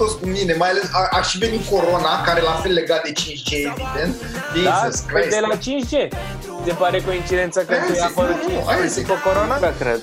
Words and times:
toți 0.00 0.18
cu 0.20 0.26
mine, 0.26 0.52
mai 0.62 0.70
ales 0.72 0.86
a, 0.92 1.02
a 1.18 1.20
și 1.22 1.38
venit 1.38 1.62
corona, 1.72 2.12
care 2.26 2.40
la 2.40 2.54
fel 2.62 2.72
legat 2.72 3.02
de 3.06 3.12
5G, 3.20 3.50
evident. 3.72 4.14
Da? 4.64 4.82
Jesus 4.84 5.00
Păi 5.00 5.12
Christ. 5.12 5.30
de 5.36 5.42
la 5.50 5.56
5G. 5.66 5.94
Se 6.66 6.72
pare 6.82 6.98
coincidență 7.00 7.58
că 7.60 7.72
Aia 7.72 7.82
tu 7.84 7.92
ai 7.92 7.94
zic, 7.94 8.04
apărut 8.10 8.42
nu, 8.42 8.60
5G 8.60 8.66
aia 8.66 8.86
zic. 8.86 9.06
după 9.06 9.18
corona? 9.24 9.58
Da, 9.58 9.72
cred. 9.82 10.00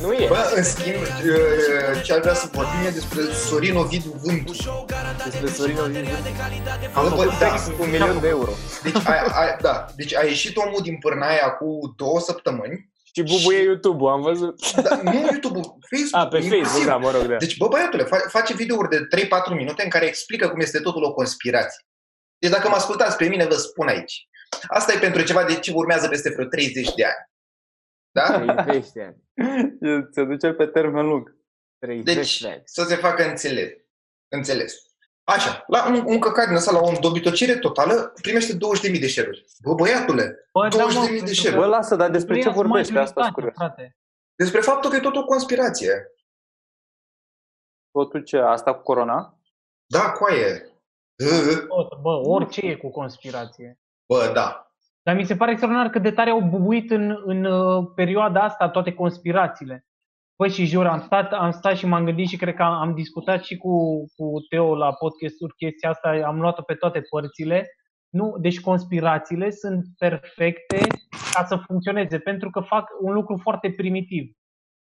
Nu 0.00 0.12
e. 0.12 0.26
Bă, 0.28 0.52
în 0.56 0.62
schimb, 0.62 1.00
uh, 1.02 2.02
ce 2.04 2.12
ar 2.12 2.20
vrea 2.20 2.34
să 2.34 2.46
vorbim 2.52 2.80
e 2.86 2.90
despre 2.90 3.20
Sorin 3.48 3.76
Ovidiu 3.76 4.20
Vântu. 4.22 4.52
Despre 5.24 5.48
Sorin 5.56 5.78
Ovidiu. 5.84 6.14
Am 6.94 7.04
Am 7.04 7.08
făcut 7.10 7.38
da, 7.38 7.48
text 7.48 7.66
cu 7.66 7.82
un 7.82 7.90
milion 7.90 8.20
de 8.20 8.28
euro. 8.28 8.50
Deci 8.82 8.96
a, 9.04 9.12
a, 9.40 9.56
da, 9.60 9.84
deci 9.96 10.14
a 10.16 10.22
ieșit 10.24 10.56
omul 10.56 10.80
din 10.82 10.96
pârnaia 10.98 11.48
cu 11.58 11.94
două 11.96 12.20
săptămâni. 12.20 12.94
Și 13.16 13.22
bubuie 13.22 13.62
YouTube-ul, 13.62 14.08
am 14.10 14.20
văzut. 14.22 14.72
Da, 14.82 15.02
nu 15.02 15.12
YouTube-ul, 15.12 15.78
Facebook. 15.90 16.22
A, 16.24 16.28
pe 16.28 16.40
Facebook, 16.40 16.84
da, 16.84 16.96
mă 16.96 17.10
rog, 17.10 17.22
da. 17.22 17.36
Deci, 17.36 17.56
bă, 17.56 17.68
băiatule, 17.68 18.04
fa- 18.04 18.28
face 18.28 18.54
videouri 18.54 18.88
de 18.88 18.98
3-4 19.16 19.54
minute 19.54 19.82
în 19.84 19.90
care 19.90 20.06
explică 20.06 20.48
cum 20.48 20.60
este 20.60 20.80
totul 20.80 21.02
o 21.04 21.12
conspirație. 21.12 21.80
Deci 22.38 22.50
dacă 22.50 22.68
mă 22.68 22.74
ascultați 22.74 23.16
pe 23.16 23.28
mine, 23.28 23.44
vă 23.44 23.54
spun 23.54 23.88
aici. 23.88 24.28
Asta 24.68 24.92
e 24.92 24.98
pentru 24.98 25.22
ceva 25.22 25.44
de 25.44 25.54
ce 25.58 25.72
urmează 25.74 26.08
peste 26.08 26.30
vreo 26.30 26.46
30 26.46 26.94
de 26.94 27.04
ani. 27.04 27.30
Da? 28.10 28.62
30 28.64 28.90
de 28.92 29.02
ani. 29.02 29.16
Se 30.14 30.24
duce 30.24 30.52
pe 30.52 30.66
termen 30.66 31.06
lung. 31.06 31.36
30 31.78 32.14
Deci, 32.14 32.40
de 32.40 32.48
ani. 32.48 32.62
să 32.64 32.84
se 32.84 32.94
facă 32.96 33.28
înțeles. 33.28 33.70
înțeles. 34.28 34.74
Așa, 35.28 35.64
la 35.66 35.88
un, 35.88 36.04
un 36.06 36.18
căcat 36.18 36.46
din 36.46 36.56
ăsta, 36.56 36.72
la 36.72 36.78
o 36.78 36.92
dobitocire 37.00 37.56
totală, 37.56 38.12
primește 38.22 38.52
20.000 38.52 39.00
de 39.00 39.06
share 39.06 39.30
Bă, 39.62 39.74
băiatule, 39.74 40.48
Bă, 40.52 40.68
20.000 40.68 40.76
da, 40.76 40.84
mă, 40.84 41.06
de 41.08 41.16
pentru 41.16 41.34
share 41.34 41.54
că 41.54 41.60
Bă, 41.60 41.66
lasă, 41.66 41.96
dar 41.96 42.10
despre 42.10 42.38
ce 42.38 42.44
nu 42.44 42.50
e 42.50 42.54
vorbește? 42.54 42.98
Asta 42.98 43.04
sunt 43.04 43.16
majoritatea, 43.16 43.32
curios. 43.32 43.54
frate. 43.54 43.96
despre 44.34 44.60
faptul 44.60 44.90
că 44.90 44.96
e 44.96 45.00
tot 45.00 45.16
o 45.16 45.24
conspirație. 45.24 46.10
Totul 47.90 48.22
ce? 48.22 48.38
Asta 48.38 48.74
cu 48.74 48.82
corona? 48.82 49.38
Da, 49.86 50.10
coaie. 50.10 50.70
Ă, 51.26 51.56
Tot, 51.66 52.00
bă, 52.00 52.28
orice 52.28 52.66
e 52.66 52.76
cu 52.76 52.90
conspirație. 52.90 53.78
Bă, 54.06 54.30
da. 54.34 54.70
Dar 55.02 55.14
mi 55.14 55.24
se 55.24 55.36
pare 55.36 55.50
extraordinar 55.50 55.90
cât 55.90 56.02
de 56.02 56.10
tare 56.10 56.30
au 56.30 56.40
bubuit 56.40 56.90
în, 56.90 57.22
în 57.24 57.44
uh, 57.44 57.90
perioada 57.94 58.42
asta 58.42 58.68
toate 58.68 58.94
conspirațiile. 58.94 59.86
Păi 60.36 60.50
și 60.50 60.64
jur, 60.64 60.86
am 60.86 61.00
stat, 61.00 61.32
am 61.32 61.50
stat 61.50 61.76
și 61.76 61.86
m-am 61.86 62.04
gândit 62.04 62.28
și 62.28 62.36
cred 62.36 62.54
că 62.54 62.62
am, 62.62 62.72
am 62.72 62.94
discutat 62.94 63.44
și 63.44 63.56
cu, 63.56 64.04
cu 64.16 64.32
Teo 64.48 64.76
la 64.76 64.92
podcasturi 64.92 65.54
chestia 65.54 65.90
asta, 65.90 66.22
am 66.26 66.40
luat-o 66.40 66.62
pe 66.62 66.74
toate 66.74 67.00
părțile. 67.10 67.66
Nu, 68.08 68.36
deci 68.38 68.60
conspirațiile 68.60 69.50
sunt 69.50 69.84
perfecte 69.98 70.78
ca 71.32 71.44
să 71.44 71.56
funcționeze, 71.56 72.18
pentru 72.18 72.50
că 72.50 72.60
fac 72.60 72.88
un 73.00 73.12
lucru 73.12 73.36
foarte 73.42 73.70
primitiv. 73.76 74.32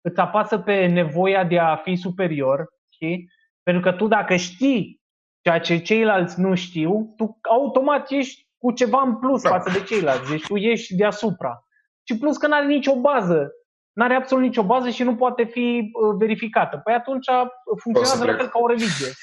Îți 0.01 0.19
apasă 0.19 0.57
pe 0.57 0.85
nevoia 0.85 1.43
de 1.43 1.59
a 1.59 1.75
fi 1.75 1.95
superior, 1.95 2.67
știi? 2.93 3.29
Pentru 3.63 3.81
că 3.91 3.97
tu 3.97 4.07
dacă 4.07 4.35
știi 4.35 5.01
ceea 5.41 5.59
ce 5.59 5.77
ceilalți 5.77 6.39
nu 6.39 6.55
știu, 6.55 7.13
tu 7.17 7.37
automat 7.41 8.11
ești 8.11 8.47
cu 8.57 8.71
ceva 8.71 9.01
în 9.01 9.15
plus 9.19 9.41
Da. 9.41 9.49
față 9.49 9.71
de 9.71 9.83
ceilalți. 9.83 10.29
Deci 10.29 10.45
tu 10.47 10.55
ești 10.55 10.95
deasupra. 10.95 11.63
Și 12.03 12.17
plus 12.17 12.37
că 12.37 12.47
nu 12.47 12.55
are 12.55 12.65
nicio 12.65 12.99
bază. 12.99 13.51
Nu 13.99 14.05
are 14.05 14.15
absolut 14.15 14.43
nicio 14.43 14.63
bază 14.63 14.89
și 14.89 15.03
nu 15.03 15.15
poate 15.15 15.43
fi 15.43 15.91
uh, 15.93 16.15
verificată. 16.17 16.81
Păi 16.83 16.93
atunci 16.93 17.27
uh, 17.27 17.47
funcționează 17.81 18.17
la 18.17 18.25
plec. 18.25 18.37
fel 18.37 18.47
ca 18.47 18.59
o 18.59 18.67
religie. 18.67 19.07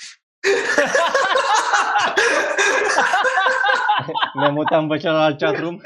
Ne 4.41 4.49
mutăm 4.49 4.89
pe 4.89 4.97
celălalt 4.97 5.39
chatroom. 5.39 5.77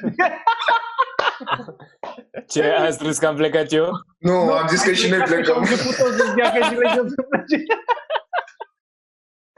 Ce, 2.49 2.65
a 2.65 2.91
spus 2.91 3.19
că 3.19 3.27
am 3.27 3.35
plecat 3.35 3.73
eu? 3.73 3.91
Nu, 4.19 4.33
am 4.33 4.67
zis 4.69 4.83
că 4.83 4.93
și 4.93 5.11
noi 5.11 5.19
Am 5.19 5.25
plecăm. 5.25 5.57
început 5.59 5.97
toți 5.97 6.17
să 6.17 6.33
dea 6.35 6.53
că 6.53 6.65
și 6.65 6.75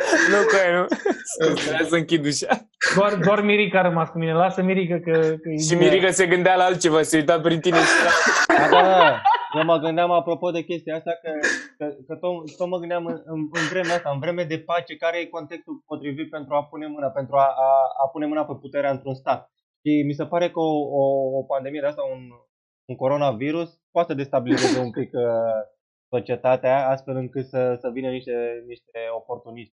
noi 0.02 0.10
să 0.10 0.16
plece. 0.16 0.30
Nu, 0.32 0.40
că 0.52 0.58
nu. 0.76 0.84
Scuze, 1.32 1.74
hai 1.74 1.84
să 1.84 1.96
închid 1.96 2.24
ușa. 2.24 2.46
Doar, 2.96 3.14
doar 3.14 3.40
Mirica 3.42 3.78
a 3.78 3.82
rămas 3.82 4.08
cu 4.08 4.18
mine. 4.18 4.32
Lasă 4.32 4.62
Mirica 4.62 4.94
că... 4.94 5.12
că 5.42 5.48
e 5.48 5.58
Și 5.58 5.74
bine. 5.76 5.84
Mirica 5.84 6.10
se 6.10 6.26
gândea 6.26 6.56
la 6.56 6.64
altceva, 6.64 7.02
se 7.02 7.16
uita 7.16 7.40
prin 7.40 7.60
tine 7.60 7.76
și 7.76 7.94
Da, 8.46 8.68
da, 8.70 8.82
da. 8.82 9.22
Eu 9.56 9.64
mă 9.64 9.78
gândeam 9.78 10.10
apropo 10.10 10.50
de 10.50 10.62
chestia 10.62 10.96
asta 10.96 11.10
că, 11.22 11.30
că, 11.78 11.94
că 12.06 12.14
tot, 12.16 12.56
tot 12.56 12.68
mă 12.68 12.78
gândeam 12.78 13.06
în, 13.06 13.22
în, 13.24 13.40
în 13.52 13.64
vremea 13.70 13.94
asta, 13.94 14.10
în 14.10 14.18
vreme 14.18 14.44
de 14.44 14.58
pace, 14.58 14.96
care 14.96 15.18
e 15.18 15.26
contextul 15.26 15.82
potrivit 15.86 16.30
pentru 16.30 16.54
a 16.54 16.64
pune 16.64 16.86
mâna, 16.86 17.08
pentru 17.08 17.36
a, 17.36 17.46
a, 17.66 17.70
a 18.04 18.08
pune 18.12 18.26
mâna 18.26 18.44
pe 18.44 18.54
puterea 18.60 18.90
într-un 18.90 19.14
stat. 19.14 19.50
Și 19.84 20.02
mi 20.06 20.12
se 20.12 20.26
pare 20.26 20.50
că 20.50 20.60
o, 20.60 20.72
o, 21.00 21.02
o 21.38 21.42
pandemie 21.42 21.80
de 21.80 21.86
asta, 21.86 22.02
un, 22.02 22.22
un 22.84 22.96
coronavirus, 22.96 23.80
poate 23.90 24.08
să 24.10 24.16
destabilizeze 24.16 24.78
un 24.78 24.90
pic 24.90 25.10
uh, 25.12 25.60
societatea, 26.08 26.88
astfel 26.88 27.16
încât 27.16 27.46
să, 27.46 27.76
să 27.80 27.88
vină 27.92 28.10
niște, 28.10 28.64
niște 28.66 28.98
oportuniști. 29.16 29.74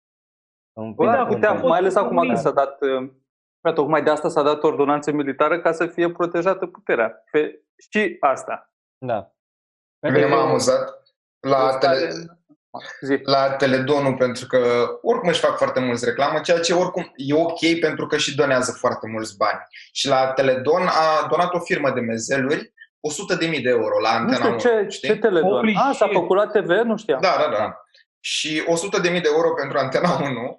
În 0.77 0.93
Bă, 0.93 1.03
fin- 1.03 1.11
da, 1.13 1.21
în- 1.21 1.33
uite, 1.33 1.47
în- 1.47 1.67
mai 1.67 1.77
ales 1.79 1.95
acum 1.95 2.15
că 2.17 2.21
Bine. 2.21 2.35
s-a 2.35 2.51
dat, 2.51 2.81
uh, 2.81 3.09
da, 3.59 3.73
tocmai 3.73 4.03
de 4.03 4.09
asta 4.09 4.29
s-a 4.29 4.41
dat 4.41 4.63
ordonanță 4.63 5.11
militară 5.11 5.59
ca 5.61 5.71
să 5.71 5.85
fie 5.87 6.11
protejată 6.11 6.65
puterea. 6.65 7.23
Pe, 7.31 7.61
și 7.91 8.17
asta. 8.19 8.73
Da. 8.97 9.31
Pe 9.99 10.09
mine 10.11 10.25
m-a 10.25 10.41
amuzat 10.41 11.01
la, 11.39 11.57
Asta 11.57 11.77
tele, 11.89 12.05
are- 12.05 12.13
Zi. 13.01 13.19
la 13.23 13.51
Teledonul 13.51 14.15
pentru 14.17 14.45
că 14.47 14.57
oricum 15.01 15.29
își 15.29 15.39
fac 15.39 15.57
foarte 15.57 15.79
mulți 15.79 16.05
reclamă, 16.05 16.39
ceea 16.39 16.59
ce 16.59 16.73
oricum 16.73 17.11
e 17.15 17.33
ok 17.33 17.79
pentru 17.81 18.07
că 18.07 18.17
și 18.17 18.35
donează 18.35 18.71
foarte 18.71 19.07
mulți 19.07 19.37
bani. 19.37 19.59
Și 19.91 20.07
la 20.07 20.31
Teledon 20.31 20.81
a 20.87 21.27
donat 21.29 21.53
o 21.53 21.59
firmă 21.59 21.91
de 21.91 21.99
mezeluri 21.99 22.73
100.000 22.99 23.61
de 23.61 23.69
euro 23.69 23.99
la 24.01 24.09
Nu 24.11 24.15
Antena 24.17 24.35
știu 24.35 24.49
1, 24.49 24.57
ce, 24.57 24.85
știi? 24.89 25.07
ce 25.09 25.15
teledon. 25.17 25.49
Holy 25.49 25.75
A, 25.75 25.91
s-a 25.93 26.05
shit. 26.05 26.11
făcut 26.17 26.37
la 26.37 26.47
TV? 26.47 26.69
Nu 26.69 26.97
știam. 26.97 27.21
Da, 27.21 27.35
da, 27.39 27.57
da. 27.57 27.79
Și 28.19 28.63
100.000 28.67 29.21
de 29.21 29.29
euro 29.35 29.53
pentru 29.53 29.77
Antena 29.77 30.09
1, 30.21 30.25
uh, 30.43 30.55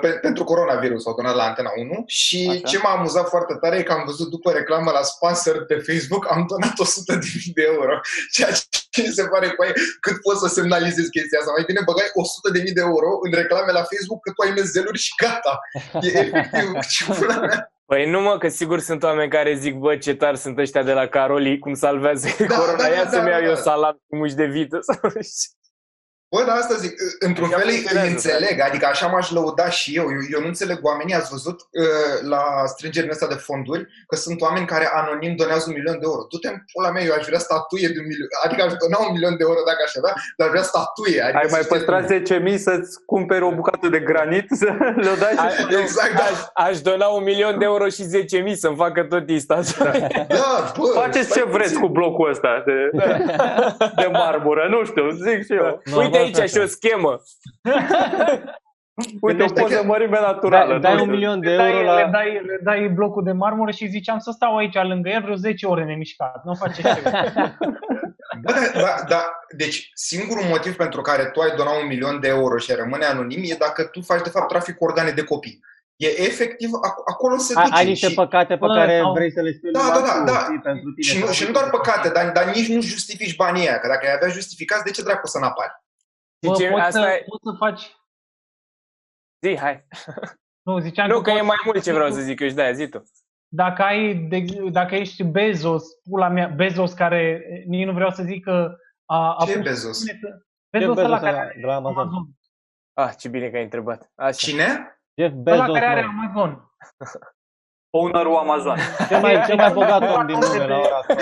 pe, 0.00 0.08
pentru 0.08 0.44
coronavirus 0.44 1.06
au 1.06 1.14
donat 1.14 1.34
la 1.34 1.42
Antena 1.42 1.70
1 1.76 2.02
și 2.06 2.48
Așa. 2.50 2.60
ce 2.60 2.78
m-a 2.78 2.90
amuzat 2.90 3.28
foarte 3.28 3.54
tare 3.60 3.76
e 3.78 3.82
că 3.82 3.92
am 3.92 4.02
văzut 4.06 4.28
după 4.30 4.50
reclamă 4.50 4.90
la 4.90 5.02
sponsor 5.02 5.64
pe 5.64 5.76
Facebook, 5.88 6.26
am 6.30 6.46
donat 6.48 6.72
100.000 6.72 7.52
de 7.54 7.62
euro, 7.72 8.00
ceea 8.34 8.52
ce 8.90 9.00
mi 9.06 9.16
se 9.18 9.24
pare 9.32 9.48
cu 9.48 9.62
aia, 9.62 9.72
cât 10.00 10.16
poți 10.20 10.40
să 10.40 10.48
semnalizezi 10.48 11.10
chestia 11.10 11.38
asta. 11.38 11.52
Mai 11.56 11.64
bine 11.66 11.80
băgai 11.84 12.08
100.000 12.64 12.72
de 12.78 12.82
euro 12.90 13.10
în 13.24 13.32
reclame 13.40 13.72
la 13.72 13.84
Facebook 13.90 14.20
că 14.22 14.30
tu 14.32 14.40
ai 14.42 14.52
mezeluri 14.56 14.98
și 14.98 15.12
gata. 15.22 15.54
E 16.06 16.08
efectiv 16.24 16.68
ce 16.92 17.04
pula 17.12 17.38
mea. 17.38 17.72
Păi 17.90 18.10
nu 18.10 18.20
mă, 18.20 18.38
că 18.38 18.48
sigur 18.48 18.80
sunt 18.80 19.02
oameni 19.02 19.30
care 19.30 19.54
zic, 19.54 19.74
bă, 19.74 19.96
ce 19.96 20.14
tari 20.14 20.36
sunt 20.36 20.58
ăștia 20.58 20.82
de 20.82 20.92
la 20.92 21.06
Caroli, 21.06 21.58
cum 21.58 21.74
salvează 21.74 22.28
Da, 22.38 22.56
corona, 22.60 22.76
da, 22.76 22.88
ia 22.88 23.04
da, 23.04 23.10
să-mi 23.10 23.24
da, 23.24 23.30
iau 23.30 23.40
da. 23.40 23.46
eu 23.48 23.54
salam 23.54 24.02
cu 24.06 24.16
muși 24.16 24.34
de 24.34 24.44
vită. 24.44 24.78
sau 26.32 26.38
nu 26.38 26.38
știu. 26.38 26.38
Bă, 26.38 26.40
dar 26.46 26.56
asta 26.62 26.74
zic, 26.84 26.94
într-un 27.28 27.46
Așa 27.50 27.58
fel 27.58 27.68
îi 27.68 27.74
funcționează, 27.74 28.08
îi 28.08 28.14
înțeleg, 28.16 28.56
adică 28.68 28.86
așa 28.86 29.06
m-aș 29.12 29.26
lăuda 29.36 29.68
și 29.78 29.88
eu. 30.00 30.06
eu. 30.16 30.22
Eu 30.34 30.40
nu 30.44 30.50
înțeleg 30.54 30.78
oamenii, 30.90 31.14
ați 31.20 31.30
văzut 31.36 31.58
uh, 31.60 32.28
la 32.32 32.42
strângerile 32.74 33.12
astea 33.12 33.32
de 33.34 33.38
fonduri, 33.48 33.82
că 34.10 34.16
sunt 34.24 34.38
oameni 34.46 34.66
care 34.74 34.86
anonim 35.00 35.32
donează 35.42 35.64
un 35.68 35.74
milion 35.78 35.98
de 36.02 36.06
euro. 36.10 36.22
Du-te 36.30 36.48
în 36.48 36.58
pula 36.72 36.90
mea, 36.94 37.02
eu 37.08 37.14
aș 37.18 37.24
vrea 37.30 37.42
statuie 37.48 37.88
de 37.94 37.98
un 38.02 38.08
milion, 38.12 38.28
adică 38.44 38.60
aș 38.66 38.72
dona 38.82 38.98
un 39.06 39.12
milion 39.16 39.34
de 39.40 39.44
euro 39.48 39.60
dacă 39.70 39.80
aș 39.86 39.92
avea, 40.00 40.14
dar 40.36 40.44
aș 40.46 40.52
vrea 40.54 40.66
statuie. 40.72 41.20
Adică 41.26 41.40
Ai 41.42 41.48
să 41.50 41.54
mai 41.56 41.62
știi 41.64 41.74
păstrat 41.74 42.02
cum- 42.06 42.56
10.000 42.56 42.66
să-ți 42.68 42.90
cumperi 43.12 43.44
o 43.50 43.52
bucată 43.60 43.86
de 43.96 44.00
granit, 44.10 44.46
să 44.62 44.68
le 45.06 45.12
dai 45.24 45.34
A- 45.44 45.48
și... 45.54 45.60
nu, 45.70 45.78
Exact, 45.84 46.12
da. 46.20 46.26
aș, 46.30 46.38
aș 46.68 46.76
dona 46.88 47.06
un 47.18 47.22
milion 47.30 47.54
de 47.60 47.64
euro 47.72 47.86
și 47.96 48.02
10.000 48.50 48.54
să-mi 48.64 48.80
facă 48.84 49.00
tot 49.12 49.24
instalația. 49.38 49.92
Da, 50.40 50.72
bă, 50.78 50.84
Faceți 51.00 51.28
stai 51.30 51.36
ce 51.42 51.48
vreți 51.56 51.72
puțin. 51.72 51.80
cu 51.86 51.88
blocul 51.98 52.30
ăsta 52.32 52.50
de, 52.68 52.76
de 54.02 54.08
marmură, 54.22 54.64
nu 54.74 54.84
știu, 54.84 55.04
zic 55.26 55.40
și 55.48 55.52
eu. 55.62 55.68
Normal, 55.84 56.04
Uite 56.04 56.18
aici 56.24 56.34
frate. 56.34 56.50
și 56.50 56.58
o 56.58 56.66
schemă. 56.66 57.20
Uite, 58.96 59.18
o 59.20 59.26
Gândește 59.26 59.60
poză 59.60 59.74
că- 59.74 59.84
mărime 59.84 60.18
naturală. 60.20 60.70
Dai, 60.70 60.80
dai 60.80 60.92
nu 60.94 60.98
un 60.98 61.04
știu. 61.06 61.12
milion 61.14 61.40
de 61.40 61.48
Le 61.48 61.56
dai, 61.56 61.70
euro 61.70 61.94
le, 61.94 62.02
la... 62.02 62.08
dai, 62.10 62.32
le 62.32 62.58
dai 62.62 62.88
blocul 62.88 63.24
de 63.24 63.32
marmură 63.32 63.70
și 63.70 63.86
ziceam 63.86 64.18
să 64.18 64.30
stau 64.34 64.56
aici 64.56 64.74
lângă 64.74 65.08
el 65.08 65.22
vreo 65.22 65.34
10 65.34 65.66
ore 65.66 65.84
nemișcat. 65.84 66.44
Nu 66.44 66.54
face 66.54 66.82
ce 66.94 67.02
Bă, 68.42 68.52
da, 68.52 68.80
da, 68.80 68.94
da, 69.08 69.30
deci 69.56 69.90
singurul 69.94 70.44
motiv 70.48 70.76
pentru 70.76 71.00
care 71.00 71.24
tu 71.24 71.40
ai 71.40 71.54
dona 71.56 71.70
un 71.70 71.86
milion 71.86 72.20
de 72.20 72.28
euro 72.28 72.56
și 72.58 72.70
ai 72.70 72.76
rămâne 72.76 73.04
anonim 73.04 73.40
e 73.44 73.54
dacă 73.58 73.82
tu 73.84 74.00
faci 74.00 74.22
de 74.22 74.28
fapt 74.28 74.48
trafic 74.48 74.76
cu 74.76 74.84
organe 74.84 75.10
de 75.10 75.24
copii. 75.24 75.60
E 75.96 76.06
efectiv, 76.22 76.68
ac- 76.68 77.04
acolo 77.12 77.36
se 77.36 77.52
Ai, 77.56 77.64
duce. 77.64 77.76
ai 77.76 77.86
niște 77.86 78.08
și, 78.08 78.14
păcate 78.14 78.52
pe 78.56 78.66
Bă, 78.66 78.74
care 78.74 78.98
sau- 78.98 79.12
vrei 79.12 79.32
să 79.32 79.40
le 79.40 79.52
spui 79.52 79.70
Da, 79.72 79.80
lui 79.80 79.90
da, 79.92 80.00
da, 80.06 80.12
altul, 80.12 80.24
da. 80.34 80.38
știi, 80.40 80.60
pentru 80.60 80.90
tine. 80.92 81.06
și, 81.14 81.18
nu, 81.24 81.32
și 81.32 81.44
nu 81.44 81.50
doar 81.50 81.70
păcate, 81.70 82.08
dar, 82.08 82.30
dar 82.30 82.44
nici 82.54 82.68
nu 82.68 82.80
justifici 82.80 83.36
banii 83.36 83.68
aia, 83.68 83.78
că 83.78 83.86
dacă 83.88 84.06
ai 84.06 84.12
avea 84.16 84.28
justificați, 84.28 84.84
de 84.84 84.90
ce 84.90 85.02
dracu 85.02 85.26
să 85.26 85.38
n-apari? 85.38 85.72
Bă, 86.46 86.54
Zice, 86.54 86.70
poți, 86.70 86.82
asta 86.82 87.00
să, 87.02 87.08
e- 87.08 87.24
poți 87.28 87.42
să 87.44 87.52
faci... 87.58 87.96
Zi, 89.46 89.58
hai. 89.58 89.86
Nu, 90.62 90.78
ziceam 90.78 91.08
Nu, 91.08 91.20
că 91.20 91.30
e 91.30 91.32
poți 91.32 91.44
mai 91.46 91.56
să- 91.56 91.62
mult 91.64 91.82
ce 91.82 91.92
vreau 91.92 92.10
să 92.10 92.20
zic 92.20 92.40
eu 92.40 92.48
și 92.48 92.54
de-aia 92.54 92.72
zi 92.72 92.88
tu. 92.88 93.02
Dacă, 93.52 93.82
ai, 93.82 94.14
de, 94.14 94.44
dacă 94.70 94.94
ești 94.94 95.22
Bezos, 95.24 95.84
pula 96.10 96.28
mea, 96.28 96.46
Bezos 96.48 96.92
care, 96.92 97.42
nici 97.66 97.86
nu 97.86 97.92
vreau 97.92 98.10
să 98.10 98.22
zic 98.22 98.44
că 98.44 98.76
a, 99.04 99.34
a 99.36 99.44
Ce 99.44 99.50
e 99.50 99.54
pus- 99.54 99.64
Bezos? 99.64 100.04
Bezos 100.04 100.38
Bezos 100.70 100.96
ăla 100.96 101.06
ăla 101.06 101.18
care 101.20 101.56
de 101.60 101.66
la 101.66 101.74
Amazon. 101.74 101.98
Amazon. 102.02 102.28
Ah, 102.92 103.12
ce 103.18 103.28
bine 103.28 103.50
că 103.50 103.56
ai 103.56 103.62
întrebat. 103.62 104.12
Așa. 104.14 104.30
Cine? 104.32 104.64
Jeff 105.20 105.32
Ăla 105.34 105.42
Bezos, 105.42 105.66
care 105.78 105.84
are 105.86 106.00
mă. 106.06 106.22
Amazon. 106.22 106.72
Ownerul 107.90 108.36
Amazon. 108.36 108.76
Cel 109.08 109.20
mai, 109.20 109.42
cel 109.46 109.56
mai 109.56 109.72
bogat 109.72 110.16
om 110.16 110.26
din 110.26 110.38
lume 110.38 110.66
la 110.66 110.76
ora 110.78 110.96
asta. 110.96 111.14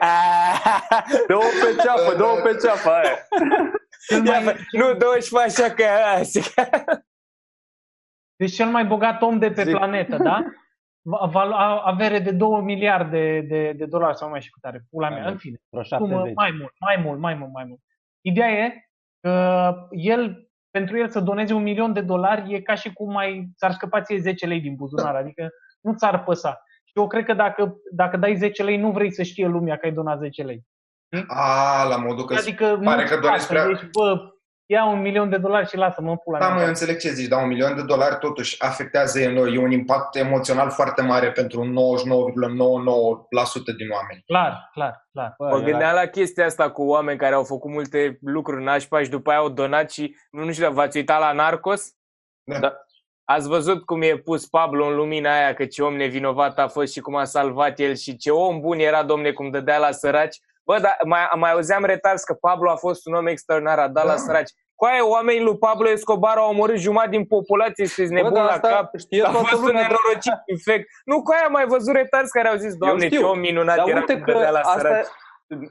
Ah, 0.00 0.92
Dă-o 1.28 1.38
pe 1.40 1.82
ceapă, 1.82 2.14
dă-o 2.16 2.34
pe 2.42 2.56
ceapă 2.62 2.90
aia. 2.90 3.16
Cel 4.08 4.26
Ia, 4.26 4.40
mai, 4.40 4.52
fă- 4.54 4.56
Nu, 4.72 4.92
dă 4.94 5.06
și 5.22 5.28
fă 5.28 5.38
așa 5.38 5.70
că... 5.70 5.84
deci 8.40 8.54
cel 8.54 8.66
mai 8.68 8.84
bogat 8.84 9.22
om 9.22 9.38
de 9.38 9.50
pe 9.50 9.62
Zic. 9.62 9.76
planetă, 9.76 10.16
da? 10.16 10.44
Va, 11.02 11.26
va 11.26 11.44
lua 11.44 11.80
avere 11.80 12.18
de 12.18 12.30
2 12.30 12.60
miliarde 12.62 13.40
de, 13.40 13.72
de 13.72 13.84
dolari 13.84 14.16
sau 14.16 14.28
mai 14.28 14.40
știu 14.40 14.52
cât 14.54 14.64
are, 14.70 14.84
pula 14.90 15.08
mea, 15.08 15.22
Mai 15.22 15.30
în 15.32 15.38
fine. 15.38 15.56
Vreo 15.68 15.82
Cum, 15.98 16.08
70. 16.08 16.34
mai 16.34 16.50
mult, 16.58 16.72
mai 16.80 16.96
mult, 17.04 17.18
mai 17.20 17.34
mult, 17.34 17.52
mai 17.52 17.64
mult. 17.64 17.80
Ideea 18.20 18.48
e 18.50 18.72
că 19.20 19.72
el, 19.90 20.48
pentru 20.76 20.98
el 20.98 21.08
să 21.08 21.20
doneze 21.20 21.52
un 21.54 21.62
milion 21.62 21.92
de 21.92 22.00
dolari 22.00 22.54
e 22.54 22.60
ca 22.60 22.74
și 22.74 22.92
cum 22.92 23.12
mai 23.12 23.48
ți-ar 23.56 23.72
scăpa 23.72 24.00
ție 24.00 24.18
10 24.18 24.46
lei 24.46 24.60
din 24.60 24.74
buzunar, 24.74 25.14
adică 25.14 25.48
nu 25.80 25.94
ți-ar 25.94 26.22
păsa. 26.24 26.62
Și 26.84 26.92
eu 26.94 27.06
cred 27.06 27.24
că 27.24 27.34
dacă, 27.34 27.74
dacă 27.92 28.16
dai 28.16 28.34
10 28.36 28.62
lei, 28.62 28.76
nu 28.76 28.90
vrei 28.90 29.12
să 29.12 29.22
știe 29.22 29.46
lumea 29.46 29.76
că 29.76 29.86
ai 29.86 29.92
donat 29.92 30.18
10 30.18 30.42
lei. 30.42 30.62
A, 31.26 31.84
la 31.88 31.96
modul 31.96 32.24
că... 32.24 32.34
Adică 32.34 32.80
pare 32.84 33.02
nu 33.02 33.08
că 33.08 33.16
donezi 33.16 33.46
prea- 33.46 33.66
Deci, 33.66 33.90
bă, 33.92 34.18
ia 34.66 34.84
un 34.84 35.00
milion 35.00 35.28
de 35.30 35.36
dolari 35.36 35.68
și 35.68 35.76
lasă-mă 35.76 36.10
în 36.10 36.16
pula 36.16 36.38
Da, 36.38 36.46
mea. 36.46 36.54
mă, 36.54 36.60
eu 36.62 36.68
înțeleg 36.68 36.98
ce 36.98 37.08
zici, 37.08 37.28
dar 37.28 37.42
un 37.42 37.48
milion 37.48 37.76
de 37.76 37.82
dolari 37.82 38.18
totuși 38.18 38.62
afectează, 38.62 39.20
e 39.20 39.58
un 39.58 39.70
impact 39.70 40.16
emoțional 40.16 40.70
foarte 40.70 41.02
mare 41.02 41.30
pentru 41.32 41.62
99,99% 41.64 41.68
din 43.76 43.90
oameni. 43.90 44.22
Clar, 44.26 44.70
clar, 44.72 45.06
clar. 45.12 45.34
Bă, 45.38 45.44
Mă 45.48 45.56
era- 45.56 45.64
gândeam 45.70 45.94
la 45.94 46.06
chestia 46.06 46.44
asta 46.44 46.70
cu 46.70 46.82
oameni 46.82 47.18
care 47.18 47.34
au 47.34 47.44
făcut 47.44 47.70
multe 47.70 48.18
lucruri 48.20 48.62
nașpa 48.62 49.02
și 49.02 49.10
după 49.10 49.30
aia 49.30 49.38
au 49.38 49.48
donat 49.48 49.90
și, 49.90 50.16
nu 50.30 50.52
știu, 50.52 50.70
v-ați 50.72 50.96
uitat 50.96 51.20
la 51.20 51.32
Narcos? 51.32 51.92
Da. 52.44 52.58
Da. 52.58 52.72
Ați 53.24 53.48
văzut 53.48 53.84
cum 53.84 54.02
e 54.02 54.16
pus 54.16 54.46
Pablo 54.46 54.86
în 54.86 54.94
lumina 54.94 55.32
aia, 55.34 55.54
că 55.54 55.64
ce 55.64 55.82
om 55.82 55.96
nevinovat 55.96 56.58
a 56.58 56.68
fost 56.68 56.92
și 56.92 57.00
cum 57.00 57.16
a 57.16 57.24
salvat 57.24 57.78
el 57.78 57.94
și 57.94 58.16
ce 58.16 58.30
om 58.30 58.60
bun 58.60 58.78
era, 58.78 59.02
domne, 59.02 59.30
cum 59.32 59.50
dădea 59.50 59.78
la 59.78 59.90
săraci. 59.90 60.38
Bă, 60.66 60.78
dar 60.80 60.96
mai, 61.04 61.20
mai 61.36 61.50
auzeam 61.52 61.84
retars 61.84 62.22
că 62.24 62.34
Pablo 62.34 62.70
a 62.70 62.76
fost 62.76 63.06
un 63.06 63.14
om 63.14 63.26
extraordinar, 63.26 63.78
a 63.78 63.88
dat 63.88 64.04
Da. 64.04 64.10
la 64.12 64.16
săraci. 64.16 64.50
Cu 64.74 64.84
aia 64.84 65.06
oamenii 65.08 65.42
lui 65.42 65.58
Pablo 65.58 65.88
Escobar 65.88 66.36
au 66.36 66.48
omorât 66.50 66.76
jumătate 66.78 67.10
din 67.10 67.24
populație, 67.26 67.86
sunteți 67.86 68.14
nebun 68.14 68.32
dar 68.32 68.44
la 68.44 68.50
asta 68.50 68.68
cap. 68.68 68.90
știe 68.98 69.22
A 69.22 69.30
toată 69.30 69.38
fost 69.46 69.52
un 69.62 69.66
lumea. 69.66 69.80
nenorocit 69.80 70.38
infect. 70.46 70.88
Nu, 71.04 71.22
cu 71.22 71.32
aia 71.32 71.44
am 71.46 71.52
mai 71.52 71.66
văzut 71.66 71.94
retarzi 71.94 72.30
care 72.30 72.48
au 72.48 72.56
zis, 72.56 72.74
doamne, 72.74 73.04
știu. 73.06 73.20
ce 73.20 73.24
om 73.26 73.38
minunat 73.38 73.76
Dar 73.76 73.88
era 73.88 73.98
uite 73.98 74.12
cum 74.12 74.22
că 74.22 74.32
dădea 74.32 74.50
la 74.50 74.58
asta 74.58 74.78
săraci. 74.80 75.06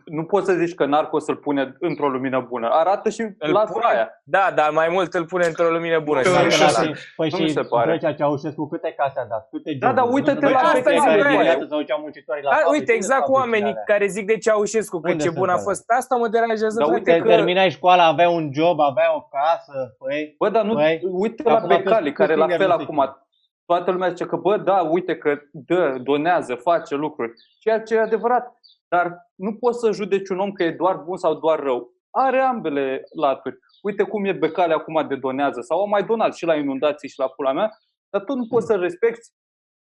Nu 0.06 0.24
poți 0.26 0.46
să 0.46 0.54
zici 0.54 0.74
că 0.76 0.86
Narcos 0.86 1.28
îl 1.28 1.36
pune 1.36 1.76
într-o 1.80 2.08
lumină 2.10 2.46
bună. 2.50 2.68
Arată 2.72 3.10
și 3.10 3.22
Îl 3.22 3.52
la 3.52 3.60
pune- 3.60 3.86
aia. 3.86 4.10
Da, 4.24 4.52
dar 4.56 4.70
mai 4.72 4.88
mult 4.92 5.14
îl 5.14 5.26
pune 5.26 5.46
într-o 5.46 5.70
lumină 5.70 6.00
bună. 6.00 6.22
Că 6.22 6.28
Și 6.30 6.36
Păi, 6.42 6.50
și 6.52 6.60
la- 6.60 6.66
ăsta. 6.66 6.82
și, 6.84 6.94
păi 7.16 7.30
Nu 7.32 7.38
mi 7.38 7.48
și 7.48 7.54
se 7.54 7.62
pare. 7.62 7.86
Drăcea 7.98 8.14
Ceaușescu 8.14 8.68
câte 8.68 8.94
case 8.98 9.20
a 9.20 9.26
dat? 9.26 9.48
Câte 9.52 9.74
Da, 9.80 9.88
joburi? 9.88 10.02
dar 10.06 10.14
uite-te 10.16 10.46
Nu 10.46 10.52
la 10.52 10.58
numai 10.62 10.74
asta 10.74 10.90
cei 10.90 10.98
e 10.98 11.06
care 11.06 11.20
ideea. 11.20 11.42
viață 11.42 11.66
sau 11.70 11.78
duceau 11.80 12.00
muncitorii 12.00 12.44
la 12.44 12.50
A, 12.50 12.54
fabrici. 12.54 12.72
uite, 12.72 12.92
Unde 12.92 12.94
exact 12.94 13.24
sunt 13.26 13.36
oamenii 13.36 13.74
fabricile 13.74 13.82
alea? 13.84 13.98
care 14.00 14.06
zic 14.16 14.26
de 14.32 14.38
Ceaușescu 14.38 14.98
că 15.00 15.10
Unde 15.10 15.24
ce 15.24 15.30
sunt 15.30 15.40
bun 15.42 15.50
a 15.50 15.52
alea? 15.52 15.64
fost. 15.64 15.84
Asta 16.00 16.16
mă 16.16 16.28
deranjează, 16.28 16.78
Dar 16.80 16.88
frate, 16.88 17.00
uite 17.00 17.12
Te 17.12 17.20
că... 17.22 17.28
terminai 17.36 17.70
școala, 17.78 18.04
avea 18.14 18.30
un 18.30 18.46
job, 18.58 18.78
avea 18.92 19.10
o 19.20 19.22
casă, 19.36 19.78
păi... 20.00 20.36
Bă, 20.42 20.50
dar 20.50 20.64
nu, 20.70 20.74
Băi, 20.74 21.00
uite 21.24 21.44
la 21.44 21.56
acum 21.56 21.68
Becali, 21.68 22.06
câți 22.12 22.20
care 22.22 22.36
la 22.36 22.46
tineri 22.46 22.62
fel 22.64 22.72
nu 22.72 22.78
se 22.78 22.84
acum, 22.84 23.00
toată 23.66 23.92
lumea 23.92 24.10
zice 24.10 24.26
că, 24.26 24.36
bă, 24.36 24.58
da, 24.58 24.78
uite 24.96 25.16
că 25.18 25.32
dă, 25.52 25.98
donează, 26.04 26.54
face 26.56 26.96
lucruri, 26.96 27.32
ceea 27.60 27.80
ce 27.82 27.96
e 27.96 28.00
adevărat. 28.10 28.46
Dar 28.96 29.32
nu 29.36 29.56
poți 29.56 29.80
să 29.80 29.92
judeci 29.92 30.30
un 30.30 30.40
om 30.40 30.52
că 30.52 30.64
e 30.64 30.72
doar 30.72 30.96
bun 30.96 31.18
sau 31.18 31.34
doar 31.34 31.60
rău. 31.60 31.94
Are 32.10 32.40
ambele 32.40 33.04
laturi. 33.16 33.58
Uite 33.82 34.04
cum 34.04 34.26
e 34.26 34.32
Becali 34.32 34.74
acum 34.74 35.08
de 35.08 35.16
donează, 35.16 35.62
sau 35.62 35.82
a 35.82 35.86
mai 35.86 36.04
donat 36.04 36.36
și 36.36 36.46
la 36.46 36.56
inundații 36.56 37.10
și 37.10 37.20
la 37.20 37.28
pula 37.28 37.52
mea, 37.52 37.70
dar 38.10 38.24
tu 38.24 38.36
nu 38.36 38.48
poți 38.48 38.66
să 38.66 38.76
respecti 38.76 39.30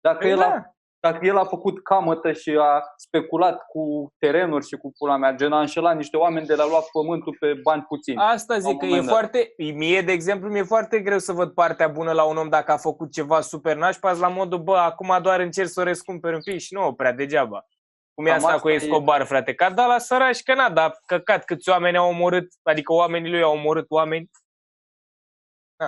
dacă 0.00 0.18
Păi 0.18 0.30
el, 0.30 0.38
da. 0.38 0.46
a, 0.46 0.76
dacă 1.00 1.26
el 1.26 1.36
a 1.38 1.44
făcut 1.44 1.82
camătă 1.82 2.32
și 2.32 2.50
a 2.60 2.82
speculat 2.96 3.64
cu 3.66 4.12
terenuri 4.18 4.66
și 4.66 4.76
cu 4.76 4.92
pula 4.98 5.16
mea, 5.16 5.32
gen 5.32 5.52
a 5.52 5.60
înșelat 5.60 5.96
niște 5.96 6.16
oameni 6.16 6.46
de 6.46 6.54
la 6.54 6.66
luat 6.66 6.84
pământul 6.92 7.36
pe 7.40 7.52
bani 7.62 7.82
puțini. 7.82 8.16
Asta 8.16 8.54
La 8.54 8.60
zic 8.60 8.70
un 8.70 8.78
că 8.78 8.84
e 8.84 8.88
moment 8.88 9.06
dat. 9.06 9.16
foarte, 9.16 9.54
mie 9.74 10.00
de 10.00 10.12
exemplu, 10.12 10.50
mi-e 10.50 10.62
foarte 10.62 11.00
greu 11.00 11.18
să 11.18 11.32
văd 11.32 11.50
partea 11.50 11.88
bună 11.88 12.12
la 12.12 12.24
un 12.24 12.36
om 12.36 12.48
dacă 12.48 12.72
a 12.72 12.76
făcut 12.76 13.12
ceva 13.12 13.40
super 13.40 13.76
nașpa, 13.76 14.12
la 14.12 14.28
modul, 14.28 14.58
bă, 14.58 14.76
acum 14.76 15.18
doar 15.22 15.40
încerc 15.40 15.68
să 15.68 15.80
o 15.80 15.84
răscumperi 15.84 16.34
un 16.34 16.42
pic 16.42 16.58
și 16.58 16.74
nu, 16.74 16.92
prea 16.92 17.12
degeaba. 17.12 17.66
Cum 18.18 18.26
e 18.26 18.30
Cam 18.30 18.38
asta 18.38 18.48
asta 18.48 18.60
cu 18.60 18.68
e- 18.68 18.74
Escobar, 18.74 19.24
frate? 19.24 19.54
Că 19.54 19.64
a 19.64 19.70
dat 19.70 19.86
la 19.86 19.98
sărași, 19.98 20.42
că 20.42 20.54
n-a 20.54 20.70
dat 20.70 21.02
căcat 21.06 21.44
câți 21.44 21.68
oameni 21.68 21.96
au 21.96 22.08
omorât, 22.08 22.48
adică 22.62 22.92
oamenii 22.92 23.30
lui 23.30 23.42
au 23.42 23.52
omorât 23.52 23.90
oameni. 23.90 24.30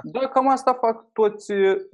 Da, 0.02 0.28
cam 0.28 0.48
asta 0.48 0.74
fac 0.74 1.12
toți, 1.12 1.52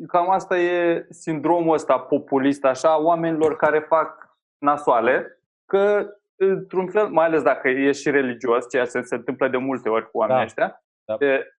cam 0.08 0.30
asta 0.30 0.58
e 0.58 1.06
sindromul 1.10 1.74
ăsta 1.74 1.98
populist, 1.98 2.64
așa, 2.64 2.98
oamenilor 3.00 3.56
care 3.56 3.78
fac 3.80 4.36
nasoale, 4.58 5.40
că 5.66 6.14
într-un 6.36 6.88
fel, 6.88 7.08
mai 7.08 7.24
ales 7.26 7.42
dacă 7.42 7.68
e 7.68 7.92
și 7.92 8.10
religios, 8.10 8.68
ceea 8.70 8.84
ce 8.84 9.00
se 9.02 9.14
întâmplă 9.14 9.48
de 9.48 9.56
multe 9.56 9.88
ori 9.88 10.10
cu 10.10 10.18
oamenii 10.18 10.40
Da. 10.40 10.46
ăștia, 10.46 10.84
Da. 11.04 11.26
e, 11.26 11.56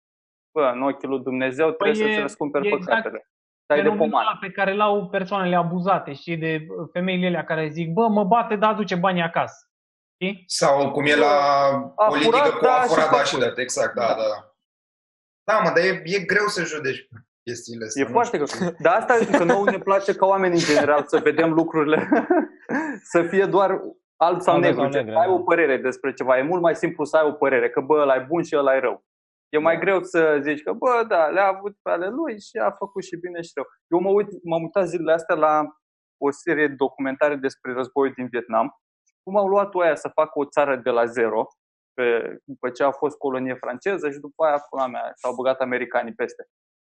bă, 0.51 0.71
în 0.73 0.81
ochii 0.81 1.07
lui 1.07 1.19
Dumnezeu 1.19 1.71
trebuie 1.71 1.97
Păi 2.03 2.03
e- 2.03 2.07
să-ți 2.13 2.21
răscumperi 2.21 2.67
e 2.67 2.73
exact 2.73 2.87
păcatele. 2.87 3.27
Dai 3.67 3.77
de 3.77 3.83
Fenomenul 3.83 4.09
pomană. 4.09 4.27
ăla 4.29 4.37
pe 4.41 4.51
care 4.51 4.73
l-au 4.75 5.07
persoanele 5.09 5.55
abuzate, 5.55 6.13
știi, 6.13 6.37
de 6.37 6.67
femeile 6.93 7.27
alea 7.27 7.43
care 7.43 7.67
zic, 7.69 7.93
bă, 7.93 8.07
mă 8.07 8.23
bate, 8.23 8.55
dar 8.55 8.71
aduce 8.71 8.95
banii 8.95 9.21
acasă. 9.21 9.69
Știi? 10.15 10.43
Sau 10.47 10.91
cum 10.91 11.05
e 11.05 11.15
la 11.15 11.35
A 11.95 12.05
politică 12.07 12.37
furat, 12.37 12.57
cu 12.57 12.65
a 12.65 12.67
da, 12.67 12.81
și 12.81 12.87
furat, 12.87 13.09
da, 13.09 13.11
făcut. 13.11 13.25
și 13.25 13.37
dat. 13.37 13.57
Exact, 13.57 13.93
da, 13.95 14.05
da. 14.07 14.13
da. 14.13 14.51
Da, 15.43 15.59
mă, 15.63 15.69
dar 15.75 15.83
e, 15.83 16.01
e 16.03 16.19
greu 16.19 16.45
să 16.45 16.63
judeci 16.63 17.07
chestiile 17.43 17.85
astea. 17.85 18.03
E 18.03 18.05
nu 18.05 18.11
foarte 18.11 18.37
știu. 18.45 18.57
greu. 18.59 18.75
Dar 18.79 18.93
asta 18.99 19.37
că 19.37 19.43
nouă 19.43 19.65
ne 19.69 19.79
place 19.79 20.15
ca 20.15 20.25
oameni 20.25 20.53
în 20.53 20.59
general 20.59 21.03
să 21.07 21.19
vedem 21.19 21.51
lucrurile 21.53 22.09
să 23.11 23.23
fie 23.23 23.45
doar 23.45 23.69
alb 23.71 23.81
sau 24.17 24.27
Alb 24.27 24.41
sau 24.41 24.57
negru. 24.59 24.89
Gen, 24.89 25.05
negru, 25.05 25.19
ai 25.19 25.27
da. 25.27 25.33
o 25.33 25.39
părere 25.39 25.77
despre 25.77 26.13
ceva. 26.13 26.37
E 26.37 26.41
mult 26.41 26.61
mai 26.61 26.75
simplu 26.75 27.03
să 27.03 27.17
ai 27.17 27.27
o 27.27 27.31
părere, 27.31 27.69
că 27.69 27.81
bă, 27.81 27.99
ăla 28.01 28.15
e 28.15 28.25
bun 28.27 28.43
și 28.43 28.55
ăla 28.57 28.75
e 28.75 28.79
rău. 28.79 29.05
E 29.49 29.57
mai 29.57 29.75
Da. 29.75 29.81
greu 29.81 30.03
să 30.03 30.39
zici 30.41 30.63
că 30.63 30.73
bă, 30.73 31.05
da, 31.07 31.27
le-a 31.27 31.47
avut 31.47 31.75
pe 31.81 31.89
ale 31.89 32.09
lui 32.09 32.39
și 32.41 32.57
a 32.57 32.71
făcut 32.71 33.03
și 33.03 33.17
bine 33.17 33.41
și 33.41 33.51
rău. 33.55 33.65
Eu 33.87 33.99
mă 33.99 34.09
uit, 34.09 34.43
m-am 34.43 34.61
uitat 34.61 34.87
zilele 34.87 35.11
astea 35.13 35.35
la 35.35 35.65
o 36.17 36.31
serie 36.31 36.67
de 36.67 36.73
documentare 36.73 37.35
despre 37.35 37.73
războiul 37.73 38.13
din 38.15 38.27
Vietnam. 38.27 38.71
Cum 39.23 39.37
au 39.37 39.47
luat 39.47 39.73
oia 39.75 39.95
să 39.95 40.07
facă 40.13 40.39
o 40.39 40.45
țară 40.45 40.75
de 40.75 40.89
la 40.89 41.05
zero, 41.05 41.47
pe, 41.93 42.37
după 42.43 42.69
ce 42.69 42.83
a 42.83 42.91
fost 42.91 43.17
colonie 43.17 43.55
franceză 43.55 44.11
și 44.11 44.19
după 44.19 44.45
aia, 44.45 44.65
pula 44.69 44.87
mea, 44.87 45.11
s-au 45.15 45.35
băgat 45.35 45.59
americanii 45.59 46.13
peste. 46.13 46.47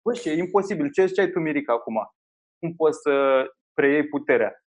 Bă, 0.05 0.13
și 0.13 0.29
e 0.29 0.38
imposibil. 0.38 0.91
Ce 0.91 1.05
ziceai 1.05 1.27
tu, 1.29 1.39
Mirica, 1.39 1.73
acum? 1.73 1.95
Cum 2.59 2.75
poți 2.75 3.00
să 3.01 3.45
preiei 3.73 4.07
puterea? 4.07 4.61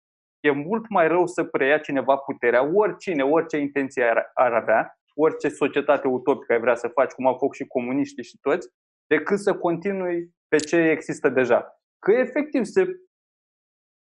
E 0.41 0.51
mult 0.51 0.89
mai 0.89 1.09
rău 1.09 1.27
să 1.27 1.45
preia 1.45 1.79
cineva 1.79 2.17
puterea, 2.17 2.75
oricine, 2.75 3.23
orice 3.25 3.57
intenție 3.57 4.05
ar, 4.05 4.31
ar 4.35 4.53
avea, 4.53 4.96
orice 5.17 5.49
societate 5.49 6.09
utopică 6.09 6.53
ai 6.53 6.61
vrea 6.61 6.75
să 6.75 6.89
faci, 6.89 7.13
cum 7.13 7.27
au 7.27 7.33
făcut 7.37 7.55
și 7.55 7.67
comuniștii 7.67 8.25
și 8.25 8.39
toți, 8.41 8.69
decât 9.07 9.39
să 9.39 9.55
continui 9.55 10.35
pe 10.49 10.57
ce 10.57 10.77
există 10.77 11.29
deja. 11.29 11.81
Că 11.99 12.13
efectiv 12.13 12.65
se 12.65 12.87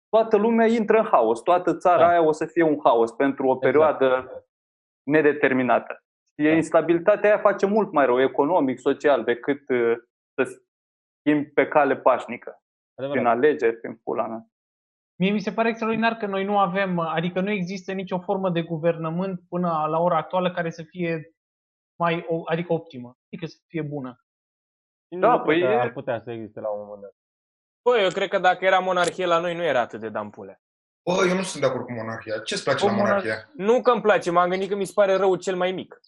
toată 0.09 0.37
lumea 0.37 0.67
intră 0.67 0.99
în 0.99 1.05
haos, 1.05 1.41
toată 1.43 1.77
țara 1.77 1.99
Da. 1.99 2.09
aia 2.09 2.23
o 2.23 2.33
să 2.33 2.47
fie 2.47 2.63
un 2.63 2.79
haos 2.85 3.13
pentru 3.13 3.47
o 3.47 3.57
perioadă 3.57 4.31
nedeterminată. 5.03 6.03
Și 6.39 6.47
Da. 6.47 6.53
instabilitatea 6.55 7.29
aia 7.31 7.39
face 7.39 7.67
mult 7.67 7.93
mai 7.93 8.07
rău, 8.07 8.21
economic, 8.21 8.79
social, 8.79 9.25
decât 9.25 9.69
uh, 9.69 9.97
să 10.35 10.61
schimbi 11.21 11.49
pe 11.49 11.69
cale 11.69 11.97
pașnică, 11.97 12.63
prin 12.95 13.11
Adevărat. 13.11 13.37
alegeri, 13.37 13.77
prin 13.77 13.95
pula 14.05 14.27
mea. 14.27 14.47
Mie 15.17 15.31
mi 15.31 15.41
se 15.41 15.53
pare 15.53 15.69
extraordinar 15.69 16.15
că 16.15 16.27
noi 16.27 16.45
nu 16.45 16.59
avem, 16.59 16.99
adică 16.99 17.41
nu 17.41 17.51
există 17.51 17.93
nicio 17.93 18.19
formă 18.19 18.51
de 18.51 18.63
guvernământ 18.63 19.41
până 19.49 19.87
la 19.89 19.99
ora 19.99 20.17
actuală 20.17 20.51
care 20.53 20.71
să 20.71 20.83
fie 20.83 21.35
mai, 21.99 22.25
o- 22.29 22.43
adică 22.45 22.73
optimă, 22.73 23.17
adică 23.33 23.47
să 23.51 23.57
fie 23.67 23.83
bună. 23.83 24.19
Da, 25.09 25.29
Nu 25.29 25.43
cred 25.43 25.45
păi 25.45 25.61
că 25.61 25.67
e- 25.67 25.81
ar 25.81 25.93
putea 25.93 26.21
să 26.21 26.31
existe 26.31 26.61
la 26.61 26.69
un 26.69 26.81
moment 26.85 27.01
dat. 27.03 27.13
Bă, 27.89 27.99
eu 27.99 28.09
cred 28.09 28.29
că 28.29 28.39
dacă 28.39 28.65
era 28.65 28.79
monarhie 28.79 29.27
la 29.27 29.39
noi 29.39 29.55
nu 29.55 29.63
era 29.65 29.81
atât 29.81 30.01
de 30.01 30.09
dampule. 30.09 30.63
Bă, 31.11 31.25
eu 31.29 31.37
nu 31.37 31.43
sunt 31.43 31.63
de 31.63 31.69
acord 31.69 31.85
cu 31.85 31.93
monarhia. 31.93 32.39
Ce-ți 32.39 32.65
place 32.65 32.85
Bă, 32.87 32.91
la 32.91 32.97
monarhia? 32.97 33.51
Nu 33.57 33.83
că 33.83 33.91
îmi 33.91 34.03
place, 34.03 34.31
m-am 34.31 34.49
gândit 34.51 34.69
că 34.69 34.77
mi 34.77 34.85
se 34.85 34.93
pare 34.95 35.17
rău 35.17 35.37
cel 35.37 35.57
mai 35.57 35.73
mic. 35.73 36.01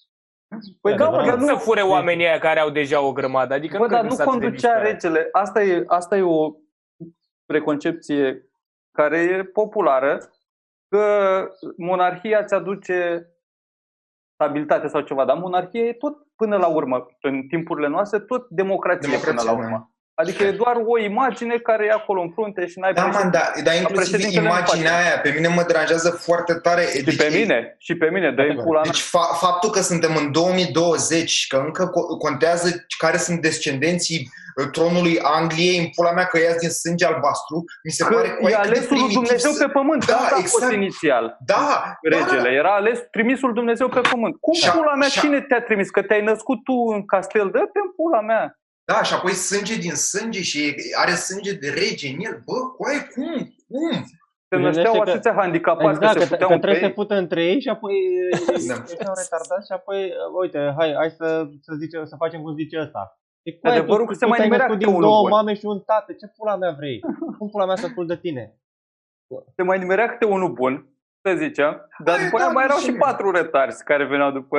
Păi 0.81 0.95
da, 0.97 1.09
mă, 1.09 1.17
adevărat. 1.17 1.25
dar 1.27 1.35
Cât 1.39 1.49
nu, 1.49 1.57
să 1.59 1.65
fure 1.65 1.81
oamenii 1.83 2.27
aia 2.27 2.39
care 2.39 2.61
au 2.61 2.71
deja 2.71 3.01
o 3.01 3.13
grămadă? 3.13 3.55
Adică 3.55 3.77
bă, 3.79 3.83
nu 3.85 3.91
dar 3.91 3.99
cred 4.01 4.11
că 4.11 4.17
nu 4.17 4.23
sunt 4.23 4.29
atât 4.29 4.41
de 4.41 4.47
conducea 4.47 4.73
disperați. 4.81 5.07
regele. 5.07 5.29
Asta 5.33 5.63
e, 5.63 5.85
asta 5.87 6.17
e 6.17 6.23
o 6.23 6.53
preconcepție 7.45 8.46
care 8.97 9.19
e 9.19 9.45
populară, 9.45 10.19
că 10.88 11.05
monarhia 11.76 12.45
ți 12.45 12.55
aduce 12.55 13.29
stabilitate 14.35 14.87
sau 14.87 15.00
ceva, 15.00 15.25
dar 15.25 15.38
monarhia 15.38 15.81
e 15.81 15.93
tot 15.93 16.17
până 16.37 16.57
la 16.57 16.67
urmă, 16.67 17.07
în 17.21 17.47
timpurile 17.49 17.88
noastre, 17.88 18.19
tot 18.21 18.49
democrație, 18.49 19.09
Democrație, 19.09 19.33
până 19.33 19.50
la 19.50 19.57
da. 19.57 19.65
urmă. 19.65 19.96
Adică 20.19 20.43
e 20.45 20.51
doar 20.51 20.77
o 20.87 20.99
imagine 20.99 21.57
care 21.57 21.85
e 21.87 21.91
acolo 21.91 22.21
în 22.21 22.31
frunte 22.33 22.67
și 22.67 22.79
n-ai 22.79 22.93
Da, 22.93 23.05
man, 23.05 23.31
da, 23.31 23.41
dar 23.65 23.75
inclusiv 23.75 24.11
președintele 24.11 24.49
nu 24.49 24.55
imaginea 24.55 24.91
face. 24.93 25.05
aia, 25.05 25.19
pe 25.21 25.31
mine 25.37 25.49
mă 25.49 25.63
deranjează 25.67 26.11
foarte 26.11 26.55
tare. 26.55 26.83
Și 26.83 27.17
pe 27.17 27.29
mine, 27.33 27.75
și 27.79 27.95
pe 27.97 28.09
mine, 28.13 28.31
dă 28.31 28.41
Adevărat. 28.43 28.65
pula 28.65 28.81
mea. 28.83 28.91
Deci 28.91 29.03
fa- 29.03 29.39
faptul 29.41 29.71
că 29.71 29.81
suntem 29.81 30.17
în 30.17 30.33
2020 30.33 31.29
și 31.31 31.49
că 31.49 31.57
încă 31.67 31.85
co- 31.91 32.19
contează 32.19 32.87
care 32.99 33.17
sunt 33.17 33.41
descendenții 33.41 34.29
uh, 34.57 34.67
tronului 34.73 35.19
Angliei, 35.23 35.79
în 35.79 35.87
pula 35.95 36.13
mea 36.13 36.25
că 36.25 36.39
ies 36.39 36.57
din 36.57 36.71
sânge 36.71 37.07
albastru, 37.07 37.65
mi 37.85 37.91
se 37.91 38.05
pare 38.05 38.29
Că 38.29 38.35
cu 38.35 38.49
e 38.49 38.55
alesul 38.55 38.97
lui 38.99 39.13
Dumnezeu 39.13 39.53
pe 39.59 39.69
pământ, 39.73 40.07
Da, 40.07 40.13
da, 40.13 40.19
asta 40.19 40.35
a 40.35 40.39
fost 40.41 40.55
exact. 40.55 40.73
inițial. 40.75 41.37
Da, 41.47 41.93
Regele, 42.03 42.51
era 42.51 42.75
ales 42.75 42.99
trimisul 43.11 43.53
Dumnezeu 43.53 43.89
pe 43.89 44.01
pământ. 44.01 44.37
Cum 44.41 44.55
Și-a- 44.55 44.71
pula 44.73 44.95
mea, 44.95 45.09
și-a- 45.09 45.21
cine 45.21 45.41
te-a 45.41 45.63
trimis? 45.63 45.91
Că 45.91 46.03
te-ai 46.03 46.23
născut 46.23 46.65
tu 46.65 46.73
în 46.95 47.07
castel, 47.07 47.51
dă 47.53 47.59
pe 47.59 47.81
pula 47.97 48.21
mea. 48.21 48.59
Da, 48.90 49.02
și 49.02 49.14
apoi 49.14 49.33
sânge 49.49 49.76
din 49.87 49.95
sânge 49.95 50.43
și 50.50 50.61
are 51.02 51.11
sânge 51.28 51.52
de 51.62 51.69
rege 51.81 52.09
în 52.14 52.19
el. 52.28 52.35
Bă, 52.47 52.57
coaie, 52.76 53.00
cum? 53.14 53.35
Cum? 53.71 53.93
Se 54.49 54.57
Gândește 54.57 54.81
nășteau 54.81 55.02
că- 55.05 55.11
atâția 55.11 55.33
handicapați 55.40 55.97
Exact, 55.97 56.12
că 56.12 56.19
că, 56.19 56.25
se 56.25 56.28
că 56.28 56.35
puteau 56.35 56.59
trebuie 56.59 56.59
între 56.59 56.73
să 56.75 56.78
se 56.81 56.87
ei. 56.87 56.93
pută 57.00 57.14
între 57.14 57.40
ei 57.50 57.61
și 57.64 57.69
apoi 57.69 57.95
Da. 58.69 58.75
ăștia 58.83 59.07
au 59.12 59.16
retardat 59.23 59.62
și 59.69 59.73
apoi, 59.78 60.00
uh, 60.05 60.40
uite, 60.40 60.59
hai, 60.78 60.88
hai 61.00 61.11
să, 61.21 61.26
să, 61.66 61.73
zice, 61.83 61.97
să 62.05 62.14
facem 62.23 62.40
cum 62.43 62.55
zice 62.62 62.76
ăsta. 62.81 63.02
E, 63.43 63.52
cu 63.52 63.66
Adevărul 63.66 64.05
tu, 64.05 64.11
că 64.11 64.12
tu 64.12 64.19
se 64.19 64.26
mai 64.26 64.37
te-ai 64.37 64.49
nimerea 64.49 64.66
născut 64.66 64.83
câte 64.85 64.90
din 64.90 64.99
unul 64.99 65.11
două 65.11 65.21
bun. 65.23 65.31
mame 65.37 65.55
și 65.55 65.64
un 65.75 65.81
tată. 65.81 66.12
Ce 66.12 66.26
pula 66.37 66.57
mea 66.57 66.73
vrei? 66.81 66.99
Cum 67.38 67.49
pula 67.50 67.66
mea 67.66 67.76
să 67.76 67.87
ascult 67.87 68.09
de 68.09 68.16
tine? 68.25 68.43
Se 69.57 69.62
mai 69.62 69.78
nimerea 69.78 70.09
câte 70.09 70.25
unul 70.25 70.52
bun, 70.52 70.75
să 71.26 71.35
zicem, 71.45 71.71
dar 72.05 72.16
Hai, 72.16 72.25
după 72.25 72.38
da, 72.38 72.45
aia 72.45 72.52
mai 72.52 72.64
erau 72.64 72.76
și 72.78 72.85
și 72.85 72.90
mie. 72.90 72.99
patru 72.99 73.31
retarzi 73.31 73.85
care 73.85 74.05
veneau 74.05 74.31
după 74.31 74.57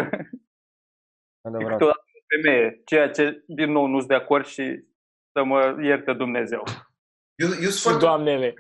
Adevărat. 1.48 1.80
Câteodată 2.28 2.48
o 2.48 2.52
femeie, 2.52 2.82
ceea 2.86 3.10
ce 3.10 3.44
din 3.48 3.72
nou 3.72 3.86
nu 3.86 3.98
sunt 3.98 4.08
de 4.10 4.16
acord 4.16 4.46
și 4.46 4.84
să 5.32 5.44
mă 5.44 5.78
ierte 5.82 6.14
Dumnezeu. 6.14 6.64
Eu, 7.36 7.48
eu, 7.48 7.54
sunt 7.56 7.74
Și 7.74 7.82
foarte, 7.82 8.00
doamnele. 8.00 8.54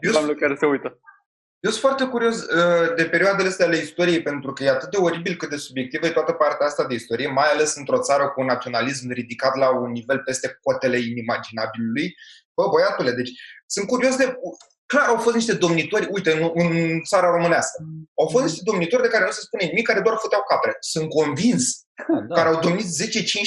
eu, 0.00 0.12
Doamne 0.12 0.32
care 0.32 0.54
se 0.54 0.66
uită. 0.66 1.00
eu 1.60 1.70
sunt 1.70 1.82
foarte 1.82 2.04
curios 2.06 2.42
uh, 2.42 2.94
de 2.96 3.04
perioadele 3.04 3.48
astea 3.48 3.66
ale 3.66 3.76
istoriei, 3.76 4.22
pentru 4.22 4.52
că 4.52 4.64
e 4.64 4.68
atât 4.70 4.90
de 4.90 4.96
oribil 4.96 5.36
cât 5.36 5.48
de 5.50 5.56
subiectivă 5.56 6.06
e 6.06 6.10
toată 6.10 6.32
partea 6.32 6.66
asta 6.66 6.86
de 6.86 6.94
istorie, 6.94 7.28
mai 7.28 7.48
ales 7.52 7.74
într-o 7.76 7.98
țară 8.00 8.28
cu 8.28 8.40
un 8.40 8.46
naționalism 8.46 9.10
ridicat 9.12 9.56
la 9.56 9.78
un 9.78 9.90
nivel 9.90 10.18
peste 10.24 10.58
cotele 10.62 10.98
inimaginabilului. 10.98 12.14
Bă, 12.54 12.68
băiatule, 12.72 13.12
deci 13.12 13.30
sunt 13.66 13.86
curios 13.86 14.16
de... 14.16 14.34
Clar, 14.92 15.08
au 15.08 15.16
fost 15.16 15.34
niște 15.34 15.52
domnitori, 15.52 16.08
uite, 16.10 16.30
în, 16.32 16.50
în 16.54 17.00
țara 17.02 17.30
românească. 17.30 17.82
Au 18.14 18.26
fost 18.26 18.44
niște 18.44 18.60
domnitori 18.64 19.02
de 19.02 19.08
care 19.08 19.24
nu 19.24 19.30
se 19.30 19.40
spune 19.40 19.64
nimic, 19.64 19.86
care 19.86 20.00
doar 20.00 20.16
făteau 20.20 20.42
capre. 20.48 20.76
Sunt 20.80 21.08
convins 21.08 21.64
Da, 22.28 22.34
care 22.34 22.48
au 22.48 22.60
domnit 22.60 22.84
10-15 22.84 22.88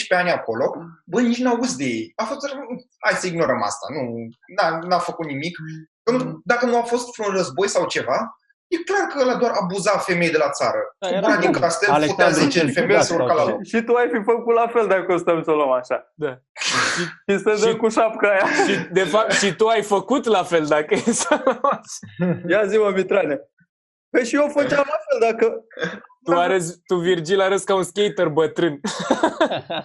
ani 0.09 0.31
acolo, 0.31 0.65
bă, 1.05 1.21
nici 1.21 1.37
n-auzi 1.37 1.77
de 1.77 1.83
ei. 1.83 2.13
A 2.15 2.23
fost, 2.23 2.39
hai 2.99 3.19
să 3.19 3.27
ignorăm 3.27 3.61
asta, 3.61 3.85
nu, 3.95 4.01
n-a, 4.55 4.79
n-a 4.87 4.99
făcut 4.99 5.25
nimic. 5.25 5.57
Că 6.03 6.11
nu, 6.11 6.41
dacă 6.43 6.65
nu 6.65 6.77
a 6.77 6.81
fost 6.81 7.15
vreun 7.15 7.35
război 7.35 7.67
sau 7.67 7.87
ceva, 7.87 8.37
e 8.67 8.77
clar 8.77 9.07
că 9.13 9.19
ăla 9.21 9.35
doar 9.35 9.51
abuza 9.61 9.97
femei 9.97 10.29
de 10.29 10.37
la 10.37 10.49
țară. 10.49 10.79
Da, 10.99 11.09
Da, 11.09 11.15
era 11.15 11.27
era 11.27 11.39
din 11.39 11.51
cum? 11.51 11.61
castel, 11.61 11.87
futea 11.87 12.03
Alexandru 12.03 12.39
10 12.39 12.59
cel 12.59 12.71
femei 12.71 12.89
Ciudat 12.89 13.03
să 13.05 13.13
urca 13.13 13.33
la 13.33 13.39
sau 13.41 13.49
loc. 13.49 13.63
Și 13.63 13.81
tu 13.81 13.93
ai 13.93 14.09
fi 14.13 14.21
făcut 14.23 14.55
la 14.55 14.67
fel 14.67 14.87
dacă 14.87 15.13
o 15.13 15.17
stăm 15.17 15.43
să 15.43 15.51
o 15.51 15.55
luăm 15.55 15.71
așa. 15.71 16.11
Da. 16.13 16.37
Și 17.27 17.37
să 17.39 17.55
dă 17.59 17.67
Și- 17.69 17.75
cu 17.75 17.87
șapca 17.89 18.27
aia. 18.27 18.45
Și, 18.67 18.79
de 18.91 19.03
fapt, 19.03 19.31
și 19.31 19.55
tu 19.55 19.67
ai 19.67 19.81
făcut 19.81 20.25
la 20.25 20.43
fel 20.43 20.65
dacă 20.65 20.93
e 20.93 21.11
să 21.11 21.43
Ia 22.47 22.65
zi, 22.65 22.77
mă, 22.77 22.91
Mitrane. 22.95 23.39
Păi 24.13 24.25
și 24.25 24.35
eu 24.35 24.47
făceam 24.47 24.85
la 24.87 24.97
fel 25.09 25.31
dacă... 25.31 25.63
tu, 26.23 26.31
arăți, 26.31 26.81
tu, 26.85 26.95
Virgil, 26.95 27.41
arăți 27.41 27.65
ca 27.65 27.75
un 27.75 27.83
skater 27.83 28.27
bătrân. 28.27 28.79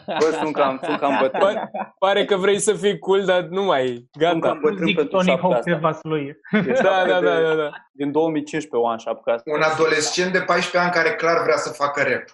Bă, 0.07 0.37
sunt 0.41 0.53
cam, 0.55 0.81
sunt 0.85 0.99
cam 0.99 1.19
bătrân. 1.21 1.41
Pare, 1.41 1.71
pare 1.99 2.25
că 2.25 2.37
vrei 2.37 2.59
să 2.59 2.75
fii 2.75 2.99
cool, 2.99 3.25
dar 3.25 3.41
nu 3.43 3.63
mai 3.65 3.85
e. 3.87 3.95
Sunt 3.95 4.09
Gata. 4.19 4.39
cam 4.39 4.59
bătrân 4.61 4.87
Zic 4.87 4.97
pentru 4.97 5.17
Tony 5.17 5.29
șapca 5.29 5.43
Hawk 5.43 5.55
asta. 5.55 5.71
ceva 5.71 5.99
lui. 6.03 6.27
E 6.53 6.61
Da, 6.61 6.75
șapcă 6.75 7.09
da, 7.11 7.21
de- 7.21 7.27
da, 7.27 7.41
da, 7.41 7.55
da. 7.55 7.71
Din 7.93 8.13
2015 8.13 8.77
o 8.77 8.89
am 8.89 8.99
șapca 8.99 9.33
asta. 9.33 9.51
Un 9.55 9.63
adolescent 9.63 10.33
de 10.33 10.39
14 10.41 10.79
ani 10.79 10.91
care 11.05 11.15
clar 11.17 11.43
vrea 11.43 11.57
să 11.57 11.73
facă 11.73 12.03
rap. 12.03 12.25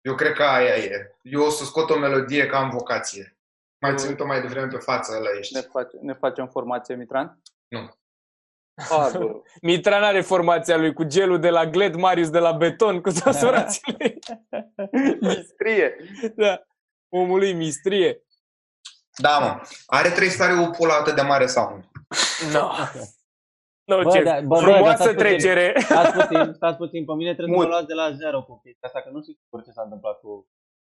Eu 0.00 0.14
cred 0.14 0.32
că 0.32 0.42
aia 0.42 0.76
e. 0.76 1.10
Eu 1.22 1.42
o 1.42 1.48
să 1.50 1.64
scot 1.64 1.90
o 1.90 1.98
melodie 1.98 2.46
ca 2.46 2.58
am 2.58 2.70
vocație. 2.70 3.36
Mai 3.80 3.94
țin-o 3.96 4.26
mai 4.26 4.40
devreme 4.40 4.66
pe 4.66 4.76
față, 4.76 5.16
ăla 5.16 5.28
ești. 5.38 5.54
Ne, 5.54 5.60
face, 5.60 5.96
ne 6.00 6.12
facem 6.14 6.46
formație, 6.48 6.94
Mitran? 6.94 7.38
Nu. 7.68 7.90
A, 8.90 9.10
bă. 9.18 9.40
Mitran 9.62 10.02
are 10.02 10.20
formația 10.20 10.76
lui 10.76 10.92
cu 10.92 11.02
gelul 11.04 11.38
de 11.40 11.50
la 11.50 11.66
Gled, 11.66 11.94
Marius 11.94 12.30
de 12.30 12.38
la 12.38 12.52
Beton, 12.52 13.00
cu 13.00 13.10
toți 13.10 13.38
frații 13.38 13.94
lui. 13.98 14.18
Mistrie. 15.20 15.94
Da. 16.36 16.62
Omul 17.08 17.38
lui 17.38 17.52
mistrie. 17.52 18.22
Da, 19.16 19.38
mă. 19.38 19.60
Are 19.86 20.08
trei 20.08 20.28
stare 20.28 20.52
o 20.60 20.70
pula 20.70 20.94
atât 20.94 21.14
de 21.14 21.22
mare 21.22 21.46
sau 21.46 21.70
nu? 21.70 21.84
No. 22.52 22.70
No, 23.84 24.02
Bă, 24.02 24.10
ce 24.10 24.22
da, 24.22 24.40
bă, 24.40 24.46
bă, 24.46 24.54
dar 24.54 24.62
frumoasă 24.72 25.02
stați 25.02 25.14
puțin. 25.14 25.18
trecere. 25.18 25.74
Stați 25.80 26.12
puțin, 26.12 26.52
stați 26.54 26.76
puțin, 26.76 27.04
pe 27.04 27.12
mine 27.12 27.34
trebuie 27.34 27.54
să 27.54 27.60
Mut. 27.60 27.68
mă 27.68 27.72
luați 27.72 27.86
de 27.86 27.94
la 27.94 28.12
zero 28.12 28.42
cu 28.42 28.60
chestia 28.64 28.88
asta, 28.88 29.00
că 29.00 29.08
nu 29.12 29.20
știu 29.22 29.34
sigur 29.42 29.62
ce 29.64 29.70
s-a 29.70 29.82
întâmplat 29.82 30.20
cu... 30.20 30.48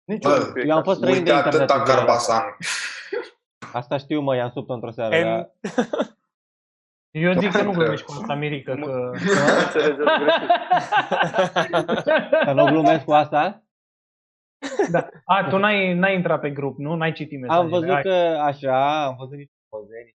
Nici 0.04 0.24
Bă, 0.24 0.30
eu 0.30 0.38
nu 0.38 0.52
cred 0.52 0.66
Eu 0.68 0.72
am 0.75 0.78
că- 0.82 0.84
fost 0.90 0.98
străin 0.98 1.24
de 1.24 1.32
Uite 1.32 1.34
internet. 1.36 1.60
atâta 1.70 1.80
în 1.80 1.86
zilele 1.86 1.98
Carbasan. 2.06 2.36
astea. 2.36 2.58
Asta 3.74 3.98
știu, 3.98 4.20
mă, 4.22 4.36
i-am 4.36 4.52
subt 4.54 4.70
într-o 4.70 4.92
seară. 4.92 5.16
Em, 5.16 5.24
dar- 5.24 5.52
Eu 7.13 7.34
zic 7.34 7.51
că 7.51 7.62
nu 7.62 7.72
Că- 7.72 7.77
glumești 7.77 8.05
cu 8.05 8.12
asta, 8.12 8.34
Mirica, 8.34 8.74
că... 8.74 8.79
Nu 8.86 9.12
înțelegeți 9.65 10.20
greșit. 10.20 10.50
Că 12.46 12.53
nu 12.53 12.65
glumesc 12.65 13.03
cu 13.05 13.12
asta. 13.13 13.63
Da. 14.91 15.08
A, 15.25 15.48
tu 15.50 15.58
n-ai, 15.58 15.93
n-ai 15.93 16.15
intrat 16.15 16.39
pe 16.39 16.51
grup, 16.51 16.77
nu? 16.77 16.96
N-ai 16.96 17.12
citit 17.13 17.39
mesajele. 17.39 17.63
Am 17.63 17.70
văzut 17.70 17.93
Hai. 17.93 18.01
că 18.01 18.39
așa, 18.41 19.05
am 19.05 19.15
văzut 19.15 19.38
niște 19.38 19.53
poze, 19.70 20.15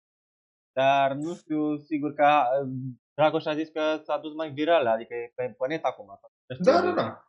dar 0.79 1.11
nu 1.11 1.33
știu 1.33 1.77
sigur 1.77 2.13
că 2.13 2.23
uh, 2.63 2.69
Dragoș 3.13 3.45
a 3.45 3.53
zis 3.53 3.69
că 3.69 3.81
s-a 4.03 4.17
dus 4.17 4.33
mai 4.33 4.49
viral, 4.49 4.87
adică 4.87 5.13
e 5.13 5.31
pe, 5.35 5.55
pe 5.57 5.67
net 5.67 5.83
acum. 5.83 6.19
Da, 6.59 6.81
da, 6.81 6.91
da. 6.91 7.25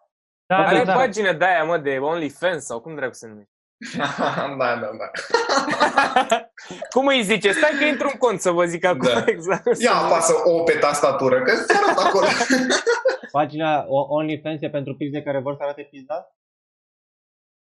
Da, 0.47 0.57
Are 0.57 0.79
da, 0.79 0.85
da. 0.85 0.95
pagină 0.95 1.33
de 1.33 1.45
aia, 1.45 1.65
mă, 1.65 1.79
de 1.79 1.99
OnlyFans 1.99 2.65
sau 2.65 2.81
cum 2.81 2.95
dracu 2.95 3.13
se 3.13 3.27
numește? 3.29 3.51
da, 4.59 4.77
da, 4.81 4.91
da. 4.99 5.11
cum 6.95 7.07
îi 7.07 7.23
zice? 7.23 7.53
Stai 7.53 7.79
că 7.79 7.85
intru 7.85 8.09
în 8.13 8.19
cont 8.19 8.41
să 8.41 8.51
vă 8.51 8.65
zic 8.65 8.85
acum 8.85 9.09
Da. 9.15 9.25
exact. 9.35 9.81
Ia 9.81 9.95
apasă 9.95 10.33
O 10.45 10.63
pe 10.63 10.73
tastatură, 10.73 11.43
că 11.43 11.53
ți 11.55 11.77
arată 11.77 12.01
acolo. 12.01 12.27
Pagina 13.31 13.85
O- 13.89 14.07
OnlyFans 14.15 14.61
e 14.63 14.71
pentru 14.71 14.95
pizde 14.97 15.23
care 15.23 15.41
vor 15.41 15.55
să 15.57 15.63
arate 15.63 15.83
pizda? 15.91 16.37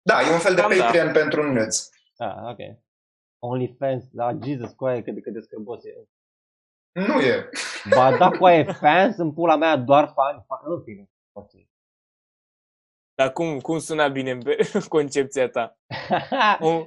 Da, 0.02 0.22
e 0.22 0.32
un 0.34 0.40
fel 0.40 0.56
de 0.56 0.62
Cam 0.62 0.78
da. 0.78 0.84
Patreon 0.84 1.12
pentru 1.12 1.44
nudes. 1.44 1.90
Ah, 2.18 2.36
ok. 2.52 2.60
OnlyFans, 3.40 4.04
da, 4.12 4.38
Jesus, 4.44 4.72
coaie, 4.72 5.02
cât 5.02 5.14
de, 5.14 5.22
cât 5.22 5.34
de 5.34 5.40
scârbos 5.40 5.84
e. 5.84 6.08
Nu 6.92 7.20
e. 7.20 7.50
Ba 7.96 8.18
da, 8.18 8.30
coaie, 8.30 8.64
fans 8.64 9.18
în 9.18 9.34
pula 9.34 9.56
mea, 9.56 9.76
doar 9.78 10.12
fani, 10.16 10.44
fani, 10.48 10.62
în 10.66 10.84
fine. 10.84 11.10
Ok. 11.32 11.52
Dar 13.16 13.32
cum, 13.34 13.60
cum 13.60 13.80
suna 13.80 14.08
bine 14.08 14.38
concepția 14.90 15.50
ta? 15.50 15.78
O- 16.60 16.86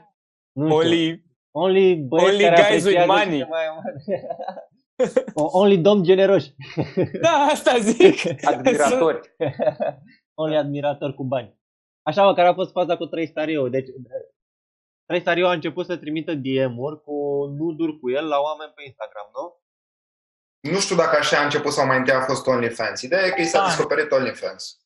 nu 0.52 0.66
știu. 0.66 0.76
Only... 0.76 1.24
Only 1.50 1.94
băieți 1.94 2.30
Only 2.32 2.42
care 2.44 2.68
guys 2.70 2.84
with 2.84 2.98
apreciază 3.00 3.06
money. 3.24 3.38
cele 3.38 3.48
Mai... 3.48 3.64
O- 5.34 5.58
only 5.58 5.78
domn 5.78 6.02
generoși. 6.02 6.54
Da, 7.20 7.30
asta 7.30 7.78
zic. 7.78 8.44
Admiratori. 8.44 9.20
only 10.34 10.56
admirator 10.56 11.14
cu 11.14 11.24
bani. 11.24 11.58
Așa 12.02 12.24
mă, 12.24 12.34
care 12.34 12.48
a 12.48 12.54
fost 12.54 12.70
faza 12.72 12.96
cu 12.96 13.06
Trei 13.06 13.26
Stariu. 13.26 13.68
Deci, 13.68 13.88
Trei 15.06 15.20
Stariu 15.20 15.46
a 15.46 15.52
început 15.52 15.86
să 15.86 15.96
trimită 15.96 16.34
DM-uri 16.34 17.00
cu 17.02 17.44
nuduri 17.58 17.98
cu 18.00 18.10
el 18.10 18.28
la 18.28 18.38
oameni 18.38 18.72
pe 18.74 18.82
Instagram, 18.84 19.26
nu? 19.34 19.60
Nu 20.72 20.78
știu 20.78 20.96
dacă 20.96 21.16
așa 21.16 21.38
a 21.40 21.44
început 21.44 21.72
sau 21.72 21.86
mai 21.86 21.98
întâi 21.98 22.14
a 22.14 22.20
fost 22.20 22.46
OnlyFans. 22.46 23.02
Ideea 23.02 23.24
e 23.26 23.30
că 23.30 23.40
i 23.40 23.44
s-a 23.44 23.58
Da. 23.58 23.64
descoperit 23.64 24.10
OnlyFans. 24.10 24.85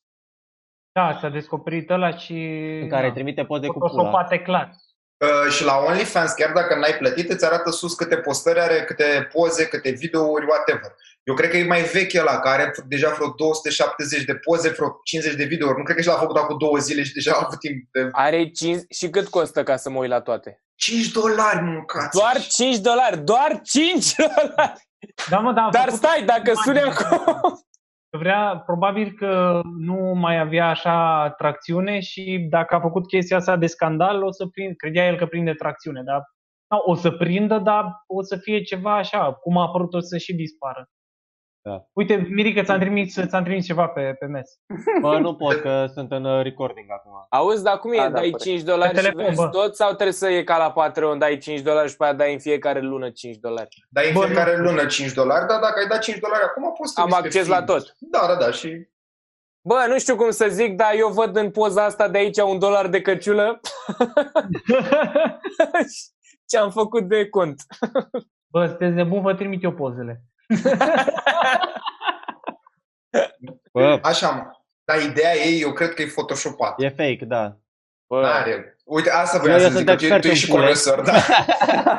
Da, 0.91 1.17
s-a 1.21 1.29
descoperit 1.29 1.89
ăla 1.89 2.17
și... 2.17 2.33
În 2.81 2.89
care 2.89 3.07
da, 3.07 3.13
trimite 3.13 3.43
poze 3.45 3.67
cu 3.67 3.73
pula. 3.73 3.89
fotosopate 3.89 4.39
clar. 4.39 4.71
Uh, 5.17 5.51
și 5.51 5.63
la 5.63 5.77
OnlyFans, 5.87 6.31
chiar 6.33 6.51
dacă 6.51 6.75
n-ai 6.75 6.93
plătit, 6.97 7.29
îți 7.29 7.45
arată 7.45 7.71
sus 7.71 7.93
câte 7.93 8.17
postări 8.17 8.59
are, 8.59 8.83
câte 8.83 9.29
poze, 9.33 9.67
câte 9.67 9.89
videouri, 9.89 10.45
whatever. 10.45 10.95
Eu 11.23 11.33
cred 11.35 11.49
că 11.49 11.57
e 11.57 11.65
mai 11.65 11.81
vechi 11.81 12.13
ăla, 12.19 12.39
care 12.39 12.61
are 12.61 12.71
deja 12.87 13.09
vreo 13.09 13.33
270 13.37 14.23
de 14.23 14.35
poze, 14.35 14.69
vreo 14.69 14.99
50 15.03 15.35
de 15.35 15.43
videouri. 15.43 15.77
Nu 15.77 15.83
cred 15.83 15.95
că 15.95 16.01
și 16.01 16.07
l-a 16.07 16.13
făcut 16.13 16.37
acum 16.37 16.57
două 16.57 16.77
zile 16.77 17.03
și 17.03 17.13
deja 17.13 17.31
a 17.33 17.41
avut 17.45 17.59
timp 17.59 17.87
de 17.91 18.09
Are 18.11 18.49
5... 18.49 18.81
Și 18.89 19.09
cât 19.09 19.27
costă 19.27 19.63
ca 19.63 19.75
să 19.75 19.89
mă 19.89 19.99
uit 19.99 20.09
la 20.09 20.21
toate? 20.21 20.63
5 20.75 21.11
dolari, 21.11 21.61
mâncați. 21.61 22.17
Doar 22.17 22.37
5 22.47 22.77
dolari! 22.77 23.17
Doar 23.17 23.61
5 23.63 24.15
dolari! 24.15 24.89
Da, 25.29 25.37
mă, 25.39 25.51
da, 25.51 25.61
a 25.61 25.69
Dar 25.71 25.83
făcut- 25.83 25.97
stai, 25.97 26.23
dacă 26.23 26.51
sune 26.63 26.79
acum... 26.79 27.25
Vrea, 28.17 28.63
probabil 28.65 29.11
că 29.11 29.61
nu 29.77 30.13
mai 30.15 30.39
avea 30.39 30.69
așa 30.69 31.29
tracțiune 31.37 31.99
și 31.99 32.47
dacă 32.49 32.75
a 32.75 32.79
făcut 32.79 33.07
chestia 33.07 33.37
asta 33.37 33.57
de 33.57 33.65
scandal, 33.65 34.23
o 34.23 34.31
să 34.31 34.47
prind, 34.47 34.75
credea 34.75 35.07
el 35.07 35.17
că 35.17 35.25
prinde 35.25 35.53
tracțiune, 35.53 36.03
dar 36.03 36.23
da, 36.67 36.81
o 36.85 36.95
să 36.95 37.11
prindă, 37.11 37.57
dar 37.57 38.03
o 38.07 38.21
să 38.21 38.37
fie 38.37 38.61
ceva 38.61 38.95
așa, 38.95 39.33
cum 39.33 39.57
a 39.57 39.61
apărut 39.61 39.93
o 39.93 39.99
să 39.99 40.17
și 40.17 40.33
dispară. 40.35 40.89
Uite, 41.93 42.27
Mirica, 42.29 42.63
ți-am 42.63 42.79
trimis, 42.79 43.13
ți-am 43.27 43.43
trimis 43.43 43.65
ceva 43.65 43.87
pe, 43.87 44.15
pe 44.19 44.25
mes. 44.25 44.59
Bă, 45.01 45.19
nu 45.19 45.35
pot, 45.35 45.55
că 45.61 45.85
sunt 45.93 46.11
în 46.11 46.23
uh, 46.25 46.43
recording 46.43 46.85
acum. 46.91 47.11
Auzi, 47.29 47.63
dar 47.63 47.77
cum 47.79 47.93
e? 47.93 47.97
Da, 47.97 48.03
da, 48.03 48.09
dai 48.09 48.21
corect. 48.29 48.41
5 48.41 48.61
dolari 48.61 48.91
Pe 48.93 48.97
și 48.97 49.03
telefon, 49.03 49.25
vezi 49.25 49.41
bă. 49.41 49.47
tot 49.47 49.75
sau 49.75 49.87
trebuie 49.93 50.11
să 50.13 50.29
e 50.29 50.43
ca 50.43 50.57
la 50.57 50.71
Patreon, 50.71 51.17
dai 51.17 51.37
5 51.37 51.59
dolari 51.61 51.89
și 51.89 51.95
pe 51.97 52.03
aia 52.03 52.13
dai 52.13 52.33
în 52.33 52.39
fiecare 52.39 52.79
lună 52.79 53.09
5 53.09 53.35
dolari? 53.37 53.69
Dai 53.89 54.07
în 54.07 54.13
Bă, 54.13 54.25
fiecare 54.25 54.57
nu. 54.57 54.63
lună 54.63 54.85
5 54.85 55.13
dolari, 55.13 55.47
dar 55.47 55.59
dacă 55.59 55.79
ai 55.79 55.87
dat 55.87 55.99
5 56.01 56.19
dolari 56.19 56.43
acum 56.43 56.73
poți 56.77 56.93
să 56.93 56.99
Am 57.01 57.05
uiți 57.05 57.19
pe 57.21 57.27
acces 57.27 57.47
la 57.47 57.55
feed. 57.55 57.67
tot. 57.67 57.95
Da, 57.99 58.23
da, 58.27 58.35
da, 58.45 58.51
și 58.51 58.89
Bă, 59.67 59.85
nu 59.87 59.99
știu 59.99 60.15
cum 60.15 60.29
să 60.29 60.47
zic, 60.49 60.75
dar 60.75 60.91
eu 60.95 61.07
văd 61.07 61.35
în 61.35 61.51
poza 61.51 61.83
asta 61.85 62.07
de 62.07 62.17
aici 62.17 62.37
un 62.37 62.59
dolar 62.59 62.87
de 62.87 63.01
căciulă 63.01 63.59
ce 66.49 66.57
am 66.57 66.71
făcut 66.71 67.03
de 67.07 67.29
cont. 67.29 67.61
Bă, 68.51 68.67
sunteți 68.67 68.93
nebun, 68.93 69.21
vă 69.21 69.33
trimit 69.33 69.63
eu 69.63 69.71
pozele. 69.71 70.21
Bă, 73.73 73.99
așa, 74.03 74.29
mă. 74.29 74.41
Dar 74.83 75.01
ideea 75.09 75.35
ei, 75.35 75.61
eu 75.61 75.73
cred 75.73 75.93
că 75.93 76.01
e 76.01 76.05
photoshopat. 76.05 76.81
e 76.81 76.89
fake, 76.89 77.25
da. 77.27 77.57
Bă, 78.07 78.21
N-are. 78.21 78.75
Uite, 78.85 79.09
asta 79.09 79.37
voiam 79.39 79.57
Eu- 79.59 79.63
eu 79.63 79.69
să 79.71 79.77
zic, 79.77 79.87
sunt 79.87 79.99
că 79.99 80.05
tu, 80.07 80.13
expert 80.13 80.21
tu 80.21 80.27
în 80.27 80.33
ești 80.33 80.45
și 80.45 80.51
pule. 80.51 80.61
conesor, 80.63 81.01
da. 81.01 81.13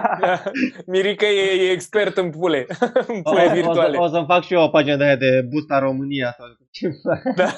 Mirica 0.93 1.27
e, 1.27 1.67
e 1.67 1.71
expert 1.71 2.17
în 2.17 2.31
pule, 2.31 2.67
în 3.07 3.21
O, 3.23 3.31
pule 3.31 3.43
o, 3.43 3.47
să, 3.49 3.53
virtuale. 3.55 3.97
o 3.99 4.09
să-mi 4.09 4.27
fac 4.27 4.43
și 4.45 4.55
eu 4.55 4.63
o 4.63 4.69
pagină 4.69 4.97
de 4.97 5.05
aia 5.05 5.17
de 5.17 5.43
Busta 5.49 5.79
România 5.79 6.35
sau 6.39 6.47
ceva. 6.71 7.23
Da. 7.37 7.55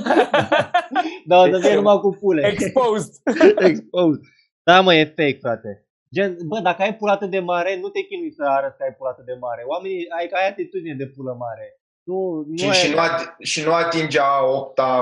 Dar 1.27 1.49
o 1.49 1.53
să 1.53 1.59
fie 1.67 1.75
numai 1.75 1.99
cu 1.99 2.17
pule. 2.21 2.47
Exposed. 2.47 3.13
Exposed. 3.57 4.21
Da, 4.63 4.81
mă, 4.81 4.95
e 4.95 5.05
fake, 5.05 5.39
frate. 5.41 5.84
Gen, 6.15 6.37
bă, 6.47 6.59
dacă 6.61 6.83
ai 6.83 6.95
pulă 6.97 7.13
atât 7.13 7.31
de 7.31 7.39
mare, 7.39 7.79
nu 7.81 7.89
te 7.89 8.01
chinui 8.01 8.33
să 8.33 8.43
arăți 8.45 8.77
că 8.77 8.83
ai 8.83 8.95
pulă 8.99 9.09
atât 9.11 9.25
de 9.25 9.37
mare. 9.41 9.63
Oamenii, 9.67 10.07
ai, 10.19 10.29
ai 10.33 10.49
atitudine 10.49 10.95
de 10.95 11.07
pulă 11.07 11.33
mare. 11.39 11.67
Nu, 12.03 12.45
nu 12.47 12.57
și, 12.57 12.69
ai... 12.69 12.75
și, 12.75 12.91
nu 12.95 12.99
at- 13.09 13.35
și 13.39 13.65
nu 13.65 13.73
atinge 13.75 14.19
a 14.21 14.43
opta, 14.45 14.93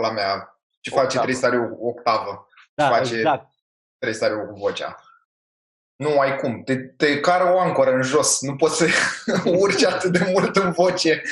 la 0.00 0.10
mea, 0.10 0.58
ce 0.80 0.90
face 0.90 1.02
Octavă. 1.04 1.24
trebuie 1.24 1.34
să 1.42 1.46
are 1.46 1.58
o 1.58 1.86
octavă. 1.88 2.46
da, 2.74 2.88
face- 2.88 3.14
exact. 3.14 3.48
Trebuie 3.98 4.18
să 4.20 4.24
are 4.24 4.34
o 4.34 4.58
vocea. 4.58 4.96
Nu 5.96 6.18
ai 6.18 6.36
cum. 6.36 6.62
Te, 6.62 6.76
te 6.76 7.20
cară 7.20 7.52
o 7.54 7.58
ancoră 7.60 7.90
în 7.90 8.02
jos. 8.02 8.40
Nu 8.42 8.56
poți 8.56 8.76
să 8.76 8.86
urci 9.62 9.84
atât 9.84 10.12
de 10.12 10.28
mult 10.32 10.56
în 10.56 10.70
voce. 10.72 11.22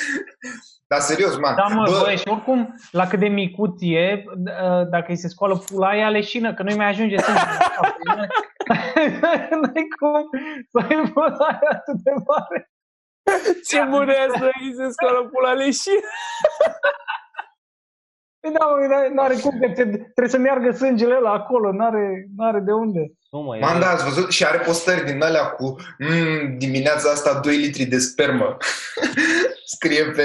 Dar 0.86 1.00
serios, 1.00 1.36
man. 1.38 1.54
Da, 1.56 1.62
mă, 1.74 1.82
bă, 1.90 2.02
bă, 2.04 2.14
și 2.14 2.28
oricum, 2.28 2.74
la 2.90 3.06
cât 3.06 3.18
de 3.18 3.26
micuț 3.28 3.80
e, 3.82 4.22
d- 4.22 4.88
dacă 4.90 5.04
îi 5.08 5.16
se 5.16 5.28
scoală 5.28 5.56
pula, 5.56 5.96
e 5.96 6.08
leșină, 6.08 6.54
că 6.54 6.62
nu-i 6.62 6.76
mai 6.76 6.86
ajunge 6.88 7.16
sânge. 7.16 7.40
N-ai 9.60 9.86
cum 9.98 10.28
să 10.72 10.78
ai 10.88 11.10
pula 11.12 11.36
aia 11.48 11.68
atât 11.70 11.94
de 12.04 12.10
mare. 12.26 12.70
Ce 13.68 13.82
bună 13.90 14.12
e 14.12 14.26
să 14.38 14.44
îi 14.60 14.74
se 14.76 14.88
scoală 14.90 15.28
pula 15.32 15.52
leșină. 15.52 16.08
Păi 18.40 18.52
da, 18.58 18.64
mă, 18.64 18.86
n-are- 18.86 19.08
n-are 19.14 19.34
cum, 19.34 19.58
că 19.60 19.66
te- 19.66 19.84
trebuie 19.86 20.28
să 20.28 20.38
meargă 20.38 20.70
sângele 20.70 21.14
ăla 21.16 21.32
acolo, 21.32 21.72
n-are, 21.72 22.26
n-are 22.36 22.60
de 22.60 22.72
unde. 22.72 23.12
Nu, 23.30 23.40
mă, 23.40 23.56
e... 23.56 23.60
Man, 23.60 23.80
da, 23.80 23.90
ați 23.90 24.04
văzut? 24.04 24.30
Și 24.30 24.44
are 24.44 24.58
postări 24.58 25.04
din 25.04 25.22
alea 25.22 25.46
cu 25.46 25.76
mm, 25.98 26.58
dimineața 26.58 27.10
asta 27.10 27.40
2 27.40 27.56
litri 27.56 27.84
de 27.84 27.98
spermă. 27.98 28.56
Scrie 29.74 30.04
pe 30.04 30.24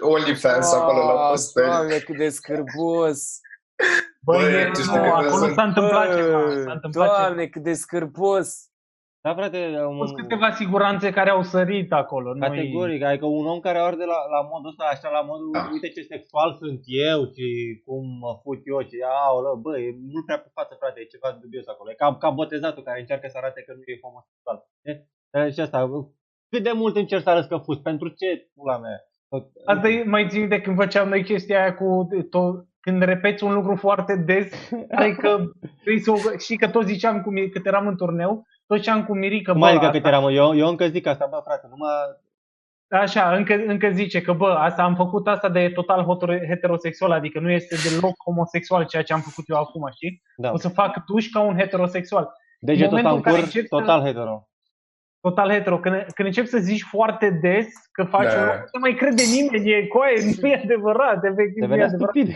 OnlyFans 0.00 0.72
acolo 0.72 0.98
la 0.98 1.20
Ah, 1.22 1.28
postări. 1.30 1.66
Doamne, 1.66 1.98
cât 1.98 2.16
de 2.16 2.28
scârbos. 2.28 3.38
Bă, 4.26 4.32
Bă, 4.36 4.42
e, 4.42 4.70
tu 4.74 4.80
știi 4.80 4.96
nu, 4.96 5.02
că 5.02 5.08
acolo 5.08 5.28
sunt- 5.42 5.52
s-a 5.58 5.62
întâmplat 5.70 6.06
Bă, 6.08 6.14
ceva, 6.16 6.40
s-a 6.66 6.72
întâmplat 6.78 7.08
ceva. 7.08 7.18
Doamne, 7.26 7.46
cât 7.46 7.62
de 7.62 7.72
scârbos. 7.72 8.48
Da, 9.24 9.34
frate, 9.34 9.58
Au 9.84 9.90
un... 9.92 9.96
fost 9.96 10.14
câteva 10.14 10.50
siguranțe 10.60 11.10
care 11.18 11.30
au 11.30 11.42
sărit 11.42 11.92
acolo. 11.92 12.28
nu-i- 12.34 12.40
Categoric, 12.48 13.02
adică 13.02 13.26
un 13.26 13.46
om 13.46 13.60
care 13.60 13.78
arde 13.78 14.04
la, 14.04 14.18
la 14.34 14.40
modul 14.52 14.68
ăsta, 14.72 14.84
așa, 14.92 15.08
la 15.18 15.22
modul, 15.30 15.50
Da. 15.52 15.68
uite 15.72 15.88
ce 15.88 16.02
sexual 16.14 16.50
sunt 16.60 16.80
eu 17.10 17.20
și 17.34 17.46
cum 17.84 18.02
mă 18.24 18.32
fut 18.42 18.60
eu 18.72 18.80
și 18.88 18.96
aolă, 19.26 19.50
bă, 19.64 19.72
e 19.78 19.88
mult 20.12 20.24
prea 20.26 20.38
pe 20.44 20.50
față, 20.58 20.72
frate, 20.80 21.00
e 21.00 21.12
ceva 21.14 21.28
dubios 21.44 21.66
acolo. 21.68 21.90
E 21.90 21.94
ca, 22.02 22.16
ca 22.24 22.30
botezatul 22.30 22.82
care 22.88 23.00
încearcă 23.00 23.26
să 23.30 23.38
arate 23.38 23.60
că 23.66 23.72
nu 23.72 23.82
e 23.92 24.02
homosexual. 24.06 24.58
E, 24.90 24.92
e, 25.38 25.50
și 25.54 25.60
asta, 25.60 25.78
cât 26.50 26.62
de 26.68 26.72
mult 26.82 26.94
încerci 26.96 27.22
să 27.26 27.30
arăți 27.30 27.48
că 27.52 27.56
fuzi? 27.66 27.86
Pentru 27.90 28.08
ce, 28.08 28.28
pula 28.54 28.76
mea? 28.84 28.98
Asta 29.72 29.88
e, 29.88 30.04
mai 30.14 30.24
țin 30.32 30.48
de 30.48 30.60
când 30.60 30.76
făceam 30.82 31.08
noi 31.08 31.22
chestia 31.30 31.56
aia 31.60 31.74
cu 31.80 31.86
tot, 32.30 32.54
când 32.84 33.02
repeți 33.02 33.44
un 33.44 33.52
lucru 33.54 33.76
foarte 33.76 34.16
des, 34.16 34.70
adică 34.98 35.52
trebuie 35.82 36.02
să 36.02 36.10
o, 36.10 36.16
și 36.38 36.56
că 36.56 36.68
tot 36.68 36.86
ziceam 36.86 37.22
cu 37.22 37.30
Mirica, 37.30 37.52
cât 37.58 37.66
eram 37.66 37.86
în 37.86 37.96
turneu, 37.96 38.46
tot 38.66 38.76
ziceam 38.78 39.04
cu 39.04 39.14
Mirica, 39.14 39.50
Cum 39.52 39.60
bă, 39.60 39.66
adică 39.66 39.84
asta, 39.84 39.96
cât 39.98 40.06
eram, 40.06 40.28
eu, 40.28 40.56
eu 40.56 40.68
încă 40.68 40.86
zic 40.86 41.06
asta, 41.06 41.26
bă, 41.30 41.40
frate, 41.44 41.66
numai 41.70 41.90
așa, 42.88 43.34
încă, 43.36 43.54
încă 43.66 43.88
zice 43.90 44.20
că, 44.20 44.32
bă, 44.32 44.48
asta 44.58 44.82
am 44.82 44.94
făcut 44.94 45.28
asta 45.28 45.48
de 45.48 45.68
total 45.74 46.02
hotor- 46.04 46.46
heterosexual, 46.48 47.10
adică 47.10 47.40
nu 47.40 47.50
este 47.50 47.76
deloc 47.90 48.12
homosexual 48.24 48.84
ceea 48.86 49.02
ce 49.02 49.12
am 49.12 49.20
făcut 49.20 49.48
eu 49.48 49.56
acum, 49.56 49.88
știi? 49.94 50.22
Da. 50.36 50.50
O 50.52 50.56
să 50.56 50.68
fac 50.68 51.04
duș 51.04 51.28
ca 51.28 51.40
un 51.40 51.56
heterosexual. 51.56 52.32
Degetul 52.60 52.96
ăsta 52.96 53.08
momentul 53.08 53.10
în 53.10 53.16
în 53.16 53.22
care 53.22 53.36
cur, 53.36 53.44
încep 53.44 53.62
să- 53.62 53.76
total 53.76 54.02
hetero. 54.04 54.48
Total 55.28 55.50
hetero. 55.50 55.78
Când, 55.78 55.94
când 56.14 56.28
începi 56.28 56.54
să 56.54 56.58
zici 56.58 56.82
foarte 56.82 57.38
des 57.46 57.66
că 57.92 58.02
faci 58.04 58.32
Da. 58.32 58.38
un 58.40 58.44
lucru, 58.44 58.60
nu 58.60 58.66
se 58.74 58.78
mai 58.78 58.94
crede 58.94 59.22
nimeni, 59.36 59.70
e 59.70 59.86
coaie, 59.86 60.16
nu 60.40 60.48
e 60.48 60.60
adevărat, 60.64 61.24
efectiv 61.24 61.60
Te 61.62 61.66
nu 61.66 61.74
e 61.74 61.76
vedea 61.76 61.86
adevărat. 61.86 62.14
stupid. 62.14 62.28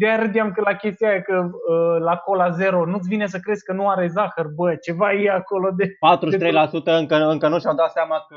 De-aia 0.00 0.18
râdeam 0.24 0.52
că 0.52 0.60
la 0.64 0.74
chestia 0.74 1.08
aia 1.08 1.22
că 1.22 1.36
uh, 1.52 1.96
la 2.08 2.16
cola 2.16 2.50
zero 2.50 2.84
nu-ți 2.86 3.08
vine 3.08 3.26
să 3.26 3.38
crezi 3.38 3.64
că 3.64 3.72
nu 3.72 3.88
are 3.88 4.06
zahăr, 4.06 4.46
bă, 4.54 4.74
ceva 4.74 5.12
e 5.12 5.30
acolo 5.30 5.70
de... 5.70 5.84
43% 5.86 5.88
încă, 6.84 7.16
încă 7.34 7.48
nu 7.48 7.58
și-au 7.58 7.74
dat 7.74 7.90
seama 7.90 8.16
că 8.28 8.36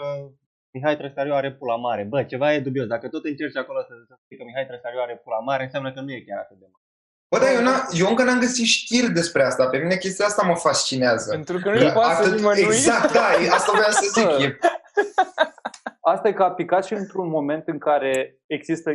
Mihai 0.74 0.98
Trăstariu 0.98 1.34
are 1.34 1.52
pula 1.52 1.76
mare. 1.76 2.04
Bă, 2.04 2.24
ceva 2.24 2.54
e 2.54 2.60
dubios. 2.60 2.88
Dacă 2.88 3.08
tot 3.10 3.24
încerci 3.26 3.58
acolo 3.58 3.80
să, 3.88 3.94
să 4.08 4.14
spui 4.24 4.38
că 4.38 4.44
Mihai 4.44 4.66
Trăstariu 4.66 5.00
are 5.02 5.22
pula 5.24 5.40
mare, 5.40 5.64
înseamnă 5.64 5.92
că 5.94 6.02
nu 6.02 6.12
e 6.12 6.24
chiar 6.28 6.40
atât 6.40 6.58
de 6.64 6.68
mare. 6.74 6.85
Bă, 7.30 7.38
dar 7.40 7.50
eu, 7.54 7.62
n- 7.62 8.00
eu 8.00 8.08
încă 8.08 8.24
n-am 8.24 8.40
găsit 8.40 8.66
știri 8.66 9.12
despre 9.12 9.44
asta. 9.44 9.68
Pe 9.70 9.78
mine 9.78 9.96
chestia 9.98 10.26
asta 10.26 10.44
mă 10.48 10.56
fascinează. 10.56 11.32
Pentru 11.32 11.58
că 11.60 11.70
nu 11.72 11.78
Că 11.78 11.84
i 11.84 11.92
pasă 11.92 12.36
nimănui. 12.36 12.62
exact, 12.62 13.14
da, 13.14 13.34
e- 13.44 13.50
asta 13.50 13.72
vreau 13.72 13.92
să 13.92 14.06
zic. 14.14 14.46
E, 14.46 14.58
Asta 16.02 16.28
e 16.28 16.34
că 16.34 16.44
a 16.44 16.52
picat 16.52 16.86
și 16.86 16.94
într-un 16.94 17.28
moment 17.30 17.68
în 17.68 17.78
care 17.80 18.38
există 18.46 18.92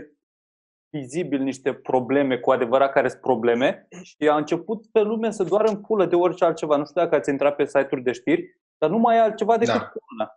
vizibil 0.96 1.40
niște 1.40 1.72
probleme 1.74 2.38
cu 2.38 2.50
adevărat 2.50 2.92
care 2.92 3.08
sunt 3.08 3.20
probleme 3.20 3.86
și 4.02 4.28
a 4.30 4.36
început 4.36 4.86
pe 4.92 5.00
lume 5.00 5.30
să 5.30 5.42
doară 5.42 5.68
în 5.68 5.80
pulă 5.80 6.06
de 6.06 6.14
orice 6.16 6.44
altceva. 6.44 6.76
Nu 6.76 6.84
știu 6.84 7.00
dacă 7.00 7.14
ați 7.14 7.30
intrat 7.30 7.56
pe 7.56 7.64
site-uri 7.64 8.02
de 8.02 8.12
știri, 8.12 8.58
dar 8.78 8.90
nu 8.90 8.98
mai 8.98 9.16
e 9.16 9.20
altceva 9.20 9.56
decât 9.56 9.74
Da. 9.74 9.80
pula. 9.92 10.34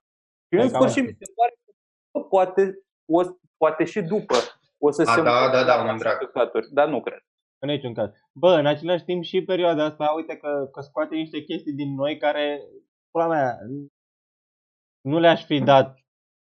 Și 0.47 0.53
în 0.53 0.60
Hai, 0.60 0.69
cam 0.69 0.79
sfârșit 0.82 1.03
mi 1.06 1.15
se 1.19 1.32
pare 1.36 1.51
că 1.65 1.71
bă, 2.12 2.23
poate, 2.23 2.79
o, 3.06 3.21
poate 3.58 3.84
și 3.84 4.01
după 4.01 4.36
o 4.77 4.91
să 4.91 5.01
A, 5.01 5.13
se 5.13 5.21
da, 5.21 5.49
da, 5.51 5.63
da, 5.63 5.79
un 5.79 5.86
la 5.86 5.95
drag. 5.97 6.17
căcaturi, 6.17 6.67
dar 6.71 6.88
nu 6.88 7.01
cred. 7.01 7.23
În 7.63 7.69
niciun 7.69 7.93
caz. 7.93 8.10
Bă, 8.34 8.52
în 8.60 8.65
același 8.65 9.04
timp 9.04 9.23
și 9.23 9.43
perioada 9.43 9.84
asta, 9.86 10.13
uite 10.15 10.36
că, 10.38 10.69
că 10.71 10.82
scoate 10.82 11.15
niște 11.15 11.41
chestii 11.43 11.73
din 11.73 11.93
noi 11.95 12.17
care, 12.17 12.62
pula 13.12 13.28
mea, 13.28 13.58
nu 15.02 15.19
le-aș 15.19 15.45
fi 15.45 15.60
dat, 15.60 15.97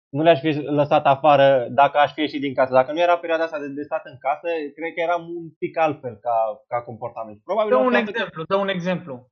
nu 0.10 0.24
le-aș 0.24 0.40
fi 0.40 0.52
lăsat 0.80 1.06
afară 1.06 1.68
dacă 1.70 1.98
aș 1.98 2.14
fi 2.14 2.20
ieșit 2.20 2.42
din 2.42 2.54
casă. 2.54 2.74
Dacă 2.74 2.92
nu 2.92 3.00
era 3.00 3.18
perioada 3.18 3.44
asta 3.44 3.60
de, 3.60 3.68
de 3.68 3.84
stat 3.84 4.06
în 4.06 4.18
casă, 4.20 4.48
cred 4.76 4.94
că 4.94 5.02
eram 5.02 5.22
un 5.36 5.50
pic 5.60 5.78
altfel 5.78 6.16
ca, 6.16 6.64
ca 6.68 6.82
comportament. 6.82 7.42
Probabil 7.44 7.70
Dă 7.72 7.76
o 7.78 7.80
un 7.84 7.92
faptă 7.94 8.04
că- 8.04 8.10
exemplu, 8.10 8.44
dă 8.44 8.56
un 8.56 8.68
exemplu. 8.68 9.30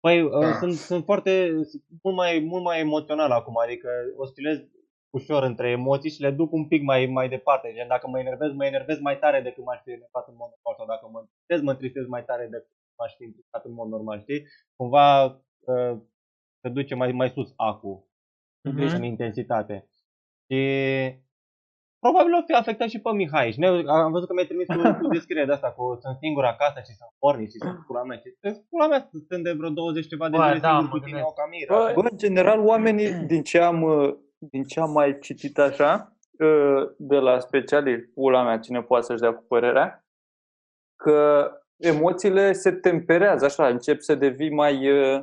Păi, 0.00 0.28
Da. 0.30 0.38
da. 0.40 0.52
sunt, 0.52 0.72
sunt 0.74 1.04
foarte, 1.04 1.46
sunt 1.64 1.82
mult 2.02 2.16
mai, 2.16 2.38
mult 2.46 2.62
mai 2.64 2.80
emoțional 2.80 3.30
acum, 3.30 3.54
adică 3.64 3.88
oscilez 4.16 4.58
ușor 5.18 5.42
între 5.42 5.68
emoții 5.70 6.10
și 6.10 6.20
le 6.20 6.30
duc 6.30 6.52
un 6.52 6.64
pic 6.72 6.82
mai, 6.82 7.06
mai 7.06 7.28
departe. 7.28 7.72
Gen, 7.74 7.88
dacă 7.88 8.08
mă 8.08 8.18
enervez, 8.18 8.52
mă 8.52 8.64
enervez 8.64 8.98
mai 9.00 9.18
tare 9.18 9.40
decât 9.40 9.64
m-aș 9.64 9.80
fi 9.84 9.90
enervat 9.90 10.24
în 10.28 10.34
mod 10.40 10.50
normal 10.52 10.74
sau 10.78 10.86
dacă 10.92 11.04
mă 11.12 11.18
întristez, 11.24 11.60
mă 11.66 11.70
întristez 11.70 12.06
mai 12.06 12.24
tare 12.24 12.44
decât 12.50 12.76
m-aș 12.98 13.12
fi 13.18 13.24
întristat 13.24 13.64
în 13.64 13.72
mod 13.72 13.88
normal, 13.88 14.20
știi? 14.20 14.42
Cumva 14.76 15.24
uh, 15.24 15.94
se 16.60 16.68
duce 16.68 16.94
mai, 16.94 17.12
mai 17.12 17.30
sus 17.36 17.52
acu 17.56 18.08
Mhm. 18.68 18.94
în 18.94 19.02
intensitate. 19.02 19.88
Și 20.50 20.60
probabil 22.04 22.32
o 22.34 22.42
fi 22.46 22.52
afectat 22.52 22.88
și 22.88 23.00
pe 23.00 23.10
Mihai. 23.12 23.52
Și 23.52 23.58
ne- 23.58 23.82
am 24.06 24.12
văzut 24.12 24.28
că 24.28 24.34
mi-ai 24.34 24.46
trimis 24.46 24.66
cu, 24.66 24.80
cu 25.00 25.08
descriere 25.18 25.46
de 25.46 25.52
asta, 25.52 25.70
cu 25.72 25.98
sunt 26.02 26.16
singur 26.20 26.44
acasă 26.44 26.78
și 26.80 26.92
sunt 27.00 27.10
porni 27.18 27.44
și 27.52 27.58
sunt 27.64 27.78
pula 27.86 28.02
mea. 28.02 28.16
Și 28.16 28.28
sunt 28.40 28.64
pula 28.70 28.86
mea, 28.88 29.08
sunt 29.28 29.42
de 29.42 29.52
vreo 29.52 29.70
20 29.70 30.06
ceva 30.08 30.28
de 30.28 30.36
Bă, 30.36 30.46
zile 30.46 30.58
da, 30.58 30.68
singur 30.68 30.84
mă 30.84 30.90
cu 30.90 30.98
tine, 30.98 31.10
gândesc. 31.10 31.28
o 31.28 31.32
camira. 31.42 31.74
Bă, 31.76 31.92
Bă, 31.94 32.08
în 32.10 32.16
general, 32.18 32.58
oamenii, 32.66 33.10
din 33.32 33.42
ce 33.42 33.58
am, 33.58 33.82
uh, 33.82 34.14
din 34.38 34.64
ce 34.64 34.80
am 34.80 34.90
mai 34.90 35.18
citit 35.18 35.58
așa, 35.58 36.16
uh, 36.38 36.82
de 36.98 37.16
la 37.16 37.38
specialiști, 37.38 38.06
pula 38.06 38.42
mea, 38.44 38.58
cine 38.58 38.82
poate 38.82 39.04
să-și 39.04 39.20
dea 39.20 39.34
cu 39.34 39.44
părerea, 39.48 40.04
că 40.96 41.50
emoțiile 41.76 42.52
se 42.52 42.72
temperează 42.72 43.44
așa, 43.44 43.66
încep 43.68 44.00
să 44.00 44.14
devii 44.14 44.50
mai, 44.54 44.90
uh, 45.14 45.22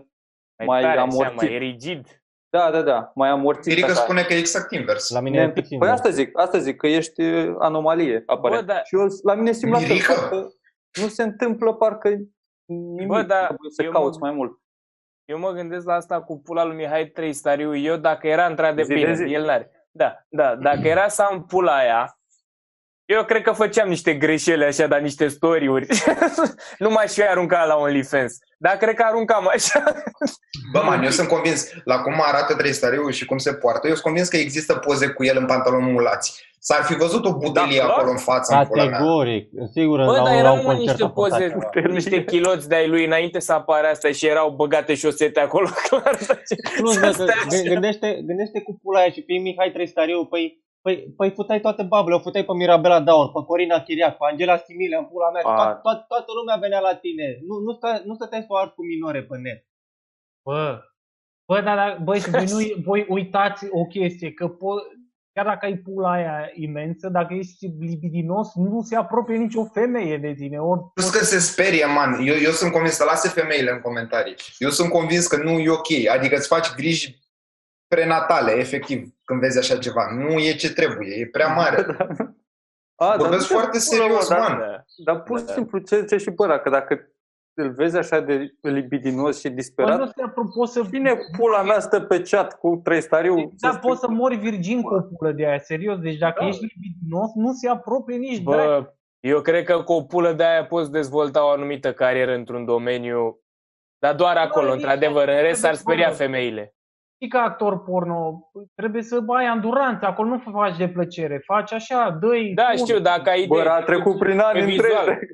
mai 0.65 0.82
tare, 0.82 1.00
așa, 1.00 1.02
amorțit. 1.02 1.36
mai 1.50 1.58
rigid. 1.58 2.06
Da, 2.50 2.71
da, 2.71 2.82
da, 2.82 3.12
mai 3.15 3.30
amorțit. 3.30 3.65
Mirica 3.65 3.88
așa. 3.91 4.02
spune 4.02 4.21
că 4.24 4.34
e 4.34 4.38
exact 4.38 4.71
invers. 4.71 5.10
La 5.10 5.19
mine 5.19 5.38
Ne- 5.38 5.43
e 5.43 5.52
fix 5.54 5.67
Păi 5.67 5.78
invers. 5.78 5.91
asta 5.91 6.10
zic, 6.10 6.38
asta 6.39 6.58
zic, 6.58 6.78
că 6.78 6.88
ești 6.88 7.21
uh, 7.21 7.56
anomalie, 7.60 8.24
aparent. 8.26 8.65
Bă, 8.65 8.74
da. 8.74 8.84
Și 8.84 8.95
eu, 8.95 9.06
la 9.24 9.34
mine 9.34 9.52
simt 9.52 9.71
la 9.71 9.78
fel, 9.78 9.88
Mirica? 9.88 10.13
parcă 10.13 10.47
nu 11.02 11.08
se 11.08 11.24
întâmplă 11.24 11.74
parcă 11.74 12.10
nimic, 12.65 13.08
Bă, 13.08 13.21
da, 13.21 13.45
trebuie 13.45 13.71
să 13.71 13.84
eu 13.84 13.91
cauți 13.91 14.19
mă- 14.19 14.26
mai 14.28 14.36
mult. 14.36 14.60
Eu 15.32 15.39
mă 15.39 15.52
gândesc 15.52 15.86
la 15.86 15.94
asta 15.94 16.22
cu 16.22 16.41
pula 16.41 16.63
lui 16.63 16.76
Mihai 16.76 17.06
Trăistariu. 17.06 17.76
Eu, 17.76 17.96
dacă 17.96 18.28
era 18.28 18.46
într-adevăr 18.46 18.84
Zi 18.84 18.94
de 18.94 19.00
bine, 19.00 19.15
zi. 19.15 19.34
el 19.34 19.46
n-are. 19.46 19.72
da, 19.91 20.26
da, 20.30 20.56
dacă 20.56 20.88
era 20.88 21.08
să 21.08 21.22
am 21.22 21.46
pula 21.46 21.76
aia, 21.76 22.20
eu 23.06 23.26
cred 23.26 23.41
că 23.41 23.52
făceam 23.52 23.88
niște 23.88 24.13
greșeli 24.13 24.63
așa, 24.63 24.88
dar 24.88 25.00
niște 25.00 25.28
story-uri. 25.28 25.88
nu 26.84 26.89
m-aș 26.89 27.12
fi 27.12 27.24
aruncat 27.24 27.67
la 27.67 27.76
OnlyFans. 27.76 28.38
Dar 28.58 28.78
cred 28.78 28.96
că 28.96 29.04
aruncam 29.04 29.48
așa. 29.48 29.84
Bă, 30.72 30.82
man, 30.84 31.04
eu 31.04 31.10
sunt 31.10 31.28
convins, 31.28 31.70
la 31.84 32.02
cum 32.02 32.22
arată 32.22 32.56
Tristariu 32.56 33.10
și 33.10 33.26
cum 33.26 33.38
se 33.38 33.54
poartă, 33.54 33.88
eu 33.88 33.94
sunt 33.94 34.06
convins 34.06 34.28
că 34.28 34.38
există 34.38 34.76
poze 34.76 35.08
cu 35.08 35.24
el 35.24 35.38
în 35.38 35.46
pantaloni 35.46 35.91
mulați. 35.91 36.50
S-ar 36.63 36.84
fi 36.84 36.95
văzut 36.95 37.26
o 37.26 37.38
butelie 37.38 37.78
Da, 37.80 37.84
clar. 37.86 37.97
acolo 37.97 38.12
în 38.12 38.17
față, 38.17 38.56
în 38.56 38.65
pula 38.67 38.84
mea. 38.84 38.91
Categoric, 38.91 39.50
sigur, 39.71 39.97
Bă, 39.97 40.06
la, 40.06 40.13
dar 40.13 40.21
un, 40.24 40.30
la 40.32 40.38
erau 40.43 40.56
un 40.56 40.62
mă, 40.65 40.71
concert 40.71 40.88
niște 40.88 41.04
a 41.04 41.10
fost 41.10 41.32
poze, 41.32 41.43
așa. 41.45 41.88
niște 42.00 42.24
chiloți 42.24 42.67
de-ai 42.69 42.88
lui 42.88 43.06
înainte 43.06 43.39
să 43.39 43.54
apară 43.54 43.88
asta 43.88 44.12
și 44.12 44.26
erau 44.28 44.50
băgate 44.52 44.93
șosete 44.95 45.39
acolo. 45.39 45.67
Clar, 45.88 46.17
Plus, 46.78 46.93
Să 46.93 47.00
bă, 47.00 47.06
că 47.06 47.12
stai 47.12 47.26
așa. 47.26 47.47
gâ- 47.62 47.67
gândește, 47.74 48.08
gândește 48.26 48.62
cu 48.62 48.80
pula 48.82 49.00
aia 49.00 49.10
și 49.12 49.21
pe 49.21 49.34
Mihai 49.34 49.71
Tristariu, 49.71 50.26
păi, 50.26 50.63
păi, 50.82 50.95
păi 51.17 51.30
futai 51.32 51.60
toate 51.60 51.84
bablele, 51.84 52.15
o 52.19 52.24
futai 52.26 52.45
pe 52.45 52.54
Mirabela 52.54 53.00
Daur, 53.02 53.28
pe 53.32 53.39
Corina 53.47 53.80
Chiriac, 53.82 54.17
pe 54.17 54.26
Angela 54.32 54.58
Similea, 54.58 55.00
în 55.00 55.06
pula 55.06 55.30
mea, 55.32 55.41
A. 55.45 55.56
toată, 55.56 55.80
toată, 55.84 56.06
toată 56.08 56.32
lumea 56.39 56.56
venea 56.56 56.80
la 56.80 56.95
tine. 56.95 57.26
Nu, 57.47 57.56
nu, 57.65 57.71
sta, 57.78 58.02
nu 58.06 58.13
stăteai 58.13 58.41
să 58.41 58.47
o 58.50 58.58
arzi 58.58 58.74
cu 58.74 58.84
minore 58.86 59.21
pe 59.30 59.38
net. 59.45 59.60
Bă, 60.45 60.80
bă, 61.50 61.62
dar, 61.62 61.76
dar 61.82 62.00
băi, 62.04 62.19
și 62.19 62.30
voi, 62.30 62.45
nu, 62.52 62.82
voi 62.89 63.06
uitați 63.10 63.67
o 63.71 63.86
chestie, 63.86 64.32
că 64.32 64.45
po- 64.62 65.00
chiar 65.34 65.46
dacă 65.46 65.65
ai 65.65 65.76
pula 65.76 66.12
aia 66.12 66.50
imensă, 66.54 67.10
dacă 67.10 67.34
ești 67.34 67.67
libidinos, 67.80 68.56
nu 68.56 68.82
se 68.82 68.96
apropie 68.96 69.36
nicio 69.36 69.65
femeie 69.65 70.17
de 70.17 70.34
tine. 70.34 70.58
Ori, 70.58 70.82
Plus 70.94 71.10
că 71.10 71.24
se 71.24 71.39
sperie, 71.39 71.86
man. 71.86 72.13
Eu, 72.13 72.36
eu 72.36 72.52
sunt 72.52 72.72
convins 72.72 72.96
să 72.96 73.04
lase 73.04 73.30
femeile 73.30 73.72
în 73.72 73.80
comentarii. 73.80 74.36
Eu 74.58 74.70
sunt 74.70 74.89
convins 74.89 75.28
că 75.28 75.38
nu 75.44 75.50
e 75.50 75.70
ok. 75.70 75.88
Adică 76.15 76.36
îți 76.36 76.48
faci 76.48 76.74
griji 76.76 77.20
prenatale, 77.88 78.52
efectiv, 78.52 79.10
când 79.24 79.39
vezi 79.39 79.58
așa 79.58 79.78
ceva. 79.78 80.12
Nu 80.13 80.39
e 80.39 80.54
ce 80.54 80.74
trebuie, 80.74 81.15
e 81.15 81.28
prea 81.28 81.48
mare. 81.54 81.86
A, 82.96 83.15
Vorbesc 83.17 83.41
nu 83.41 83.48
te 83.48 83.54
foarte 83.54 83.80
pula, 83.89 84.02
mă, 84.08 84.10
serios, 84.22 84.28
dar- 84.28 84.39
man. 84.39 84.58
Da. 84.60 84.84
Dar 85.04 85.22
pur 85.24 85.39
și 85.39 85.46
Da. 85.46 85.54
simplu, 85.54 85.80
ce 85.80 86.00
zice 86.00 86.17
și 86.17 86.30
bă, 86.30 86.48
dacă, 86.48 86.70
dacă 86.70 87.11
îl 87.62 87.71
vezi 87.74 87.97
așa 87.97 88.19
de 88.19 88.54
libidinos 88.62 89.39
și 89.39 89.47
bă, 89.50 89.56
disperat, 89.56 90.00
nu 90.00 90.06
se 90.06 90.13
apro- 90.30 90.56
poți 90.56 90.71
să 90.74 90.82
bine 90.89 91.17
pula 91.38 91.62
mea 91.63 91.80
stă 91.80 92.00
pe 92.00 92.21
chat 92.21 92.58
cu 92.60 92.82
trei 92.84 93.02
stariu. 93.02 93.52
Da, 93.60 93.69
poți 93.82 94.00
să 94.00 94.08
mori 94.10 94.36
virgin 94.36 94.82
cu 94.82 94.93
o 94.93 95.02
pulă 95.02 95.32
de 95.32 95.45
aia, 95.47 95.60
serios. 95.60 96.00
Deci 96.00 96.17
dacă 96.17 96.36
Da. 96.39 96.47
ești 96.47 96.62
libidinos, 96.76 97.30
nu 97.36 97.52
se 97.54 97.69
apropie 97.69 98.17
nici 98.17 98.38
dracu. 98.39 98.82
Bă, 98.82 98.93
eu 99.19 99.41
cred 99.41 99.63
că 99.63 99.82
cu 99.82 99.93
o 99.93 100.02
pulă 100.02 100.34
de 100.34 100.43
aia 100.43 100.65
poți 100.65 100.91
dezvolta 100.91 101.45
o 101.45 101.50
anumită 101.50 101.93
carieră 101.93 102.34
într-un 102.34 102.65
domeniu, 102.65 103.39
dar 104.00 104.15
doar 104.15 104.38
acolo, 104.38 104.67
Bă, 104.67 104.74
într-adevăr. 104.74 105.28
În 105.28 105.41
rest 105.41 105.65
ar 105.65 105.74
speria 105.74 106.08
bă. 106.10 106.13
femeile. 106.15 106.76
Și 107.23 107.27
ca 107.27 107.39
actor 107.41 107.84
porno, 107.84 108.49
trebuie 108.75 109.01
să 109.03 109.19
ai 109.38 109.45
anduranță, 109.45 110.05
acolo 110.05 110.27
nu 110.29 110.41
faci 110.51 110.77
de 110.77 110.88
plăcere, 110.88 111.41
faci 111.45 111.73
așa, 111.73 112.17
dă-i... 112.21 112.53
Da, 112.53 112.63
pun. 112.63 112.77
știu, 112.86 112.99
dacă 112.99 113.29
ai 113.29 113.45
Bă, 113.47 113.57
idee. 113.57 113.71
a 113.71 113.81
trecut 113.81 114.17
prin 114.19 114.39
ani 114.39 114.60
pe 114.60 114.65
vizual. 114.65 115.07
întregi. 115.07 115.31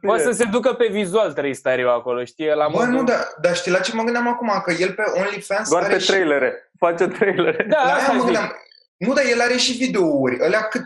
Poate 0.06 0.22
să 0.22 0.30
se 0.30 0.44
ducă 0.44 0.72
pe 0.72 0.86
vizual 0.90 1.32
trei 1.32 1.54
stariu 1.54 1.88
acolo, 1.88 2.24
știi? 2.24 2.46
La 2.46 2.68
Bă, 2.68 2.78
modul- 2.78 2.92
nu, 2.94 3.02
dar, 3.02 3.16
dar 3.40 3.54
știi 3.54 3.72
la 3.72 3.78
ce 3.78 3.94
mă 3.94 4.02
gândeam 4.02 4.28
acum? 4.28 4.50
Că 4.64 4.72
el 4.78 4.92
pe 4.92 5.02
OnlyFans 5.18 5.70
Doar 5.70 5.82
are 5.82 5.92
pe 5.92 5.98
și... 5.98 6.06
trailere. 6.10 6.70
Face 6.78 7.06
trailere. 7.08 7.66
Da, 7.68 7.76
La 7.84 7.92
asta 7.92 8.10
aia 8.10 8.12
mă 8.12 8.24
zic. 8.24 8.24
gândeam. 8.24 8.48
Nu, 8.96 9.12
dar 9.12 9.24
el 9.32 9.40
are 9.40 9.56
și 9.56 9.76
videouri. 9.76 10.40
Alea 10.42 10.60
cât... 10.60 10.82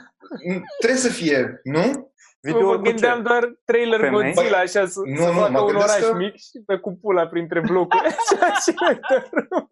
Trebuie 0.79 1.01
să 1.01 1.09
fie, 1.11 1.61
nu? 1.63 2.13
Eu 2.51 2.67
mă 2.67 2.77
cu 2.77 2.83
ce? 2.85 2.91
gândeam 2.91 3.23
doar 3.23 3.53
trailer 3.65 4.01
Femei? 4.01 4.33
Godzilla, 4.35 4.59
așa, 4.59 4.87
să, 4.87 5.01
Nu, 5.05 5.17
să 5.17 5.27
nu, 5.31 5.33
facă 5.39 5.51
mă 5.51 5.61
un 5.61 5.67
gândesc 5.67 5.97
oraș 5.97 6.09
că- 6.11 6.17
mic 6.17 6.35
și 6.35 6.63
pe 6.67 6.77
cupula 6.77 7.27
printre 7.27 7.61
blocuri. 7.61 8.03
Așa, 8.07 8.53
și 8.65 8.73
pe 8.87 9.01
tărâm. 9.09 9.69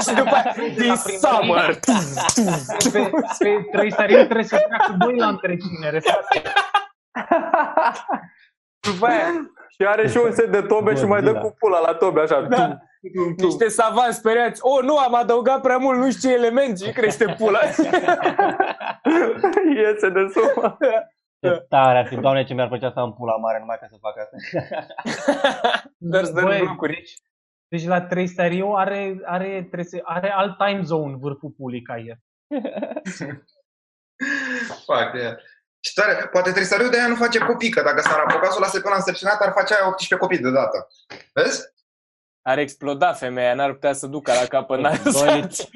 și 0.00 0.14
după 0.14 0.34
aia, 0.34 0.54
this 0.76 1.02
summer. 1.20 1.78
Pe, 2.92 3.10
pe 3.38 3.68
trei 3.72 3.92
stariu 3.92 4.16
trebuie 4.16 4.44
să 4.44 4.56
treacă 4.68 4.94
doi 4.98 5.16
la 5.16 5.26
întreținere, 5.28 5.98
frate. 6.00 6.42
După 8.80 9.06
aia, 9.06 9.26
Și 9.68 9.86
are 9.86 10.08
și 10.08 10.16
un 10.16 10.32
set 10.32 10.50
de 10.50 10.60
tobe 10.62 10.94
și 10.94 11.04
mai 11.04 11.20
dă 11.22 11.26
Godzilla. 11.32 11.48
cu 11.50 11.54
pula 11.58 11.78
la 11.80 11.94
tobe, 11.94 12.20
așa. 12.20 12.40
Da. 12.40 12.78
Tum, 13.00 13.12
tum, 13.12 13.34
tum. 13.34 13.46
niște 13.46 13.68
savanți 13.68 14.18
speriați. 14.18 14.60
Oh, 14.62 14.82
nu, 14.82 14.98
am 14.98 15.14
adăugat 15.14 15.60
prea 15.60 15.76
mult, 15.76 15.98
nu 15.98 16.10
știu 16.10 16.28
ce 16.28 16.34
element 16.34 16.80
și 16.80 16.92
crește 16.92 17.34
pula. 17.38 17.60
Iese 19.76 20.08
de 20.08 20.20
sumă. 20.32 20.78
Ce 21.40 21.66
tare 21.68 21.98
ar 21.98 22.06
fi, 22.06 22.16
doamne, 22.16 22.44
ce 22.44 22.54
mi-ar 22.54 22.68
plăcea 22.68 22.90
să 22.90 23.00
am 23.00 23.14
pula 23.14 23.36
mare 23.36 23.58
numai 23.58 23.78
ca 23.80 23.86
să 23.90 23.96
fac 24.00 24.14
asta. 24.18 24.36
Dar 26.12 26.24
să 26.24 26.32
dă 26.32 26.40
Băi, 26.40 26.58
blocuri. 26.58 26.94
Deci, 26.94 27.14
deci 27.68 27.86
la 27.86 28.00
trei 28.00 28.26
stariu 28.26 28.72
are, 28.72 29.20
are, 29.24 29.46
trebuie 29.46 29.84
să, 29.84 30.00
are 30.02 30.32
alt 30.32 30.56
time 30.56 30.82
zone 30.82 31.16
vârful 31.20 31.50
pulii 31.50 31.82
ca 31.82 31.96
el. 31.96 32.18
Fac, 34.86 35.14
e. 35.14 35.36
Și 35.80 35.94
tare, 35.94 36.28
poate 36.32 36.52
Tristariu 36.52 36.88
de 36.88 36.98
aia 36.98 37.08
nu 37.08 37.14
face 37.14 37.38
copii, 37.38 37.70
că 37.70 37.82
dacă 37.82 38.00
s-ar 38.00 38.18
apuca 38.18 38.48
să 38.48 38.56
o 38.56 38.60
lase 38.60 38.80
pe 38.80 38.86
una 38.86 38.96
însărcinată, 38.96 39.44
ar 39.44 39.52
face 39.52 39.74
aia 39.74 39.86
18 39.86 40.16
copii 40.16 40.38
deodată. 40.38 40.86
Vezi? 41.32 41.60
Ar 42.42 42.58
exploda 42.58 43.12
femeia, 43.12 43.54
n-ar 43.54 43.72
putea 43.72 43.92
să 43.92 44.06
ducă 44.06 44.32
la 44.32 44.46
capăt. 44.48 44.78
n-ar 44.80 45.00
Doi 45.02 45.12
să- 45.12 45.34
litri. 45.34 45.68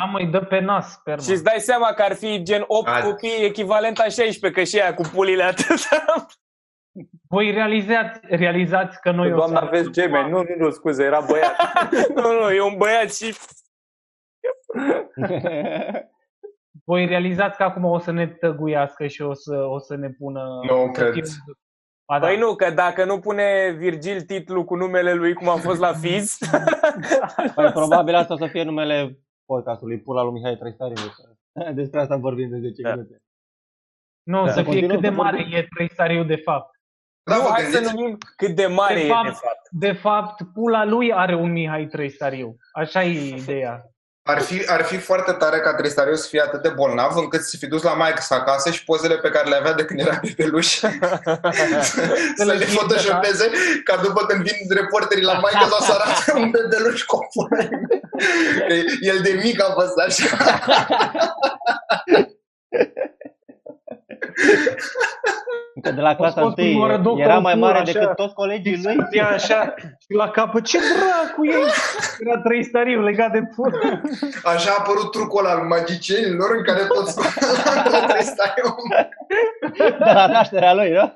Da, 0.00 0.04
măi, 0.04 0.26
dă 0.26 0.40
pe 0.40 0.58
nas, 0.58 0.92
sperma. 0.92 1.22
Și 1.22 1.30
îți 1.30 1.42
dai 1.42 1.58
seama 1.60 1.92
că 1.92 2.02
ar 2.02 2.14
fi 2.14 2.42
gen 2.42 2.64
8 2.66 2.88
Ad- 2.88 3.02
copii 3.02 3.44
echivalent 3.44 3.98
a 3.98 4.02
16, 4.02 4.50
că 4.50 4.64
și 4.64 4.80
aia 4.80 4.94
cu 4.94 5.02
pulile 5.12 5.42
atât. 5.42 5.88
Voi 7.28 7.50
realizați, 7.50 8.20
realizați 8.22 9.00
că 9.00 9.10
noi 9.10 9.32
o 9.32 9.36
Doamna, 9.36 9.58
să... 9.58 9.64
aveți 9.64 9.90
gemeni. 9.90 10.30
Nu, 10.30 10.36
nu, 10.36 10.54
nu, 10.64 10.70
scuze, 10.70 11.04
era 11.04 11.20
băiat. 11.20 11.56
nu, 12.14 12.32
nu, 12.40 12.50
e 12.50 12.60
un 12.62 12.76
băiat 12.76 13.12
și 13.14 13.34
Voi 16.84 17.06
realizați 17.06 17.56
că 17.56 17.62
acum 17.62 17.84
o 17.84 17.98
să 17.98 18.10
ne 18.10 18.26
tăguiască 18.26 19.06
și 19.06 19.22
o 19.22 19.34
să, 19.34 19.56
o 19.56 19.78
să 19.78 19.96
ne 19.96 20.08
pună... 20.08 20.60
Nu 20.68 20.90
să 20.94 21.10
cred. 21.10 21.24
Fie- 22.06 22.14
Ba, 22.14 22.18
da. 22.18 22.26
Păi 22.26 22.36
nu, 22.38 22.54
că 22.54 22.70
dacă 22.70 23.04
nu 23.04 23.18
pune 23.18 23.74
Virgil 23.78 24.20
titlul 24.22 24.64
cu 24.64 24.74
numele 24.74 25.12
lui 25.14 25.32
cum 25.34 25.48
a 25.48 25.56
fost 25.56 25.80
la 25.80 25.92
Fiz, 25.92 26.36
Păi 27.54 27.70
probabil 27.72 28.14
asta 28.14 28.34
o 28.34 28.36
să 28.36 28.46
fie 28.46 28.62
numele 28.62 29.18
podcastului, 29.46 30.00
pula 30.00 30.22
lui 30.22 30.32
Mihai 30.32 30.56
Trăistariu. 30.56 30.94
Despre 31.74 32.00
asta 32.00 32.16
vorbim 32.16 32.48
de 32.50 32.58
10 32.58 32.82
Da. 32.82 32.90
minute. 32.94 33.16
Nu, 34.22 34.44
Da. 34.44 34.50
să 34.52 34.62
fie 34.62 34.64
Continuăm 34.64 34.90
cât 35.00 35.00
de 35.00 35.14
să 35.14 35.22
mare 35.22 35.36
vorbim. 35.36 35.56
e 35.56 35.66
trăistariu 35.74 36.24
de 36.24 36.36
fapt. 36.36 36.70
Da, 37.30 37.36
nu, 37.36 37.42
vă 37.42 37.48
hai 37.48 37.62
să 37.62 37.70
gândiți? 37.70 37.94
numim 37.94 38.18
cât 38.36 38.54
de 38.56 38.66
mare 38.66 38.94
De 38.94 39.00
e 39.00 39.06
fapt- 39.08 39.24
de 39.28 39.30
fapt. 39.32 39.68
De 39.70 39.92
fapt, 39.92 40.42
pula 40.52 40.84
lui 40.84 41.12
are 41.12 41.34
un 41.34 41.52
Mihai 41.52 41.86
Trăistariu. 41.86 42.56
Așa 42.72 43.02
e 43.04 43.34
ideea. 43.36 43.84
Ar 44.28 44.40
fi, 44.40 44.62
ar 44.66 44.82
fi 44.82 44.98
foarte 44.98 45.32
tare 45.32 45.60
ca 45.60 45.74
Tristariu 45.74 46.14
să 46.14 46.28
fie 46.28 46.40
atât 46.40 46.62
de 46.62 46.68
bolnav 46.68 47.16
încât 47.16 47.42
să 47.42 47.56
fi 47.56 47.66
dus 47.66 47.82
la 47.82 47.92
maică 47.92 48.20
sa 48.20 48.34
acasă 48.34 48.70
și 48.70 48.84
pozele 48.84 49.18
pe 49.18 49.28
care 49.28 49.48
le 49.48 49.56
avea 49.56 49.72
de 49.72 49.84
când 49.84 50.00
era 50.00 50.20
bebeluș 50.22 50.66
să 52.36 52.44
le 52.44 52.64
photoshopeze 52.64 53.50
ca 53.84 53.96
după 53.96 54.26
când 54.26 54.42
vin 54.42 54.56
reporterii 54.68 55.24
la 55.24 55.32
maică 55.32 55.66
sau 55.70 55.80
să 55.80 55.92
arate 55.92 56.32
un 56.34 56.50
bebeluș 56.50 57.02
cu 57.02 57.16
o 57.16 57.20
pulă. 57.32 57.68
Că 58.68 58.74
El 59.00 59.18
de 59.22 59.40
mic 59.42 59.62
a 59.62 59.72
fost 59.72 59.98
așa. 60.06 60.36
Încă 65.74 65.90
de 65.90 66.00
la 66.00 66.14
clasa 66.16 66.40
scos 66.40 66.54
prima 66.54 66.80
oară 66.80 66.92
1 66.92 67.02
doctorul 67.02 67.30
era 67.30 67.38
mai 67.38 67.54
mare 67.54 67.78
Pur, 67.78 67.82
așa. 67.88 67.98
decât 67.98 68.16
toți 68.16 68.34
colegii 68.34 68.80
lui. 68.84 68.96
Ia 69.10 69.28
așa 69.28 69.74
și 69.98 70.12
la 70.16 70.30
capăt, 70.30 70.64
ce 70.64 70.78
dracu 70.78 71.44
e? 71.44 71.54
Era 72.20 72.38
Trăistariu 72.40 73.02
legat 73.02 73.32
de 73.32 73.42
pulă. 73.54 74.00
Așa 74.44 74.70
a 74.70 74.76
apărut 74.78 75.10
trucul 75.10 75.44
ăla 75.44 75.54
al 75.54 75.62
magicienilor 75.66 76.50
în 76.56 76.64
care 76.64 76.80
toți 76.84 77.18
la 77.90 78.06
Tristariu. 78.06 78.74
De 79.98 80.12
la 80.12 80.26
nașterea 80.26 80.74
lui, 80.74 80.92
da? 80.92 81.14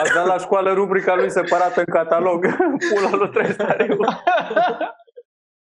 Ați 0.00 0.14
dat 0.14 0.26
la 0.26 0.38
școală 0.38 0.72
rubrica 0.72 1.14
lui 1.14 1.30
separată 1.30 1.80
în 1.86 1.92
catalog. 1.94 2.46
Pula 2.94 3.10
lui 3.16 3.30
Trăistariu. 3.30 3.96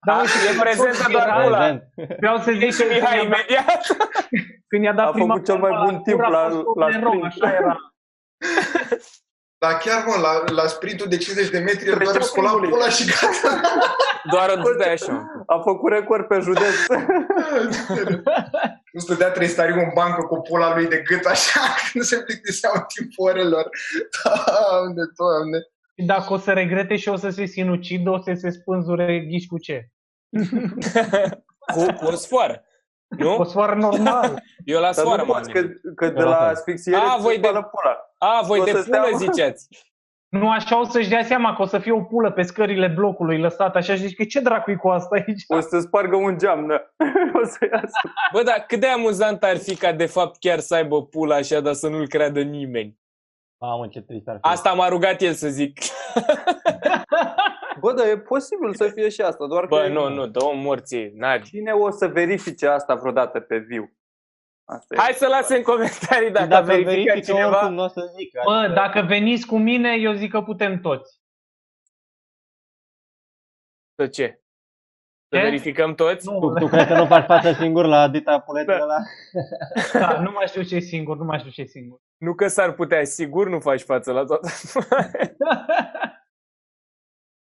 Da, 0.06 0.14
A, 0.14 0.20
uite, 0.20 0.34
e 0.56 0.60
prezentă 0.60 1.06
doar 1.12 1.28
era- 1.28 1.42
pula. 1.44 1.58
Prezent. 1.58 1.84
Vreau 2.20 2.38
să 2.38 2.52
zic 2.52 2.72
Și 2.74 2.82
că 2.82 2.94
Mihai 2.94 3.18
când 3.20 3.32
i-a 3.32 3.38
dat- 3.38 3.46
imediat. 3.48 3.82
când 4.70 4.84
i-a 4.84 4.94
dat 4.94 5.08
A 5.08 5.12
prima 5.12 5.34
făcut 5.34 5.46
cel 5.46 5.58
mai 5.58 5.70
palmă 5.72 5.86
bun 5.92 6.02
timp 6.02 6.18
pura, 6.18 6.30
la- 6.30 6.38
a 6.46 6.50
fost 6.50 6.78
la 6.82 6.86
Toblerone, 6.86 7.30
sprint. 7.30 7.44
Așa 7.44 7.54
era. 7.62 7.76
Dar 9.64 9.74
chiar, 9.84 10.04
mă, 10.08 10.16
la, 10.22 10.54
la 10.62 10.68
sprintul 10.68 11.08
de 11.10 11.18
50 11.18 11.50
de 11.50 11.60
metri, 11.60 11.86
el 11.90 11.92
doar 11.92 11.98
Trecea 11.98 12.18
își 12.20 12.28
scula 12.28 12.50
primului. 12.50 12.70
pula 12.72 12.90
și 12.90 13.04
gata. 13.12 13.62
Doar 14.34 14.50
o 14.50 14.62
dădea 14.62 14.92
așa. 14.92 15.26
A 15.46 15.58
făcut 15.60 15.92
record 15.92 16.28
pe 16.28 16.40
județ. 16.40 16.76
Nu 18.94 19.00
stătea 19.00 19.32
Tristariu 19.32 19.76
în 19.76 19.92
bancă 19.96 20.22
cu 20.22 20.42
pula 20.42 20.74
lui 20.76 20.88
de 20.88 21.04
gât 21.08 21.26
așa, 21.26 21.60
când 21.92 22.04
se 22.04 22.24
plictisea 22.24 22.70
în 22.74 22.82
timpul 22.96 23.30
orelor. 23.30 23.70
Doamne, 24.24 25.04
doamne. 25.20 25.60
Și 25.98 26.06
dacă 26.06 26.34
o 26.34 26.38
să 26.38 26.52
regrete 26.54 26.96
și 26.96 27.10
o 27.10 27.16
să 27.16 27.30
se 27.30 27.46
sinucidă, 27.46 28.10
o 28.10 28.18
să 28.22 28.34
se 28.36 28.50
spânzure 28.50 29.20
ghiși 29.20 29.48
cu 29.48 29.58
ce? 29.60 29.88
Cu, 31.74 31.86
cu 32.00 32.06
un 32.08 32.16
sfoară. 32.16 32.64
O 33.24 33.38
Nu? 33.38 33.44
sfoară 33.44 33.76
normal. 33.76 34.42
Eu 34.66 34.76
la 34.80 34.84
Dar 34.86 34.94
sfoară 34.94 35.22
nu 35.22 35.28
m-am 35.28 35.38
poți, 35.38 35.52
că, 35.52 35.60
gândit. 35.60 35.96
că 35.96 36.08
de 36.10 36.22
la 36.24 36.38
asfixiere 36.48 37.00
A, 37.00 37.16
ți 37.16 37.22
voi 37.22 37.34
se 37.34 37.40
de- 37.40 37.48
spală 37.48 37.64
pula. 37.72 37.98
A, 38.18 38.42
voi 38.46 38.60
o 38.60 38.64
de 38.64 38.72
să 38.72 38.82
stea- 38.82 39.02
pulă 39.02 39.18
ziceați. 39.18 39.68
Nu 40.30 40.50
așa 40.52 40.80
o 40.80 40.84
să-și 40.84 41.10
dea 41.10 41.24
seama 41.24 41.56
că 41.56 41.62
o 41.62 41.66
să 41.66 41.80
fie 41.80 41.92
o 41.92 42.02
pulă 42.02 42.32
pe 42.32 42.42
scările 42.42 42.88
blocului 42.88 43.40
lăsată 43.40 43.78
așa 43.78 43.94
și 43.96 44.00
zici 44.06 44.16
că 44.16 44.24
ce 44.24 44.40
dracu 44.40 44.76
cu 44.82 44.88
asta 44.90 45.16
aici? 45.16 45.44
O 45.48 45.60
să 45.60 45.80
spargă 45.80 46.16
un 46.16 46.38
geam, 46.38 46.68
da. 46.68 46.82
O 47.42 47.46
să 47.46 47.68
iasă. 47.72 48.00
Bă, 48.34 48.44
dar 48.44 48.64
cât 48.68 48.80
de 48.80 48.88
amuzant 48.88 49.44
ar 49.44 49.58
fi 49.58 49.76
ca 49.76 49.92
de 49.92 50.06
fapt 50.06 50.40
chiar 50.40 50.60
să 50.60 50.76
aibă 50.76 51.04
pula 51.06 51.36
așa, 51.36 51.60
dar 51.60 51.74
să 51.74 51.88
nu-l 51.88 52.08
creadă 52.08 52.42
nimeni. 52.42 52.98
Mamă, 53.58 53.88
ce 53.88 54.02
trist 54.02 54.28
ar 54.28 54.36
fi. 54.36 54.40
Asta 54.42 54.72
m-a 54.74 54.88
rugat 54.88 55.22
el 55.22 55.34
să 55.34 55.48
zic. 55.48 55.80
Bă, 57.86 57.94
dar 57.94 58.08
e 58.08 58.18
posibil 58.20 58.74
să 58.74 58.88
fie 58.88 59.10
și 59.10 59.22
asta, 59.22 59.48
doar 59.48 59.66
Bă, 59.66 59.82
că 59.82 59.88
nu, 59.88 60.10
nu, 60.10 60.28
dă-o 60.28 60.54
morții, 60.54 61.12
Nadi. 61.16 61.44
cine 61.50 61.72
o 61.72 61.90
să 61.90 62.08
verifice 62.08 62.68
asta 62.68 62.96
vreodată 62.96 63.40
pe 63.40 63.58
viu? 63.58 63.94
Asta 64.64 64.96
e. 64.96 64.98
Hai 64.98 65.14
să 65.14 65.28
lase 65.28 65.56
în 65.56 65.64
comentarii 65.64 66.32
dacă, 66.32 66.46
dacă 66.48 66.62
a 66.64 66.66
verificat 66.66 66.96
verifică 66.96 67.20
cineva. 67.32 67.58
oricum 67.58 67.74
nu 67.74 67.84
o 67.84 67.88
să 67.88 68.12
zică. 68.18 68.42
Bă, 68.46 68.52
adică- 68.52 68.74
dacă 68.74 69.02
veniți 69.02 69.46
cu 69.46 69.58
mine, 69.58 69.96
eu 70.00 70.14
zic 70.14 70.32
că 70.32 70.42
putem 70.42 70.80
toți. 70.82 71.20
Să 73.96 74.08
ce? 74.08 74.40
Să 75.30 75.38
Ce? 75.38 75.44
verificăm 75.44 75.96
toți? 75.96 76.26
Nu, 76.30 76.40
Tu, 76.40 76.54
tu 76.60 76.68
crezi 76.68 76.88
că 76.88 76.94
nu 76.96 77.06
faci 77.06 77.26
față 77.26 77.52
singur 77.52 77.86
la 77.86 78.08
dita 78.10 78.40
puletele 78.40 78.82
ăla? 78.82 78.98
da, 79.94 80.20
nu 80.20 80.32
mai 80.32 80.48
știu 80.48 80.62
ce 80.62 80.80
singur, 80.80 81.18
nu 81.18 81.24
mai 81.24 81.40
știu 81.40 81.52
ce 81.52 81.64
singur. 81.64 82.00
Nu 82.18 82.34
că 82.34 82.48
s-ar 82.48 82.72
putea, 82.74 83.04
sigur 83.04 83.50
nu 83.50 83.60
faci 83.60 83.82
față 83.82 84.12
la 84.12 84.24
toată. 84.26 84.48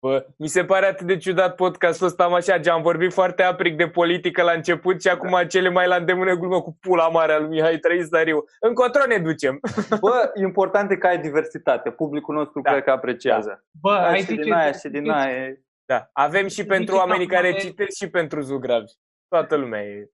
Bă, 0.04 0.28
mi 0.38 0.48
se 0.48 0.66
pare 0.66 0.86
atât 0.86 1.08
de 1.08 1.18
ciudat 1.18 1.56
podcastul 1.56 2.08
ăsta, 2.08 2.24
am 2.24 2.34
așa, 2.34 2.60
am 2.72 2.82
vorbit 2.82 3.14
foarte 3.14 3.44
aprig 3.44 3.78
de 3.78 3.90
politică 3.90 4.42
la 4.44 4.52
început 4.52 5.02
și 5.02 5.08
acum 5.08 5.48
cele 5.48 5.70
mai 5.70 5.88
la 5.88 5.96
îndemână 5.96 6.34
glumă 6.36 6.62
cu 6.62 6.78
pula 6.80 7.08
mare 7.08 7.34
al 7.34 7.42
lui 7.42 7.50
Mihai 7.50 7.78
Trăisariu. 7.78 8.44
Încotro 8.60 9.06
ne 9.06 9.18
ducem. 9.18 9.60
Bă, 10.00 10.32
important 10.36 10.92
e 10.92 10.96
că 10.98 11.08
ai 11.08 11.22
diversitate. 11.22 11.92
Publicul 11.92 12.36
nostru 12.36 12.62
Da. 12.62 12.72
cred 12.72 12.84
că 12.84 12.92
apreciază. 12.92 13.66
Bă, 13.82 13.94
Da, 13.94 14.08
ai 14.08 14.20
și 14.20 14.26
zice, 14.26 14.42
din 14.42 14.54
aia 14.54 14.72
și 14.72 14.90
din 14.90 15.10
aia. 15.10 15.54
Da, 15.86 16.10
avem 16.14 16.48
și 16.48 16.66
pentru 16.66 16.94
Zici 16.94 16.94
că 16.94 17.08
oamenii 17.08 17.28
care 17.28 17.48
acum 17.48 17.60
e- 17.60 17.62
citesc 17.62 17.98
și 17.98 18.10
pentru 18.10 18.42
zugravi. 18.42 18.92
Toată 19.28 19.56
lumea 19.56 19.84
e. 19.84 20.10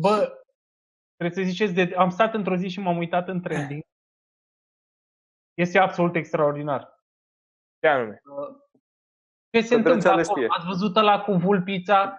Bă, 0.00 0.42
trebuie 1.16 1.44
să 1.44 1.50
ziceți, 1.50 1.72
de... 1.72 1.94
am 1.96 2.10
stat 2.10 2.34
într-o 2.34 2.56
zi 2.56 2.68
și 2.68 2.80
m-am 2.80 2.96
uitat 2.96 3.28
în 3.28 3.40
trending. 3.40 3.82
Este 5.54 5.78
absolut 5.78 6.14
extraordinar. 6.14 6.98
Ce 7.80 7.88
anume? 7.88 8.20
Ce 9.50 9.60
se 9.60 9.66
Să 9.66 9.74
întâmplă 9.74 10.00
Drăceanu 10.00 10.20
acolo? 10.20 10.36
știe. 10.36 10.46
Ați 10.56 10.66
văzut 10.66 10.94
la 10.94 11.20
cu 11.20 11.32
Vulpița 11.32 12.16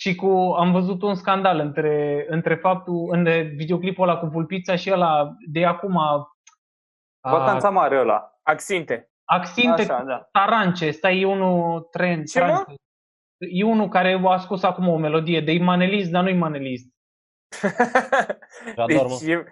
și 0.00 0.14
cu... 0.14 0.26
Am 0.58 0.72
văzut 0.72 1.02
un 1.02 1.14
scandal 1.14 1.58
între, 1.58 2.26
între 2.28 2.54
faptul, 2.54 3.08
în 3.12 3.24
videoclipul 3.56 4.08
ăla 4.08 4.18
cu 4.18 4.26
Vulpița 4.26 4.76
și 4.76 4.92
ăla 4.92 5.34
de 5.50 5.64
acum... 5.64 5.96
a- 5.98 6.28
Vacanța 7.20 7.70
mare 7.70 7.98
ăla. 7.98 8.38
Axinte. 8.42 9.10
Axinte 9.24 9.82
Așa, 9.82 10.02
da. 10.02 10.28
Tarance, 10.32 10.88
ăsta 10.88 11.10
e 11.10 11.26
unul 11.26 11.80
trend. 11.80 12.26
Ce, 12.28 12.40
mă? 12.40 12.46
Tarance. 12.46 12.74
E 13.38 13.64
unul 13.64 13.88
care 13.88 14.20
a 14.24 14.36
scos 14.38 14.62
acum 14.62 14.88
o 14.88 14.96
melodie 14.96 15.40
de 15.40 15.58
manelist, 15.58 16.10
dar 16.10 16.22
nu-i 16.22 16.34
manelist. 16.36 16.86
J'adore, 18.74 19.08
mă. 19.08 19.16
deci 19.20 19.28
e, 19.28 19.44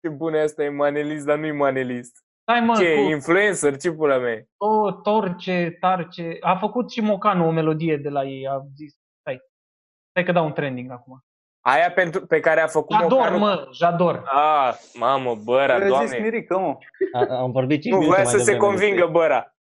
ce 0.00 0.08
bună 0.08 0.38
asta 0.38 0.62
e 0.62 0.68
manelist, 0.68 1.26
dar 1.26 1.38
nu-i 1.38 1.52
manelist. 1.52 2.25
Stai 2.48 2.60
mă, 2.60 2.76
Ce, 2.76 2.94
cu 2.94 3.00
influencer, 3.00 3.76
ce 3.76 3.92
pula 3.92 4.18
mea 4.18 4.32
e? 4.32 4.46
o, 4.56 4.92
torce, 4.92 5.76
tarce. 5.80 6.36
A 6.40 6.56
făcut 6.56 6.90
și 6.90 7.00
Mocanu 7.00 7.46
o 7.46 7.50
melodie 7.50 7.96
de 7.96 8.08
la 8.08 8.24
ei. 8.24 8.46
A 8.48 8.60
zis, 8.76 8.94
stai, 9.20 9.40
stai 10.10 10.24
că 10.24 10.32
dau 10.32 10.44
un 10.44 10.52
trending 10.52 10.90
acum. 10.90 11.24
Aia 11.60 11.90
pentru, 11.92 12.26
pe 12.26 12.40
care 12.40 12.60
a 12.60 12.66
făcut 12.66 12.96
Jador, 12.96 13.18
Mocanu? 13.18 13.38
mă, 13.38 13.68
Jador. 13.72 14.22
Ah, 14.26 14.74
mamă, 14.94 15.34
băra, 15.44 15.72
Eu 15.74 15.80
zis 15.80 15.88
doamne. 15.88 16.18
Mirica, 16.18 16.56
mă. 16.56 16.76
A- 17.12 17.36
Am 17.36 17.50
vorbit 17.50 17.80
5 17.80 17.94
Nu, 17.94 18.00
minute 18.00 18.16
voia 18.20 18.28
mai 18.30 18.38
să 18.38 18.44
se 18.44 18.52
devreme 18.52 18.70
despre- 18.70 18.86
convingă 18.88 19.12
băra. 19.18 19.54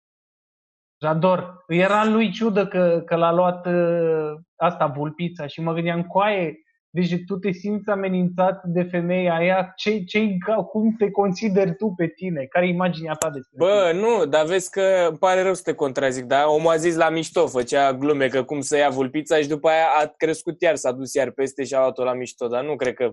Jador. 1.05 1.65
Era 1.69 2.05
lui 2.05 2.31
ciudă 2.31 2.67
că, 2.67 3.03
că 3.07 3.17
l-a 3.17 3.33
luat 3.33 3.67
uh, 3.67 4.33
asta, 4.57 4.87
vulpița 4.87 5.47
și 5.47 5.61
mă 5.61 5.73
gândeam, 5.73 6.03
coaie, 6.03 6.55
deci 6.95 7.25
tu 7.27 7.39
te 7.39 7.51
simți 7.51 7.91
amenințat 7.91 8.65
de 8.65 8.83
femeia 8.83 9.35
aia, 9.35 9.73
ce, 9.77 10.05
ce, 10.05 10.37
cum 10.71 10.95
te 10.99 11.11
consideri 11.11 11.77
tu 11.77 11.95
pe 11.97 12.07
tine? 12.07 12.45
Care 12.45 12.67
e 12.67 12.69
imaginea 12.69 13.13
ta 13.13 13.31
despre 13.31 13.59
tine? 13.59 13.71
Bă, 13.71 13.93
nu, 13.95 14.27
dar 14.27 14.45
vezi 14.45 14.71
că 14.71 15.07
îmi 15.09 15.19
pare 15.19 15.43
rău 15.43 15.55
să 15.55 15.63
te 15.65 15.75
contrazic, 15.75 16.25
dar 16.25 16.45
omul 16.47 16.71
a 16.73 16.77
zis 16.77 16.97
la 16.97 17.09
mișto, 17.09 17.47
făcea 17.47 17.93
glume 17.93 18.29
că 18.29 18.43
cum 18.45 18.61
să 18.61 18.77
ia 18.77 18.89
vulpița 18.89 19.37
și 19.37 19.49
după 19.49 19.69
aia 19.69 19.87
a 20.03 20.13
crescut 20.17 20.61
iar, 20.63 20.75
s-a 20.77 20.93
dus 20.93 21.15
iar 21.15 21.31
peste 21.31 21.65
și 21.65 21.75
a 21.75 21.79
luat-o 21.79 22.05
la 22.05 22.13
mișto, 22.15 22.47
dar 22.47 22.65
nu 22.65 22.77
cred 22.77 22.95
că... 22.95 23.11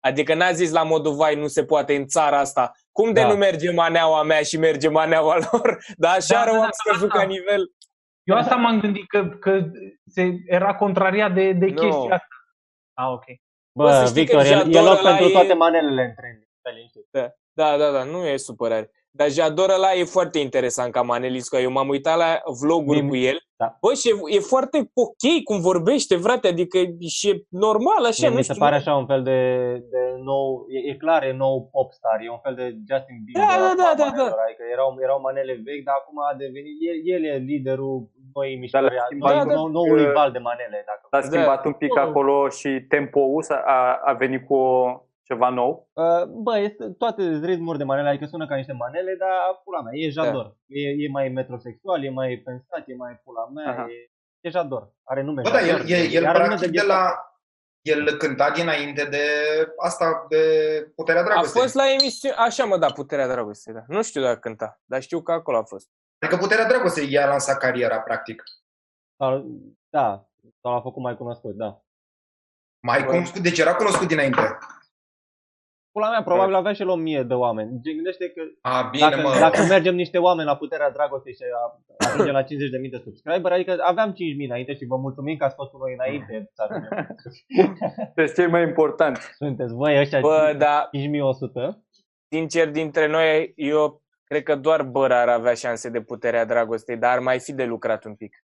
Adică 0.00 0.34
n-a 0.34 0.50
zis 0.52 0.70
la 0.70 0.82
modul, 0.82 1.14
vai, 1.14 1.34
nu 1.34 1.46
se 1.46 1.64
poate 1.64 1.94
în 1.94 2.06
țara 2.06 2.38
asta. 2.38 2.72
Cum 2.92 3.12
de 3.12 3.20
Da. 3.20 3.28
nu 3.28 3.34
merge 3.34 3.72
maneaua 3.72 4.22
mea 4.22 4.40
și 4.40 4.58
merge 4.58 4.88
maneaua 4.88 5.36
lor? 5.50 5.78
Dar 5.96 6.16
așa 6.16 6.34
Da, 6.34 6.44
rău 6.44 6.54
da, 6.54 6.60
am 6.60 6.70
da, 6.70 6.90
scăzut 6.90 7.12
da. 7.12 7.18
ca 7.18 7.24
nivel. 7.24 7.72
Eu 8.22 8.36
asta 8.36 8.54
m-am 8.54 8.80
gândit 8.80 9.08
că, 9.08 9.28
că 9.28 9.64
se, 10.06 10.36
era 10.46 10.74
contrariat 10.74 11.34
de, 11.34 11.52
de 11.52 11.66
Nu. 11.66 11.72
chestia 11.74 12.14
asta. 12.14 12.33
Ah, 12.94 13.08
ok. 13.12 13.24
Bă, 13.78 13.90
să 13.92 13.98
Bă, 14.00 14.06
știi 14.06 14.20
Victor, 14.22 14.42
că 14.42 14.46
e, 14.46 14.50
e 14.50 14.54
Jador 14.54 14.82
loc 14.82 14.98
ăla 14.98 15.08
pentru 15.10 15.28
e- 15.28 15.32
toate 15.32 15.52
manelele 15.52 16.02
în 16.04 16.14
trending. 16.14 16.48
Stai 16.58 16.74
liniștit. 16.74 17.06
Da, 17.52 17.76
da, 17.76 17.90
da, 17.90 18.04
nu 18.04 18.26
e 18.26 18.36
supărare. 18.36 18.90
Dar 19.10 19.30
Jador 19.30 19.70
ăla 19.70 19.92
e 19.94 20.04
foarte 20.04 20.38
interesant 20.38 20.92
ca 20.92 21.02
Maneliscu. 21.02 21.56
Eu 21.56 21.70
m-am 21.70 21.88
uitat 21.88 22.16
la 22.16 22.42
vloguri 22.60 23.00
Mie- 23.00 23.08
cu 23.08 23.16
el. 23.16 23.38
Da. 23.64 23.76
Bă, 23.82 23.90
și 24.00 24.08
e, 24.12 24.36
e 24.36 24.50
foarte 24.54 24.78
ok 25.04 25.24
cum 25.48 25.58
vorbește, 25.70 26.14
frate. 26.26 26.46
Adică 26.48 26.78
și 27.16 27.26
e 27.30 27.44
normal 27.66 28.02
așa, 28.10 28.20
Mie 28.22 28.28
nu 28.30 28.36
mi 28.36 28.42
știu. 28.46 28.54
se 28.54 28.60
pare 28.64 28.76
așa 28.80 28.92
un 29.02 29.06
fel 29.12 29.22
de, 29.30 29.38
de 29.92 30.00
nou, 30.30 30.46
e, 30.76 30.78
e 30.90 30.94
clar, 31.02 31.22
e 31.30 31.32
nou 31.44 31.54
popstar, 31.74 32.18
e 32.26 32.30
un 32.36 32.42
fel 32.46 32.54
de 32.60 32.66
Justin 32.88 33.16
Bieber. 33.24 33.42
Da, 33.42 33.48
da, 33.62 33.68
al 33.70 33.76
da, 33.82 33.88
da, 34.00 34.04
manelelor, 34.04 34.40
Adică 34.46 34.62
erau, 34.74 34.88
erau 35.06 35.18
manele 35.28 35.52
vechi, 35.66 35.84
dar 35.88 35.96
acum 36.00 36.16
a 36.30 36.34
devenit, 36.42 36.76
el, 36.90 36.96
el 37.14 37.22
e 37.32 37.36
liderul 37.50 37.96
noi 38.36 38.48
mișcări, 38.60 38.84
le-a 38.94 39.02
a- 39.02 39.08
schimbat 39.08 39.30
noi- 39.34 39.40
un 39.42 39.48
pic, 39.48 39.56
nou, 39.56 39.66
noului 39.76 40.06
uh, 40.10 40.12
val 40.18 40.30
de 40.36 40.42
manele. 40.50 40.78
Dacă 40.90 41.02
L-a 41.10 41.20
Da. 41.20 41.26
schimbat 41.28 41.62
un 41.70 41.76
pic 41.82 41.92
Oh. 41.96 42.02
acolo 42.06 42.34
și 42.58 42.70
tempo-ul 42.94 43.42
s-a- 43.48 43.64
a, 43.76 43.80
a 44.10 44.12
venit 44.22 44.42
cu 44.46 44.54
o, 44.54 44.74
ceva 45.26 45.48
nou. 45.48 45.88
Uh, 45.92 46.24
Bă, 46.24 46.58
este 46.58 46.88
toate 46.90 47.38
ritmuri 47.42 47.78
de 47.78 47.84
manele, 47.84 48.08
adică 48.08 48.26
sună 48.26 48.46
ca 48.46 48.54
niște 48.56 48.72
manele, 48.72 49.14
dar 49.18 49.60
pula 49.64 49.80
mea, 49.82 49.92
e 49.94 50.08
jador. 50.10 50.56
E, 50.66 50.80
e 51.04 51.08
mai 51.10 51.28
metrosexual, 51.28 52.04
e 52.04 52.10
mai 52.10 52.36
pensat, 52.44 52.88
e 52.88 52.94
mai 52.94 53.20
pula 53.24 53.46
mea, 53.54 53.70
Aha. 53.70 53.86
e, 53.88 54.10
e 54.40 54.48
jador. 54.50 54.92
Are 55.04 55.22
nume 55.22 55.42
Bă, 55.42 55.50
da, 55.50 55.60
el, 55.60 55.66
jador. 55.66 55.86
el, 55.88 56.12
el 56.12 56.26
Are 56.26 56.38
nume 56.38 56.46
practic 56.48 56.70
de 56.70 56.78
ghețar. 56.78 56.86
la... 56.86 57.28
El 57.84 58.16
cânta 58.16 58.50
dinainte 58.50 59.04
de 59.04 59.24
asta, 59.78 60.26
de 60.28 60.38
Puterea 60.96 61.20
A 61.20 61.24
Dragostei. 61.24 61.60
fost 61.62 61.74
la 61.74 61.90
emisiune, 61.90 62.34
așa 62.38 62.64
mă, 62.64 62.76
da, 62.78 62.86
Puterea 62.86 63.28
Dragostei, 63.28 63.74
da. 63.74 63.84
Nu 63.88 64.02
știu 64.02 64.20
dacă 64.22 64.38
cânta, 64.38 64.80
dar 64.84 65.02
știu 65.02 65.22
că 65.22 65.32
acolo 65.32 65.56
a 65.58 65.62
fost. 65.62 65.88
Adică 66.18 66.38
Puterea 66.38 66.66
Dragostei 66.68 67.12
i-a 67.12 67.26
lansat 67.26 67.58
cariera, 67.58 68.00
practic. 68.00 68.42
Sau, 69.16 69.44
da, 69.90 70.28
sau 70.62 70.72
l-a 70.72 70.80
făcut 70.80 71.02
mai 71.02 71.16
cunoscut, 71.16 71.54
da. 71.54 71.82
Mai 72.86 73.02
Bă. 73.02 73.10
cunoscut, 73.10 73.40
deci 73.42 73.58
era 73.58 73.74
cunoscut 73.74 74.08
dinainte. 74.08 74.58
Pula 75.94 76.10
mea, 76.10 76.22
probabil 76.22 76.54
avea 76.54 76.72
și 76.72 76.82
el 76.82 76.88
o 76.88 76.94
mie 76.94 77.22
de 77.22 77.34
oameni. 77.34 77.70
Gândește 77.82 78.28
că 78.28 78.42
A, 78.60 78.88
bine, 78.90 79.08
dacă, 79.08 79.20
mă. 79.20 79.36
dacă 79.40 79.62
mergem 79.68 79.94
niște 79.94 80.18
oameni 80.18 80.48
la 80.48 80.56
puterea 80.56 80.90
dragostei 80.90 81.32
și 81.34 81.42
a- 81.54 82.06
ajungem 82.08 82.34
la 82.34 82.42
50.000 82.42 82.90
de 82.90 83.00
subscriber, 83.04 83.52
adică 83.52 83.76
aveam 83.80 84.12
5.000 84.12 84.14
înainte 84.48 84.74
și 84.74 84.84
vă 84.86 84.96
mulțumim 84.96 85.36
că 85.36 85.44
ați 85.44 85.54
fost 85.54 85.70
cu 85.70 85.76
noi 85.78 85.92
înainte 85.98 86.50
să 86.54 86.62
ajungem. 86.68 87.16
Deci 88.16 88.32
cei 88.32 88.46
mai 88.46 88.62
important. 88.62 89.16
Sunteți 89.36 89.74
voi 89.74 89.98
ăștia 90.00 90.20
Bă, 90.20 90.54
da, 90.58 90.88
5.100. 90.92 91.76
sincer, 92.28 92.70
dintre 92.70 93.06
noi, 93.06 93.52
eu 93.56 94.02
cred 94.24 94.42
că 94.42 94.56
doar 94.56 94.82
Băra 94.82 95.20
ar 95.20 95.28
avea 95.28 95.54
șanse 95.54 95.88
de 95.90 96.00
Puterea 96.00 96.44
Dragostei, 96.44 96.96
dar 96.96 97.12
ar 97.12 97.18
mai 97.18 97.38
fi 97.40 97.52
de 97.52 97.64
lucrat 97.64 98.04
un 98.04 98.14
pic. 98.14 98.43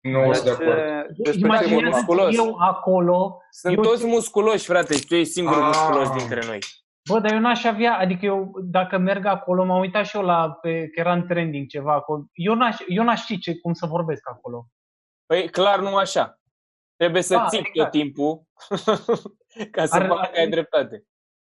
Nu 0.00 0.32
sunt 0.32 0.44
de 0.44 0.50
acord. 0.50 0.76
Ce- 0.76 1.12
despre 1.16 1.32
ce 1.32 1.38
Imaginează- 1.38 1.74
vorbim? 1.74 1.90
musculos. 1.90 2.36
eu 2.36 2.56
acolo, 2.58 3.40
Sunt 3.50 3.76
Eu- 3.76 3.82
toți 3.82 4.06
musculoși, 4.06 4.66
frate, 4.66 4.94
și 4.96 5.06
tu 5.06 5.14
ești 5.14 5.32
singurul 5.32 5.60
Ah. 5.62 5.66
musculos 5.66 6.10
dintre 6.10 6.40
noi. 6.46 6.58
bă, 7.10 7.18
dar 7.18 7.32
eu 7.32 7.38
n-aș 7.38 7.64
avea, 7.64 7.96
adică 7.98 8.24
eu, 8.26 8.52
dacă 8.62 8.98
merg 8.98 9.24
acolo, 9.24 9.64
m-am 9.64 9.80
uitat 9.80 10.06
și 10.06 10.16
eu 10.16 10.22
la, 10.22 10.50
pe, 10.60 10.88
că 10.88 11.00
era 11.00 11.12
în 11.12 11.26
trending 11.26 11.66
ceva 11.66 11.92
acolo, 11.94 12.24
eu 12.32 12.54
n-aș, 12.54 12.76
eu 12.88 13.04
n-aș 13.04 13.20
ști 13.20 13.38
ce, 13.38 13.58
cum 13.58 13.72
să 13.72 13.86
vorbesc 13.86 14.28
acolo. 14.30 14.66
Păi, 15.26 15.48
clar 15.48 15.78
nu 15.80 15.96
așa. 15.96 16.40
Trebuie 16.96 17.22
să 17.22 17.34
Da, 17.34 17.46
ții 17.46 17.58
exact. 17.58 17.76
tot 17.90 18.00
timpul 18.00 18.42
ca 19.70 19.84
să 19.86 19.94
Ar- 19.96 20.06
facă 20.06 20.20
ar- 20.20 20.30
că 20.32 20.38
ai 20.40 20.48
dreptate. 20.48 21.04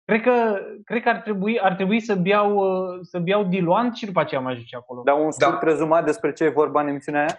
Cred 0.05 0.21
că, 0.21 0.59
cred 0.85 1.01
că 1.03 1.09
ar, 1.09 1.15
trebui, 1.17 1.59
ar 1.59 1.73
trebui 1.75 1.99
să 1.99 2.15
beau, 2.15 2.55
uh, 2.55 2.99
să 3.01 3.19
beau 3.19 3.43
diluant 3.43 3.95
și 3.95 4.05
după 4.05 4.19
aceea 4.19 4.41
mă 4.41 4.49
ajunge 4.49 4.75
acolo. 4.75 5.01
Dar 5.05 5.15
un 5.19 5.31
scurt 5.31 5.59
Da. 5.59 5.67
rezumat 5.67 6.05
despre 6.05 6.33
ce 6.33 6.43
e 6.43 6.49
vorba 6.49 6.81
în 6.81 6.87
emisiunea 6.87 7.21
aia? 7.21 7.37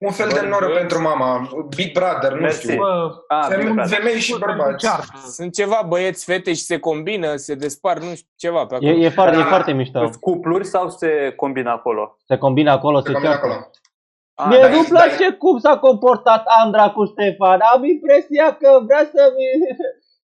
Un 0.00 0.10
fel 0.10 0.28
de 0.28 0.46
noră 0.48 0.66
pentru 0.68 1.00
mama. 1.02 1.48
Big 1.76 1.92
Brother, 1.92 2.32
nu 2.32 2.40
Mersi. 2.40 2.60
știu. 2.60 2.76
Bă, 2.76 3.10
Ah, 3.28 3.46
Feme- 3.48 3.62
bine, 3.62 3.72
frate. 3.74 3.94
Femei 3.94 4.18
și 4.20 4.38
bărbați. 4.38 4.76
ceartă. 4.86 5.18
Sunt 5.26 5.52
ceva 5.54 5.84
băieți, 5.88 6.24
fete 6.24 6.52
și 6.52 6.62
se 6.62 6.78
combină, 6.78 7.36
se 7.36 7.54
despar, 7.54 7.98
nu 7.98 8.14
știu, 8.14 8.28
ceva 8.36 8.66
pe 8.66 8.74
E, 8.80 8.88
acolo. 8.88 9.04
e, 9.04 9.08
foarte, 9.08 9.36
e 9.36 9.38
Da. 9.42 9.44
foarte 9.48 9.72
mișto. 9.72 9.98
Sunt 9.98 10.16
cupluri 10.16 10.66
sau 10.66 10.88
se 10.88 11.32
combină 11.36 11.70
acolo? 11.70 12.16
Se 12.26 12.36
combină 12.36 12.70
acolo, 12.70 12.98
Se 13.00 13.06
se 13.06 13.12
combină 13.12 13.32
ceartă. 13.32 13.46
acolo. 13.46 13.70
Ah, 14.34 14.46
Mie 14.48 14.60
dar 14.60 14.70
nu-mi 14.70 14.84
e- 14.84 14.88
place 14.88 15.32
cum 15.38 15.58
s-a 15.58 15.78
comportat 15.78 16.42
Andra 16.64 16.90
cu 16.90 17.04
Ștefan. 17.04 17.60
Am 17.74 17.84
impresia 17.84 18.56
că 18.60 18.80
vrea 18.86 19.04
să-mi, 19.14 19.44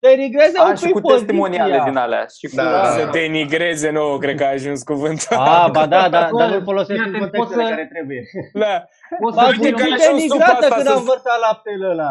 Denigreze 0.00 0.58
A, 0.58 0.68
un 0.68 0.74
și 0.76 0.84
pic 0.84 0.92
cu 0.92 1.00
testimoniale 1.00 1.62
poziția. 1.70 1.84
din 1.90 1.96
alea. 1.96 2.26
Și 2.38 2.46
cu... 2.48 2.54
Da, 2.56 2.62
Da, 2.64 2.70
da, 2.70 2.84
să 2.84 3.04
da. 3.04 3.10
denigreze 3.10 3.90
nouă, 3.90 4.18
cred 4.18 4.36
că 4.36 4.44
a 4.44 4.48
ajuns 4.48 4.82
cuvântul. 4.82 5.36
A, 5.36 5.68
ba 5.72 5.86
da, 5.86 6.08
da, 6.08 6.28
Bă, 6.32 6.38
dar 6.38 6.50
nu 6.54 6.60
folosesc 6.64 7.00
fii 7.00 7.08
în 7.08 7.14
atent, 7.14 7.30
contextele 7.32 7.44
poți 7.44 7.68
să- 7.68 7.74
care 7.74 7.88
trebuie. 7.94 8.22
Da. 8.52 8.84
Poți 9.20 9.34
să 9.36 9.40
M-am 9.40 9.50
uite 9.50 9.70
pui 9.70 9.80
că 9.80 9.86
un- 9.90 9.98
simțit 9.98 10.30
așa 10.30 10.36
o 10.36 10.36
supă 10.36 10.44
denigrată 10.44 10.64
asta 10.64 10.74
când 10.74 10.86
să- 10.86 10.92
am 10.92 11.04
vărsat 11.04 11.38
laptele 11.46 11.86
ăla. 11.88 12.10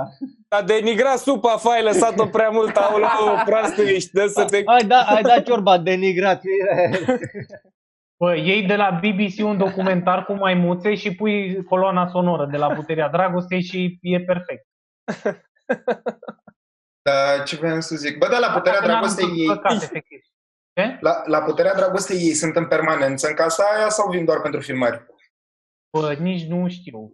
A 0.58 0.62
denigrat 0.62 1.18
supa, 1.18 1.50
fai, 1.58 1.84
lăsat-o 1.84 2.26
prea 2.26 2.50
mult, 2.50 2.76
aoleu, 2.76 3.42
proastă 3.46 3.82
ești, 3.82 4.12
dă 4.12 4.26
să 4.26 4.46
te... 4.46 4.62
Ai 4.66 4.84
dat, 4.84 5.04
ai 5.16 5.22
dat 5.22 5.44
ciorba 5.44 5.78
denigrat. 5.78 6.42
Bă, 8.20 8.36
iei 8.36 8.64
de 8.64 8.76
la 8.76 9.00
BBC 9.02 9.44
un 9.46 9.58
documentar 9.58 10.26
cu 10.26 10.34
maimuțe 10.34 10.96
și 10.96 11.16
pui 11.16 11.64
coloana 11.64 12.08
sonoră 12.08 12.48
de 12.52 12.58
la 12.58 12.68
Puterea 12.68 13.10
Dragostei 13.10 13.62
și 13.62 13.98
e 14.02 14.20
perfect. 14.22 14.66
Da, 17.10 17.44
ce 17.44 17.56
vreau 17.56 17.82
să 17.82 17.96
zic? 17.96 18.18
Bă, 18.18 18.28
da, 18.28 18.40
la 18.40 18.52
puterea 18.52 18.80
N-am 18.80 18.88
dragostei 18.88 19.30
ei, 19.36 19.48
căcat, 19.48 19.84
efectiv. 19.84 20.20
Ce? 20.74 20.98
la, 21.02 21.22
la 21.26 21.42
puterea 21.42 21.74
dragostei 21.74 22.18
ei 22.18 22.34
sunt 22.34 22.56
în 22.56 22.68
permanență 22.68 23.28
în 23.28 23.34
casa 23.34 23.64
aia 23.76 23.90
sau 23.90 24.10
vin 24.10 24.26
doar 24.26 24.42
pentru 24.42 24.60
filmări? 24.60 25.06
Bă, 25.98 26.14
nici 26.14 26.46
nu 26.46 26.70
știu. 26.70 27.14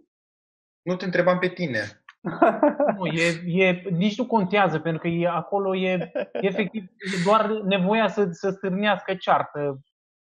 Nu 0.82 0.96
te 0.96 1.04
întrebam 1.04 1.38
pe 1.38 1.48
tine. 1.48 1.80
Nu, 2.96 3.06
e, 3.06 3.42
e, 3.44 3.82
nici 3.90 4.18
nu 4.18 4.26
contează, 4.26 4.78
pentru 4.78 5.00
că 5.00 5.08
e, 5.08 5.28
acolo 5.28 5.76
e, 5.76 6.12
e 6.32 6.46
efectiv 6.46 6.82
e 6.82 7.22
doar 7.24 7.50
nevoia 7.50 8.08
să, 8.08 8.28
să 8.30 8.50
stârnească 8.50 9.14
ceartă. 9.14 9.80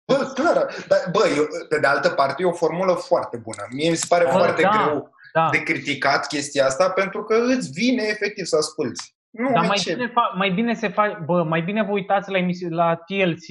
Bă, 0.07 0.33
clar, 0.35 0.66
dar, 0.88 0.98
bă, 1.12 1.33
eu, 1.37 1.46
pe 1.68 1.78
de 1.78 1.87
altă 1.87 2.09
parte 2.09 2.42
e 2.42 2.46
o 2.46 2.52
formulă 2.52 2.92
foarte 2.92 3.37
bună. 3.37 3.66
Mie 3.70 3.90
mi 3.90 3.96
se 3.96 4.07
pare 4.09 4.24
Bă, 4.24 4.31
foarte 4.31 4.62
da, 4.62 4.68
greu 4.68 5.11
Da. 5.33 5.48
de 5.50 5.62
criticat 5.62 6.26
chestia 6.26 6.66
asta 6.66 6.90
pentru 6.90 7.22
că 7.24 7.35
îți 7.35 7.70
vine 7.70 8.02
efectiv 8.02 8.44
să 8.44 8.57
asculți. 8.57 9.17
Nu, 9.31 9.49
Dar 9.53 9.62
ai 9.62 9.67
mai 9.67 9.77
ce. 9.77 9.95
bine, 9.95 10.09
fa- 10.11 10.37
mai 10.37 10.51
bine 10.51 10.75
se 10.75 10.88
face, 10.88 11.19
bă, 11.25 11.43
mai 11.43 11.61
bine 11.62 11.83
vă 11.83 11.91
uitați 11.93 12.31
la, 12.31 12.38
emisi- 12.38 12.69
la 12.71 12.95
TLC, 12.97 13.47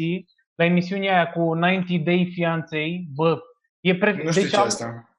la 0.55 0.65
emisiunea 0.65 1.13
aia 1.13 1.31
cu 1.31 1.53
90 1.53 2.01
Day 2.03 2.29
Fianței, 2.33 3.07
bă, 3.15 3.39
e 3.79 3.95
pre- 3.95 4.21
Nu 4.23 4.29
știu 4.31 4.41
deci, 4.41 4.49
ce 4.51 4.57
au- 4.57 4.63
asta. 4.65 5.17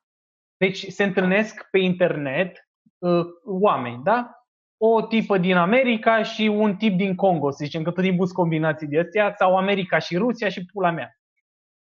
deci 0.57 0.87
se 0.87 1.05
întâlnesc 1.05 1.68
pe 1.71 1.79
internet 1.79 2.68
uh, 2.99 3.25
oameni, 3.44 4.03
da? 4.03 4.33
O 4.81 5.03
tipă 5.03 5.38
din 5.38 5.57
America 5.57 6.23
și 6.23 6.42
un 6.42 6.77
tip 6.77 6.97
din 6.97 7.14
Congo, 7.14 7.51
să 7.51 7.64
zicem 7.64 7.83
că 7.83 7.90
tot 7.90 8.03
timpul 8.05 8.25
sunt 8.25 8.37
combinații 8.38 8.87
de 8.87 8.99
astea, 8.99 9.35
sau 9.38 9.57
America 9.57 9.99
și 9.99 10.16
Rusia 10.16 10.49
și 10.49 10.64
pula 10.73 10.90
mea. 10.90 11.12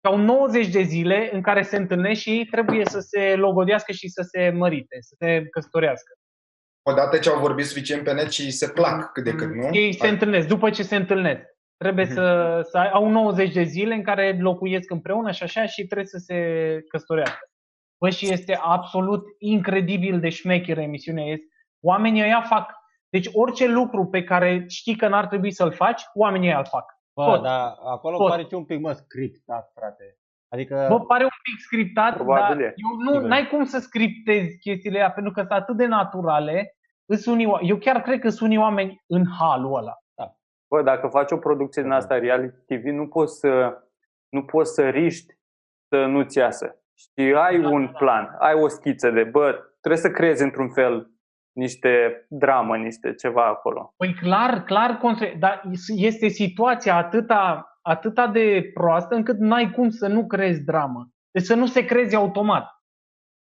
Au 0.00 0.16
90 0.16 0.66
de 0.68 0.82
zile 0.82 1.28
în 1.32 1.42
care 1.42 1.62
se 1.62 1.76
întâlnesc 1.76 2.20
și 2.20 2.30
ei 2.30 2.44
trebuie 2.44 2.84
să 2.84 3.00
se 3.00 3.34
logodească 3.36 3.92
și 3.92 4.08
să 4.08 4.22
se 4.22 4.50
mărite, 4.50 4.96
să 5.00 5.14
se 5.18 5.46
căsătorească. 5.50 6.12
Odată 6.90 7.18
ce 7.18 7.28
au 7.28 7.40
vorbit 7.40 7.64
suficient 7.66 8.04
pe 8.04 8.12
net 8.12 8.30
și 8.30 8.50
se 8.50 8.68
plac 8.68 9.12
cât 9.12 9.24
de 9.24 9.32
cât, 9.34 9.54
nu? 9.54 9.68
Ei 9.72 9.92
se 9.94 10.08
întâlnesc, 10.08 10.48
după 10.48 10.70
ce 10.70 10.82
se 10.82 10.96
întâlnesc. 10.96 11.42
Trebuie 11.76 12.04
Mhm. 12.04 12.14
să, 12.14 12.60
să 12.70 12.78
ai- 12.78 12.90
au 12.92 13.08
90 13.08 13.52
de 13.52 13.62
zile 13.62 13.94
în 13.94 14.02
care 14.02 14.36
locuiesc 14.40 14.90
împreună 14.90 15.30
și 15.30 15.42
așa 15.42 15.66
și 15.66 15.84
trebuie 15.86 16.06
să 16.06 16.18
se 16.18 16.36
căsătorească. 16.88 17.46
Bă, 18.00 18.08
și 18.10 18.32
este 18.32 18.58
absolut 18.62 19.24
incredibil 19.38 20.20
de 20.20 20.28
șmecheră 20.28 20.80
emisiunea 20.80 21.24
este. 21.24 21.44
Oamenii 21.80 22.22
ăia 22.22 22.40
fac. 22.48 22.70
Deci 23.08 23.28
orice 23.32 23.66
lucru 23.68 24.06
pe 24.06 24.24
care 24.24 24.64
știi 24.68 24.96
că 24.96 25.08
n-ar 25.08 25.26
trebui 25.26 25.50
să-l 25.52 25.72
faci, 25.72 26.02
oamenii 26.14 26.48
ăia 26.48 26.58
îl 26.58 26.64
fac. 26.70 26.84
Bă, 27.14 27.24
Tot. 27.24 27.42
dar 27.42 27.74
acolo 27.84 28.16
Tot. 28.16 28.28
pare 28.28 28.42
și 28.48 28.54
un 28.54 28.64
pic, 28.64 28.80
mă, 28.80 28.92
scriptat, 28.92 29.70
frate. 29.74 30.16
Adică, 30.48 30.86
Bă, 30.90 31.00
pare 31.00 31.22
un 31.22 31.30
pic 31.42 31.58
scriptat, 31.58 32.14
Probabil 32.14 32.56
dar 32.56 32.60
e. 32.64 32.74
eu 32.76 32.96
nu, 33.04 33.12
Sigur. 33.12 33.28
n-ai 33.28 33.46
cum 33.48 33.64
să 33.64 33.78
scriptezi 33.78 34.58
chestiile 34.58 34.98
astea, 34.98 35.12
pentru 35.14 35.32
că 35.32 35.40
sunt 35.40 35.52
atât 35.52 35.76
de 35.76 35.86
naturale. 35.86 36.72
Îs 37.10 37.26
unii, 37.26 37.46
oa- 37.46 37.60
eu 37.62 37.76
chiar 37.76 38.02
cred 38.02 38.20
că 38.20 38.28
sunt 38.28 38.48
unii 38.48 38.58
oameni 38.62 39.02
în 39.06 39.24
halul 39.38 39.76
ăla. 39.76 39.92
Bă, 40.70 40.82
dacă 40.82 41.06
faci 41.08 41.30
o 41.30 41.36
producție 41.36 41.82
din 41.82 41.90
asta 41.90 42.18
reality 42.18 42.56
TV, 42.74 42.84
nu 42.84 43.08
poți 43.08 43.38
să, 43.38 43.82
nu 44.28 44.44
poți 44.44 44.74
să 44.74 44.88
riști 44.88 45.34
să 45.88 46.04
nu-ți 46.04 46.38
iasă. 46.38 46.82
Și 46.94 47.34
ai 47.36 47.60
Da, 47.60 47.68
un 47.68 47.84
da. 47.84 47.98
plan, 47.98 48.36
ai 48.38 48.54
o 48.54 48.68
schiță 48.68 49.10
de, 49.10 49.24
bă, 49.24 49.52
trebuie 49.80 50.00
să 50.02 50.10
creezi 50.10 50.42
într-un 50.42 50.68
fel 50.70 51.10
niște 51.52 52.24
dramă, 52.28 52.76
niște 52.76 53.14
ceva 53.14 53.46
acolo. 53.46 53.92
Păi 53.96 54.14
clar, 54.14 54.62
clar, 54.62 54.96
contra- 54.98 55.38
dar 55.38 55.62
este 55.96 56.28
situația 56.28 56.96
atâta, 56.96 57.72
atâta 57.82 58.26
de 58.26 58.70
proastă 58.74 59.14
încât 59.14 59.38
n-ai 59.38 59.70
cum 59.70 59.88
să 59.90 60.06
nu 60.06 60.26
crezi 60.26 60.64
dramă. 60.64 61.08
Deci 61.30 61.42
să 61.44 61.54
nu 61.54 61.66
se 61.66 61.84
crezi 61.84 62.14
automat. 62.14 62.82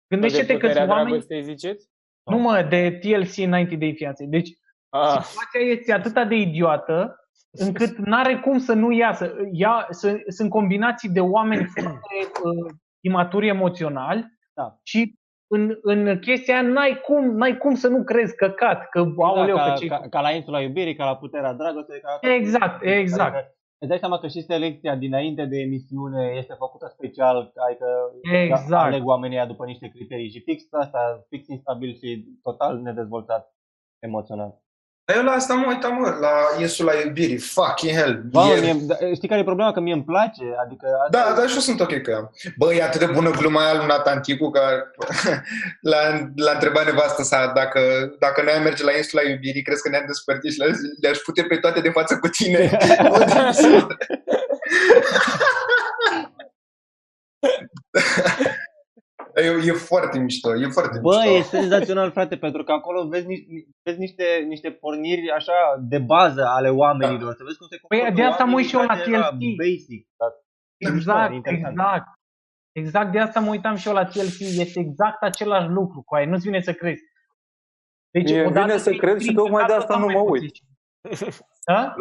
Gândește-te 0.08 0.45
de 0.54 0.58
că 0.60 0.67
puterea 0.67 0.88
oameni... 0.89 1.08
dragostei, 1.08 1.43
ziceți? 1.43 1.89
Nu 2.25 2.38
mă, 2.38 2.65
de 2.69 2.99
TLC 3.01 3.35
90 3.35 3.77
Day 3.79 3.93
Fiancé. 3.93 4.25
Deci 4.25 4.49
Ah, 4.95 5.21
situația 5.21 5.71
este 5.71 5.93
atât 5.93 6.27
de 6.27 6.35
idiotă 6.35 7.19
încât 7.51 7.97
n-are 7.97 8.39
cum 8.39 8.57
să 8.57 8.73
nu 8.73 8.91
iasă. 8.91 9.35
Ia, 9.51 9.88
sunt, 9.89 10.21
sunt 10.27 10.49
combinații 10.49 11.09
de 11.09 11.19
oameni 11.19 11.65
foarte 11.65 12.39
uh, 12.43 12.73
imaturi 12.99 13.47
emoțional 13.47 14.25
Da. 14.53 14.79
și 14.83 15.19
în, 15.47 15.77
în 15.81 16.19
chestia 16.19 16.53
aia 16.53 16.67
n-ai 16.67 17.01
cum, 17.03 17.35
n-ai 17.35 17.57
cum 17.57 17.75
să 17.75 17.88
nu 17.88 18.03
crezi 18.03 18.35
căcat, 18.35 18.89
că 18.89 19.13
aoleu, 19.17 19.55
da, 19.55 19.63
că 19.63 19.69
ca, 19.69 19.75
ce... 19.75 19.88
ca, 19.88 20.01
ca, 20.09 20.21
la 20.21 20.31
insula 20.31 20.61
iubirii, 20.61 20.95
ca 20.95 21.05
la 21.05 21.15
puterea 21.15 21.53
dragostei. 21.53 21.99
Ca 21.99 22.19
Exact, 22.21 22.83
exact. 22.83 23.35
Adică, 23.35 23.55
îți 23.79 23.89
dai 23.89 23.99
seama 23.99 24.19
că 24.19 24.27
și 24.27 24.41
selecția 24.41 24.95
dinainte 24.95 25.45
de 25.45 25.57
emisiune 25.57 26.33
este 26.38 26.53
făcută 26.53 26.88
special, 26.88 27.51
adică 27.67 27.88
Exact. 28.21 28.85
aleg 28.85 29.05
oamenii 29.05 29.38
ăia 29.38 29.45
după 29.45 29.65
niște 29.65 29.88
criterii 29.88 30.29
și 30.29 30.41
fix 30.41 30.63
asta, 30.69 31.25
fix 31.29 31.47
instabil 31.47 31.95
și 31.95 32.25
total 32.41 32.79
nedezvoltat 32.79 33.55
emoțional. 33.99 34.64
Dar 35.05 35.17
eu 35.17 35.23
la 35.23 35.31
asta 35.31 35.53
mă 35.53 35.65
uitam, 35.67 35.95
mă, 35.95 36.17
la 36.21 36.31
insula 36.59 36.91
iubirii. 37.05 37.37
Fucking 37.37 37.91
hell. 37.97 38.21
Bă, 38.31 38.39
E- 38.39 38.59
mie, 38.59 38.73
da, 38.79 38.95
știi 39.15 39.27
care 39.27 39.39
e 39.39 39.43
problema? 39.43 39.71
Că 39.71 39.79
mie 39.79 39.93
îmi 39.93 40.03
place, 40.03 40.43
adică... 40.65 40.87
Da, 41.09 41.33
dar 41.37 41.47
și 41.47 41.53
eu 41.53 41.59
sunt 41.61 41.79
ok 41.79 42.01
cu 42.01 42.09
ea. 42.09 42.31
Bă, 42.57 42.73
e 42.73 42.83
atât 42.83 42.99
de 42.99 43.05
bună 43.05 43.29
gluma 43.31 43.63
aia 43.65 43.73
lui 43.77 43.85
Nathan 43.85 44.21
Ticu 44.21 44.49
că 44.49 44.61
l-a, 45.89 46.29
l-a 46.35 46.51
întrebat 46.51 46.85
nevastă 46.85 47.23
sa 47.23 47.51
dacă, 47.55 47.79
dacă 48.19 48.41
noi 48.41 48.53
am 48.53 48.63
merge 48.63 48.83
la 48.83 48.95
insula 48.95 49.21
iubirii, 49.29 49.61
crezi 49.61 49.81
că 49.81 49.89
ne-am 49.89 50.03
despărțit 50.07 50.51
și 50.51 50.59
le-aș, 50.59 50.75
le-aș 51.01 51.17
pute 51.17 51.43
pe 51.43 51.55
toate 51.55 51.79
de 51.79 51.89
față 51.89 52.17
cu 52.17 52.27
tine. 52.27 52.69
Bă, 59.36 59.41
da, 59.41 59.48
sunt- 59.48 59.63
e, 59.65 59.67
e 59.69 59.71
foarte 59.71 60.17
mișto, 60.19 60.56
e 60.56 60.67
foarte 60.67 61.00
Bă, 61.00 61.15
mișto. 61.15 61.30
e 61.38 61.41
senzațional, 61.41 62.12
frate, 62.12 62.38
pentru 62.38 62.63
că 62.63 62.71
acolo 62.71 63.08
vezi, 63.08 63.28
ni- 63.28 63.45
vezi 63.84 64.00
niște, 64.00 64.24
niște 64.48 64.69
porniri 64.71 65.30
așa 65.32 65.54
de 65.80 66.00
bază 66.00 66.45
ale 66.45 66.69
oamenilor. 66.69 67.34
Să 67.36 67.43
vezi 67.43 67.58
cum 67.58 67.67
se 67.67 67.78
Păi, 67.88 67.98
comportă 68.00 68.15
de 68.21 68.24
asta 68.28 68.43
mă 68.43 68.56
uit 68.56 68.74
oamenii, 68.74 68.74
și 68.74 68.76
eu 68.76 68.82
la 68.82 68.93
frate, 68.95 69.10
era 69.10 69.30
TLC. 69.30 69.56
Basic. 69.58 70.08
dar 70.19 70.30
e 70.78 70.89
mișto, 70.89 71.12
Exact, 71.12 71.32
e 71.32 71.36
interesant. 71.36 71.71
exact. 71.78 72.08
Exact 72.71 73.12
de 73.12 73.19
asta 73.19 73.39
mă 73.39 73.50
uitam 73.50 73.76
și 73.76 73.88
eu 73.88 73.93
la 73.93 74.06
TLC. 74.06 74.39
Este 74.39 74.80
exact 74.80 75.21
același 75.21 75.67
lucru 75.67 76.02
cu 76.06 76.15
aia. 76.15 76.26
Nu-ți 76.26 76.45
vine 76.45 76.62
să 76.62 76.74
crezi. 76.74 77.02
Deci, 78.13 78.30
Mie 78.30 78.39
îmi 78.39 78.48
odată 78.50 78.65
vine 78.65 78.78
să 78.78 78.91
ce 78.91 78.98
cred 78.98 79.10
intri 79.12 79.24
și 79.26 79.30
în 79.30 79.36
tocmai 79.36 79.65
de 79.65 79.71
casă, 79.71 79.82
asta 79.82 79.93
ta 79.93 80.00
nu 80.00 80.06
mai 80.06 80.15
mă 80.15 80.21
poți 80.24 80.32
uit. 80.41 80.41
zice. 80.41 80.63
Da? 81.71 81.95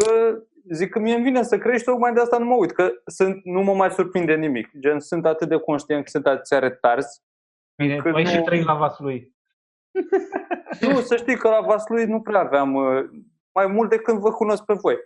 Bă, 0.67 0.75
zic 0.75 0.91
că 0.91 0.99
mie 0.99 1.15
îmi 1.15 1.23
vine 1.25 1.43
să 1.43 1.59
crești, 1.59 1.85
tocmai 1.85 2.13
de 2.13 2.21
asta 2.21 2.39
nu 2.39 2.45
mă 2.45 2.55
uit, 2.55 2.73
că 2.73 2.91
sunt, 3.07 3.45
nu 3.45 3.63
mă 3.63 3.75
mai 3.75 3.91
surprinde 3.91 4.35
nimic. 4.35 4.71
Gen, 4.79 5.01
sunt 5.01 5.27
atât 5.27 5.49
de 5.49 5.57
conștient 5.57 6.05
că 6.05 6.11
sunt 6.11 6.27
atâția 6.27 6.59
retarzi. 6.59 7.23
Bine, 7.77 7.97
Cât 7.97 8.11
tu 8.11 8.17
ai 8.17 8.27
și 8.27 8.37
nu- 8.37 8.43
trăit 8.43 8.65
la 8.65 8.75
vasul 8.75 9.05
lui. 9.05 9.33
Nu, 10.81 11.01
să 11.01 11.17
știi 11.17 11.37
că 11.37 11.49
la 11.49 11.61
Vaslui 11.61 12.05
nu 12.05 12.21
prea 12.21 12.41
aveam 12.41 12.75
uh, 12.75 13.05
mai 13.53 13.67
mult 13.67 13.91
de 13.91 13.99
când 13.99 14.19
vă 14.19 14.31
cunosc 14.31 14.65
pe 14.65 14.73
voi. 14.75 14.97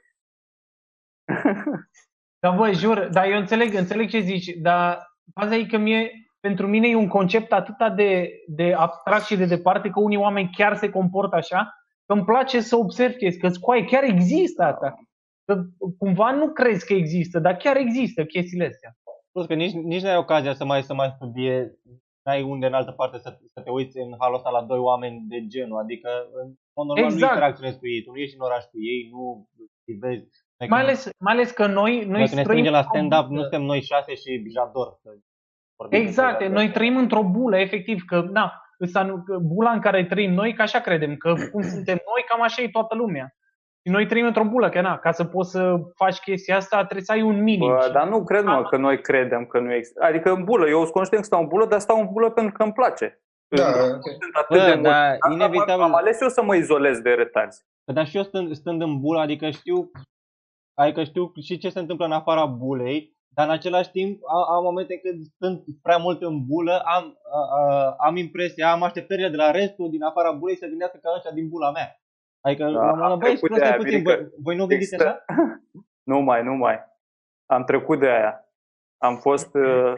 Dar 2.41 2.57
bă, 2.57 2.71
jur, 2.73 3.09
dar 3.13 3.27
eu 3.27 3.37
înțeleg, 3.39 3.75
înțeleg 3.75 4.09
ce 4.09 4.19
zici, 4.21 4.47
dar 4.57 5.17
faza 5.35 5.55
e 5.57 5.65
că 5.67 5.77
mie, 5.77 6.11
pentru 6.41 6.67
mine 6.67 6.89
e 6.89 6.95
un 6.95 7.09
concept 7.09 7.53
atât 7.53 7.95
de, 7.97 8.31
de 8.47 8.75
abstract 8.75 9.25
și 9.25 9.37
de 9.37 9.45
departe 9.45 9.89
că 9.91 10.01
unii 10.01 10.17
oameni 10.17 10.51
chiar 10.57 10.77
se 10.77 10.91
comportă 10.91 11.37
așa, 11.37 11.75
că 12.07 12.13
îmi 12.13 12.25
place 12.25 12.61
să 12.61 12.77
observ 12.77 13.15
chestii, 13.15 13.41
că 13.41 13.49
scoai, 13.49 13.85
chiar 13.85 14.03
există 14.03 14.63
asta. 14.63 14.99
Că 15.49 15.55
cumva 15.99 16.31
nu 16.31 16.47
crezi 16.53 16.87
că 16.87 16.93
există, 16.93 17.39
dar 17.39 17.55
chiar 17.57 17.77
există 17.77 18.25
chestiile 18.25 18.65
astea. 18.67 18.91
Plus 19.33 19.47
că 19.47 19.55
nici, 19.55 19.73
nici 19.73 20.03
nu 20.03 20.09
ai 20.09 20.17
ocazia 20.17 20.53
să 20.55 20.65
mai, 20.65 20.83
să 20.83 20.95
mai 20.95 21.11
studiezi, 21.17 21.75
n-ai 22.25 22.43
unde 22.43 22.67
în 22.67 22.73
altă 22.73 22.91
parte 22.91 23.19
să, 23.19 23.39
să 23.55 23.61
te 23.61 23.71
uiți 23.71 23.99
în 23.99 24.11
halul 24.19 24.35
ăsta 24.37 24.51
la 24.51 24.63
doi 24.63 24.79
oameni 24.79 25.19
de 25.29 25.47
genul. 25.47 25.79
Adică, 25.79 26.09
în 26.43 26.47
mod 26.77 26.87
normal, 26.87 27.05
nu 27.09 27.13
Exact. 27.15 27.33
interacționezi 27.33 27.79
cu 27.79 27.87
ei, 27.89 28.03
tu 28.03 28.11
nu 28.11 28.17
ești 28.19 28.37
în 28.39 28.45
oraș 28.49 28.63
cu 28.65 28.79
ei, 28.93 29.09
nu 29.13 29.49
îi 29.87 29.95
vezi. 30.05 30.29
Noi 30.59 30.69
Mai 30.69 30.79
când- 30.79 30.83
ales, 30.91 31.01
mai 31.27 31.35
ales 31.35 31.51
că 31.51 31.67
noi, 31.67 31.93
noi, 31.95 32.05
noi 32.07 32.25
când 32.27 32.39
ne 32.41 32.43
trăim 32.43 32.45
strângem 32.45 32.73
la 32.73 32.79
într-o 32.79 32.95
stand-up, 32.95 33.25
bulă. 33.27 33.35
nu 33.37 33.41
suntem 33.41 33.63
noi 33.63 33.81
șase 33.93 34.15
și 34.15 34.31
Jador. 34.57 34.89
să 35.03 35.11
vorbim 35.77 36.01
Exact, 36.01 36.39
despre 36.39 36.55
noi 36.57 36.65
asta. 36.67 36.77
trăim 36.79 36.97
într-o 36.97 37.25
bulă, 37.37 37.57
efectiv, 37.59 37.99
că 38.11 38.19
na, 38.39 38.47
ăsta 38.85 39.03
nu- 39.03 39.23
că 39.23 39.39
bula 39.53 39.71
în 39.71 39.81
care 39.81 40.05
trăim 40.13 40.33
noi, 40.33 40.55
că 40.55 40.63
așa 40.63 40.81
credem, 40.81 41.17
că 41.17 41.29
cum 41.53 41.63
suntem 41.75 41.99
noi, 42.11 42.23
cam 42.29 42.43
așa 42.43 42.63
e 42.63 42.69
toată 42.79 42.95
lumea. 42.95 43.33
Și 43.89 43.95
noi 43.95 44.07
trăim 44.07 44.27
într-o 44.27 44.45
bulă, 44.45 44.69
că 44.69 44.81
na, 44.81 44.99
ca 44.99 45.13
să 45.13 45.25
poți 45.25 45.51
să 45.51 45.75
faci 45.95 46.19
chestia 46.19 46.57
asta, 46.57 46.77
trebuie 46.77 47.03
să 47.05 47.13
ai 47.13 47.23
un 47.23 47.43
minim. 47.43 47.71
Bă, 47.73 47.81
Și- 47.85 47.93
dar 47.93 48.09
nu 48.09 48.25
cred, 48.25 48.45
mă, 48.45 48.63
că 48.71 48.77
noi 48.77 49.01
credem 49.01 49.45
că 49.47 49.59
nu 49.61 49.75
există. 49.75 50.05
Adică 50.05 50.31
în 50.33 50.45
bulă, 50.45 50.69
eu 50.69 50.79
sunt 50.81 50.93
conștient 50.93 51.23
că 51.23 51.29
stau 51.29 51.41
în 51.43 51.49
bulă, 51.49 51.67
dar 51.67 51.79
stau 51.79 52.01
în 52.01 52.09
bulă 52.13 52.31
pentru 52.31 52.53
că 52.53 52.63
îmi 52.63 52.73
place. 52.73 53.23
Da, 53.57 53.69
Nu 53.71 53.85
ok. 53.95 54.03
sunt 54.21 54.35
atât 54.43 54.59
Bă, 54.59 54.65
de 54.65 54.71
mult. 54.73 54.83
dar 54.83 55.17
Am- 55.21 55.33
inevitabil- 55.33 55.83
Am 55.85 55.95
ales 55.95 56.21
eu 56.21 56.29
să 56.29 56.43
mă 56.43 56.55
izolez 56.55 56.99
de 57.01 57.11
retarzi. 57.11 57.63
Dar 57.93 58.07
și 58.07 58.17
eu 58.17 58.23
stând, 58.23 58.55
stând 58.55 58.83
în 58.83 59.01
bulă, 59.01 59.21
adică 59.21 59.51
știu, 59.51 59.91
adică 60.75 61.05
știu 61.05 61.33
și 61.43 61.59
ce 61.59 61.69
se 61.69 61.79
întâmplă 61.79 62.05
în 62.07 62.13
afara 62.13 62.45
bulei, 62.47 63.17
dar 63.35 63.47
în 63.47 63.53
același 63.53 63.91
timp 63.91 64.21
am, 64.29 64.55
am 64.57 64.63
momente 64.63 64.99
când 64.99 65.23
stând 65.37 65.63
prea 65.83 65.97
mult 65.97 66.23
în 66.23 66.47
bulă, 66.47 66.83
am, 66.85 67.19
a, 67.33 67.41
a, 67.61 67.95
am 68.07 68.17
impresia, 68.17 68.71
am 68.73 68.83
așteptările 68.83 69.29
de 69.29 69.37
la 69.37 69.51
restul 69.51 69.91
din 69.91 70.03
afara 70.03 70.33
bulei 70.33 70.57
să 70.57 70.67
gândească 70.67 70.99
ca 71.03 71.13
ăștia 71.17 71.31
din 71.31 71.49
bula 71.49 71.71
mea. 71.71 72.01
Adică, 72.41 72.63
Da, 72.65 72.71
la 72.71 72.81
un 72.81 72.87
moment 72.87 73.03
am 73.03 73.09
dat, 73.09 73.19
băi, 73.19 73.31
trecut 73.31 73.49
de 73.51 73.55
stai 73.57 73.69
aia, 73.69 73.77
puțin, 73.77 73.93
Mirica. 73.99 74.15
voi, 74.15 74.29
voi 74.43 74.57
nu 74.57 74.67
gândiți 74.67 74.95
Există- 74.95 75.25
așa? 75.27 75.61
Nu 76.11 76.19
mai, 76.19 76.43
nu 76.43 76.55
mai. 76.55 76.85
Am 77.47 77.65
trecut 77.65 77.99
de 77.99 78.07
aia. 78.09 78.45
Am 78.99 79.17
fost, 79.17 79.55
uh, 79.55 79.93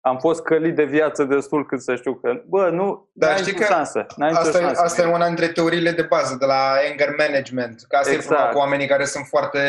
am 0.00 0.18
fost 0.18 0.42
călit 0.42 0.74
de 0.74 0.84
viață 0.84 1.24
destul 1.24 1.66
cât 1.66 1.80
să 1.82 1.94
știu 1.96 2.14
că, 2.14 2.42
bă, 2.46 2.68
nu, 2.70 3.08
Dar 3.12 3.28
n-ai 3.30 3.38
știi 3.38 3.52
nicio 3.52 3.64
că 3.66 3.72
șansă. 3.72 4.06
N-ai 4.16 4.28
nicio 4.30 4.40
Asta 4.42 4.58
e, 4.58 4.60
șansă. 4.62 4.82
asta 4.82 5.02
e 5.02 5.12
una 5.12 5.26
dintre 5.26 5.48
teoriile 5.48 5.90
de 5.90 6.02
bază 6.02 6.36
de 6.36 6.44
la 6.46 6.60
anger 6.90 7.08
management. 7.18 7.84
Că 7.88 7.96
asta 7.96 8.12
Exact. 8.12 8.24
e 8.24 8.34
problema 8.34 8.52
cu 8.52 8.58
oamenii 8.58 8.86
care 8.86 9.04
sunt 9.04 9.26
foarte 9.26 9.60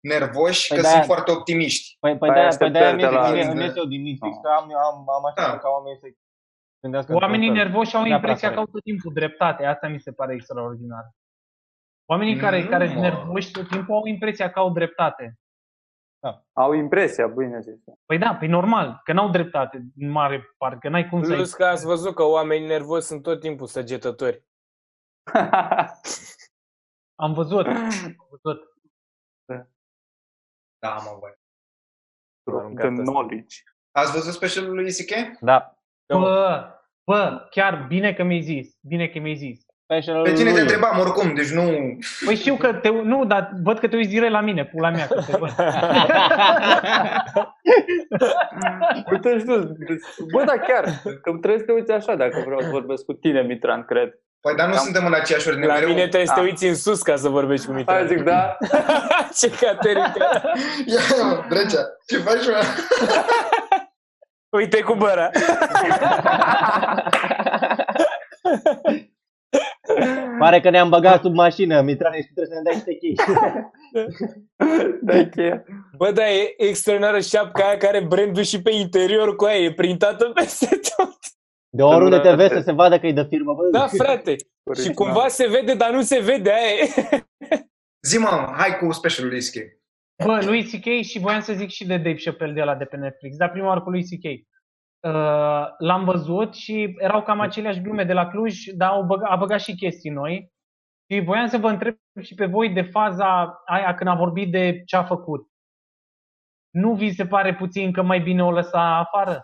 nervoși, 0.00 0.68
Păi 0.68 0.76
că 0.76 0.82
de-aia- 0.82 0.94
sunt 0.96 1.04
foarte 1.12 1.30
optimiști. 1.30 1.96
Păi, 2.00 2.18
păi 2.18 2.28
Ai 2.28 2.34
de-aia, 2.34 2.56
păi 2.58 2.70
de-aia 2.70 2.86
așteptări 2.88 3.12
de 3.12 3.16
mi-e- 3.16 3.42
la- 3.42 3.52
mi-e- 3.52 3.64
mi-e 3.64 3.72
eu 3.82 3.84
din 3.94 4.02
minți, 4.02 4.20
fix 4.24 4.34
No. 4.34 4.40
că 4.40 4.48
am, 4.58 4.64
am, 4.88 4.96
am 5.18 5.24
așteptat 5.28 5.54
Da. 5.54 5.58
ca 5.64 5.68
oamenii 5.76 5.98
să 6.02 6.06
gândească 6.82 7.12
Oamenii 7.14 7.48
într-un 7.48 7.54
fel. 7.56 7.64
nervoși 7.64 7.96
au 7.96 8.02
Neapărat 8.02 8.20
impresia 8.22 8.48
că 8.48 8.54
corect. 8.54 8.68
au 8.68 8.74
tot 8.74 8.82
timpul 8.90 9.12
dreptate. 9.20 9.62
Asta 9.64 9.86
mi 9.94 10.00
se 10.06 10.12
pare 10.18 10.32
extraordinar. 10.34 11.04
Oamenii 12.10 12.36
care, 12.36 12.62
Nu, 12.62 12.68
care 12.68 12.84
sunt 12.86 12.98
mă. 12.98 13.02
nervoși 13.02 13.50
tot 13.50 13.68
timpul 13.68 13.94
au 13.94 14.06
impresia 14.06 14.50
că 14.50 14.58
au 14.58 14.72
dreptate. 14.72 15.38
Au 16.52 16.72
impresia, 16.72 17.26
bine 17.26 17.60
zis. 17.60 17.74
Păi 18.06 18.18
da, 18.18 18.36
păi 18.38 18.48
normal, 18.48 19.00
că 19.04 19.12
n-au 19.12 19.30
dreptate 19.30 19.76
în 19.96 20.08
mare 20.10 20.54
parte, 20.58 20.78
că 20.80 20.88
n-ai 20.88 21.08
cum 21.08 21.22
să 21.22 21.30
ai. 21.30 21.36
Plus 21.36 21.54
că 21.54 21.64
ați 21.64 21.84
văzut 21.84 22.14
că 22.14 22.22
oamenii 22.22 22.66
nervoși 22.66 23.06
sunt 23.06 23.22
tot 23.22 23.40
timpul 23.40 23.66
săgetători. 23.66 24.44
Am 27.20 27.32
văzut, 27.32 27.66
am 27.66 28.28
văzut. 28.30 28.76
Da, 30.78 30.94
mă, 30.94 31.16
voi. 31.18 31.36
The 32.74 32.88
knowledge. 32.88 33.56
Ați 33.90 34.12
văzut 34.12 34.32
specialul 34.32 34.74
lui 34.74 34.86
ICK? 34.86 35.38
Da. 35.40 35.78
Bă, 36.06 36.70
bă, 37.04 37.46
chiar 37.50 37.86
bine 37.86 38.14
că 38.14 38.22
mi-ai 38.22 38.40
zis, 38.40 38.78
bine 38.80 39.08
că 39.08 39.18
mi-ai 39.18 39.36
zis. 39.36 39.66
Specialul 39.90 40.22
Pe 40.22 40.32
tine 40.32 40.44
te 40.48 40.50
lui. 40.52 40.60
întrebam 40.60 40.98
oricum, 40.98 41.34
deci 41.34 41.48
nu... 41.50 41.62
Păi 42.24 42.34
știu 42.36 42.54
că 42.56 42.72
te, 42.74 42.88
nu, 42.88 43.24
dar 43.24 43.50
văd 43.62 43.78
că 43.78 43.88
te 43.88 43.96
uiți 43.96 44.08
direct 44.08 44.32
la 44.32 44.40
mine, 44.40 44.64
pula 44.64 44.90
mea, 44.90 45.06
că 45.06 45.22
te 45.30 45.36
văd. 45.38 45.54
Uite 49.12 49.38
și 49.38 49.44
tu, 49.44 49.58
deci, 49.58 50.02
bă, 50.32 50.44
da 50.44 50.52
chiar, 50.58 50.84
că 51.02 51.30
trebuie 51.30 51.58
să 51.58 51.64
te 51.64 51.72
uiți 51.72 51.92
așa 51.92 52.14
dacă 52.14 52.42
vreau 52.46 52.60
să 52.60 52.68
vorbesc 52.70 53.04
cu 53.04 53.12
tine, 53.12 53.42
Mitran, 53.42 53.84
cred. 53.84 54.10
Păi, 54.40 54.54
dar 54.56 54.66
nu 54.68 54.72
Am- 54.72 54.78
suntem 54.82 55.06
în 55.06 55.12
aceeași 55.14 55.48
ordine. 55.48 55.66
La 55.66 55.72
mereu. 55.72 55.88
mine 55.88 56.00
trebuie 56.00 56.26
să 56.26 56.32
te 56.34 56.40
Ah. 56.40 56.46
uiți 56.46 56.66
în 56.66 56.74
sus 56.74 57.02
ca 57.02 57.16
să 57.16 57.28
vorbești 57.28 57.66
cu 57.66 57.72
Mitran. 57.72 57.96
Hai 57.96 58.06
zic, 58.06 58.22
da, 58.22 58.56
Ce 59.38 59.50
caterincă! 59.60 60.26
Ia, 60.94 61.00
mă, 61.24 61.44
Brecea, 61.48 61.82
ce 62.06 62.16
faci, 62.16 62.46
mă? 62.46 62.62
Uite 64.50 64.80
cu 64.80 64.94
băra! 64.94 65.30
Pare 70.38 70.60
că 70.60 70.70
ne-am 70.70 70.88
băgat 70.88 71.22
sub 71.22 71.34
mașină, 71.34 71.80
Mitrane, 71.80 72.16
și 72.22 72.32
trebuie 72.32 72.46
să 72.46 72.54
ne 72.54 72.62
dai 72.62 72.74
niște 72.74 72.94
chei. 72.94 73.14
da, 75.02 75.28
cheia. 75.28 75.64
Bă, 75.96 76.10
da, 76.12 76.30
e 76.30 76.54
extraordinară 76.56 77.20
șapca 77.20 77.66
aia 77.66 77.76
care 77.76 77.96
are 77.96 78.06
brandul 78.06 78.42
și 78.42 78.62
pe 78.62 78.70
interior 78.70 79.36
cu 79.36 79.44
aia, 79.44 79.58
e 79.64 79.72
printată 79.72 80.30
peste 80.34 80.66
tot. 80.96 81.16
De 81.70 81.82
oriunde 81.82 82.16
te 82.16 82.22
Să 82.22 82.30
nu- 82.30 82.36
vezi 82.36 82.52
să 82.54 82.60
se 82.60 82.72
vadă 82.72 82.98
că 82.98 83.06
e 83.06 83.12
de 83.12 83.26
firmă, 83.28 83.54
bă. 83.54 83.68
Da, 83.78 83.86
frate. 83.86 84.36
Și 84.82 84.92
cumva 84.92 85.28
se 85.28 85.48
vede, 85.48 85.74
dar 85.74 85.90
nu 85.90 86.00
se 86.02 86.18
vede 86.20 86.50
aia. 86.50 86.74
e. 87.10 87.26
Zi, 88.06 88.18
mă, 88.18 88.52
hai 88.56 88.76
cu 88.78 88.92
specialul 88.92 89.30
lui 89.30 89.38
ICK. 89.40 89.76
Bă, 90.24 90.40
lui 90.44 90.62
C.K. 90.64 91.04
și 91.04 91.18
voiam 91.18 91.40
să 91.40 91.52
zic 91.52 91.68
și 91.68 91.86
de 91.86 91.96
Dave 91.96 92.14
Chappelle 92.14 92.52
de 92.52 92.62
la 92.62 92.74
de 92.74 92.84
pe 92.84 92.96
Netflix, 92.96 93.36
dar 93.36 93.50
prima 93.50 93.66
oară 93.66 93.80
cu 93.80 93.90
lui 93.90 94.02
C.K. 94.02 94.26
Uh, 95.00 95.66
l-am 95.78 96.04
văzut 96.04 96.54
și 96.54 96.94
erau 96.98 97.22
cam 97.22 97.40
aceleași 97.40 97.80
glume 97.80 98.04
de 98.04 98.12
la 98.12 98.28
Cluj, 98.28 98.64
dar 98.64 98.90
au 98.90 99.02
băga, 99.02 99.26
a 99.26 99.36
băgat 99.36 99.60
și 99.60 99.74
chestii 99.74 100.10
noi. 100.10 100.52
Și 101.12 101.20
voiam 101.20 101.46
să 101.46 101.58
vă 101.58 101.68
întreb 101.68 101.96
și 102.22 102.34
pe 102.34 102.46
voi 102.46 102.72
de 102.72 102.82
faza 102.82 103.60
aia 103.66 103.94
când 103.94 104.10
a 104.10 104.14
vorbit 104.14 104.50
de 104.50 104.82
ce 104.84 104.96
a 104.96 105.04
făcut. 105.04 105.48
Nu 106.70 106.94
vi 106.94 107.10
se 107.10 107.26
pare 107.26 107.54
puțin 107.54 107.92
că 107.92 108.02
mai 108.02 108.20
bine 108.20 108.44
o 108.44 108.50
lăsa 108.50 108.96
afară? 108.96 109.42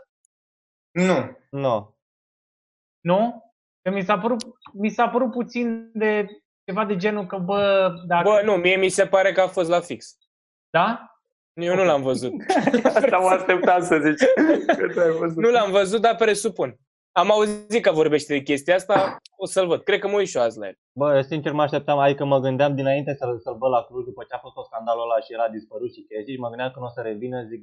Nu. 0.91 1.39
Nu. 1.51 1.97
Nu? 3.01 3.43
Că 3.83 3.91
mi 3.91 4.03
s-a 4.03 4.19
părut, 4.19 4.43
mi 4.73 4.89
s-a 4.89 5.09
părut 5.09 5.31
puțin 5.31 5.91
de 5.93 6.27
ceva 6.65 6.85
de 6.85 6.97
genul 6.97 7.27
că, 7.27 7.39
bă, 7.39 7.93
dacă... 8.07 8.29
Bă, 8.29 8.43
nu, 8.45 8.57
mie 8.57 8.77
mi 8.77 8.89
se 8.89 9.07
pare 9.07 9.33
că 9.33 9.41
a 9.41 9.47
fost 9.47 9.69
la 9.69 9.81
fix. 9.81 10.17
Da? 10.71 11.14
Eu 11.55 11.75
nu 11.75 11.85
l-am 11.85 12.03
văzut. 12.03 12.33
Asta 12.85 13.19
mă 13.19 13.29
așteptam 13.29 13.83
să 13.83 13.99
zici. 14.05 14.29
Că 14.77 14.93
te-ai 14.95 15.11
văzut. 15.11 15.37
Nu 15.37 15.51
l-am 15.51 15.71
văzut, 15.71 16.01
dar 16.01 16.15
presupun. 16.17 16.79
Am 17.13 17.31
auzit 17.31 17.83
că 17.83 17.93
vorbește 17.93 18.33
de 18.35 18.43
chestia 18.43 18.75
asta, 18.75 19.17
o 19.37 19.47
să-l 19.47 19.67
văd. 19.67 19.83
Cred 19.83 19.99
că 19.99 20.09
mă 20.09 20.17
uit 20.17 20.29
și 20.29 20.37
eu 20.37 20.43
azi 20.43 20.59
la 20.59 20.67
el. 20.67 20.77
Bă, 20.99 21.21
sincer 21.21 21.53
mă 21.53 21.63
așteptam, 21.63 21.99
adică 21.99 22.25
mă 22.25 22.39
gândeam 22.39 22.75
dinainte 22.75 23.15
să-l, 23.15 23.39
să-l 23.41 23.57
văd 23.59 23.71
la 23.71 23.83
Cluj 23.83 24.05
după 24.05 24.25
ce 24.29 24.35
a 24.35 24.39
fost 24.39 24.55
tot 24.55 24.65
scandalul 24.65 25.03
ăla 25.03 25.21
și 25.21 25.33
era 25.33 25.49
dispărut 25.49 25.93
și 25.93 26.07
chestii 26.09 26.35
și 26.35 26.41
mă 26.41 26.49
gândeam 26.49 26.71
că 26.71 26.79
nu 26.79 26.85
o 26.85 26.89
să 26.89 27.01
revină, 27.01 27.43
zic, 27.43 27.63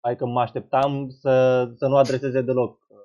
adică 0.00 0.26
mă 0.26 0.40
așteptam 0.40 1.08
să, 1.08 1.32
să 1.76 1.86
nu 1.86 1.96
adreseze 1.96 2.40
deloc 2.40 2.70
uh, 2.88 2.96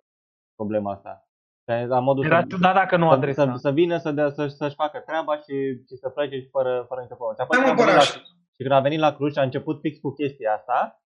problema 0.55 0.91
asta. 0.91 1.27
Că 1.65 1.85
La 1.85 1.99
modul 1.99 2.25
Era 2.25 2.39
să, 2.39 2.45
ciudat 2.49 2.73
dacă 2.75 2.97
nu 2.97 3.07
să, 3.07 3.13
adresa. 3.13 3.43
să, 3.51 3.57
să, 3.57 3.71
vină 3.71 3.97
să 3.97 4.11
dea, 4.11 4.29
să, 4.29 4.47
să-și 4.47 4.75
facă 4.75 4.99
treaba 5.05 5.35
și, 5.37 5.55
și 5.87 5.95
să 6.01 6.09
plece 6.09 6.39
și 6.39 6.49
fără, 6.49 6.85
fără 6.87 7.01
nicio 7.01 7.15
problemă. 7.15 7.35
Și 7.37 7.43
apoi 7.43 7.57
Da, 7.57 7.63
când 7.65 7.77
mă, 7.77 8.03
a 8.57 8.63
venit 8.63 8.63
la, 8.63 8.63
Băraș. 8.63 8.63
și 8.63 8.63
când 8.67 8.71
a 8.71 8.79
venit 8.79 8.99
la 8.99 9.15
Cluj 9.15 9.31
și 9.31 9.39
a 9.39 9.41
început 9.41 9.79
fix 9.81 9.97
cu 9.99 10.11
chestia 10.13 10.53
asta, 10.53 10.99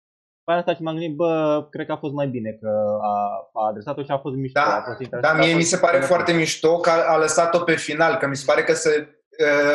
pe 0.44 0.52
asta 0.54 0.74
și 0.74 0.82
m-am 0.82 0.96
gândit, 0.96 1.16
bă, 1.16 1.68
cred 1.72 1.86
că 1.86 1.92
a 1.92 1.98
fost 1.98 2.14
mai 2.14 2.28
bine 2.28 2.52
că 2.52 2.70
a, 3.02 3.14
a 3.54 3.68
adresat-o 3.68 4.04
și 4.04 4.12
a 4.12 4.18
fost 4.18 4.36
mișto. 4.36 4.60
Da, 4.60 4.76
a 4.76 4.82
fost 4.82 5.00
interesant, 5.00 5.22
Dar 5.24 5.32
a 5.34 5.38
mie 5.46 5.54
fost 5.54 5.58
mi 5.58 5.64
se 5.74 5.78
pare 5.78 5.96
interesant. 5.96 6.16
foarte 6.22 6.40
mișto 6.42 6.80
că 6.80 6.90
a, 6.90 7.14
a 7.14 7.18
lăsat-o 7.18 7.60
pe 7.60 7.76
final, 7.76 8.16
că 8.16 8.28
mi 8.28 8.36
se 8.36 8.44
pare 8.48 8.64
că 8.64 8.74
se, 8.74 9.10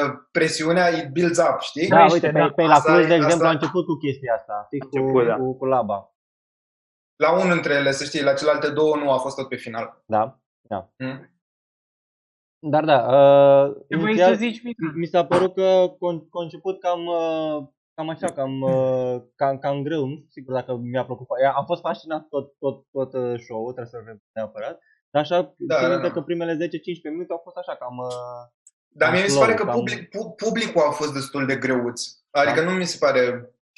uh, 0.05 0.11
presiunea 0.33 0.89
it 0.89 1.09
builds 1.12 1.39
up, 1.39 1.61
știi? 1.61 1.89
Da, 1.89 1.97
Crește, 1.97 2.14
uite, 2.14 2.27
pe, 2.31 2.39
da. 2.39 2.51
pe 2.51 2.62
la 2.62 2.75
Asta 2.75 2.93
Cluj, 2.93 3.05
e- 3.05 3.09
de 3.09 3.14
exemplu, 3.14 3.35
asta- 3.47 3.49
a 3.49 3.59
început 3.59 3.85
cu 3.87 3.95
chestia 3.95 4.35
asta, 4.35 4.66
fix 4.70 4.87
cu, 4.87 4.97
Început, 4.97 5.27
da. 5.27 5.35
cu, 5.35 5.57
cu 5.57 5.64
Laba. 5.64 6.07
La 7.16 7.33
unul 7.33 7.53
dintre 7.53 7.75
ele, 7.75 7.91
să 7.91 8.05
știi, 8.05 8.23
la 8.23 8.33
celelalte 8.35 8.70
două 8.70 8.97
nu 8.97 9.11
a 9.11 9.18
fost 9.18 9.37
tot 9.37 9.49
pe 9.49 9.57
final. 9.57 10.03
Da, 10.07 10.39
da. 10.61 10.91
Hmm? 10.97 11.32
Dar 12.64 12.84
da, 12.84 12.98
uh, 13.16 13.74
Ce 13.88 13.96
vrei 13.96 14.08
inițial, 14.12 14.32
să 14.32 14.38
zici, 14.38 14.62
Mitran? 14.62 14.92
mi 14.96 15.06
s-a 15.06 15.24
părut 15.24 15.54
că 15.54 15.86
con- 15.94 16.28
conceput 16.30 16.80
cam, 16.80 17.06
uh, 17.06 17.56
cam 17.94 18.08
așa, 18.08 18.26
cam, 18.26 18.60
uh, 18.60 19.16
cam, 19.34 19.58
cam 19.58 19.82
greu, 19.82 20.04
nu 20.06 20.14
știu 20.14 20.26
sigur 20.28 20.54
dacă 20.54 20.76
mi-a 20.82 21.04
plăcut. 21.04 21.26
fa- 21.26 21.54
Am 21.56 21.64
fost 21.64 21.80
fascinat 21.80 22.26
tot, 22.28 22.46
tot, 22.58 22.76
tot 22.92 23.12
uh, 23.12 23.40
show-ul, 23.46 23.72
trebuie 23.72 23.92
să-l 23.92 24.00
vedem 24.04 24.22
neapărat. 24.32 24.78
Dar 25.10 25.22
așa, 25.22 25.54
Da, 25.56 25.76
țin 25.78 25.86
da, 25.88 25.92
minte 25.92 26.06
da. 26.08 26.12
că 26.14 26.20
primele 26.20 26.54
10-15 26.56 27.10
minute 27.10 27.32
au 27.32 27.40
fost 27.42 27.56
așa, 27.56 27.74
cam... 27.76 27.96
Uh, 27.98 28.42
Dar 28.98 29.08
Cam 29.08 29.12
mie 29.16 29.22
mi 29.24 29.28
se 29.28 29.34
slow, 29.34 29.44
pare 29.46 29.56
că 29.58 29.64
cam- 29.64 29.74
public, 29.78 30.08
pu- 30.08 30.34
publicul 30.44 30.82
a 30.88 30.90
fost 30.90 31.12
destul 31.12 31.46
de 31.46 31.56
greuț. 31.56 31.98
Adică 32.30 32.60
Da. 32.60 32.66
nu 32.70 32.72
mi 32.76 32.84
se 32.92 32.96
pare... 33.00 33.22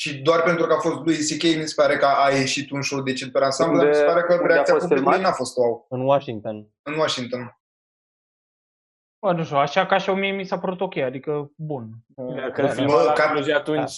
Și 0.03 0.09
doar 0.23 0.43
pentru 0.43 0.67
că 0.67 0.73
a 0.73 0.79
fost 0.87 0.99
lui 1.07 1.17
C.K. 1.29 1.43
mi 1.61 1.67
se 1.73 1.81
pare 1.83 1.97
că 1.97 2.07
a 2.25 2.29
ieșit 2.31 2.71
un 2.71 2.83
show 2.83 3.01
decent 3.01 3.33
pe 3.33 3.39
ansamblu, 3.45 3.79
dar 3.79 3.87
mi 3.89 3.95
se 3.95 4.01
Unde- 4.01 4.13
pare 4.13 4.25
că 4.27 4.33
unde 4.33 4.45
a 4.45 4.55
reacția 4.55 4.75
fost 4.75 4.87
publicului 4.87 5.15
filmat? 5.15 5.31
n-a 5.31 5.37
fost 5.43 5.57
wow. 5.57 5.87
în 5.89 6.01
Washington. 6.01 6.57
În 6.83 6.95
Washington. 6.95 7.59
Bă, 9.25 9.33
nu 9.33 9.45
știu, 9.45 9.57
așa 9.57 9.87
ca 9.87 9.99
și 9.99 10.11
mie 10.11 10.31
mi 10.33 10.45
s-a 10.45 10.59
părut 10.59 10.81
ok, 10.81 10.97
adică 10.97 11.51
bun. 11.57 11.89
Dacă 12.17 12.63
Da, 12.63 12.63
îl 12.63 12.69
da. 12.69 12.75
filma 12.75 13.03
la 13.03 13.13
Ca- 13.13 13.31
Cluj 13.31 13.49
atunci... 13.51 13.93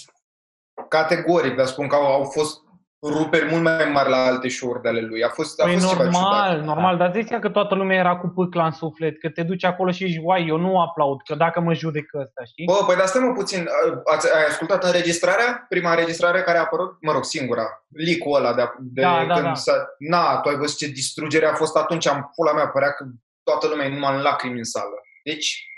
Categoric, 0.89 1.57
dar 1.57 1.67
spun 1.67 1.87
că 1.89 1.95
au, 1.95 2.05
au 2.13 2.25
fost 2.25 2.61
ruperi 3.03 3.51
mult 3.51 3.63
mai 3.63 3.91
mari 3.93 4.09
la 4.09 4.17
alte 4.25 4.49
show-uri 4.49 4.83
de 4.83 4.89
ale 4.89 5.01
lui. 5.01 5.25
A 5.25 5.29
fost, 5.29 5.61
a 5.61 5.65
Păi 5.65 5.73
fost 5.73 5.89
ceva 5.89 6.03
normal, 6.03 6.51
ciudat. 6.51 6.65
normal, 6.67 6.97
dar 6.97 7.13
zici 7.13 7.39
că 7.41 7.49
toată 7.49 7.75
lumea 7.75 7.97
era 7.97 8.17
cu 8.17 8.27
pâcla 8.29 8.65
în 8.65 8.71
suflet, 8.71 9.21
că 9.21 9.29
te 9.31 9.43
duci 9.43 9.65
acolo 9.65 9.91
și 9.91 10.05
ești, 10.05 10.21
uai, 10.23 10.47
eu 10.47 10.57
nu 10.57 10.81
aplaud, 10.81 11.23
că 11.23 11.35
dacă 11.35 11.61
mă 11.61 11.75
judecă 11.75 12.19
ăsta, 12.21 12.45
știi? 12.45 12.65
Bă, 12.65 12.85
păi 12.87 12.97
dar 12.97 13.07
stai 13.07 13.23
mă 13.27 13.33
puțin, 13.33 13.67
ați, 14.05 14.35
ai 14.37 14.45
ascultat 14.47 14.85
înregistrarea? 14.85 15.67
Prima 15.69 15.91
înregistrare 15.91 16.43
care 16.43 16.59
a 16.59 16.61
apărut? 16.61 16.97
Mă 17.01 17.13
rog, 17.13 17.25
singura. 17.25 17.63
Leak-ul 17.89 18.35
ăla 18.35 18.55
de, 18.55 18.63
de 18.81 19.01
Da, 19.01 19.25
da, 19.29 19.35
când 19.35 19.47
da. 19.47 19.55
s-a... 19.55 19.73
Na, 19.99 20.41
tu 20.41 20.49
ai 20.49 20.57
văzut 20.57 20.77
ce 20.79 20.87
distrugere 20.87 21.47
a 21.47 21.55
fost 21.55 21.77
atunci, 21.77 22.07
am 22.07 22.31
pula 22.35 22.53
mea, 22.53 22.69
părea 22.69 22.93
că 22.93 23.05
toată 23.43 23.67
lumea 23.69 23.87
e 23.87 23.93
numai 23.95 24.15
în 24.17 24.23
lacrimi 24.23 24.59
în 24.59 24.65
sală. 24.65 25.01
Deci, 25.31 25.71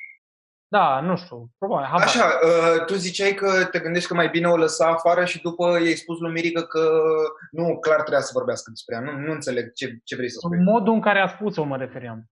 Da, 0.70 1.00
nu 1.00 1.16
știu, 1.16 1.50
probabil, 1.58 1.86
habar. 1.86 2.06
așa, 2.06 2.24
uh, 2.48 2.84
tu 2.84 2.94
ziceai 2.94 3.34
că 3.34 3.64
te 3.64 3.78
gândești 3.80 4.08
că 4.08 4.14
mai 4.14 4.28
bine 4.28 4.48
o 4.48 4.56
lăsa 4.56 4.88
afară 4.88 5.24
și 5.24 5.40
după 5.42 5.64
i-ai 5.70 5.94
spus 5.94 6.18
lui 6.18 6.32
Mirica 6.32 6.66
că 6.66 7.02
nu, 7.50 7.78
clar 7.78 7.96
trebuia 8.00 8.20
să 8.20 8.30
vorbească 8.34 8.70
despre 8.70 8.94
ea. 8.94 9.00
Nu, 9.00 9.12
nu 9.12 9.32
înțeleg 9.32 9.72
ce, 9.72 9.98
ce 10.04 10.16
vrei 10.16 10.30
să 10.30 10.38
spui. 10.42 10.56
În 10.58 10.62
modul 10.64 10.92
în 10.94 11.00
care 11.00 11.20
a 11.20 11.26
spus-o 11.26 11.62
mă 11.64 11.76
refeream. 11.76 12.30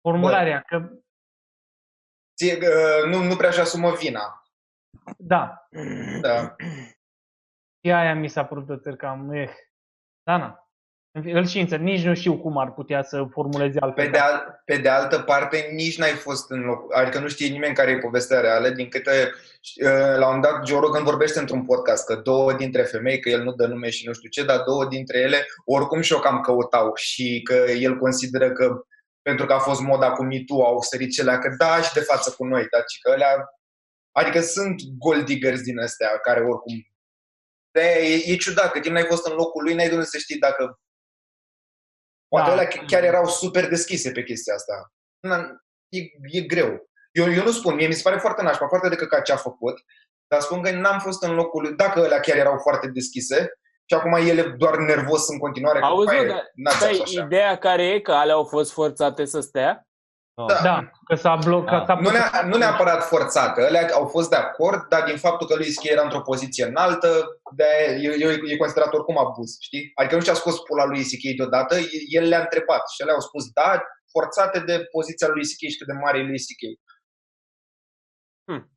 Formularea, 0.00 0.62
că 0.62 0.90
Ție, 2.36 2.54
uh, 2.56 3.10
nu, 3.12 3.22
nu 3.22 3.36
prea 3.36 3.50
și 3.50 3.60
asumă 3.60 3.92
vina. 3.94 4.42
da, 5.18 5.68
Da. 6.20 6.54
și 7.84 7.90
aia 7.92 8.14
mi 8.14 8.28
s-a 8.28 8.44
părut 8.44 8.68
o 8.68 8.76
țăr 8.78 8.96
cam, 8.96 9.32
eh. 9.32 9.50
Da, 10.22 10.36
na. 10.36 10.67
Îl 11.24 11.46
și 11.46 11.58
înțeleg, 11.58 11.84
nici 11.84 12.04
nu 12.04 12.14
știu 12.14 12.38
cum 12.38 12.58
ar 12.58 12.72
putea 12.72 13.02
să 13.02 13.26
formuleze 13.30 13.78
altfel. 13.80 14.04
Pe 14.04 14.10
de, 14.10 14.18
al, 14.18 14.62
pe 14.64 14.76
de 14.76 14.88
altă 14.88 15.18
parte, 15.18 15.70
nici 15.72 15.98
n-ai 15.98 16.10
fost 16.10 16.50
în 16.50 16.60
loc, 16.60 16.96
adică 16.96 17.18
nu 17.18 17.28
știe 17.28 17.48
nimeni 17.48 17.74
care 17.74 17.90
e 17.90 17.98
povestea 17.98 18.40
reală, 18.40 18.68
din 18.68 18.88
câte 18.88 19.32
uh, 19.84 20.16
la 20.18 20.28
un 20.34 20.40
dat 20.40 20.66
Joe 20.66 20.80
Rogan 20.80 21.04
vorbește 21.04 21.38
într-un 21.38 21.64
podcast 21.64 22.06
că 22.06 22.14
două 22.14 22.52
dintre 22.52 22.82
femei, 22.82 23.20
că 23.20 23.28
el 23.28 23.42
nu 23.42 23.52
dă 23.52 23.66
nume 23.66 23.90
și 23.90 24.06
nu 24.06 24.12
știu 24.12 24.28
ce, 24.28 24.44
dar 24.44 24.62
două 24.66 24.84
dintre 24.84 25.18
ele 25.18 25.46
oricum 25.64 26.00
și-o 26.00 26.18
cam 26.18 26.40
căutau 26.40 26.90
și 26.94 27.40
că 27.42 27.70
el 27.70 27.96
consideră 27.96 28.52
că 28.52 28.82
pentru 29.22 29.46
că 29.46 29.52
a 29.52 29.58
fost 29.58 29.80
moda 29.80 30.10
cu 30.10 30.22
mitu 30.22 30.54
au 30.54 30.80
sărit 30.80 31.12
celea 31.12 31.38
că 31.38 31.54
da 31.58 31.82
și 31.82 31.92
de 31.92 32.00
față 32.00 32.34
cu 32.36 32.44
noi, 32.44 32.66
dar 32.70 32.82
și 32.86 33.00
că 33.00 33.10
alea, 33.10 33.48
adică 34.12 34.40
sunt 34.40 34.82
gold 34.98 35.24
diggers 35.24 35.60
din 35.60 35.78
astea 35.78 36.08
care 36.08 36.40
oricum 36.40 36.88
de 37.70 37.80
e, 37.80 38.32
e 38.32 38.36
ciudat, 38.36 38.72
că 38.72 38.80
timp 38.80 38.94
n-ai 38.94 39.04
fost 39.04 39.26
în 39.26 39.34
locul 39.34 39.62
lui, 39.62 39.74
n-ai 39.74 39.88
de 39.88 39.94
unde 39.94 40.04
să 40.04 40.18
știi 40.18 40.38
dacă 40.38 40.80
Poate 42.28 42.54
da. 42.54 42.84
chiar 42.86 43.02
erau 43.02 43.26
super 43.26 43.68
deschise 43.68 44.10
pe 44.10 44.22
chestia 44.22 44.54
asta. 44.54 44.92
E, 45.88 45.98
e 46.22 46.40
greu. 46.40 46.88
Eu, 47.12 47.32
eu 47.32 47.42
nu 47.42 47.50
spun, 47.50 47.74
mie 47.74 47.86
mi 47.86 47.94
se 47.94 48.02
pare 48.02 48.18
foarte 48.18 48.42
nașpa, 48.42 48.68
foarte 48.68 48.88
de 48.88 48.96
căcat 48.96 49.22
ce 49.22 49.32
a 49.32 49.36
făcut, 49.36 49.78
dar 50.26 50.40
spun 50.40 50.62
că 50.62 50.70
n-am 50.70 50.98
fost 50.98 51.22
în 51.22 51.34
locul 51.34 51.62
lui, 51.62 51.74
dacă 51.76 52.00
alea 52.00 52.20
chiar 52.20 52.36
erau 52.36 52.58
foarte 52.58 52.86
deschise, 52.88 53.52
și 53.90 53.94
acum 53.94 54.12
ele 54.12 54.42
doar 54.42 54.76
nervos 54.76 55.28
în 55.28 55.38
continuare. 55.38 55.80
Auzi, 55.80 56.14
dar 56.54 56.72
stai, 56.72 57.02
ideea 57.06 57.58
care 57.58 57.86
e 57.86 58.00
că 58.00 58.12
alea 58.12 58.34
au 58.34 58.44
fost 58.44 58.72
forțate 58.72 59.24
să 59.24 59.40
stea? 59.40 59.87
Da. 60.46 60.60
da, 60.62 60.90
că 61.04 61.14
s-a 61.14 61.36
blocat. 61.44 61.86
Da. 61.86 61.94
Nu, 61.94 62.10
ne- 62.10 62.48
nu 62.48 62.56
neapărat 62.56 63.04
forțată, 63.04 63.60
ele 63.60 63.78
au 63.78 64.06
fost 64.06 64.30
de 64.30 64.36
acord, 64.36 64.88
dar 64.88 65.04
din 65.04 65.16
faptul 65.16 65.46
că 65.46 65.54
lui 65.54 65.70
Schi 65.70 65.88
era 65.88 66.02
într-o 66.02 66.20
poziție 66.20 66.64
înaltă, 66.64 67.08
de 67.56 67.64
e, 68.00 68.52
e 68.52 68.56
considerat 68.56 68.92
oricum 68.92 69.18
abuz, 69.18 69.56
știi? 69.60 69.90
Adică 69.94 70.14
nu 70.14 70.22
și-a 70.22 70.34
scos 70.34 70.58
pula 70.58 70.84
lui 70.84 71.02
C.K. 71.02 71.36
deodată, 71.36 71.76
el 72.08 72.28
le-a 72.28 72.40
întrebat 72.40 72.90
și 72.90 73.02
ele 73.02 73.12
au 73.12 73.20
spus 73.20 73.50
da, 73.50 73.82
forțate 74.10 74.60
de 74.60 74.84
poziția 74.90 75.28
lui 75.28 75.42
C.K. 75.42 75.62
și 75.70 75.84
de 75.86 75.92
mare 75.92 76.22
lui 76.22 76.38
C.K. 76.38 76.62
Hmm. 78.44 78.70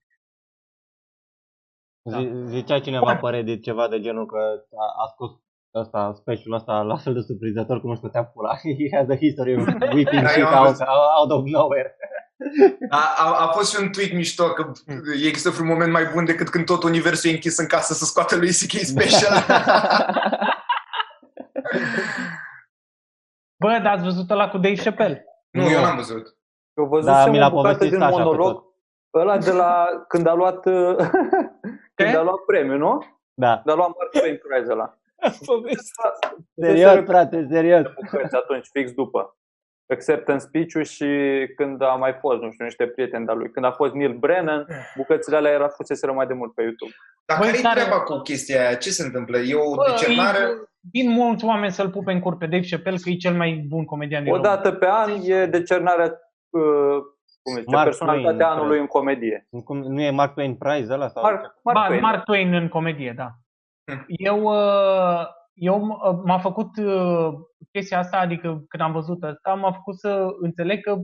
Zicea 2.49 2.79
cineva 2.79 3.15
pare 3.15 3.41
de 3.41 3.59
ceva 3.59 3.87
de 3.87 3.99
genul 3.99 4.25
că 4.25 4.37
a, 4.77 5.03
a 5.03 5.07
scos 5.07 5.31
ăsta, 5.75 6.13
specialul 6.15 6.57
ăsta 6.57 6.81
la 6.81 6.97
fel 6.97 7.13
de 7.13 7.19
surprinzător 7.19 7.81
cum 7.81 7.89
își 7.89 7.99
scotea 7.99 8.23
pula. 8.23 8.55
He 8.79 8.97
has 8.97 9.09
a 9.09 9.15
history 9.15 9.55
of 9.55 9.67
whipping 9.93 10.27
shit 10.27 10.43
out, 10.43 10.77
out 11.19 11.31
of 11.31 11.43
nowhere. 11.45 11.95
A, 12.89 13.13
a, 13.17 13.45
a 13.45 13.47
fost 13.47 13.73
și 13.73 13.81
un 13.81 13.91
tweet 13.91 14.13
mișto 14.13 14.43
că 14.43 14.71
există 15.25 15.61
un 15.61 15.67
moment 15.67 15.91
mai 15.91 16.05
bun 16.13 16.25
decât 16.25 16.49
când 16.49 16.65
tot 16.65 16.83
universul 16.83 17.29
e 17.29 17.33
închis 17.33 17.57
în 17.57 17.67
casă 17.67 17.93
să 17.93 18.05
scoată 18.05 18.35
lui 18.35 18.47
C.K. 18.47 18.71
Special. 18.71 19.33
Bă, 23.61 23.79
dar 23.83 23.93
ați 23.93 24.03
văzut 24.03 24.29
ăla 24.29 24.49
cu 24.49 24.57
Dave 24.57 24.75
Chappelle? 24.75 25.25
Nu, 25.49 25.69
eu 25.69 25.81
n-am 25.81 25.95
văzut. 25.95 26.37
Eu 26.73 26.85
văzut 26.85 27.05
da, 27.05 27.25
mi 27.25 27.37
l-a 27.37 27.49
povestit 27.49 27.89
din 27.89 27.99
monolog. 27.99 28.63
Ăla 29.13 29.37
de 29.37 29.51
la 29.51 29.85
când 30.07 30.27
a 30.27 30.33
luat 30.33 30.63
când 31.95 32.15
a 32.15 32.21
luat 32.21 32.39
premiu, 32.45 32.77
nu? 32.77 33.03
Da. 33.33 33.61
Dar 33.65 33.73
a 33.73 33.77
luat 33.77 33.91
Mark 33.97 34.11
Twain 34.11 34.37
Prize 34.37 34.71
ăla. 34.71 35.00
serios, 36.61 37.05
frate, 37.05 37.47
serios. 37.49 37.85
Atunci, 38.31 38.67
fix 38.71 38.91
după 38.91 39.35
acceptance 39.91 40.45
speech-ul 40.45 40.83
și 40.83 41.07
când 41.55 41.81
a 41.81 41.95
mai 41.95 42.13
fost, 42.19 42.41
nu 42.41 42.51
știu, 42.51 42.65
niște 42.65 42.85
prieteni 42.87 43.25
de 43.25 43.31
lui. 43.31 43.51
Când 43.51 43.65
a 43.65 43.71
fost 43.71 43.93
Neil 43.93 44.13
Brennan, 44.13 44.67
bucățile 44.95 45.35
alea 45.35 45.51
era 45.51 45.67
fuseseră 45.67 46.11
mai 46.11 46.27
de 46.27 46.33
mult 46.33 46.53
pe 46.53 46.61
YouTube. 46.61 46.93
Dar 47.25 47.37
care 47.39 47.57
e 47.57 47.81
treaba 47.81 48.01
cu 48.01 48.17
chestia 48.17 48.67
aia? 48.67 48.75
Ce 48.75 48.89
se 48.89 49.03
întâmplă? 49.03 49.37
E 49.37 49.55
o 49.55 49.75
Bă, 49.75 49.83
decernare? 49.89 50.39
Din 50.79 51.11
mulți 51.11 51.45
oameni 51.45 51.71
să-l 51.71 51.89
pupe 51.89 52.11
în 52.11 52.19
cur 52.19 52.37
pe 52.37 52.45
Dave 52.45 52.67
Chappelle 52.69 52.97
că 52.97 53.09
e 53.09 53.15
cel 53.15 53.35
mai 53.35 53.65
bun 53.67 53.85
comedian 53.85 54.23
din 54.23 54.33
O 54.33 54.37
dată 54.37 54.71
pe 54.71 54.87
an 54.87 55.09
e 55.23 55.45
decernarea 55.45 56.19
uh, 56.49 56.97
cum 57.41 57.53
zice, 57.55 57.75
Mark 57.75 57.83
personalitatea 57.83 58.45
Twain, 58.45 58.59
anului 58.59 58.79
în 58.79 58.85
comedie. 58.85 59.47
Cum, 59.63 59.77
nu 59.77 60.01
e 60.01 60.09
Mark 60.09 60.33
Twain 60.33 60.55
Prize 60.55 60.93
ăla? 60.93 61.07
Sau 61.07 61.23
Mark, 61.23 61.55
Mark, 61.63 61.77
ba, 61.77 61.85
Twain, 61.85 62.01
Mark 62.01 62.23
Twain 62.23 62.53
în 62.53 62.67
comedie, 62.67 63.13
da. 63.15 63.29
Hm. 63.85 64.05
Eu 64.07 64.43
uh, 64.43 65.25
eu 65.53 65.87
uh, 65.87 66.19
m-a 66.23 66.39
făcut 66.39 66.77
uh, 66.77 67.33
chestia 67.71 67.97
asta, 67.97 68.17
adică 68.17 68.47
când 68.67 68.83
am 68.83 68.91
văzut 68.91 69.23
asta, 69.23 69.53
m-a 69.53 69.71
făcut 69.71 69.99
să 69.99 70.27
înțeleg 70.39 70.83
că 70.83 70.97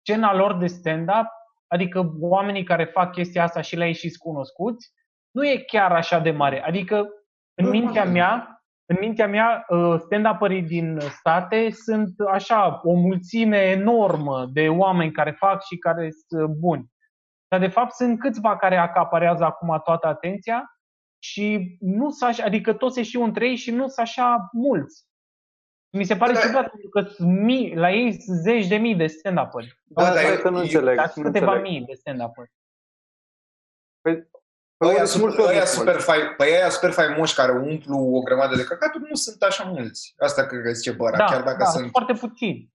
scena 0.00 0.34
lor 0.34 0.56
de 0.56 0.66
stand-up, 0.66 1.26
adică 1.66 2.12
oamenii 2.20 2.64
care 2.64 2.84
fac 2.84 3.12
chestia 3.12 3.42
asta 3.42 3.60
și 3.60 3.76
le-ai 3.76 3.92
și 3.92 4.16
cunoscuți, 4.18 4.92
nu 5.30 5.46
e 5.46 5.56
chiar 5.56 5.92
așa 5.92 6.18
de 6.18 6.30
mare. 6.30 6.64
Adică 6.64 7.08
în 7.54 7.68
mintea 7.68 8.04
mea, 8.04 8.62
în 8.90 8.96
mintea 9.00 9.26
mea, 9.26 9.64
uh, 9.68 9.94
stand-up-ării 9.98 10.62
din 10.62 10.98
state 11.00 11.70
sunt 11.70 12.14
așa 12.30 12.80
o 12.82 12.92
mulțime 12.94 13.58
enormă 13.58 14.46
de 14.52 14.68
oameni 14.68 15.12
care 15.12 15.30
fac 15.30 15.64
și 15.64 15.76
care 15.76 16.08
sunt 16.28 16.50
buni. 16.50 16.86
Dar 17.48 17.60
de 17.60 17.68
fapt 17.68 17.92
sunt 17.92 18.18
câțiva 18.18 18.56
care 18.56 18.76
acaparează 18.76 19.44
acum 19.44 19.80
toată 19.84 20.06
atenția 20.06 20.72
și 21.22 21.76
nu 21.80 22.10
s 22.10 22.20
așa, 22.20 22.44
adică 22.44 22.72
toți 22.72 22.94
se 22.94 23.02
știu 23.02 23.22
între 23.22 23.48
ei 23.48 23.56
și 23.56 23.70
nu 23.70 23.86
sunt 23.86 23.98
așa 23.98 24.48
mulți. 24.52 25.06
Mi 25.96 26.04
se 26.04 26.16
pare 26.16 26.32
da. 26.32 26.40
ciudat 26.40 26.70
pentru 26.70 26.88
că 26.88 27.24
mii, 27.24 27.74
la 27.74 27.90
ei 27.90 28.20
sunt 28.20 28.38
zeci 28.38 28.66
de 28.66 28.76
mii 28.76 28.94
de 28.94 29.06
stand-up-uri. 29.06 29.80
Da, 29.84 30.14
dar 30.14 30.24
eu, 30.24 30.36
că 30.36 30.50
nu 30.50 30.58
înțeleg. 30.58 30.96
Dar 30.96 31.08
câteva 31.08 31.54
mii 31.54 31.84
de 31.84 31.94
stand-up-uri. 31.94 32.52
Păi, 34.00 34.30
Păi 34.76 35.06
super, 35.06 35.64
super, 35.64 36.00
fai, 36.00 36.34
păi 36.36 36.54
aia 36.54 36.68
super 36.68 36.90
faimoși 36.90 37.34
care 37.34 37.52
umplu 37.52 37.96
o 37.96 38.20
grămadă 38.20 38.56
de 38.56 38.64
căcaturi 38.64 39.04
nu 39.08 39.14
sunt 39.14 39.42
așa 39.42 39.64
mulți. 39.64 40.14
Asta 40.18 40.46
cred 40.46 40.62
că 40.62 40.72
zice 40.72 40.92
Băra, 40.92 41.16
da, 41.16 41.24
chiar 41.24 41.42
dacă 41.42 41.56
da, 41.58 41.64
sunt... 41.64 41.90
foarte 41.90 42.12
puțini. 42.12 42.72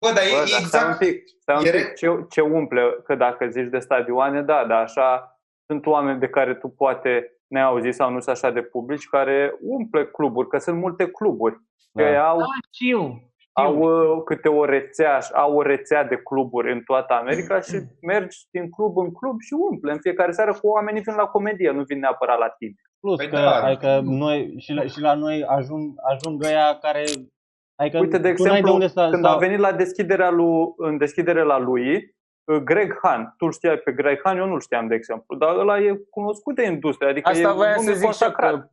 Bă, 0.00 0.12
dar 0.12 0.24
Bă, 0.24 0.36
e 0.36 0.42
exact... 0.42 0.64
Stai 0.64 0.88
un 0.88 0.96
pic, 0.96 1.28
stai 1.40 1.56
un 1.56 1.62
pic 1.62 1.94
ce, 1.94 2.26
ce 2.30 2.40
umple, 2.40 3.00
că 3.04 3.14
dacă 3.14 3.48
zici 3.48 3.70
de 3.70 3.78
stadioane, 3.78 4.42
da, 4.42 4.64
dar 4.66 4.82
așa 4.82 5.40
sunt 5.66 5.86
oameni 5.86 6.20
de 6.20 6.28
care 6.28 6.54
tu 6.54 6.68
poate 6.68 7.40
ne 7.52 7.60
auzit 7.60 7.94
sau 7.94 8.10
nu 8.10 8.20
sunt 8.20 8.36
așa 8.36 8.50
de 8.50 8.62
publici, 8.62 9.08
care 9.08 9.54
umple 9.60 10.06
cluburi, 10.06 10.48
că 10.48 10.58
sunt 10.58 10.78
multe 10.78 11.06
cluburi. 11.06 11.56
Da. 11.92 12.02
Că 12.02 12.18
au, 12.18 12.38
da, 12.38 12.44
știu. 12.72 13.32
au 13.52 13.78
uh, 13.78 14.22
câte 14.24 14.48
o 14.48 14.64
rețea, 14.64 15.18
au 15.34 15.56
o 15.56 15.62
rețea 15.62 16.04
de 16.04 16.16
cluburi 16.16 16.72
în 16.72 16.80
toată 16.80 17.12
America 17.12 17.60
și 17.60 17.76
mergi 18.12 18.38
din 18.50 18.70
club 18.70 18.96
în 18.98 19.12
club 19.12 19.40
și 19.40 19.52
umple 19.70 19.92
în 19.92 19.98
fiecare 19.98 20.32
seară 20.32 20.52
cu 20.52 20.68
oamenii 20.68 21.02
vin 21.02 21.14
la 21.14 21.24
comedie, 21.24 21.70
nu 21.70 21.82
vin 21.82 21.98
neapărat 21.98 22.38
la 22.38 22.48
tine. 22.48 22.74
Plus 23.00 23.16
păi 23.16 23.28
că, 23.28 23.36
da, 23.36 23.62
adică 23.62 24.00
noi, 24.04 24.54
și, 24.58 24.72
la, 24.72 24.82
și 24.82 25.00
la 25.00 25.14
noi 25.14 25.44
ajung, 25.44 25.94
ajung 26.12 26.44
ăia 26.44 26.78
care 26.80 27.04
Adică 27.76 27.98
Uite, 27.98 28.18
de 28.18 28.28
exemplu, 28.28 28.64
de 28.64 28.70
unde 28.70 29.10
când 29.10 29.24
a 29.24 29.36
venit 29.36 29.58
la 29.58 29.72
deschiderea 29.72 30.30
lui, 30.30 30.72
în 30.76 30.96
deschidere 30.98 31.42
la 31.42 31.58
lui, 31.58 31.86
Uh, 31.96 32.21
Greg 32.44 32.98
Han. 33.02 33.34
Tu 33.36 33.50
știai 33.50 33.76
pe 33.76 33.92
Greg 33.92 34.20
Han, 34.24 34.38
eu 34.38 34.46
nu 34.46 34.58
știam, 34.58 34.86
de 34.86 34.94
exemplu, 34.94 35.36
dar 35.36 35.56
ăla 35.56 35.78
e 35.78 36.00
cunoscut 36.10 36.54
de 36.54 36.64
industrie. 36.64 37.10
Adică 37.10 37.28
Asta 37.28 37.48
e 37.48 37.52
voiam 37.52 37.82
să 37.82 37.92
zic 37.92 38.12
și 38.12 38.30
că 38.30 38.68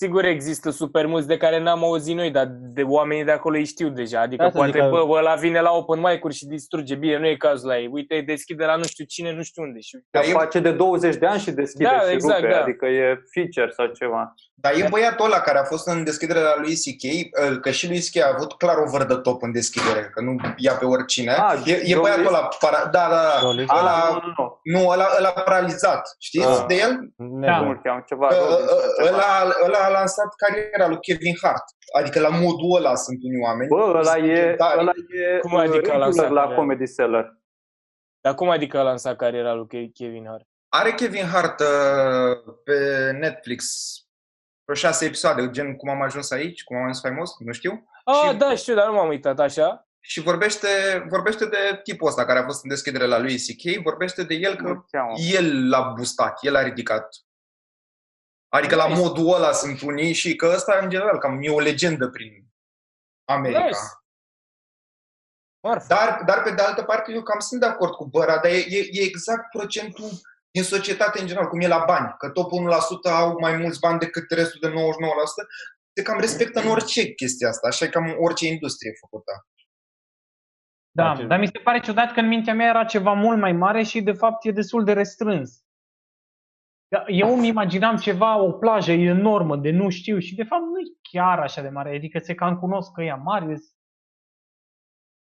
sigur 0.00 0.24
există 0.24 0.70
super 0.70 1.06
mulți 1.06 1.26
de 1.26 1.36
care 1.36 1.60
n-am 1.60 1.84
auzit 1.84 2.16
noi, 2.16 2.30
dar 2.30 2.46
de 2.50 2.82
oamenii 2.82 3.24
de 3.24 3.30
acolo 3.30 3.56
îi 3.56 3.64
știu 3.64 3.88
deja. 3.88 4.20
Adică 4.20 4.42
Asta 4.42 4.58
poate, 4.58 4.80
adică... 4.80 4.96
bă, 4.96 5.04
bă, 5.06 5.16
ăla 5.18 5.34
vine 5.34 5.60
la 5.60 5.70
open 5.70 6.00
mic-uri 6.00 6.34
și 6.34 6.46
distruge. 6.46 6.94
Bine, 6.94 7.18
nu 7.18 7.26
e 7.26 7.36
cazul 7.36 7.68
la 7.68 7.78
ei. 7.78 7.88
Uite, 7.92 8.22
deschide 8.26 8.64
la 8.64 8.76
nu 8.76 8.82
știu 8.82 9.04
cine, 9.04 9.32
nu 9.32 9.42
știu 9.42 9.62
unde. 9.62 9.80
Și... 9.80 9.98
Dar 10.10 10.24
face 10.24 10.60
de 10.60 10.72
20 10.72 11.16
de 11.16 11.26
ani 11.26 11.40
și 11.40 11.50
deschide 11.50 11.84
da, 11.84 12.00
și 12.00 12.12
exact, 12.12 12.40
rupe, 12.40 12.52
da. 12.52 12.60
adică 12.60 12.86
e 12.86 13.22
feature 13.32 13.72
sau 13.76 13.86
ceva. 13.86 14.34
Dar 14.60 14.72
e 14.72 14.86
băiatul 14.90 15.24
ăla 15.24 15.40
care 15.40 15.58
a 15.58 15.64
fost 15.64 15.86
în 15.86 16.04
deschidere 16.04 16.40
la 16.40 16.54
lui 16.56 16.74
C.K., 16.74 17.04
că 17.60 17.70
și 17.70 17.88
lui 17.88 18.00
C.K. 18.00 18.22
a 18.22 18.32
avut 18.34 18.52
clar 18.52 18.76
over 18.76 19.02
the 19.04 19.16
top 19.16 19.42
în 19.42 19.52
deschidere, 19.52 20.10
că 20.14 20.20
nu 20.20 20.36
ia 20.56 20.72
pe 20.72 20.84
oricine. 20.84 21.32
Ah, 21.32 21.60
e, 21.64 21.82
e 21.84 21.96
băiatul 21.96 22.26
ăla, 22.26 22.48
para, 22.60 22.88
da, 22.90 23.06
da, 23.10 23.22
da, 23.40 23.78
ăla, 23.78 23.92
ah, 23.92 24.12
nu, 24.12 24.20
nu, 24.26 24.32
nu. 24.36 24.80
nu 24.80 24.88
ăla, 24.88 25.06
ăla 25.18 25.30
paralizat, 25.30 26.16
știți 26.18 26.60
ah. 26.60 26.64
de 26.66 26.74
el? 26.74 26.92
Da, 27.16 27.60
nu 27.60 27.74
știam 27.78 28.04
ceva. 28.06 28.28
Ăla, 29.06 29.52
ăla 29.64 29.87
a 29.88 29.98
lansat 29.98 30.34
cariera 30.34 30.86
lui 30.88 30.98
Kevin 31.00 31.34
Hart, 31.42 31.64
adică 31.98 32.20
la 32.20 32.28
modul 32.28 32.76
ăla 32.76 32.94
sunt 32.94 33.18
unii 33.22 33.42
oameni. 33.42 33.68
Bă, 33.68 33.92
ăla 33.96 34.16
e, 34.16 34.56
ăla 34.78 34.92
e 35.08 35.38
cum 35.38 35.54
adică 35.54 35.92
a 35.92 35.96
lansat 35.96 36.30
la 36.30 36.54
Comedy 36.54 36.86
Seller. 36.86 37.26
Dar 38.20 38.34
cum 38.34 38.48
adică 38.48 38.78
a 38.78 38.82
lansat 38.82 39.16
cariera 39.16 39.54
lui 39.54 39.92
Kevin 39.92 40.26
Hart? 40.26 40.46
Are 40.68 40.92
Kevin 40.92 41.26
Hart 41.26 41.60
uh, 41.60 42.54
pe 42.64 43.10
Netflix 43.20 43.64
vreo 44.68 44.76
șase 44.76 45.04
episoade, 45.04 45.50
gen 45.50 45.76
cum 45.76 45.90
am 45.90 46.02
ajuns 46.02 46.30
aici, 46.30 46.64
cum 46.64 46.76
am 46.76 46.82
ajuns 46.82 47.00
faimos, 47.00 47.30
nu 47.38 47.52
știu. 47.52 47.88
Ah, 48.04 48.30
și, 48.30 48.36
da, 48.36 48.54
știu, 48.54 48.74
dar 48.74 48.86
nu 48.86 48.92
m-am 48.92 49.08
uitat 49.08 49.38
așa. 49.38 49.88
Și 50.00 50.20
vorbește, 50.20 50.68
vorbește 51.08 51.46
de 51.46 51.80
tipul 51.82 52.08
ăsta 52.08 52.24
care 52.24 52.38
a 52.38 52.44
fost 52.44 52.62
în 52.62 52.68
deschidere 52.68 53.06
la 53.06 53.18
lui 53.18 53.36
C.K., 53.36 53.82
vorbește 53.82 54.22
de 54.22 54.34
el 54.34 54.56
că 54.56 54.84
el 55.32 55.68
l-a 55.68 55.92
bustat, 55.96 56.38
el 56.42 56.56
a 56.56 56.62
ridicat. 56.62 57.08
Adică 58.48 58.74
nice. 58.74 58.88
la 58.88 58.94
modul 58.94 59.34
ăla 59.34 59.52
sunt 59.52 59.80
unii 59.80 60.12
și 60.12 60.36
că 60.36 60.52
ăsta, 60.54 60.78
în 60.82 60.90
general, 60.90 61.18
cam 61.18 61.38
e 61.42 61.50
o 61.50 61.60
legendă 61.60 62.08
prin 62.08 62.46
America. 63.24 63.64
Nice. 63.64 63.78
Dar, 65.88 66.22
dar, 66.26 66.42
pe 66.42 66.50
de 66.50 66.62
altă 66.62 66.82
parte, 66.82 67.12
eu 67.12 67.22
cam 67.22 67.38
sunt 67.38 67.60
de 67.60 67.66
acord 67.66 67.92
cu 67.92 68.04
Băra, 68.04 68.38
dar 68.38 68.50
e, 68.50 68.56
e, 68.56 68.88
e 68.90 69.02
exact 69.02 69.50
procentul 69.50 70.10
din 70.50 70.62
societate 70.62 71.20
în 71.20 71.26
general, 71.26 71.48
cum 71.48 71.60
e 71.60 71.66
la 71.66 71.84
bani, 71.86 72.14
că 72.18 72.30
top 72.30 72.50
1% 73.10 73.10
au 73.10 73.36
mai 73.40 73.56
mulți 73.56 73.78
bani 73.78 73.98
decât 73.98 74.30
restul 74.30 74.60
de 74.60 74.68
99%, 74.68 74.74
se 75.92 76.02
cam 76.02 76.20
respectă 76.20 76.60
în 76.60 76.68
orice 76.68 77.12
chestie 77.14 77.46
asta, 77.46 77.66
așa 77.66 77.84
e 77.84 77.88
cam 77.88 78.16
orice 78.18 78.46
industrie 78.46 78.92
făcută. 79.00 79.46
Da, 80.90 81.08
Face- 81.08 81.26
dar 81.26 81.38
mi 81.38 81.46
se 81.46 81.58
pare 81.58 81.80
ciudat 81.80 82.12
că 82.12 82.20
în 82.20 82.26
mintea 82.26 82.54
mea 82.54 82.68
era 82.68 82.84
ceva 82.84 83.12
mult 83.12 83.38
mai 83.38 83.52
mare 83.52 83.82
și 83.82 84.00
de 84.00 84.12
fapt 84.12 84.44
e 84.44 84.50
destul 84.50 84.84
de 84.84 84.92
restrâns. 84.92 85.62
Da, 86.88 87.04
Eu 87.06 87.34
îmi 87.34 87.46
imaginam 87.46 87.96
ceva, 87.96 88.36
o 88.36 88.52
plajă 88.52 88.92
enormă 88.92 89.56
de 89.56 89.70
nu 89.70 89.88
știu 89.88 90.18
și 90.18 90.34
de 90.34 90.44
fapt 90.44 90.62
nu 90.62 90.78
e 90.78 90.96
chiar 91.12 91.38
așa 91.38 91.62
de 91.62 91.68
mare, 91.68 91.96
adică 91.96 92.18
se 92.18 92.34
cam 92.34 92.58
cunosc 92.58 92.92
că 92.92 93.02
ea 93.02 93.16
mare. 93.16 93.56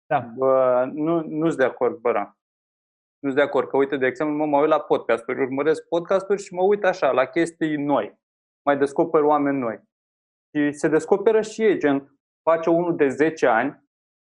Da. 0.07 0.21
Bă, 0.37 0.85
nu, 0.93 1.23
nu 1.23 1.47
sunt 1.47 1.59
de 1.59 1.65
acord, 1.65 1.97
băra. 1.97 2.39
Nu 3.19 3.29
sunt 3.29 3.35
de 3.35 3.43
acord, 3.43 3.69
că 3.69 3.77
uite, 3.77 3.97
de 3.97 4.07
exemplu, 4.07 4.37
mă, 4.37 4.47
mă 4.47 4.61
uit 4.61 4.69
la 4.69 4.81
podcasturi, 4.81 5.43
urmăresc 5.43 5.89
podcasturi 5.89 6.43
și 6.43 6.55
mă 6.55 6.63
uit 6.63 6.85
așa, 6.85 7.11
la 7.11 7.25
chestii 7.25 7.77
noi. 7.77 8.19
Mai 8.65 8.79
descoper 8.79 9.23
oameni 9.23 9.59
noi. 9.59 9.81
Și 10.55 10.73
se 10.73 10.89
descoperă 10.89 11.41
și 11.41 11.63
ei, 11.63 11.79
gen, 11.79 12.19
face 12.43 12.71
unul 12.71 12.97
de 12.97 13.09
10 13.09 13.47
ani 13.47 13.85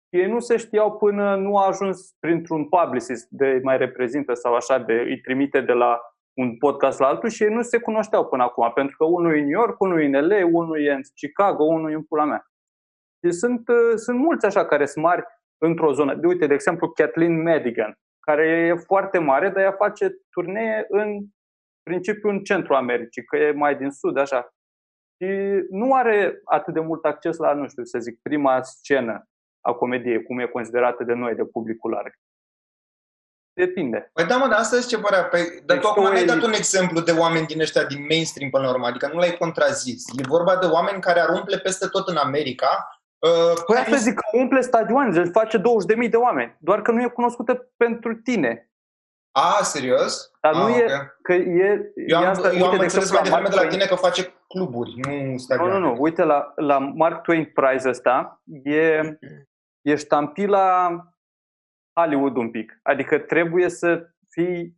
și 0.09 0.21
ei 0.21 0.27
nu 0.27 0.39
se 0.39 0.57
știau 0.57 0.97
până 0.97 1.35
nu 1.35 1.57
a 1.57 1.67
ajuns 1.67 2.15
printr-un 2.19 2.69
publicist 2.69 3.29
de 3.29 3.59
mai 3.63 3.77
reprezintă 3.77 4.33
sau 4.33 4.55
așa, 4.55 4.77
de 4.77 4.93
îi 4.93 5.21
trimite 5.21 5.61
de 5.61 5.73
la 5.73 5.99
un 6.41 6.57
podcast 6.57 6.99
la 6.99 7.07
altul 7.07 7.29
și 7.29 7.43
ei 7.43 7.53
nu 7.53 7.61
se 7.61 7.79
cunoșteau 7.79 8.25
până 8.25 8.43
acum, 8.43 8.71
pentru 8.73 8.95
că 8.97 9.05
unul 9.05 9.35
e 9.35 9.39
în 9.39 9.45
New 9.45 9.59
York, 9.59 9.79
unul 9.79 10.01
e 10.01 10.05
în 10.05 10.27
LA, 10.27 10.45
unul 10.51 10.81
e 10.81 10.91
în 10.91 11.01
Chicago, 11.15 11.63
unul 11.63 11.91
e 11.91 11.93
în 11.93 12.03
pula 12.03 12.25
mea. 12.25 12.45
Și 13.23 13.31
sunt, 13.31 13.67
uh, 13.67 13.95
sunt 13.95 14.19
mulți 14.19 14.45
așa 14.45 14.65
care 14.65 14.85
sunt 14.85 15.05
mari 15.05 15.23
într-o 15.57 15.93
zonă. 15.93 16.15
De 16.15 16.27
uite, 16.27 16.47
de 16.47 16.53
exemplu, 16.53 16.89
Kathleen 16.89 17.41
Madigan, 17.41 17.99
care 18.19 18.47
e 18.47 18.75
foarte 18.75 19.17
mare, 19.17 19.49
dar 19.49 19.63
ea 19.63 19.71
face 19.71 20.11
turnee 20.29 20.85
în 20.89 21.25
principiu 21.83 22.29
în 22.29 22.39
centrul 22.43 22.75
Americii, 22.75 23.23
că 23.23 23.37
e 23.37 23.51
mai 23.51 23.75
din 23.75 23.89
sud, 23.89 24.17
așa. 24.17 24.53
Și 25.21 25.29
nu 25.69 25.93
are 25.93 26.41
atât 26.43 26.73
de 26.73 26.79
mult 26.79 27.05
acces 27.05 27.37
la, 27.37 27.53
nu 27.53 27.67
știu, 27.67 27.83
să 27.83 27.99
zic, 27.99 28.19
prima 28.21 28.61
scenă 28.61 29.23
a 29.61 29.73
comediei, 29.73 30.23
cum 30.23 30.39
e 30.39 30.45
considerată 30.45 31.03
de 31.03 31.13
noi, 31.13 31.35
de 31.35 31.45
publicul 31.45 31.91
larg. 31.91 32.13
Depinde. 33.65 34.09
Păi 34.13 34.25
da, 34.25 34.35
mă, 34.37 34.47
dar 34.47 34.59
asta 34.59 34.75
e 34.75 34.79
ce 34.79 34.97
părea. 34.99 35.23
Păi, 35.23 35.41
dar 35.65 35.75
Deci 35.77 35.85
tu 35.85 35.87
acum 35.87 36.03
tu 36.03 36.09
ai 36.09 36.17
ai- 36.17 36.25
dat 36.25 36.41
un 36.41 36.53
exemplu 36.53 36.99
de 36.99 37.11
oameni 37.11 37.45
din 37.45 37.61
ăștia 37.61 37.83
din 37.83 38.05
mainstream 38.09 38.49
până 38.49 38.63
la 38.63 38.69
urmă, 38.69 38.85
adică 38.87 39.09
nu 39.13 39.19
l-ai 39.19 39.37
contrazis. 39.39 40.03
E 40.17 40.21
vorba 40.27 40.55
de 40.55 40.65
oameni 40.65 41.01
care 41.01 41.19
ar 41.19 41.29
umple 41.29 41.57
peste 41.57 41.87
tot 41.87 42.07
în 42.07 42.15
America. 42.17 42.89
Uh, 43.19 43.61
Păi 43.65 43.77
asta 43.77 43.95
zic 43.95 44.13
că 44.13 44.37
umple 44.37 44.61
stadioane, 44.61 45.19
îl 45.19 45.31
face 45.31 45.57
20.000 45.57 46.09
de 46.09 46.17
oameni, 46.17 46.55
doar 46.59 46.81
că 46.81 46.91
nu 46.91 47.01
e 47.01 47.07
cunoscută 47.07 47.71
pentru 47.77 48.13
tine. 48.15 48.69
A, 49.31 49.63
serios? 49.63 50.31
Dar 50.41 50.53
Ah, 50.53 50.59
nu 50.59 50.69
e, 50.69 50.83
ok. 50.83 50.91
că 51.21 51.33
e, 51.33 51.91
Eu 51.95 52.19
e 52.21 52.25
am, 52.25 52.25
asta, 52.25 52.47
eu 52.47 52.53
uite, 52.53 52.65
am 52.65 52.77
de 52.77 52.83
înțeles 52.83 52.93
exemplu, 52.93 53.13
mai 53.13 53.17
la 53.17 53.23
devreme 53.23 53.41
Mark 53.41 53.49
de 53.49 53.55
la 53.55 53.61
Twain- 53.61 53.69
tine 53.71 53.85
că 53.85 53.95
face 53.95 54.33
cluburi, 54.47 54.93
nu 54.97 55.31
Nu, 55.31 55.37
stadioane. 55.37 55.73
nu, 55.73 55.79
nu. 55.79 55.95
Uite, 55.99 56.23
la, 56.23 56.53
la 56.55 56.77
Mark 56.77 57.21
Twain 57.23 57.51
Prize 57.53 57.89
ăsta 57.89 58.41
e, 58.63 59.01
e 59.81 59.95
ștampi 59.95 60.45
la 60.45 60.89
Hollywood 61.99 62.35
un 62.35 62.51
pic. 62.51 62.79
Adică 62.83 63.19
trebuie 63.19 63.69
să 63.69 64.09
fii 64.29 64.77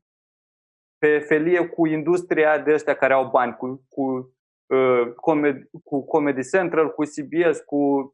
pe 0.97 1.19
felie 1.19 1.67
cu 1.67 1.87
industria 1.87 2.59
de 2.59 2.73
ăștia 2.73 2.93
care 2.93 3.13
au 3.13 3.29
bani, 3.29 3.55
cu, 3.55 3.85
cu, 3.89 4.35
uh, 4.75 5.13
comedy, 5.15 5.69
cu 5.83 6.05
Comedy 6.05 6.49
Central, 6.49 6.91
cu 6.93 7.03
CBS, 7.03 7.59
cu 7.59 8.13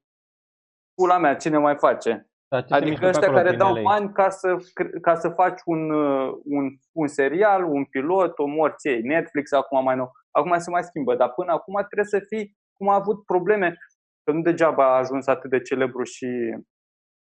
pula 0.93 1.17
mea, 1.17 1.35
cine 1.35 1.57
mai 1.57 1.75
face. 1.75 2.29
Dar 2.47 2.61
ce 2.61 2.67
se 2.67 2.73
Adică 2.73 2.89
mișcă 2.89 3.03
pe 3.05 3.09
ăștia 3.09 3.27
acolo 3.27 3.37
care 3.37 3.47
prin 3.47 3.59
dau 3.59 3.73
LA? 3.73 3.81
bani 3.81 4.13
ca 4.13 4.29
să, 4.29 4.55
cre- 4.73 4.99
ca 5.01 5.15
să 5.15 5.29
faci 5.29 5.59
un, 5.65 5.89
uh, 5.89 6.37
un, 6.43 6.77
un 6.91 7.07
serial, 7.07 7.63
un 7.63 7.85
pilot, 7.85 8.39
o 8.39 8.45
morți 8.45 8.87
ei. 8.87 9.01
Netflix 9.01 9.51
acum 9.51 9.83
mai 9.83 9.95
nou. 9.95 10.11
Acum 10.31 10.57
se 10.57 10.69
mai 10.69 10.83
schimbă, 10.83 11.15
dar 11.15 11.29
până 11.33 11.51
acum 11.51 11.73
trebuie 11.73 12.21
să 12.21 12.25
fii 12.27 12.57
cum 12.73 12.89
a 12.89 12.93
avut 12.95 13.25
probleme. 13.25 13.77
Că 14.23 14.31
nu 14.31 14.41
degeaba 14.41 14.85
a 14.85 14.97
ajuns 14.97 15.27
atât 15.27 15.49
de 15.49 15.61
celebru 15.61 16.03
și, 16.03 16.27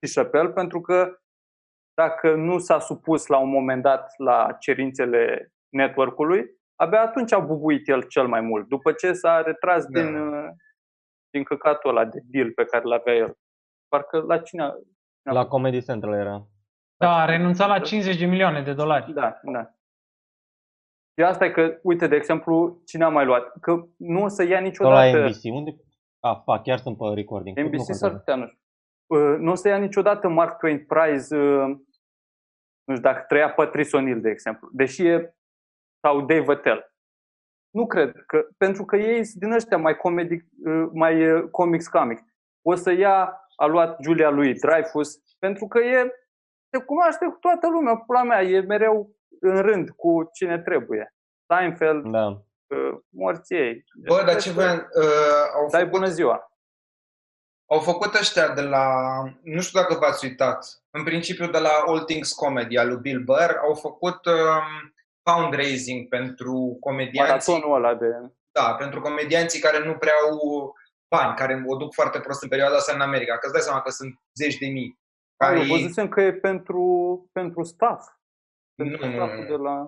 și 0.07 0.15
Chappelle, 0.15 0.51
pentru 0.51 0.81
că 0.81 1.21
dacă 2.01 2.35
nu 2.35 2.59
s-a 2.59 2.79
supus 2.79 3.27
la 3.27 3.39
un 3.39 3.49
moment 3.51 3.83
dat 3.83 4.13
la 4.17 4.57
cerințele 4.61 5.53
network-ului, 5.69 6.45
abia 6.77 7.01
atunci 7.03 7.33
a 7.33 7.39
bubuit 7.39 7.89
el 7.89 8.03
cel 8.03 8.27
mai 8.27 8.41
mult, 8.41 8.69
după 8.69 8.93
ce 8.93 9.13
s-a 9.13 9.43
retras 9.43 9.85
Da. 9.87 10.01
din, 10.01 10.15
uh, 10.17 10.49
din 11.31 11.43
căcatul 11.43 11.91
ăla 11.91 12.05
de 12.05 12.21
deal 12.25 12.53
pe 12.53 12.65
care 12.65 12.85
l-avea 12.85 13.15
el. 13.15 13.35
Parcă 13.89 14.21
la 14.21 14.39
cine 14.39 14.63
a- 14.63 14.75
La 15.33 15.47
Comedy 15.47 15.83
Central 15.83 16.15
era. 16.15 16.47
Da, 16.97 17.17
a 17.17 17.25
renunțat 17.25 17.69
la 17.69 17.79
50 17.79 18.17
de 18.19 18.27
milioane 18.27 18.63
de 18.63 18.73
dolari. 18.73 19.13
Da, 19.13 19.41
da. 19.43 19.71
Și 21.19 21.25
asta 21.25 21.45
e 21.45 21.51
că, 21.51 21.79
uite, 21.83 22.07
de 22.07 22.17
exemplu, 22.17 22.83
cine 22.87 23.05
a 23.05 23.09
mai 23.09 23.25
luat? 23.25 23.53
Că 23.61 23.85
nu 23.97 24.23
o 24.23 24.29
să 24.29 24.43
ia 24.43 24.49
Sau 24.49 24.59
la 24.59 24.67
niciodată... 25.05 25.19
NBC. 25.29 25.55
Unde? 25.55 25.71
Ah, 26.21 26.37
fac, 26.45 26.63
chiar 26.63 26.79
sunt 26.79 26.97
pe 26.97 27.05
recording. 27.15 27.59
Nu 27.59 27.65
NBC 27.67 27.79
s-ar 27.81 28.11
contează. 28.11 28.17
putea, 28.17 28.35
nu 28.35 28.47
știu. 28.47 28.59
Uh, 29.07 29.39
Nu 29.39 29.51
o 29.51 29.55
să 29.55 29.69
ia 29.69 29.79
niciodată 29.79 30.29
Mark 30.29 30.59
Twain 30.59 30.87
Prize, 30.87 31.37
uh, 31.37 31.77
nu 32.91 32.97
știu, 32.97 33.11
dacă 33.11 33.25
trăia 33.29 33.51
Patrice 33.51 33.97
O'Neill, 33.99 34.21
de 34.21 34.31
exemplu. 34.31 34.69
Deși 34.73 35.07
e, 35.07 35.35
sau 36.01 36.21
Dave 36.21 36.53
Attell. 36.53 36.95
Nu 37.71 37.87
cred, 37.87 38.13
că, 38.27 38.47
pentru 38.57 38.85
că 38.85 38.97
ei 38.97 39.25
sunt 39.25 39.43
din 39.43 39.53
ăștia 39.53 39.77
mai, 39.77 39.97
comedy, 39.97 40.35
uh, 40.65 40.89
mai 40.93 41.33
uh, 41.33 41.49
comics 41.51 41.89
comics. 41.89 42.23
O 42.63 42.75
să 42.75 42.91
ia, 42.91 43.41
a 43.57 43.67
luat 43.67 43.97
Julia 44.03 44.31
lui 44.31 44.55
Dreyfus, 44.55 45.17
pentru 45.39 45.67
că 45.67 45.79
e, 45.79 46.11
se 46.73 46.83
cunoaște 46.85 47.27
cu 47.27 47.37
toată 47.41 47.69
lumea, 47.69 47.97
pula 47.97 48.23
mea, 48.23 48.43
e 48.43 48.61
mereu 48.61 49.11
în 49.41 49.61
rând 49.61 49.91
cu 49.91 50.31
cine 50.33 50.59
trebuie. 50.59 51.15
Seinfeld, 51.47 52.11
Da. 52.11 52.27
uh, 52.27 52.99
morții 53.09 53.57
ei. 53.57 53.85
Bă, 54.07 54.23
dar 54.27 54.37
ce 54.37 54.51
voiam, 54.51 54.77
uh, 54.77 55.05
au, 55.55 55.69
Dai 55.71 55.81
făcut, 55.81 55.99
bună 55.99 56.11
ziua. 56.11 56.50
Au 57.73 57.81
făcut 57.81 58.15
ăștia 58.15 58.55
de 58.55 58.61
la, 58.61 58.87
nu 59.43 59.61
știu 59.61 59.81
dacă 59.81 59.95
v-ați 59.95 60.25
uitat, 60.25 60.83
în 60.91 61.05
principiu 61.05 61.51
de 61.51 61.59
la 61.59 61.71
All 61.87 62.05
Things 62.05 62.33
Comedy 62.33 62.77
al 62.79 62.89
lui 62.89 62.99
Bill 63.01 63.23
Burr, 63.25 63.57
au 63.63 63.75
făcut 63.75 64.27
um, 64.27 64.95
fundraising 65.31 66.09
pentru 66.09 66.77
comedianții, 66.81 67.53
Maratonul 67.53 67.77
ăla 67.77 67.95
de... 67.95 68.07
da, 68.53 68.75
pentru 68.75 69.01
comedianții 69.01 69.61
care 69.61 69.85
nu 69.85 69.95
prea 69.95 70.13
au 70.31 70.75
bani, 71.15 71.37
care 71.37 71.65
o 71.67 71.77
duc 71.77 71.95
foarte 71.95 72.21
prost 72.21 72.43
în 72.43 72.49
perioada 72.49 72.77
asta 72.77 72.95
în 72.95 73.01
America, 73.01 73.39
că 73.39 73.41
îți 73.43 73.53
dai 73.53 73.63
seama 73.63 73.81
că 73.81 73.91
sunt 73.91 74.21
zeci 74.35 74.59
de 74.59 74.67
mii. 74.67 74.99
Care... 75.37 75.57
Care 75.57 75.67
Eu 75.67 75.77
văzusem 75.77 76.09
că 76.09 76.21
e 76.21 76.33
pentru, 76.33 76.85
pentru 77.33 77.63
staff. 77.63 78.09
Pentru 78.75 79.07
Nu, 79.07 79.11
nu, 79.11 79.17
stafful 79.17 79.43
nu. 79.43 79.57
de 79.57 79.63
la, 79.63 79.87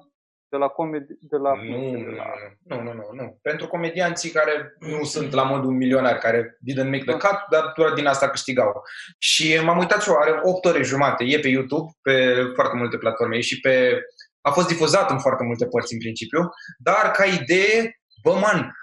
de 0.53 0.59
la 0.59 0.69
comedy, 0.69 1.13
de 1.21 1.37
la, 1.37 1.53
Nu, 1.55 1.91
de 1.91 2.15
la... 2.17 2.25
nu, 2.63 2.83
nu, 2.83 2.93
nu, 2.93 3.09
nu. 3.13 3.39
Pentru 3.43 3.67
comedianții 3.67 4.31
care 4.31 4.75
nu 4.79 5.05
sunt 5.05 5.33
la 5.33 5.43
modul 5.43 5.71
milionar, 5.71 6.19
care 6.19 6.59
didn't 6.71 6.91
make 6.91 7.05
the 7.07 7.17
cut, 7.17 7.39
dar 7.51 7.73
doar 7.77 7.93
din 7.93 8.07
asta 8.07 8.29
câștigau. 8.29 8.83
Și 9.19 9.61
m-am 9.65 9.79
uitat 9.79 10.03
și 10.03 10.09
eu, 10.09 10.17
are 10.17 10.41
8 10.43 10.65
ore 10.65 10.83
jumate, 10.83 11.25
e 11.25 11.39
pe 11.39 11.49
YouTube, 11.49 11.93
pe 12.03 12.35
foarte 12.55 12.77
multe 12.77 12.97
platforme, 12.97 13.37
e 13.37 13.41
și 13.41 13.61
pe... 13.61 14.03
A 14.41 14.51
fost 14.51 14.67
difuzat 14.67 15.11
în 15.11 15.19
foarte 15.19 15.45
multe 15.45 15.67
părți 15.67 15.93
în 15.93 15.99
principiu, 15.99 16.49
dar 16.79 17.11
ca 17.11 17.25
idee, 17.25 18.01
bă, 18.23 18.33
man, 18.35 18.77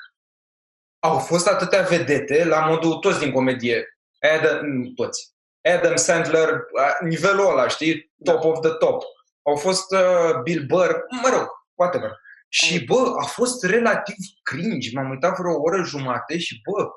au 1.00 1.18
fost 1.18 1.48
atâtea 1.48 1.82
vedete 1.82 2.46
la 2.46 2.60
modul 2.60 2.94
toți 2.94 3.20
din 3.20 3.32
comedie. 3.32 3.98
Adam, 4.36 4.66
nu 4.66 4.90
toți. 4.90 5.34
Adam 5.76 5.96
Sandler, 5.96 6.50
a, 6.50 7.06
nivelul 7.06 7.50
ăla, 7.50 7.68
știi? 7.68 8.12
Top 8.24 8.44
of 8.44 8.60
the 8.60 8.72
top. 8.72 9.04
Au 9.42 9.56
fost 9.56 9.92
uh, 9.92 10.42
Bill 10.44 10.66
Burr, 10.66 10.92
mă 11.22 11.30
rog, 11.38 11.59
whatever. 11.80 12.12
Și, 12.48 12.86
bă, 12.86 13.14
a 13.22 13.26
fost 13.26 13.64
relativ 13.64 14.16
cringe. 14.44 14.90
M-am 14.94 15.10
uitat 15.10 15.38
vreo 15.38 15.62
oră 15.62 15.84
jumate 15.84 16.38
și, 16.38 16.62
bă, 16.70 16.88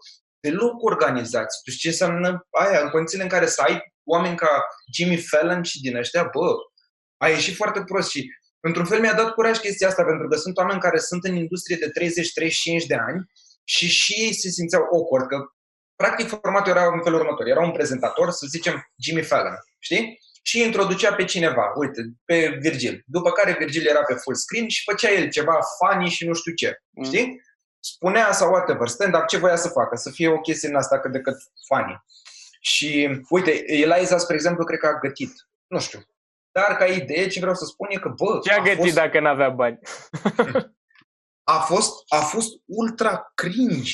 deloc 0.41 0.83
organizați. 0.83 1.63
Tu 1.63 1.71
știi 1.71 1.83
ce 1.83 1.89
înseamnă 1.89 2.47
aia, 2.51 2.81
în 2.83 2.91
condițiile 2.91 3.23
în 3.23 3.29
care 3.29 3.47
să 3.47 3.63
ai 3.67 3.81
oameni 4.05 4.37
ca 4.37 4.63
Jimmy 4.95 5.17
Fallon 5.17 5.63
și 5.63 5.81
din 5.81 5.97
ăștia, 5.97 6.23
bă, 6.23 6.55
a 7.17 7.29
ieșit 7.29 7.57
foarte 7.57 7.83
prost 7.85 8.11
și 8.11 8.31
într-un 8.61 8.85
fel 8.85 9.01
mi-a 9.01 9.15
dat 9.15 9.33
curaj 9.33 9.59
chestia 9.59 9.89
asta, 9.89 10.05
pentru 10.05 10.29
că 10.29 10.37
sunt 10.37 10.57
oameni 10.57 10.81
care 10.81 10.99
sunt 10.99 11.25
în 11.25 11.35
industrie 11.35 11.77
de 11.77 11.91
30-35 12.85 12.87
de 12.87 12.95
ani 12.95 13.31
și 13.65 13.89
și 13.89 14.13
ei 14.13 14.35
se 14.35 14.49
simțeau 14.49 14.83
awkward, 14.83 15.27
că 15.27 15.37
practic 15.97 16.29
formatul 16.29 16.73
era 16.73 16.85
în 16.85 17.03
felul 17.03 17.21
următor. 17.21 17.47
Era 17.47 17.65
un 17.65 17.73
prezentator, 17.73 18.31
să 18.31 18.47
zicem 18.47 18.85
Jimmy 19.03 19.23
Fallon, 19.23 19.55
știi? 19.79 20.19
Și 20.43 20.63
introducea 20.63 21.15
pe 21.15 21.25
cineva, 21.25 21.73
uite, 21.75 22.01
pe 22.25 22.59
Virgil. 22.61 23.03
După 23.07 23.31
care 23.31 23.57
Virgil 23.59 23.87
era 23.87 24.03
pe 24.03 24.15
full 24.15 24.37
screen 24.37 24.69
și 24.69 24.83
făcea 24.91 25.11
el 25.11 25.29
ceva 25.31 25.59
funny 25.79 26.09
și 26.09 26.27
nu 26.27 26.35
știu 26.35 26.53
ce, 26.53 26.83
Mm. 26.91 27.05
știi? 27.05 27.41
Spunea 27.81 28.33
sau 28.33 28.51
whatever, 28.51 28.89
stand-up, 28.89 29.27
ce 29.27 29.37
voia 29.37 29.57
să 29.57 29.69
facă, 29.69 29.97
să 29.97 30.11
fie 30.11 30.29
o 30.29 30.41
chestie 30.41 30.69
în 30.69 30.75
asta 30.77 31.01
cât 31.01 31.13
de 31.13 31.21
cât 31.21 31.37
funny. 31.67 32.05
Și, 32.61 33.21
uite, 33.29 33.63
Eliza, 33.73 34.19
spre 34.19 34.35
exemplu, 34.35 34.65
cred 34.65 34.79
că 34.79 34.87
a 34.87 34.99
gătit. 34.99 35.33
Nu 35.67 35.79
știu. 35.81 36.01
Dar, 36.53 36.77
ca 36.77 36.85
idee, 36.87 37.27
ce 37.29 37.41
vreau 37.41 37.55
să 37.55 37.65
spun 37.65 37.87
e 37.91 37.99
că, 37.99 38.09
bă, 38.09 38.39
Ce 38.43 38.53
a 38.53 38.63
gătit 38.63 38.79
fost, 38.79 38.95
dacă 38.95 39.21
n-avea 39.21 39.49
bani? 39.49 39.79
a, 41.57 41.59
fost, 41.59 41.93
a 42.09 42.17
fost 42.17 42.53
ultra 42.65 43.33
cringe. 43.35 43.93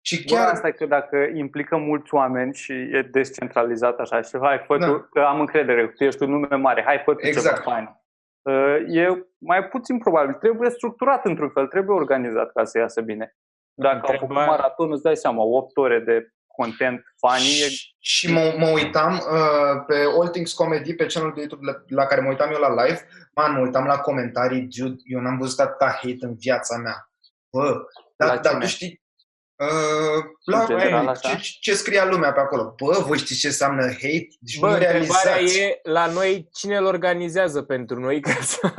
Și 0.00 0.24
Chiar 0.24 0.38
chiar 0.44 0.52
asta 0.52 0.68
e 0.68 0.70
că 0.70 0.86
dacă 0.86 1.16
implică 1.34 1.76
mulți 1.76 2.14
oameni 2.14 2.54
și 2.54 2.72
e 2.72 3.08
descentralizat 3.10 3.98
așa 3.98 4.20
și 4.22 4.38
hai, 4.40 4.62
fă 4.66 4.76
Da. 4.78 4.86
tu, 4.86 5.08
că 5.12 5.20
am 5.20 5.40
încredere, 5.40 5.86
tu 5.86 6.04
ești 6.04 6.22
un 6.22 6.30
nume 6.30 6.56
mare, 6.56 6.82
hai, 6.86 7.02
fă 7.04 7.14
tu 7.14 7.26
Exact. 7.26 7.56
ceva 7.56 7.70
fain. 7.70 7.98
Uh, 8.42 8.76
E 8.88 9.26
mai 9.38 9.64
puțin 9.68 9.98
probabil. 9.98 10.34
Trebuie 10.34 10.70
structurat 10.70 11.24
într-un 11.24 11.48
fel, 11.50 11.66
trebuie 11.66 11.96
organizat 11.96 12.52
ca 12.52 12.64
să 12.64 12.78
iasă 12.78 13.00
bine. 13.00 13.36
Dacă 13.74 13.94
au 13.96 14.00
făcut 14.02 14.20
Întrebare. 14.20 14.50
maraton, 14.50 14.92
îți 14.92 15.02
dai 15.02 15.16
seama, 15.16 15.42
8 15.42 15.76
ore 15.76 15.98
de 15.98 16.28
content 16.46 17.02
funny, 17.18 17.46
e 17.64 17.68
Și, 17.68 17.94
și 17.98 18.32
mă, 18.32 18.54
mă 18.58 18.68
uitam 18.68 19.12
uh, 19.12 19.84
pe 19.86 19.94
All 20.18 20.28
Things 20.28 20.52
Comedy, 20.52 20.94
pe 20.94 21.06
channelul 21.06 21.34
de 21.34 21.40
YouTube 21.40 21.66
la, 21.70 21.82
la 21.86 22.06
care 22.06 22.20
mă 22.20 22.28
uitam 22.28 22.50
eu 22.52 22.58
la 22.60 22.84
live, 22.84 23.00
man, 23.34 23.52
mă 23.52 23.60
uitam 23.60 23.84
la 23.84 23.98
comentarii, 23.98 24.60
dude, 24.78 25.00
eu 25.04 25.20
n-am 25.20 25.38
văzut 25.38 25.58
atâta 25.58 25.86
hate 25.86 26.16
în 26.20 26.34
viața 26.38 26.76
mea. 26.76 27.10
Bă, 27.52 27.82
La 28.16 28.26
dar, 28.26 28.38
dar 28.38 28.52
cine? 28.52 28.60
tu 28.64 28.66
știi, 28.66 29.02
uh, 29.66 30.24
la 30.44 30.60
În 30.60 30.66
general, 30.66 31.04
bă, 31.04 31.10
așa? 31.10 31.34
ce, 31.34 31.50
ce 31.60 31.74
scria 31.74 32.04
lumea 32.04 32.32
pe 32.32 32.40
acolo? 32.40 32.74
Bă, 32.84 33.02
voi 33.06 33.18
știți 33.18 33.40
ce 33.40 33.46
înseamnă 33.46 33.82
hate? 33.82 34.28
Deci 34.40 34.58
Bă, 34.58 34.66
nu 34.66 34.72
întrebarea 34.72 34.90
realizați. 34.90 35.58
e 35.60 35.80
la 35.82 36.06
noi 36.06 36.48
cine 36.52 36.76
îl 36.76 36.84
organizează 36.84 37.62
pentru 37.62 37.98
noi 38.00 38.20
ca 38.26 38.36
să... 38.40 38.72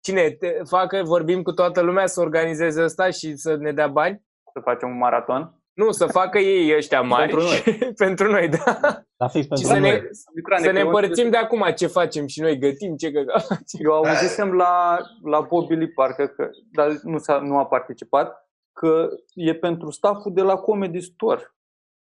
Cine 0.00 0.30
te 0.30 0.52
facă, 0.68 1.02
vorbim 1.04 1.42
cu 1.42 1.52
toată 1.52 1.80
lumea 1.80 2.06
să 2.06 2.20
organizeze 2.20 2.82
asta 2.82 3.10
și 3.10 3.36
să 3.36 3.56
ne 3.56 3.72
dea 3.72 3.86
bani? 3.88 4.22
să 4.52 4.60
facem 4.64 4.88
un 4.88 4.96
maraton. 4.98 5.58
Nu, 5.72 5.90
să 5.90 6.06
facă 6.06 6.38
ei 6.38 6.76
ăștia 6.76 7.00
mari 7.00 7.30
Pentru 7.32 7.40
noi. 7.48 7.92
pentru 8.06 8.30
noi, 8.30 8.48
da. 8.48 8.78
Dar 9.16 9.30
fix 9.30 9.42
Și 9.44 9.48
pentru 9.48 9.66
să 9.66 9.72
ne, 9.78 9.90
noi. 9.90 10.02
Micrane, 10.34 10.60
să 10.62 10.66
că 10.66 10.72
ne 10.72 10.78
eu- 10.80 10.86
împărțim 10.86 11.30
de 11.30 11.36
acum 11.36 11.72
ce 11.76 11.86
facem 11.86 12.26
și 12.26 12.40
noi 12.40 12.58
gătim, 12.58 12.96
ce 12.96 13.12
că... 13.12 13.24
Eu 13.84 13.92
auzisem 13.92 14.52
la, 14.52 14.98
la 15.24 15.40
Bobby 15.40 15.74
Lee, 15.74 15.92
parcă, 15.94 16.26
că, 16.26 16.48
dar 16.72 16.90
nu, 17.02 17.18
s-a, 17.18 17.38
nu 17.38 17.58
a 17.58 17.66
participat, 17.66 18.43
că 18.74 19.08
e 19.34 19.54
pentru 19.54 19.90
stafful 19.90 20.32
de 20.32 20.42
la 20.42 20.56
Comedy 20.56 21.00
Store. 21.00 21.54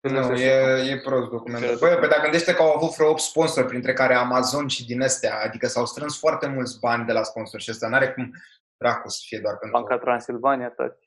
Nu, 0.00 0.32
e, 0.32 0.90
e 0.90 1.00
prost 1.04 1.30
documentul. 1.30 1.76
Băi, 1.78 1.96
pe 1.96 2.06
dacă 2.06 2.22
gândește 2.22 2.54
că 2.54 2.62
au 2.62 2.74
avut 2.76 2.96
vreo 2.96 3.10
8 3.10 3.20
sponsori, 3.20 3.66
printre 3.66 3.92
care 3.92 4.14
Amazon 4.14 4.66
și 4.66 4.86
din 4.86 5.02
astea, 5.02 5.40
adică 5.44 5.66
s-au 5.66 5.86
strâns 5.86 6.18
foarte 6.18 6.46
mulți 6.46 6.78
bani 6.80 7.06
de 7.06 7.12
la 7.12 7.22
sponsori 7.22 7.62
și 7.62 7.70
ăsta 7.70 7.88
n-are 7.88 8.12
cum 8.12 8.32
dracu 8.76 9.08
să 9.08 9.20
fie 9.26 9.38
doar 9.42 9.56
pentru... 9.58 9.80
Banca 9.80 9.98
Transilvania, 9.98 10.68
tati. 10.68 11.06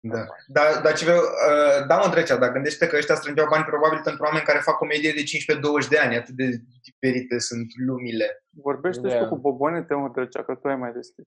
Da. 0.00 0.24
Dar, 0.46 0.80
dar 0.82 0.92
ce 0.94 1.04
vreau, 1.04 1.20
uh, 1.20 1.86
da, 1.86 1.96
mă 1.96 2.04
întrecea, 2.04 2.36
dar 2.36 2.52
gândește 2.52 2.86
că 2.86 2.96
ăștia 2.96 3.14
strângeau 3.14 3.48
bani 3.48 3.64
probabil 3.64 4.00
pentru 4.04 4.24
oameni 4.24 4.44
care 4.44 4.58
fac 4.58 4.76
comedie 4.76 5.12
de 5.12 5.22
15-20 5.84 5.88
de 5.88 5.98
ani, 5.98 6.16
atât 6.16 6.34
de 6.34 6.46
diferite 6.82 7.38
sunt 7.38 7.66
lumile. 7.86 8.44
Vorbește 8.50 9.08
Da. 9.08 9.08
și 9.08 9.18
tu 9.18 9.28
cu 9.28 9.36
Bobonete, 9.36 9.94
mă, 9.94 10.10
trecea, 10.10 10.44
că 10.44 10.54
tu 10.54 10.68
ai 10.68 10.76
mai 10.76 10.92
deschis. 10.92 11.24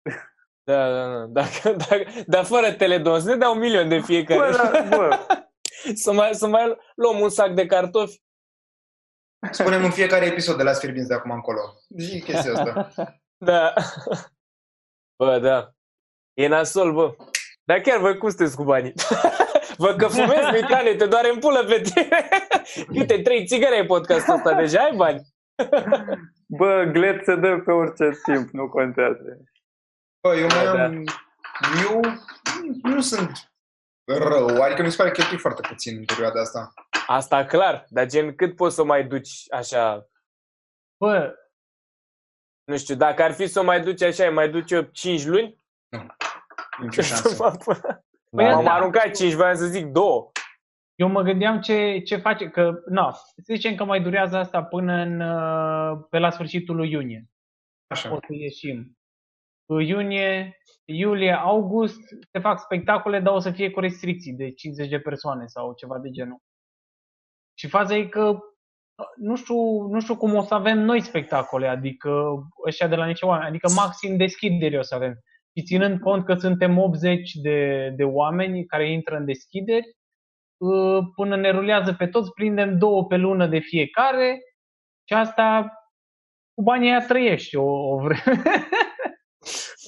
Da, 0.69 0.89
da, 0.89 1.07
da. 1.07 1.25
Dacă, 1.25 1.69
dacă, 1.89 2.03
dar 2.27 2.43
fără 2.43 2.71
teledon, 2.71 3.19
să 3.19 3.29
ne 3.29 3.35
dea 3.35 3.49
un 3.49 3.59
milion 3.59 3.89
de 3.89 3.99
fiecare. 3.99 4.39
Bă, 4.39 4.57
da, 4.57 4.97
bă, 4.97 5.19
Să 6.03 6.13
mai, 6.13 6.33
să 6.33 6.47
mai 6.47 6.77
luăm 6.95 7.19
un 7.19 7.29
sac 7.29 7.53
de 7.53 7.65
cartofi. 7.65 8.21
Spunem 9.51 9.83
în 9.83 9.91
fiecare 9.91 10.25
episod 10.25 10.57
de 10.57 10.63
la 10.63 10.73
Sfirbinți 10.73 11.07
de 11.07 11.13
acum 11.13 11.31
încolo. 11.31 11.59
Zi 11.97 12.21
chestia 12.21 12.51
asta. 12.53 12.91
Da. 13.41 13.73
Bă, 15.17 15.39
da. 15.39 15.71
E 16.33 16.47
nasol, 16.47 16.93
bă. 16.93 17.15
Dar 17.63 17.79
chiar 17.79 17.99
voi 17.99 18.17
cum 18.17 18.29
sunteți 18.29 18.55
cu 18.55 18.63
banii? 18.63 18.93
Vă 19.77 19.95
că 19.95 20.07
fumezi, 20.07 20.51
Micane, 20.51 20.95
te 20.95 21.05
doare 21.05 21.29
în 21.29 21.39
pulă 21.39 21.63
pe 21.63 21.81
tine. 21.81 22.27
Câte 22.85 23.21
trei 23.21 23.45
țigări 23.45 23.75
ai 23.75 23.85
podcastul 23.85 24.33
ăsta, 24.33 24.53
deja 24.53 24.79
ai 24.79 24.95
bani. 24.95 25.21
bă, 26.45 26.89
glet 26.91 27.23
se 27.23 27.35
dă 27.35 27.61
pe 27.65 27.71
orice 27.71 28.09
timp, 28.25 28.49
nu 28.49 28.69
contează. 28.69 29.41
Bă, 30.21 30.35
eu 30.35 30.47
mai 30.47 30.63
Da, 30.63 30.83
am... 30.83 31.03
Eu 31.83 32.01
nu 32.83 33.01
sunt 33.01 33.51
rău, 34.05 34.61
adică 34.61 34.81
mi 34.83 34.91
se 34.91 34.97
pare 34.97 35.09
că 35.09 35.15
cheltui 35.15 35.37
foarte 35.37 35.67
puțin 35.67 35.97
în 35.97 36.05
perioada 36.05 36.41
asta. 36.41 36.73
Asta 37.07 37.45
clar, 37.45 37.85
dar 37.89 38.05
gen 38.05 38.35
cât 38.35 38.55
poți 38.55 38.75
să 38.75 38.81
o 38.81 38.85
mai 38.85 39.07
duci 39.07 39.43
așa, 39.49 40.09
Bă, 40.97 41.35
nu 42.63 42.77
știu, 42.77 42.95
dacă 42.95 43.23
ar 43.23 43.31
fi 43.33 43.47
să 43.47 43.59
o 43.59 43.63
mai 43.63 43.81
duci 43.81 44.01
așa, 44.01 44.25
îi 44.25 44.33
mai 44.33 44.49
duci 44.49 44.71
eu 44.71 44.81
5 44.81 45.25
luni? 45.25 45.55
Nicio 46.81 47.01
șansă. 47.01 47.51
Păi 48.29 48.45
Da, 48.45 48.51
M-am 48.51 48.63
da. 48.63 48.73
aruncat 48.73 49.15
5, 49.15 49.33
voiam 49.33 49.55
să 49.55 49.65
zic 49.65 49.85
2. 49.85 50.03
eu 50.95 51.07
mă 51.07 51.21
gândeam 51.21 51.61
ce, 51.61 51.99
ce 51.99 52.17
face, 52.17 52.49
că, 52.49 52.81
na, 52.85 53.11
să 53.11 53.53
zicem 53.53 53.75
că 53.75 53.83
mai 53.83 54.01
durează 54.01 54.37
asta 54.37 54.63
până 54.63 54.93
în, 54.93 55.19
uh, 55.21 56.05
pe 56.09 56.17
la 56.17 56.29
sfârșitul 56.29 56.75
lui 56.75 56.91
iunie. 56.91 57.29
O 57.29 57.93
Așa. 57.93 58.09
să 58.09 58.33
ieșim. 58.33 58.98
În 59.71 59.81
iunie, 59.81 60.57
iulie, 60.85 61.31
august 61.31 62.01
se 62.31 62.39
fac 62.39 62.59
spectacole, 62.59 63.19
dar 63.19 63.33
o 63.33 63.39
să 63.39 63.51
fie 63.51 63.71
cu 63.71 63.79
restricții 63.79 64.33
de 64.33 64.51
50 64.51 64.89
de 64.89 64.99
persoane 64.99 65.45
sau 65.45 65.73
ceva 65.73 65.99
de 65.99 66.09
genul. 66.09 66.39
Și 67.53 67.67
faza 67.67 67.95
e 67.95 68.05
că 68.05 68.39
nu 69.15 69.35
știu, 69.35 69.87
nu 69.87 69.99
știu 69.99 70.17
cum 70.17 70.35
o 70.35 70.41
să 70.41 70.53
avem 70.53 70.79
noi 70.79 71.01
spectacole, 71.01 71.67
adică 71.67 72.09
ăștia 72.67 72.87
de 72.87 72.95
la 72.95 73.05
niște 73.05 73.25
oameni, 73.25 73.49
adică 73.49 73.69
maxim 73.75 74.17
deschideri 74.17 74.77
o 74.77 74.81
să 74.81 74.95
avem. 74.95 75.13
Și 75.55 75.65
ținând 75.65 75.99
cont 75.99 76.25
că 76.25 76.33
suntem 76.33 76.77
80 76.77 77.33
de, 77.33 77.89
de 77.95 78.03
oameni 78.03 78.65
care 78.65 78.91
intră 78.91 79.15
în 79.15 79.25
deschideri, 79.25 79.95
ă, 80.61 81.01
până 81.15 81.35
ne 81.35 81.51
rulează 81.51 81.93
pe 81.93 82.07
toți, 82.07 82.31
prindem 82.31 82.77
două 82.77 83.05
pe 83.05 83.15
lună 83.15 83.47
de 83.47 83.59
fiecare 83.59 84.39
și 85.07 85.13
asta 85.13 85.73
cu 86.53 86.63
banii 86.63 86.89
aia 86.89 87.05
trăiești 87.05 87.55
o, 87.55 87.93
o 87.93 87.97
vreme. 87.97 88.41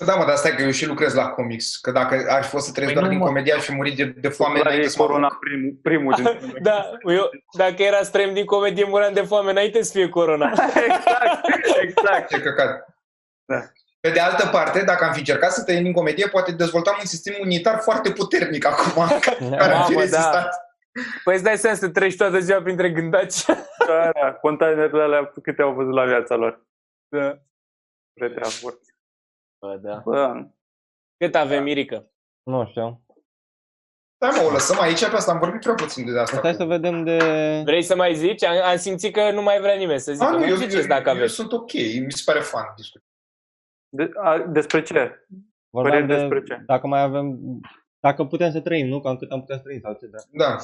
Da, 0.06 0.16
mă, 0.16 0.26
dar 0.26 0.36
stai 0.36 0.56
că 0.56 0.62
eu 0.62 0.72
și 0.72 0.86
lucrez 0.88 1.14
la 1.14 1.28
comics. 1.28 1.78
Că 1.78 1.92
dacă 1.92 2.16
aș 2.30 2.44
fi 2.44 2.50
fost 2.50 2.66
să 2.66 2.72
trăiesc 2.72 2.94
Păi 2.94 3.02
doar 3.02 3.04
nu, 3.04 3.10
din 3.10 3.18
mă. 3.20 3.26
comedia 3.26 3.58
și 3.58 3.74
muri 3.74 3.92
de, 3.92 4.06
de 4.06 4.28
foame 4.28 4.60
Ăla 4.60 4.70
înainte 4.70 4.86
e 4.86 4.90
să 4.90 4.96
mă 5.00 5.06
corona 5.06 5.26
apuc. 5.26 5.40
primul, 5.40 5.80
primul 5.82 6.14
din 6.16 6.40
Da, 6.70 6.92
eu, 7.06 7.30
dacă 7.58 7.84
era 7.84 8.04
strem 8.04 8.34
din 8.34 8.46
comedie, 8.46 8.86
muream 8.88 9.14
de 9.14 9.22
foame 9.22 9.52
înainte 9.52 9.82
să 9.82 9.92
fie 9.92 10.10
corona. 10.10 10.52
exact, 10.88 11.46
exact. 11.82 12.30
Ce 12.30 12.42
căcat. 12.42 12.86
Da. 13.46 13.60
Pe 14.00 14.10
de 14.10 14.20
altă 14.20 14.48
parte, 14.48 14.84
dacă 14.84 15.04
am 15.06 15.12
fi 15.12 15.20
încercat 15.20 15.52
să 15.52 15.64
tăiem 15.64 15.84
din 15.84 15.94
comedie, 15.94 16.28
poate 16.28 16.52
dezvoltam 16.52 16.96
un 17.00 17.06
sistem 17.06 17.34
imunitar 17.38 17.80
foarte 17.80 18.12
puternic 18.12 18.66
acum, 18.66 19.08
care 19.58 19.74
ar 19.74 19.84
fi 19.86 19.94
Mamă, 19.94 19.94
da. 19.94 20.00
rezistat. 20.00 20.56
Păi 21.24 21.34
îți 21.34 21.44
dai 21.44 21.58
seama 21.58 21.76
să 21.76 21.90
treci 21.90 22.16
toată 22.16 22.40
ziua 22.40 22.62
printre 22.62 22.90
gândaci. 22.90 23.46
Da, 23.88 24.10
da, 24.22 24.34
containerele 24.42 25.02
alea 25.04 25.32
câte 25.44 25.62
au 25.62 25.74
văzut 25.74 25.94
la 25.94 26.06
viața 26.06 26.36
lor. 26.36 26.66
Da. 27.08 27.38
Spre 28.16 28.28
de 28.28 28.42
avort. 28.44 28.80
Bă, 29.62 29.78
da. 29.82 30.02
Bă, 30.06 30.48
Cât 31.18 31.36
avem, 31.36 31.64
Mirica? 31.64 32.06
Nu 32.44 32.66
știu. 32.70 33.06
Da, 34.18 34.30
mă, 34.30 34.48
o 34.48 34.52
lăsăm 34.52 34.80
aici, 34.82 35.00
pe 35.10 35.16
asta 35.16 35.32
am 35.32 35.40
vorbit 35.40 35.60
prea 35.62 35.74
puțin 35.74 36.06
de 36.14 36.20
asta. 36.20 36.38
Stai 36.38 36.54
să 36.54 36.64
vedem 36.64 37.04
de... 37.04 37.18
Vrei 37.66 37.82
să 37.84 37.96
mai 37.96 38.16
zici? 38.16 38.44
Am, 38.44 38.56
am 38.64 38.78
simțit 38.78 39.14
că 39.14 39.32
nu 39.32 39.42
mai 39.42 39.60
vrea 39.60 39.76
nimeni 39.76 40.00
să 40.00 40.12
zică. 40.14 40.26
Ah, 40.26 40.32
nu, 40.32 40.40
Mai 40.40 40.50
eu, 40.50 40.56
ziceți 40.56 40.76
eu, 40.82 40.88
dacă 40.88 41.10
eu 41.10 41.16
aveți. 41.16 41.34
sunt 41.34 41.52
ok, 41.52 41.74
mi 41.74 42.12
se 42.12 42.22
pare 42.26 42.40
fun 42.40 42.62
discuția. 42.76 43.08
de, 43.90 44.12
a, 44.24 44.38
despre 44.40 44.82
ce? 44.82 45.26
Vorbeam 45.70 45.94
Păreri 45.94 46.08
de 46.08 46.16
despre 46.28 46.44
ce? 46.56 46.64
dacă 46.66 46.88
mai 46.88 47.02
avem... 47.02 47.40
Dacă 48.00 48.26
putem 48.26 48.52
să 48.52 48.62
trăim, 48.62 48.88
nu? 48.88 49.02
Cam 49.02 49.18
cât 49.18 49.32
am 49.32 49.40
putea 49.40 49.56
să 49.56 49.62
trăim 49.64 49.80
sau 49.80 49.94
ce, 49.94 50.06
da. 50.08 50.18
Da. 50.32 50.58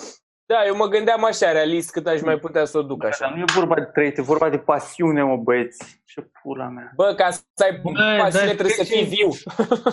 Da, 0.48 0.66
eu 0.66 0.76
mă 0.76 0.86
gândeam 0.88 1.24
așa, 1.26 1.52
realist, 1.52 1.92
cât 1.92 2.08
aș 2.08 2.22
mai 2.22 2.38
putea 2.38 2.66
să 2.66 2.78
o 2.78 2.82
duc 2.82 3.00
Dar 3.02 3.12
așa. 3.12 3.30
nu 3.30 3.40
e 3.42 3.44
vorba 3.54 3.76
de 3.76 3.82
trăit, 3.82 4.18
e 4.18 4.22
vorba 4.22 4.50
de 4.50 4.58
pasiune, 4.58 5.24
mă, 5.24 5.36
băieți. 5.38 6.02
Ce 6.06 6.22
pula 6.42 6.68
mea. 6.68 6.92
Bă, 6.96 7.14
ca 7.18 7.30
să 7.32 7.42
ai 7.64 7.80
Bă, 7.84 7.90
pasiune 8.18 8.46
dar 8.46 8.54
trebuie 8.54 8.70
să 8.76 8.84
știi 8.84 9.06
fii 9.06 9.08
ce- 9.08 9.16
viu. 9.16 9.30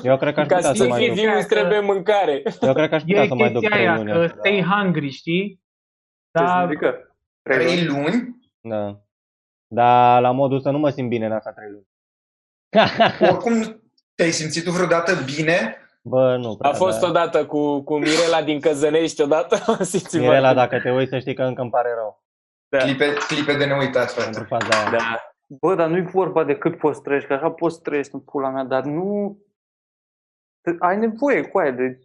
Eu 0.03 0.17
cred 0.19 0.35
că 0.35 0.41
aș 0.41 0.47
Ca 0.47 0.55
putea 0.57 0.71
să 0.75 0.83
să 0.83 0.89
mai 0.89 0.99
fii 1.01 1.09
duc. 1.09 1.19
viu 1.19 1.37
îți 1.37 1.49
trebuie 1.49 1.81
mâncare. 1.81 2.43
Eu 2.61 2.73
cred 2.75 2.89
că 2.89 2.95
aș 2.95 3.03
E 3.03 3.05
putea 3.07 3.27
să 3.27 3.35
mai 3.35 3.53
duc 3.53 3.61
chestia 3.61 3.69
3 3.77 3.87
aia, 3.89 3.97
luni. 3.97 4.11
că 4.13 4.19
așa, 4.19 4.35
stay 4.39 4.61
da. 4.69 4.75
hungry, 4.75 5.11
știi? 5.11 5.63
Ce 6.39 6.43
Da, 6.45 6.47
significă? 6.61 7.17
Trei 7.43 7.57
luni? 7.57 7.75
Trei 7.75 7.87
luni, 7.87 8.37
Da. 8.61 9.01
Dar 9.67 10.21
la 10.21 10.31
modul 10.31 10.61
să 10.61 10.71
nu 10.71 10.79
mă 10.79 10.91
simt 10.91 11.09
bine 11.09 11.27
în 11.27 11.33
asta 11.33 11.53
3 11.53 11.69
luni. 11.71 11.87
oricum 13.31 13.83
te-ai 14.15 14.31
simțit 14.31 14.65
tu 14.65 14.71
vreodată 14.71 15.13
bine? 15.37 15.77
Bă, 16.07 16.37
nu 16.37 16.57
prea, 16.57 16.71
A 16.71 16.75
fost 16.75 17.01
da. 17.01 17.09
odată 17.09 17.47
cu, 17.47 17.83
cu 17.83 17.97
Mirela 17.99 18.43
din 18.43 18.61
Căzănești 18.61 19.23
odată. 19.23 19.57
am 19.79 19.85
simțit 19.85 20.21
Mirela, 20.21 20.53
foarte- 20.53 20.77
dacă 20.77 20.83
te 20.83 20.91
uiți 20.97 21.11
să 21.11 21.19
știi 21.19 21.35
că 21.35 21.43
încă 21.43 21.61
îmi 21.61 21.71
pare 21.71 21.95
rău. 21.95 22.23
Da. 22.69 22.79
Clipe, 22.79 23.13
clipe 23.29 23.57
de 23.57 23.65
neuitat, 23.65 24.15
Pentru 24.15 24.43
frate. 24.45 24.65
faza 24.65 24.81
aia. 24.83 24.91
Da. 24.91 25.21
Bă, 25.61 25.75
dar 25.75 25.89
nu-i 25.89 26.03
vorba 26.03 26.45
de 26.45 26.57
cât 26.59 26.79
poți 26.79 27.03
trăiești, 27.03 27.29
că 27.29 27.35
așa 27.35 27.51
poți 27.51 27.83
trăiești 27.83 28.15
în 28.15 28.21
pula 28.21 28.49
mea, 28.51 28.65
dar 28.65 28.83
nu... 28.85 29.39
Ai 30.79 30.97
nevoie 30.97 31.43
cu 31.43 31.59
aia 31.59 31.71
de, 31.71 32.01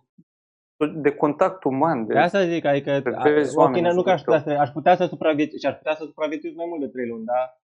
de 0.94 1.12
contact 1.16 1.64
uman. 1.64 2.06
De... 2.06 2.14
De 2.14 2.20
asta 2.20 2.46
zic, 2.46 2.66
adică 2.66 3.00
Să 3.04 3.16
a- 3.18 3.24
vezi 3.24 3.58
ok, 3.58 3.64
oamenii 3.64 3.92
nu 3.94 4.04
că 4.04 4.10
aș 4.10 4.20
să 4.20 4.26
putea, 4.26 4.42
să, 4.42 4.50
aș 4.62 4.70
putea 4.70 4.96
să 4.96 5.06
supraviețuiesc, 5.06 5.64
și 5.66 5.70
aș 5.72 5.78
putea 5.78 5.96
să 5.96 6.04
supraviețuiesc 6.04 6.58
mai 6.58 6.66
mult 6.70 6.82
de 6.82 6.88
3 6.88 7.08
luni, 7.08 7.26
dar 7.26 7.62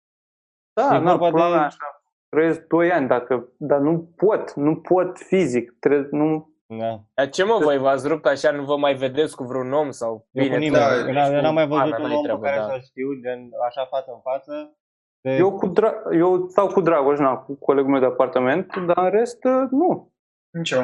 Da, 0.72 0.94
E 0.94 0.98
na, 0.98 1.16
vorba 1.16 1.30
pula 1.30 1.48
de- 1.48 1.54
mea 1.54 1.64
așa. 1.64 1.99
Trăiesc 2.30 2.66
2 2.66 2.90
ani, 2.92 3.08
dacă, 3.08 3.48
dar 3.58 3.78
nu 3.78 4.12
pot, 4.16 4.54
nu 4.54 4.76
pot 4.76 5.18
fizic. 5.18 5.72
Trebuie, 5.78 6.08
nu, 6.10 6.54
da. 6.66 7.00
Dar 7.14 7.28
ce 7.28 7.44
mă, 7.44 7.58
voi 7.62 7.78
v-ați 7.78 8.08
rupt 8.08 8.26
așa, 8.26 8.50
nu 8.50 8.64
vă 8.64 8.76
mai 8.76 8.94
vedeți 8.94 9.36
cu 9.36 9.44
vreun 9.44 9.72
om 9.72 9.90
sau... 9.90 10.28
Eu 10.30 10.48
cu 10.48 10.56
nimeni, 10.56 10.70
da, 10.84 10.96
eu 10.96 11.04
n- 11.30 11.34
eu 11.34 11.40
n-am 11.40 11.54
mai 11.54 11.66
văzut 11.66 11.82
Ana, 11.82 11.96
un 11.96 12.02
n-ai 12.02 12.14
om 12.14 12.20
pe 12.20 12.22
treabă, 12.22 12.42
care 12.44 12.56
da. 12.56 12.66
să-l 12.66 12.80
știu, 12.82 13.08
gen 13.22 13.48
așa 13.68 13.84
față 13.84 14.10
în 14.14 14.20
față. 14.20 14.76
De, 15.20 15.30
eu, 15.30 15.52
cu 15.56 15.72
dra- 15.72 16.14
eu 16.18 16.48
stau 16.48 16.66
cu 16.66 16.80
Dragoș, 16.80 17.18
na, 17.18 17.36
cu 17.36 17.54
colegul 17.54 17.90
meu 17.90 18.00
de 18.00 18.06
apartament, 18.06 18.76
dar 18.86 19.04
în 19.04 19.10
rest, 19.10 19.42
nu. 19.70 20.12
Nici 20.50 20.70
eu. 20.70 20.82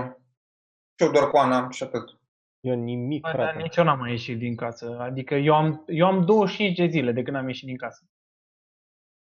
Și 0.98 1.04
eu 1.06 1.10
doar 1.10 1.30
cu 1.30 1.36
Ana 1.36 1.70
și 1.70 1.82
atât. 1.82 2.18
eu 2.60 2.74
nimic, 2.74 3.20
Bă, 3.22 3.28
dar 3.34 3.40
frate. 3.46 3.62
nici 3.62 3.76
eu 3.76 3.84
n-am 3.84 3.98
mai 3.98 4.10
ieșit 4.10 4.38
din 4.38 4.56
casă. 4.56 4.96
Adică 5.00 5.34
eu 5.34 5.54
am, 5.54 5.84
eu 5.86 6.06
am 6.06 6.24
25 6.24 6.76
de 6.76 6.86
zile 6.86 7.12
de 7.12 7.22
când 7.22 7.36
am 7.36 7.46
ieșit 7.46 7.66
din 7.66 7.76
casă. 7.76 8.04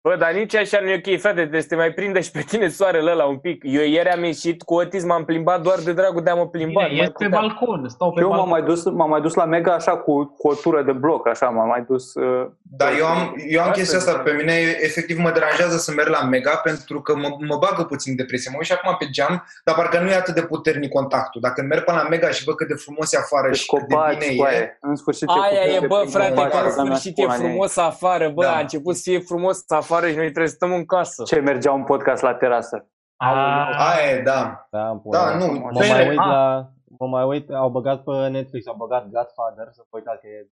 Bă, 0.02 0.16
dar 0.18 0.32
nici 0.32 0.54
așa 0.54 0.78
nu 0.82 0.88
e 0.88 1.02
ok, 1.06 1.20
frate, 1.20 1.40
trebuie 1.40 1.60
să 1.60 1.68
te 1.68 1.74
mai 1.74 1.90
prindă 1.92 2.20
și 2.20 2.30
pe 2.30 2.40
tine 2.40 2.68
soarele 2.68 3.10
ăla 3.10 3.24
un 3.24 3.38
pic. 3.38 3.62
Eu 3.66 3.82
ieri 3.82 4.08
am 4.08 4.24
ieșit 4.24 4.62
cu 4.62 4.74
Otis, 4.74 5.04
m-am 5.04 5.24
plimbat 5.24 5.60
doar 5.62 5.78
de 5.78 5.92
dragul 5.92 6.22
de 6.22 6.30
a 6.30 6.34
mă 6.34 6.46
plimba. 6.48 6.80
Bine, 6.80 6.88
nu 6.90 6.94
mai 6.96 7.00
ești 7.02 7.12
pe 7.12 7.24
puteam. 7.24 7.40
balcon, 7.42 7.88
stau 7.88 8.12
pe 8.12 8.20
Eu 8.20 8.28
m-am 8.28 8.36
balcon. 8.36 8.52
mai 8.52 8.62
dus, 8.62 8.84
m-am 8.84 9.08
mai 9.08 9.20
dus 9.20 9.34
la 9.34 9.44
Mega 9.44 9.72
așa 9.74 9.96
cu, 9.96 10.24
cu 10.38 10.48
o 10.48 10.54
tură 10.54 10.82
de 10.82 10.92
bloc, 10.92 11.28
așa, 11.28 11.46
m-am 11.48 11.66
mai 11.68 11.84
dus... 11.88 12.14
Uh, 12.14 12.46
Dar 12.76 12.92
eu 12.98 13.06
am, 13.06 13.34
eu 13.48 13.60
am 13.60 13.66
Asta 13.68 13.78
chestia 13.78 13.98
asta, 13.98 14.12
zic. 14.12 14.20
pe 14.22 14.32
mine 14.32 14.52
efectiv 14.80 15.18
mă 15.18 15.30
deranjează 15.30 15.76
să 15.76 15.92
merg 15.92 16.08
la 16.08 16.22
Mega 16.22 16.54
pentru 16.56 17.00
că 17.00 17.16
mă, 17.16 17.28
mă 17.48 17.56
bagă 17.56 17.82
puțin 17.82 18.16
depresie. 18.16 18.50
Mă 18.52 18.56
uit 18.58 18.66
și 18.66 18.72
acum 18.72 18.96
pe 18.98 19.06
geam, 19.10 19.46
dar 19.64 19.74
parcă 19.74 20.00
nu 20.00 20.08
e 20.10 20.14
atât 20.14 20.34
de 20.34 20.42
puternic 20.42 20.90
contactul. 20.92 21.40
Dacă 21.40 21.62
merg 21.62 21.84
până 21.84 22.00
la 22.02 22.08
Mega 22.08 22.28
și 22.30 22.44
văd 22.44 22.54
cât 22.54 22.68
de 22.68 22.74
frumos 22.74 23.12
e 23.12 23.16
afară 23.16 23.46
deci 23.48 23.58
și 23.58 23.66
cât 23.66 23.80
de 23.88 23.94
copaci, 23.94 24.18
bine 24.18 24.32
e, 24.32 24.36
coaie. 24.36 24.78
În 24.80 24.96
sfârșit 24.96 25.28
Aia 25.28 25.38
putere 25.48 25.74
e, 25.74 25.78
de 25.78 25.86
bă, 25.86 25.96
prin 25.98 26.10
frate, 26.10 26.28
copaci, 26.34 26.50
că 26.50 26.56
în 26.56 26.62
băga 26.68 26.82
mea 26.82 26.94
sfârșit 26.96 27.18
e 27.18 27.20
spuna 27.20 27.34
în 27.34 27.40
ei. 27.40 27.46
frumos 27.48 27.76
afară, 27.76 28.28
bă, 28.34 28.42
Da. 28.42 28.56
a 28.56 28.60
început 28.60 28.94
să 28.96 29.00
fie 29.04 29.18
frumos 29.18 29.56
afară 29.66 29.88
și 29.98 30.16
noi 30.16 30.24
trebuie 30.24 30.48
să 30.48 30.54
stăm 30.54 30.72
în 30.72 30.86
casă. 30.86 31.22
Ce 31.22 31.40
mergea 31.40 31.72
un 31.72 31.84
podcast 31.84 32.22
la 32.22 32.34
terasă. 32.34 32.88
Ah, 33.16 33.68
aia 33.78 34.10
e, 34.18 34.22
da. 34.22 34.66
Da, 34.70 34.90
în 34.90 34.98
pula 35.00 35.18
Da, 35.18 35.36
mea. 35.36 35.46
nu, 35.46 35.52
Mă 35.58 35.68
Bine, 35.80 35.92
mai 35.92 36.08
uit 36.08 36.18
ah. 36.18 36.26
la... 36.26 36.70
Mă 36.98 37.06
mai 37.06 37.24
uit, 37.24 37.50
au 37.50 37.70
băgat 37.70 38.02
pe 38.04 38.28
Netflix, 38.28 38.66
au 38.66 38.76
băgat 38.76 39.08
Godfather, 39.08 39.68
să 39.70 39.82
vă 39.90 39.96
uitați 39.96 40.20
că 40.20 40.26
e 40.26 40.48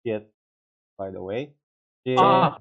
shit, 0.00 0.24
by 1.02 1.08
the 1.10 1.18
way. 1.18 1.56
Și 2.06 2.14
ah, 2.18 2.54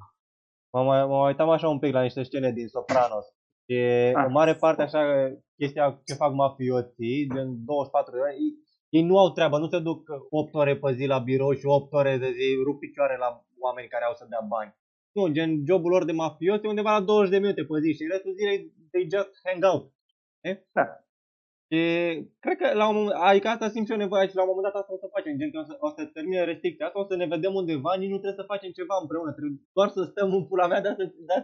mă 0.74 0.84
mai, 0.84 1.06
mă 1.06 1.18
mai 1.18 1.28
uitam 1.28 1.50
așa 1.50 1.68
un 1.68 1.80
pic 1.80 1.94
la 1.94 2.02
niște 2.02 2.24
scene 2.24 2.52
din 2.52 2.68
Sopranos. 2.68 3.26
Și 3.70 3.78
Ah. 4.16 4.24
în 4.26 4.32
mare 4.32 4.56
parte 4.56 4.82
așa 4.82 5.02
chestia 5.58 6.02
ce 6.06 6.14
fac 6.14 6.32
mafioții, 6.34 7.28
din 7.28 7.66
24 7.66 8.12
de 8.16 8.20
ore, 8.20 8.34
ei, 8.34 8.54
ei 8.90 9.04
nu 9.04 9.18
au 9.20 9.30
treabă, 9.32 9.58
nu 9.58 9.68
se 9.68 9.80
duc 9.80 10.02
8 10.30 10.54
ore 10.56 10.76
pe 10.78 10.92
zi 10.94 11.06
la 11.06 11.20
birou 11.20 11.54
și 11.54 11.66
8 11.66 11.94
ore 11.94 12.18
de 12.18 12.32
zi 12.32 12.46
rup 12.66 12.80
picioare 12.80 13.18
la 13.18 13.44
oameni 13.60 13.88
care 13.88 14.06
au 14.06 14.14
să 14.14 14.26
dea 14.30 14.44
bani. 14.48 14.76
Nu, 15.12 15.28
gen 15.28 15.52
jobul 15.68 15.92
lor 15.92 16.06
de 16.06 16.12
mafios 16.12 16.60
e 16.64 16.68
undeva 16.68 16.92
la 16.98 17.02
20 17.06 17.32
de 17.32 17.38
minute 17.38 17.64
pe 17.64 17.80
zi 17.84 17.94
și 17.94 18.08
restul 18.12 18.34
zilei 18.34 18.74
they 18.92 19.08
just 19.14 19.32
hang 19.46 19.64
out. 19.72 19.84
E? 20.42 20.52
Da. 20.72 20.86
Și 21.72 21.80
cred 22.44 22.58
că 22.58 22.68
la 22.74 22.88
un 22.90 22.96
moment, 22.96 23.16
adică 23.30 23.48
asta 23.48 23.70
simt 23.70 23.86
și 23.86 23.92
eu 23.92 23.98
nevoia 23.98 24.28
și 24.28 24.36
la 24.36 24.42
un 24.44 24.48
moment 24.52 24.66
dat 24.68 24.76
asta 24.82 24.94
o 24.94 24.98
să 25.04 25.08
facem, 25.16 25.38
gen 25.40 25.52
că 25.52 25.60
o 25.60 25.64
să, 25.70 25.74
o 25.80 25.90
să 25.96 26.02
termine 26.16 26.44
restricția 26.44 26.86
asta, 26.86 27.00
o 27.00 27.06
să 27.10 27.16
ne 27.16 27.26
vedem 27.26 27.54
undeva, 27.62 27.92
nici 27.98 28.10
nu 28.14 28.20
trebuie 28.22 28.42
să 28.42 28.52
facem 28.54 28.72
ceva 28.80 28.96
împreună, 29.02 29.32
trebuie 29.32 29.58
doar 29.78 29.90
să 29.90 30.02
stăm 30.12 30.30
în 30.34 30.44
pula 30.50 30.68
mea, 30.68 30.82
dar 30.82 30.94
să, 31.00 31.04
dar, 31.30 31.40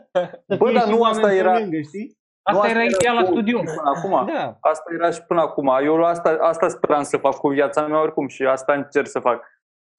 să 0.47 0.55
Bă, 0.61 0.65
fie 0.65 0.73
dar 0.77 0.83
și 0.87 0.93
nu 0.93 0.99
oameni 0.99 1.17
asta 1.23 1.27
pe 1.27 1.35
era- 1.43 1.59
lângă, 1.59 1.79
știi? 1.89 2.07
asta 2.49 2.63
Nu, 2.65 2.69
era 2.73 2.83
ideea 2.83 3.13
la 3.19 3.23
cu- 3.23 3.31
studio. 3.33 3.57
Până 3.59 3.91
acum. 3.95 4.13
Da. 4.33 4.57
Asta 4.71 4.83
era 4.97 5.09
și 5.11 5.21
până 5.29 5.41
acum. 5.41 5.67
Eu 5.83 5.95
la 5.97 6.07
asta, 6.07 6.29
asta 6.51 6.67
speram 6.67 7.03
să 7.03 7.17
fac 7.17 7.35
cu 7.35 7.47
viața 7.49 7.87
mea 7.87 8.01
oricum 8.01 8.27
și 8.27 8.43
asta 8.45 8.73
încerc 8.73 9.07
să 9.07 9.19
fac. 9.19 9.37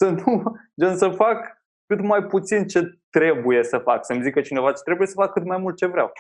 Să 0.00 0.08
nu, 0.10 0.42
gen 0.80 0.96
să 0.96 1.08
fac 1.08 1.38
cât 1.88 2.00
mai 2.02 2.22
puțin 2.26 2.66
ce 2.66 2.80
trebuie 3.10 3.62
să 3.64 3.78
fac. 3.78 4.04
Să-mi 4.04 4.22
zică 4.22 4.40
cineva 4.40 4.72
ce 4.72 4.82
trebuie 4.84 5.06
să 5.06 5.14
fac 5.22 5.32
cât 5.32 5.44
mai 5.44 5.58
mult 5.58 5.76
ce 5.76 5.86
vreau. 5.86 6.12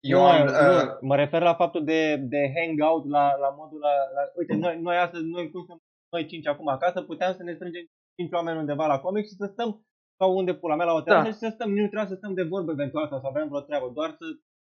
Eu 0.00 0.18
nu, 0.18 0.26
am, 0.26 0.46
nu, 0.46 0.52
uh, 0.52 0.98
mă 1.00 1.16
refer 1.16 1.42
la 1.42 1.54
faptul 1.54 1.84
de, 1.84 2.16
de 2.16 2.52
hangout, 2.56 3.04
la, 3.10 3.36
la 3.44 3.48
modul 3.58 3.78
la, 3.78 3.88
la... 3.88 4.22
Uite, 4.38 4.54
noi, 4.54 4.78
noi 4.80 4.96
astăzi, 4.96 5.24
noi 5.24 5.50
cum 5.50 5.60
suntem 5.60 5.80
noi 6.12 6.26
cinci 6.26 6.46
acum 6.46 6.68
acasă, 6.68 7.02
puteam 7.02 7.32
să 7.34 7.42
ne 7.42 7.54
strângem 7.54 7.84
cinci 8.16 8.32
oameni 8.32 8.58
undeva 8.58 8.86
la 8.86 8.98
comic 9.00 9.24
și 9.24 9.34
să 9.34 9.48
stăm 9.52 9.86
sau 10.20 10.36
unde 10.36 10.54
pula 10.54 10.76
mea 10.76 10.86
la 10.86 10.92
o 10.92 11.00
terasă 11.00 11.24
Da. 11.24 11.30
și 11.30 11.36
să 11.38 11.48
stăm, 11.54 11.70
nu 11.70 11.76
trebuia 11.86 12.06
să 12.06 12.14
stăm 12.14 12.34
de 12.34 12.42
vorbă 12.42 12.70
eventual 12.72 13.08
sau 13.08 13.18
să 13.20 13.26
avem 13.28 13.48
vreo 13.48 13.60
treabă, 13.60 13.90
doar 13.94 14.10
să 14.10 14.24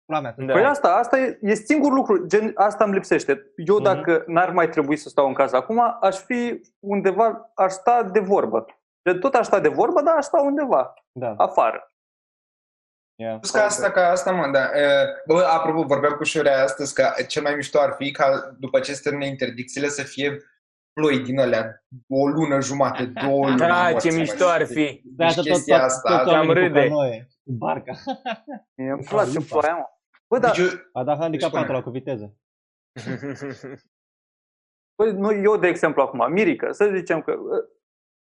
pula 0.05 0.21
mea. 0.21 0.33
Să 0.37 0.43
Da. 0.45 0.53
Păi 0.53 0.65
asta, 0.65 0.89
asta 0.97 1.19
e, 1.19 1.39
e 1.41 1.55
singur 1.55 1.93
lucru, 1.93 2.27
gen, 2.27 2.53
asta 2.55 2.85
îmi 2.85 2.95
lipsește. 2.95 3.53
Eu 3.57 3.75
Mhm. 3.75 3.85
dacă 3.85 4.25
n-ar 4.27 4.51
mai 4.53 4.69
trebui 4.69 4.97
să 4.97 5.09
stau 5.09 5.27
în 5.27 5.35
casă 5.35 5.57
acum, 5.57 5.81
aș 6.01 6.17
fi 6.17 6.61
undeva, 6.79 7.51
aș 7.55 7.71
sta 7.73 8.03
de 8.03 8.21
vorbă. 8.21 8.65
Gen, 9.09 9.21
tot 9.21 9.35
aș 9.35 9.47
sta 9.47 9.61
de 9.61 9.69
vorbă, 9.69 10.03
dar 10.03 10.17
aș 10.17 10.25
sta 10.25 10.41
undeva, 10.41 10.95
Da. 11.13 11.35
afară. 11.37 11.85
Yeah. 13.15 13.39
Plus 13.39 13.51
ca 13.51 13.65
asta, 13.65 13.91
ca 13.91 14.09
asta, 14.11 14.33
mă, 14.33 14.51
da. 14.53 14.79
E, 14.81 15.07
Bă, 15.27 15.43
apropo, 15.45 15.83
vorbeam 15.83 16.13
cu 16.13 16.25
Șurea 16.25 16.63
astăzi 16.63 16.95
că 16.95 17.23
cel 17.29 17.43
mai 17.43 17.55
mișto 17.55 17.81
ar 17.81 17.93
fi 17.93 18.11
ca 18.11 18.55
după 18.59 18.81
ce 18.81 18.93
se 18.95 19.01
termine 19.03 19.27
interdicțiile 19.27 19.89
să 19.89 20.03
fie 20.03 20.37
ploi 20.93 21.19
din 21.19 21.39
alea, 21.41 21.85
o 22.09 22.27
lună 22.29 22.61
jumate, 22.61 23.05
două 23.05 23.45
luni. 23.47 23.59
Da, 23.59 23.89
morți, 23.91 24.07
ce 24.09 24.13
mă, 24.15 24.19
mișto 24.21 24.47
ar 24.49 24.67
fi. 24.67 25.01
De 25.05 25.25
asta 25.25 25.41
tot, 25.43 25.51
chestia 25.51 25.77
tot, 25.77 25.85
asta, 25.87 26.17
tot 26.19 26.27
cam 26.27 26.35
oamenii 26.49 26.55
cu 26.55 26.59
râde. 26.75 26.89
canoe, 26.89 27.29
cu 27.45 27.53
barca. 27.53 27.93
Mie 28.75 28.91
îmi 28.91 29.05
Ca 29.05 29.11
place 29.11 29.33
lupa. 29.33 29.47
ploaia, 29.59 29.75
mă. 29.77 29.85
Bă, 30.29 30.39
dar 30.39 30.51
Deci 30.57 30.59
eu, 30.73 30.79
A 30.93 31.05
dat 31.05 31.19
handicapatul 31.19 31.59
Spune. 31.63 31.79
la 31.79 31.85
cu 31.85 31.91
viteză. 31.91 32.35
Păi, 34.99 35.13
nu, 35.13 35.33
eu, 35.33 35.57
de 35.57 35.67
exemplu, 35.69 36.03
acum, 36.03 36.33
Mirica, 36.33 36.73
să 36.73 36.91
zicem 36.95 37.21
că 37.23 37.31
ă, 37.31 37.65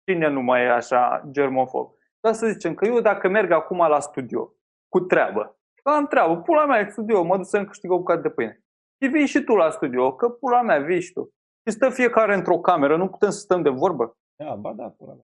cine 0.05 0.29
nu 0.29 0.41
mai 0.41 0.63
e 0.63 0.71
așa 0.71 1.29
germofob, 1.31 1.95
dar 2.21 2.33
să 2.33 2.47
zicem 2.47 2.75
că 2.75 2.87
eu 2.87 3.01
dacă 3.01 3.29
merg 3.29 3.51
acum 3.51 3.79
la 3.79 4.01
studio 4.01 4.55
cu 4.89 5.01
treabă, 5.01 5.57
am 5.83 6.07
treabă, 6.07 6.37
pula 6.37 6.67
mea 6.67 6.79
e 6.79 6.91
studio, 6.91 7.23
mă 7.23 7.37
duc 7.37 7.47
să-mi 7.47 7.67
câștig 7.67 7.91
o 7.91 7.97
bucată 7.97 8.21
de 8.21 8.31
pâine. 8.31 8.65
Și 9.03 9.09
vii 9.09 9.27
și 9.27 9.45
tu 9.45 9.55
la 9.55 9.71
studio, 9.71 10.15
că 10.15 10.29
pula 10.29 10.63
mea, 10.63 10.79
vii 10.79 11.01
și 11.01 11.13
tu. 11.13 11.33
Și 11.69 11.75
stă 11.75 11.91
fiecare 11.91 12.35
într-o 12.35 12.61
cameră, 12.61 12.97
nu 12.97 13.09
putem 13.09 13.31
să 13.31 13.39
stăm 13.39 13.63
de 13.63 13.69
vorbă. 13.69 14.17
Da, 14.37 14.55
ba 14.55 14.73
da, 14.73 14.89
pula 14.89 15.13
mea. 15.13 15.25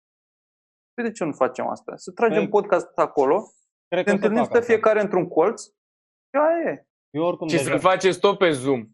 Păi 0.94 1.04
de 1.04 1.12
ce 1.12 1.24
nu 1.24 1.32
facem 1.32 1.68
asta? 1.68 1.96
Să 1.96 2.12
tragem 2.12 2.42
Păi, 2.42 2.50
podcast 2.50 2.98
acolo, 2.98 3.44
Cred 3.88 4.04
că 4.04 4.10
ne 4.10 4.16
o 4.16 4.20
să 4.20 4.24
întâlnim 4.24 4.38
fac 4.38 4.46
stă 4.46 4.58
asta. 4.58 4.72
fiecare 4.72 5.02
într-un 5.02 5.28
colț 5.28 5.64
și 5.64 6.40
aia 6.40 6.72
e. 6.72 6.88
Eu 7.10 7.24
oricum 7.24 7.48
Și 7.48 7.56
deja, 7.56 7.70
să-l 7.70 7.80
faceți 7.80 8.20
tot 8.20 8.38
pe 8.38 8.50
Zoom. 8.50 8.92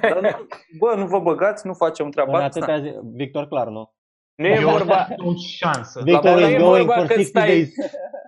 Dar 0.00 0.20
nu, 0.20 0.46
bă, 0.78 0.94
nu 0.94 1.06
vă 1.06 1.20
băgați, 1.20 1.66
nu 1.66 1.74
facem 1.74 2.04
în 2.04 2.10
treaba 2.10 2.44
asta. 2.44 2.58
atâtea 2.58 2.78
zi, 2.80 2.98
Victor 3.02 3.46
clar, 3.46 3.68
nu? 3.68 3.94
Nu 4.34 4.46
e 4.46 4.60
Eu 4.60 4.68
vorba, 4.68 5.08
o 5.16 5.34
șansă. 5.36 6.00
Victor 6.02 6.22
boală 6.22 6.46
is 6.46 6.52
e 6.52 6.58
going 6.58 6.86
vorba 6.86 6.94
for 6.98 7.06
că 7.06 7.12
60 7.12 7.26
stai- 7.26 7.46
days. 7.48 7.74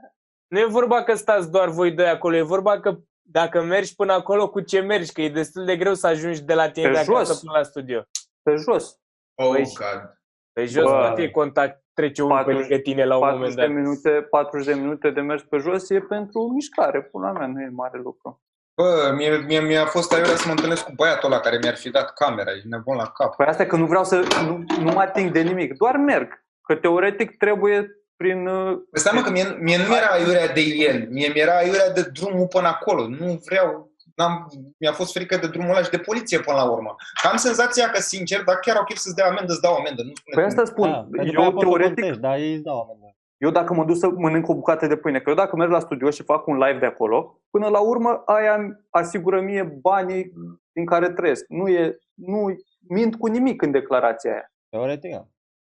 nu 0.53 0.59
e 0.59 0.65
vorba 0.65 1.03
că 1.03 1.15
stați 1.15 1.51
doar 1.51 1.69
voi 1.69 1.93
doi 1.93 2.09
acolo, 2.09 2.37
e 2.37 2.43
vorba 2.43 2.81
că 2.81 2.99
dacă 3.23 3.63
mergi 3.63 3.95
până 3.95 4.13
acolo, 4.13 4.49
cu 4.51 4.61
ce 4.61 4.81
mergi? 4.81 5.13
Că 5.13 5.23
e 5.23 5.29
destul 5.29 5.65
de 5.65 5.77
greu 5.77 5.95
să 5.95 6.07
ajungi 6.07 6.43
de 6.43 6.55
la 6.55 6.71
tine 6.71 6.87
Pe 6.87 6.93
de 6.93 6.99
acasă 6.99 7.33
jos. 7.33 7.41
până 7.41 7.53
la 7.57 7.63
studio. 7.63 8.03
Pe 8.43 8.55
jos. 8.55 8.99
oh, 9.35 9.49
Băi, 9.51 9.63
God. 9.63 10.19
Pe 10.53 10.65
jos 10.65 10.85
Bă. 10.85 10.91
poate 10.91 11.23
e 11.23 11.31
contact, 11.31 11.85
trece 11.93 12.23
unul 12.23 12.37
pe 12.37 12.43
40 12.43 12.69
lângă 12.69 12.83
tine 12.83 13.05
la 13.05 13.17
un 13.17 13.21
moment 13.31 13.55
40 13.55 13.55
de, 13.55 13.61
dat. 13.67 13.71
minute, 13.83 14.27
40 14.31 14.67
de 14.75 14.81
minute 14.81 15.11
de 15.11 15.21
mers 15.21 15.43
pe 15.43 15.57
jos 15.57 15.91
e 15.91 16.01
pentru 16.01 16.41
mișcare, 16.55 17.03
pula 17.03 17.33
mea, 17.33 17.47
nu 17.47 17.61
e 17.61 17.69
mare 17.73 17.99
lucru. 17.99 18.41
Bă, 18.77 19.12
mie, 19.16 19.37
mie, 19.47 19.61
mi-a 19.61 19.85
fost 19.87 20.12
aiurea 20.12 20.37
să 20.37 20.43
mă 20.47 20.51
întâlnesc 20.51 20.85
cu 20.85 20.93
băiatul 20.95 21.33
ăla 21.33 21.41
care 21.41 21.59
mi-ar 21.62 21.77
fi 21.77 21.91
dat 21.91 22.12
camera, 22.12 22.51
e 22.51 22.62
nebun 22.64 22.97
la 22.97 23.07
cap. 23.07 23.37
Păi 23.37 23.47
asta 23.47 23.62
e 23.62 23.66
că 23.66 23.77
nu 23.77 23.87
vreau 23.87 24.05
să, 24.05 24.22
nu, 24.47 24.64
nu 24.79 24.93
mă 24.93 25.01
ating 25.01 25.31
de 25.31 25.41
nimic, 25.41 25.77
doar 25.77 25.97
merg. 25.97 26.45
Că 26.62 26.74
teoretic 26.74 27.37
trebuie 27.37 27.91
prin... 28.16 28.47
uh, 28.47 28.79
Păi 28.91 29.01
stai 29.01 29.12
mă 29.14 29.22
că 29.22 29.31
mie, 29.31 29.57
mie 29.61 29.77
nu 29.77 29.85
mi-era 29.89 30.07
aiurea 30.07 30.49
de 30.49 30.61
el, 30.61 31.07
mie 31.11 31.31
mi-era 31.35 31.57
aiurea 31.57 31.91
de 31.91 32.03
drumul 32.03 32.47
până 32.47 32.66
acolo. 32.66 33.09
Nu 33.09 33.41
vreau, 33.45 33.91
n-am, 34.14 34.51
mi-a 34.79 34.93
fost 34.93 35.12
frică 35.12 35.37
de 35.37 35.47
drumul 35.47 35.70
ăla 35.70 35.83
și 35.83 35.91
de 35.91 35.99
poliție 35.99 36.39
până 36.39 36.57
la 36.57 36.70
urmă. 36.70 36.95
Că 37.22 37.29
am 37.29 37.37
senzația 37.37 37.91
că, 37.91 38.01
sincer, 38.01 38.43
dacă 38.43 38.59
chiar 38.62 38.77
au 38.77 38.85
chef 38.85 38.97
să-ți 38.97 39.14
dea 39.14 39.27
amendă, 39.27 39.53
îți 39.53 39.61
dau 39.61 39.74
amendă. 39.74 40.03
Nu 40.03 40.12
spune 40.14 40.35
Păi 40.35 40.45
asta 40.45 40.64
spun, 40.64 40.91
Da, 40.91 41.07
pentru 41.16 41.33
că 41.33 41.41
aia 41.41 41.47
eu 41.47 41.53
poți 41.53 41.64
să 41.64 41.68
teoretic, 41.68 41.95
contești, 41.95 42.20
dar 42.20 42.37
ei 42.39 42.53
îți 42.55 42.62
dau 42.62 42.81
amendă. 42.81 43.16
Eu 43.37 43.51
dacă 43.51 43.74
mă 43.74 43.84
duc 43.84 43.97
să 43.97 44.09
mănânc 44.11 44.49
o 44.49 44.55
bucată 44.55 44.87
de 44.87 44.97
pâine, 44.97 45.20
că 45.20 45.28
eu 45.30 45.37
dacă 45.37 45.57
merg 45.57 45.70
la 45.70 45.78
studio 45.80 46.11
și 46.11 46.22
fac 46.22 46.47
un 46.47 46.57
live 46.59 46.78
de 46.78 46.87
acolo, 46.87 47.41
până 47.51 47.68
la 47.68 47.80
urmă 47.80 48.22
aia 48.26 48.55
îmi 48.55 48.72
asigură 48.91 49.41
mie 49.41 49.62
banii 49.62 50.32
din 50.72 50.87
care 50.87 51.11
trăiesc. 51.12 51.45
Nu 51.49 51.68
e, 51.68 51.99
nu 52.14 52.55
mint 52.89 53.16
cu 53.16 53.26
nimic 53.26 53.62
în 53.62 53.70
declarația 53.70 54.30
aia. 54.32 54.53
Teoretic, 54.68 55.11
da. 55.12 55.24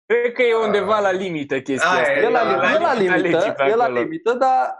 Cred 0.06 0.32
că 0.32 0.42
e 0.42 0.54
undeva 0.54 0.98
la 1.00 1.10
limită 1.12 1.60
chestia 1.60 1.90
Aia 1.90 2.00
asta. 2.00 2.12
e, 2.12 2.16
E 2.22 2.28
la, 2.28 2.42
la- 2.56 2.72
e 2.74 2.78
la 2.78 2.92
legii 2.92 3.08
limită, 3.22 3.50
pe 3.56 3.62
e 3.64 3.74
la 3.74 3.84
acolo. 3.84 3.98
limită, 4.00 4.32
dar 4.32 4.74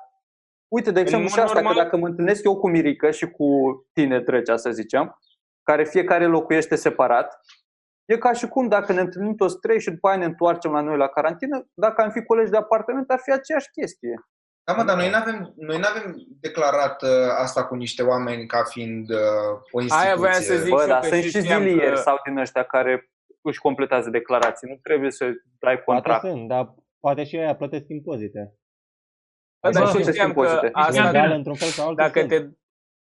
uite, 0.68 0.90
de 0.90 1.00
exemplu, 1.00 1.28
mod 1.28 1.36
și 1.36 1.40
asta, 1.40 1.54
normal- 1.60 1.76
că 1.76 1.82
dacă 1.82 1.96
mă 1.96 2.06
întâlnesc 2.06 2.44
eu 2.44 2.56
cu 2.58 2.68
Mirica 2.68 3.10
și 3.10 3.30
cu 3.30 3.46
tine, 3.92 4.20
Trecea, 4.20 4.56
să 4.56 4.70
zicem, 4.70 5.18
care 5.62 5.84
fiecare 5.84 6.26
locuiește 6.26 6.74
separat, 6.74 7.40
e 8.12 8.18
ca 8.18 8.32
și 8.32 8.48
cum 8.48 8.68
dacă 8.68 8.92
ne 8.92 9.00
întâlnim 9.00 9.34
toți 9.34 9.58
trei 9.58 9.80
și 9.80 9.90
după 9.90 10.08
aia 10.08 10.16
ne 10.18 10.24
întoarcem 10.24 10.72
la 10.72 10.80
noi 10.80 10.96
la 10.96 11.06
carantină, 11.08 11.66
dacă 11.74 12.02
am 12.02 12.10
fi 12.10 12.22
colegi 12.24 12.50
de 12.50 12.56
apartament, 12.56 13.10
ar 13.10 13.18
fi 13.22 13.30
aceeași 13.32 13.70
chestie. 13.70 14.14
Da, 14.64 14.72
mă, 14.72 14.84
dar 14.84 14.96
noi 14.96 15.10
n-avem, 15.10 15.52
noi 15.56 15.78
n-avem 15.78 16.14
declarat 16.40 17.02
uh, 17.02 17.08
asta 17.38 17.64
cu 17.66 17.74
niște 17.74 18.02
oameni 18.02 18.46
ca 18.46 18.62
fiind 18.64 19.10
uh, 19.10 19.16
o 19.70 19.80
instituție. 19.80 20.08
Aia 20.08 20.16
voiam 20.16 20.40
să 20.40 20.54
zic. 20.56 20.70
Bă, 20.70 20.76
și 20.76 20.82
eu 20.82 20.88
dar 20.88 21.00
că 21.00 21.06
sunt 21.06 21.22
și 21.22 21.28
și 21.30 21.38
știam 21.38 21.62
zilieri 21.62 21.94
că- 21.94 22.00
sau 22.00 22.16
din 22.24 22.38
ăștia 22.38 22.62
care 22.62 23.10
își 23.40 23.58
completează 23.60 24.10
declarații. 24.10 24.68
Nu 24.68 24.76
trebuie 24.82 25.10
să 25.10 25.24
dai 25.58 25.78
Poate 25.78 25.82
contract. 25.84 26.20
sunt, 26.20 26.48
dar 26.48 26.74
poate 27.00 27.24
și 27.24 27.36
aia 27.36 27.54
plătesc 27.56 27.84
impozite. 27.88 28.54
Bă, 29.62 29.70
dar 29.70 29.82
Bă, 29.82 29.88
și 29.88 29.94
sunt 29.94 30.14
știam 30.14 30.32
că 30.32 30.40
impozite. 30.40 30.68
asta, 30.72 31.04
Legal, 31.10 31.30
într-un 31.30 31.54
fel 31.54 31.68
sau 31.68 31.88
altul, 31.88 32.04
dacă 32.04 32.18
sunt. 32.18 32.30
te, 32.30 32.48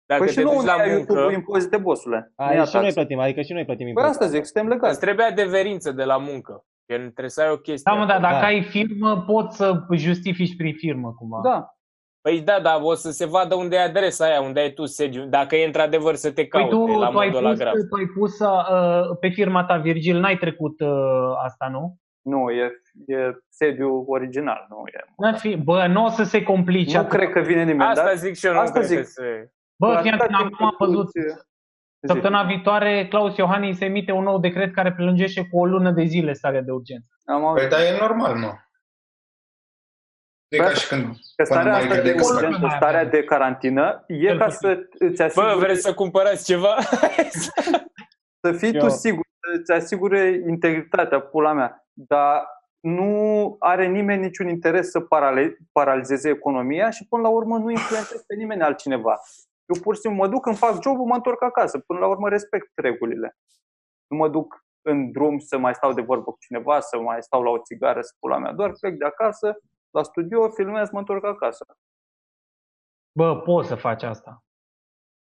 dacă 0.06 0.22
Păi 0.24 0.32
te 0.34 0.38
și 0.40 0.44
nu 0.46 0.50
duci 0.50 0.58
unde 0.58 0.70
la 0.70 0.76
ai 0.82 0.90
YouTube 0.90 1.18
muncă, 1.20 1.34
impozite, 1.34 1.76
bosule. 1.76 2.32
Aia 2.36 2.56
Ia 2.58 2.64
și 2.64 2.74
noi 2.74 2.82
taxe. 2.82 2.98
plătim, 2.98 3.18
adică 3.18 3.40
și 3.40 3.52
noi 3.52 3.64
plătim 3.64 3.84
Păi 3.84 3.88
impozite. 3.88 4.10
asta 4.24 4.26
zic, 4.36 4.44
suntem 4.44 4.64
îți 4.66 4.74
legați. 4.74 5.00
trebuie 5.00 5.26
adeverință 5.26 5.92
de 5.92 6.04
la 6.04 6.16
muncă. 6.16 6.64
Gen, 6.92 7.00
trebuie 7.00 7.28
să 7.30 7.42
ai 7.42 7.50
o 7.50 7.56
chestie. 7.56 7.92
Da, 7.94 7.98
mă, 8.00 8.06
dar 8.06 8.20
dacă 8.20 8.34
Da. 8.40 8.44
ai 8.46 8.62
firmă, 8.62 9.24
poți 9.26 9.56
să 9.56 9.80
justifici 9.94 10.56
prin 10.56 10.74
firmă 10.74 11.14
cumva. 11.18 11.40
Da. 11.42 11.66
Păi 12.20 12.40
da, 12.40 12.60
dar 12.62 12.78
o 12.82 12.94
să 12.94 13.10
se 13.10 13.26
vadă 13.26 13.54
unde 13.54 13.76
e 13.76 13.80
adresa 13.80 14.24
aia, 14.24 14.40
unde 14.40 14.60
ai 14.60 14.72
tu 14.72 14.84
sediu. 14.84 15.24
Dacă 15.26 15.56
e 15.56 15.64
într-adevăr 15.66 16.14
să 16.14 16.28
te 16.28 16.44
Păi 16.44 16.48
caute 16.48 16.92
tu, 16.92 16.98
la 16.98 17.08
tu, 17.08 17.18
ai 17.18 17.26
modul 17.26 17.38
ăla 17.44 17.48
pus, 17.50 17.58
grav. 17.58 17.72
tu 17.72 17.94
ai 17.96 18.06
pus 18.18 18.38
uh, 18.38 19.16
pe 19.20 19.28
firma 19.28 19.64
ta, 19.64 19.76
Virgil, 19.76 20.18
n-ai 20.18 20.36
trecut 20.36 20.80
uh, 20.80 20.88
asta, 21.44 21.68
nu? 21.70 21.96
Nu, 22.22 22.50
e 22.50 22.72
e 23.06 23.16
sediu 23.48 24.04
original, 24.08 24.66
nu 24.68 24.76
e. 24.86 25.04
N-ar 25.16 25.38
fi, 25.38 25.56
bă, 25.56 25.86
nu 25.86 26.04
o 26.04 26.08
să 26.08 26.22
se 26.22 26.42
complice. 26.42 26.96
Nu 26.96 27.02
atât. 27.04 27.18
cred 27.18 27.30
că 27.30 27.40
vine 27.40 27.64
nimeni, 27.64 27.90
Asta 27.90 28.04
dar 28.04 28.14
zic 28.16 28.34
și 28.34 28.46
eu, 28.46 28.52
nu 28.52 28.58
asta 28.58 28.72
cred 28.78 28.84
zic. 28.86 28.98
că 28.98 29.04
se... 29.04 29.50
Bă, 29.76 29.98
fii 30.02 30.10
atâta 30.10 30.24
atent, 30.24 30.38
timp 30.38 30.52
acum 30.52 30.66
am 30.66 30.74
cât 30.78 30.86
văzut. 30.86 31.06
îți- 31.14 31.50
Săptămâna 32.06 32.42
viitoare, 32.42 33.08
Claus 33.08 33.36
Iohannis 33.36 33.80
emite 33.80 34.12
un 34.12 34.22
nou 34.22 34.38
decret 34.38 34.72
care 34.74 34.92
prelungește 34.92 35.48
cu 35.50 35.58
o 35.58 35.66
lună 35.66 35.90
de 35.90 36.04
zile 36.04 36.32
starea 36.32 36.60
de 36.62 36.70
urgență. 36.70 37.06
Am 37.24 37.40
Păi, 37.40 37.48
auzit. 37.48 37.68
dar 37.68 37.80
e 37.80 37.96
normal, 38.00 38.34
mă. 38.36 38.52
E 40.48 40.56
Bă, 40.56 40.62
ca 40.64 40.72
și 40.72 40.88
când 40.88 41.02
Că 41.04 41.10
până 41.36 41.46
starea 41.48 41.72
mai 41.72 41.80
asta 41.80 41.94
de 41.94 42.00
credeți 42.00 42.28
că- 42.28 42.34
urgență, 42.34 42.58
Mai 42.58 42.70
starea 42.76 42.98
avem. 42.98 43.10
de 43.10 43.24
carantină, 43.24 44.04
e 44.06 44.26
Cel 44.26 44.38
ca 44.38 44.44
puțin. 44.44 44.58
să 44.60 44.86
îți 44.98 45.22
asigure, 45.22 45.52
Bă, 45.54 45.58
vreți 45.60 45.80
să 45.80 45.94
cumpărați 45.94 46.44
ceva? 46.44 46.76
să 48.40 48.52
fii 48.52 48.72
Eu- 48.74 48.80
tu 48.80 48.88
sigur, 48.88 49.24
să 49.40 49.58
îți 49.60 49.72
asigure 49.72 50.42
integritatea, 50.48 51.20
pula 51.20 51.52
mea. 51.52 51.86
Dar 51.92 52.46
nu 52.80 53.56
are 53.58 53.86
nimeni 53.86 54.22
niciun 54.22 54.48
interes 54.48 54.90
să 54.90 55.00
parale- 55.00 55.56
paralizeze 55.72 56.28
economia 56.28 56.90
și 56.90 57.06
până 57.08 57.22
la 57.22 57.28
urmă 57.28 57.58
nu 57.58 57.70
influențezi 57.70 58.26
pe 58.26 58.34
nimeni 58.34 58.62
altcineva. 58.62 59.20
Eu 59.72 59.82
pur 59.82 59.94
și 59.94 60.00
simplu 60.00 60.20
mă 60.20 60.28
duc, 60.28 60.46
îmi 60.46 60.56
fac 60.56 60.82
jobul, 60.82 61.06
mă 61.06 61.14
întorc 61.14 61.42
acasă. 61.42 61.78
Până 61.78 61.98
la 61.98 62.06
urmă 62.06 62.28
respect 62.28 62.70
regulile. 62.74 63.36
Nu 64.06 64.16
mă 64.16 64.28
duc 64.28 64.64
în 64.82 65.12
drum 65.12 65.38
să 65.38 65.58
mai 65.58 65.74
stau 65.74 65.92
de 65.92 66.02
vorbă 66.02 66.30
cu 66.30 66.36
cineva, 66.40 66.80
să 66.80 67.00
mai 67.00 67.22
stau 67.22 67.42
la 67.42 67.50
o 67.50 67.58
țigară, 67.58 68.00
să 68.02 68.14
pula 68.18 68.38
mea. 68.38 68.52
Doar 68.52 68.72
plec 68.80 68.98
de 68.98 69.04
acasă, 69.04 69.58
la 69.90 70.02
studio, 70.02 70.50
filmez, 70.50 70.90
mă 70.90 70.98
întorc 70.98 71.24
acasă. 71.24 71.64
Bă, 73.12 73.40
poți 73.40 73.68
să 73.68 73.74
faci 73.74 74.02
asta. 74.02 74.42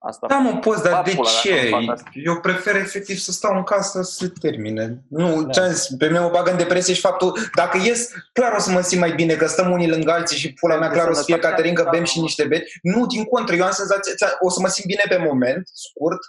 Asta 0.02 0.28
Da, 0.28 0.38
mă, 0.38 0.58
poți, 0.58 0.84
dar 0.84 0.91
Ba, 0.91 1.02
de 1.02 1.12
pula, 1.16 1.30
ce? 1.30 1.50
dacă 1.70 1.76
nu 1.80 1.86
fac 1.86 1.95
asta. 1.95 2.10
Eu 2.14 2.39
prefer 2.39 2.76
efectiv 2.76 3.18
să 3.18 3.32
stau 3.32 3.56
în 3.56 3.64
casă 3.64 4.02
să 4.02 4.12
se 4.12 4.32
termine. 4.41 5.04
Nu, 5.10 5.43
Da. 5.43 5.50
ce 5.52 5.60
am 5.60 5.72
zis, 5.72 5.88
pe 5.97 6.06
mine 6.08 6.20
mă 6.20 6.30
bagă 6.30 6.52
în 6.52 6.58
depresie 6.58 6.93
și 6.93 7.00
faptul, 7.02 7.38
dacă 7.56 7.78
ies, 7.84 8.10
clar 8.34 8.54
o 8.58 8.60
să 8.60 8.72
mă 8.72 8.82
simt 8.82 9.00
mai 9.02 9.12
bine, 9.12 9.34
că 9.36 9.47
stăm 9.47 9.72
unii 9.72 9.89
lângă 9.89 10.12
alții 10.12 10.38
și 10.38 10.54
pula 10.54 10.78
mea, 10.78 10.88
De 10.88 10.93
clar 10.93 11.08
o 11.08 11.14
să 11.14 11.24
fie 11.24 11.34
sănătatea 11.34 11.50
Caterin, 11.56 11.76
că 11.76 11.82
bem 11.82 11.91
mentală, 11.91 12.12
și 12.12 12.18
mă. 12.18 12.24
niște 12.24 12.43
beri. 12.43 12.80
Nu, 12.82 13.06
din 13.06 13.24
contră, 13.24 13.56
eu 13.56 13.66
am 13.66 13.72
senzația, 13.72 14.14
o 14.39 14.50
să 14.50 14.60
mă 14.60 14.68
simt 14.68 14.88
bine 14.88 15.04
pe 15.10 15.18
moment, 15.30 15.70
scurt, 15.74 16.20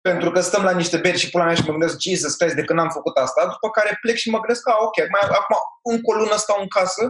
pentru 0.00 0.30
că 0.30 0.40
stăm 0.40 0.62
la 0.62 0.70
niște 0.72 0.96
beri 0.96 1.18
și 1.18 1.30
pula 1.30 1.44
mea 1.44 1.54
și 1.54 1.62
mă 1.66 1.70
gândesc, 1.70 1.96
Jesus 2.00 2.34
Christ, 2.34 2.54
de 2.54 2.64
când 2.64 2.78
am 2.78 2.90
făcut 2.98 3.16
asta, 3.16 3.40
după 3.54 3.68
care 3.70 3.98
plec 4.00 4.16
și 4.16 4.30
mă 4.30 4.38
gândesc 4.38 4.62
că, 4.62 4.70
ah, 4.70 4.76
ok, 4.80 4.96
mai, 5.10 5.20
acum 5.40 5.56
încă 5.82 6.06
o 6.12 6.14
lună 6.20 6.36
stau 6.36 6.58
în 6.60 6.68
casă 6.68 7.02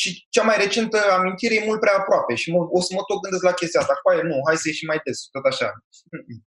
și 0.00 0.26
cea 0.34 0.44
mai 0.48 0.56
recentă 0.64 0.98
amintire 1.18 1.54
e 1.54 1.66
mult 1.66 1.80
prea 1.80 1.96
aproape 1.98 2.34
și 2.34 2.52
mă, 2.52 2.60
o 2.76 2.80
să 2.80 2.90
mă 2.96 3.02
tot 3.06 3.20
gândesc 3.22 3.44
la 3.44 3.52
chestia 3.60 3.80
asta. 3.80 3.94
Coaie, 4.02 4.22
nu, 4.22 4.36
hai 4.46 4.56
să 4.62 4.66
ieșim 4.68 4.88
mai 4.92 5.00
des, 5.04 5.18
tot 5.34 5.44
așa. 5.52 5.68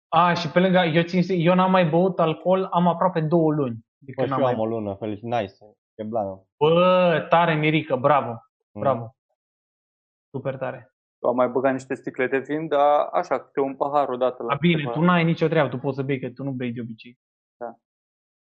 A, 0.08 0.32
și 0.40 0.48
pe 0.50 0.58
lângă, 0.60 0.78
eu, 0.78 1.02
țin, 1.02 1.22
eu 1.48 1.54
n-am 1.54 1.70
mai 1.70 1.86
băut 1.94 2.20
alcool, 2.20 2.68
am 2.72 2.86
aproape 2.88 3.20
două 3.20 3.52
luni. 3.52 3.76
De 4.06 4.12
Bă, 4.16 4.22
când 4.22 4.26
și 4.26 4.30
n-am 4.32 4.38
eu 4.40 4.44
mai 4.44 4.54
am 4.54 4.60
o 4.60 4.66
lună, 4.66 4.94
felici, 5.00 5.20
nice. 5.20 5.54
E 5.94 6.02
blană. 6.02 6.42
Bă, 6.58 7.26
tare, 7.28 7.54
Mirica, 7.54 7.96
bravo, 7.96 8.32
Mm. 8.72 8.80
bravo. 8.80 9.16
Super 10.30 10.56
tare. 10.56 10.94
Eu 11.22 11.30
am 11.30 11.36
mai 11.36 11.48
băgat 11.48 11.72
niște 11.72 11.94
sticle 11.94 12.26
de 12.26 12.38
vin, 12.38 12.68
dar 12.68 13.08
așa, 13.12 13.40
câte 13.40 13.60
un 13.60 13.76
pahar 13.76 14.08
odată 14.08 14.42
la 14.42 14.52
A, 14.52 14.56
bine, 14.60 14.74
câteva- 14.74 14.92
tu 14.92 15.00
n-ai 15.00 15.24
nicio 15.24 15.48
treabă, 15.48 15.68
tu 15.68 15.78
poți 15.78 15.96
să 15.96 16.02
bei, 16.02 16.20
că 16.20 16.28
tu 16.30 16.42
nu 16.42 16.50
bei 16.50 16.72
de 16.72 16.80
obicei. 16.80 17.18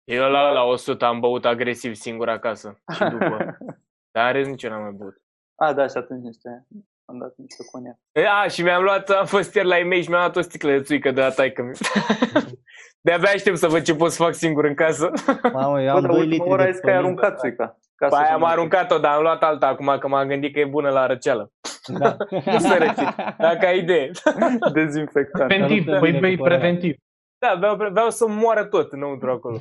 Eu 0.03 0.29
la, 0.31 0.51
la 0.51 0.63
100 0.63 1.05
am 1.05 1.19
băut 1.19 1.45
agresiv 1.45 1.93
singur 1.93 2.29
acasă 2.29 2.81
și 2.93 3.03
după. 3.03 3.37
Dar 4.13 4.27
în 4.27 4.33
rest 4.33 4.49
nici 4.49 4.63
eu 4.63 4.69
n-am 4.71 4.81
mai 4.81 4.91
băut. 4.91 5.21
A, 5.55 5.73
da, 5.73 5.87
și 5.87 5.97
atunci 5.97 6.23
niște... 6.23 6.67
Am 7.05 7.17
dat 7.17 7.33
niște 7.37 7.63
coniac. 7.71 7.95
E, 8.11 8.27
A, 8.27 8.47
și 8.47 8.61
mi-am 8.61 8.83
luat, 8.83 9.09
am 9.09 9.25
fost 9.25 9.55
ieri 9.55 9.67
la 9.67 9.77
e 9.77 10.01
și 10.01 10.09
mi-am 10.09 10.19
luat 10.21 10.35
o 10.35 10.41
sticlă 10.41 10.71
de 10.71 10.81
țuică 10.81 11.11
de 11.11 11.21
la 11.21 11.29
taică 11.29 11.71
De-abia 13.05 13.29
aștept 13.29 13.57
să 13.57 13.67
văd 13.67 13.81
ce 13.81 13.95
pot 13.95 14.11
să 14.11 14.23
fac 14.23 14.33
singur 14.33 14.63
în 14.65 14.73
casă. 14.75 15.11
Mamă, 15.53 15.81
eu 15.81 15.91
Bă, 15.91 15.95
am 15.97 16.01
dar 16.01 16.11
2 16.11 16.19
ultima 16.19 16.25
litri 16.29 16.49
oră 16.49 16.61
de 16.61 16.67
ai 16.67 16.71
zis 16.73 16.81
că 16.81 16.87
ai 16.89 16.93
Tolin. 16.95 17.05
aruncat 17.07 17.39
țuica. 17.39 17.77
Ca 17.95 18.05
Pe 18.07 18.11
să 18.11 18.17
aia 18.17 18.25
se 18.27 18.31
am 18.33 18.39
nu- 18.39 18.45
aruncat-o, 18.45 18.97
dar 18.99 19.15
am 19.15 19.21
luat 19.21 19.43
alta 19.43 19.67
acum 19.67 19.97
că 19.99 20.07
m-am 20.07 20.27
gândit 20.27 20.53
că 20.53 20.59
e 20.59 20.65
bună 20.65 20.89
la 20.89 21.05
răceală. 21.05 21.51
Da. 21.99 22.15
Nu 22.51 22.59
să 22.59 22.75
recit, 22.79 23.15
dacă 23.37 23.65
ai 23.65 23.77
idee. 23.77 24.11
Dezinfectant. 24.73 25.47
Preventiv, 25.47 25.85
luptă 25.85 25.99
băi, 25.99 26.09
bine 26.09 26.19
bei 26.19 26.35
cu 26.35 26.41
părerea. 26.43 26.61
preventiv. 26.63 26.95
Da, 27.37 27.55
vreau, 27.57 27.75
vreau 27.75 28.09
să 28.09 28.27
moară 28.27 28.65
tot 28.65 28.91
înăuntru 28.91 29.31
acolo. 29.31 29.57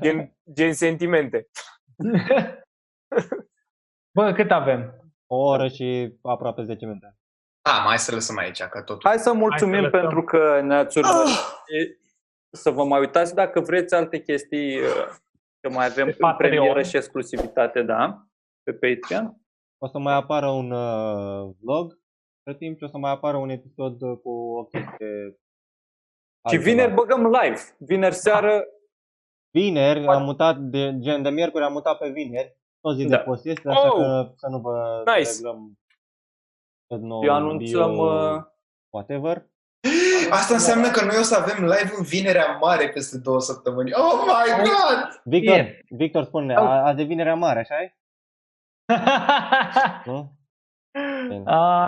Gen, 0.00 0.32
gen 0.52 0.72
sentimente. 0.72 1.46
Bă, 4.14 4.32
cât 4.32 4.50
avem? 4.50 4.94
O 5.26 5.36
oră 5.36 5.68
și 5.68 6.14
aproape 6.22 6.62
10 6.62 6.86
minute. 6.86 7.16
Da, 7.62 7.82
mai 7.84 7.98
să 7.98 8.14
lăsăm 8.14 8.38
aici, 8.38 8.62
că 8.62 8.82
totul. 8.82 9.08
Hai 9.10 9.18
să 9.18 9.32
mulțumim 9.32 9.80
lăsăm. 9.82 9.90
pentru 10.00 10.22
că 10.24 10.60
ne-ați 10.60 10.98
urmărit. 10.98 11.98
Să 12.50 12.70
vă 12.70 12.84
mai 12.84 13.00
uitați 13.00 13.34
dacă 13.34 13.60
vreți 13.60 13.94
alte 13.94 14.20
chestii, 14.22 14.76
uh, 14.80 15.06
că 15.60 15.70
mai 15.70 15.86
avem 15.86 16.04
Pe 16.04 16.10
în 16.10 16.16
Patreon. 16.18 16.36
premieră 16.50 16.82
și 16.82 16.96
exclusivitate, 16.96 17.82
da, 17.82 18.26
pe 18.62 18.72
Patreon. 18.72 19.36
O 19.78 19.86
să 19.86 19.98
mai 19.98 20.14
apară 20.14 20.48
un 20.48 20.70
uh, 20.70 21.54
vlog 21.60 21.98
pe 22.42 22.54
timp 22.54 22.76
și 22.78 22.84
o 22.84 22.88
să 22.88 22.98
mai 22.98 23.10
apară 23.10 23.36
un 23.36 23.48
episod 23.48 24.02
uh, 24.02 24.18
cu 24.22 24.30
o 24.30 24.64
chestie 24.64 25.08
Și 25.28 25.36
altceva. 26.42 26.62
vineri 26.64 26.92
băgăm 26.94 27.26
live. 27.26 27.60
Vineri 27.78 28.14
seară, 28.14 28.64
Vineri 29.50 30.06
am 30.06 30.22
mutat, 30.22 30.56
de, 30.58 30.94
gen 30.98 31.22
de 31.22 31.30
miercuri 31.30 31.64
am 31.64 31.72
mutat 31.72 31.98
pe 31.98 32.08
vineri, 32.08 32.56
tot 32.84 32.96
zi 32.96 33.04
Da. 33.04 33.16
de 33.16 33.22
post 33.22 33.44
este, 33.44 33.68
așa 33.68 33.80
Oh! 33.92 33.96
că 33.96 34.32
să 34.36 34.46
nu 34.48 34.58
vă 34.58 35.02
Nice. 35.16 35.30
reglăm 35.34 35.78
tot 36.86 37.00
nou 37.00 37.24
eu 37.24 37.34
anunțăm... 37.34 37.90
bio, 37.94 38.04
uh, 38.04 38.42
whatever. 38.90 39.46
Asta 40.30 40.54
înseamnă 40.54 40.90
că 40.90 41.04
noi 41.04 41.16
o 41.18 41.22
să 41.22 41.36
avem 41.36 41.64
live 41.64 41.90
în 41.98 42.02
Vinerea 42.04 42.56
Mare 42.56 42.88
peste 42.88 43.18
două 43.18 43.40
săptămâni. 43.40 43.90
Oh 43.94 44.24
my 44.26 44.50
god! 44.64 45.20
Victor, 45.24 45.56
Ieri. 45.56 45.84
Victor 45.88 46.24
spune, 46.24 46.54
Oh. 46.56 46.62
a, 46.66 46.86
azi 46.86 47.00
e 47.00 47.04
vinerea 47.04 47.34
mare, 47.34 47.58
așa 47.60 47.82
e? 47.82 47.96
Nu? 50.10 50.32
Bine. 51.28 51.42
A, 51.46 51.86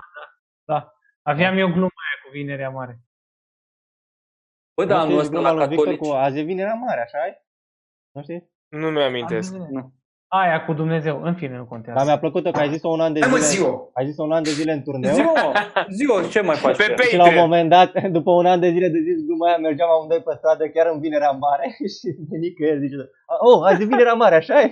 da. 0.64 0.92
Aveam 1.22 1.56
eu 1.58 1.66
gluma 1.68 1.80
aia 2.04 2.22
cu 2.24 2.30
vinerea 2.32 2.70
mare. 2.70 3.00
Bă, 4.76 4.84
da, 4.84 4.94
Nu 4.94 5.00
anul 5.00 5.10
știi 5.10 5.20
ăsta 5.20 5.32
gluma 5.32 5.50
la 5.50 5.56
lui 5.56 5.66
Victor 5.66 5.84
catolici. 5.86 6.08
cu 6.08 6.14
azi 6.14 6.38
e 6.38 6.42
vinerea 6.42 6.74
mare, 6.74 7.00
așa 7.00 7.26
e? 7.26 7.44
Nu 8.14 8.22
știi? 8.22 8.50
Nu 8.68 8.90
mi 8.90 9.02
amintesc. 9.02 9.52
Nu. 9.54 9.92
Aia 10.28 10.64
cu 10.64 10.72
Dumnezeu, 10.72 11.20
în 11.22 11.34
fine, 11.34 11.56
nu 11.56 11.64
contează. 11.64 11.98
Dar 11.98 12.06
mi-a 12.06 12.18
plăcut 12.18 12.52
că 12.52 12.58
ai 12.60 12.68
zis-o 12.70 12.88
un 12.88 13.00
an 13.00 13.12
de 13.12 13.20
Hai 13.20 13.30
mă, 13.30 13.36
zile. 13.36 13.62
zi-o! 13.62 13.74
Ai 13.94 14.06
zis-o 14.06 14.22
un 14.22 14.32
an 14.32 14.42
de 14.42 14.50
zile 14.50 14.72
în 14.72 14.82
turneu. 14.82 15.12
Ziua, 15.12 15.52
ziua, 15.98 16.22
ce 16.30 16.40
mai 16.40 16.56
faci? 16.56 16.76
Pe 16.76 16.92
tu? 16.96 17.02
Și 17.02 17.16
la 17.16 17.22
un 17.22 17.28
Patreon. 17.28 17.48
moment 17.48 17.68
dat, 17.70 17.90
după 18.18 18.30
un 18.30 18.46
an 18.46 18.60
de 18.60 18.68
zile 18.70 18.88
de 18.88 18.98
zis 18.98 19.24
gluma 19.26 19.46
aia, 19.46 19.56
mergeam 19.56 19.88
amândoi 19.90 20.20
pe 20.22 20.34
stradă, 20.36 20.68
chiar 20.68 20.86
în 20.92 21.00
Vinerea 21.00 21.30
Mare 21.30 21.66
și 21.96 22.06
veni 22.30 22.52
că 22.56 22.62
el 22.64 22.78
zice, 22.78 22.96
oh, 23.48 23.60
azi 23.68 23.82
e 23.82 23.84
Vinerea 23.84 24.12
Mare, 24.12 24.34
așa 24.34 24.60
e? 24.60 24.70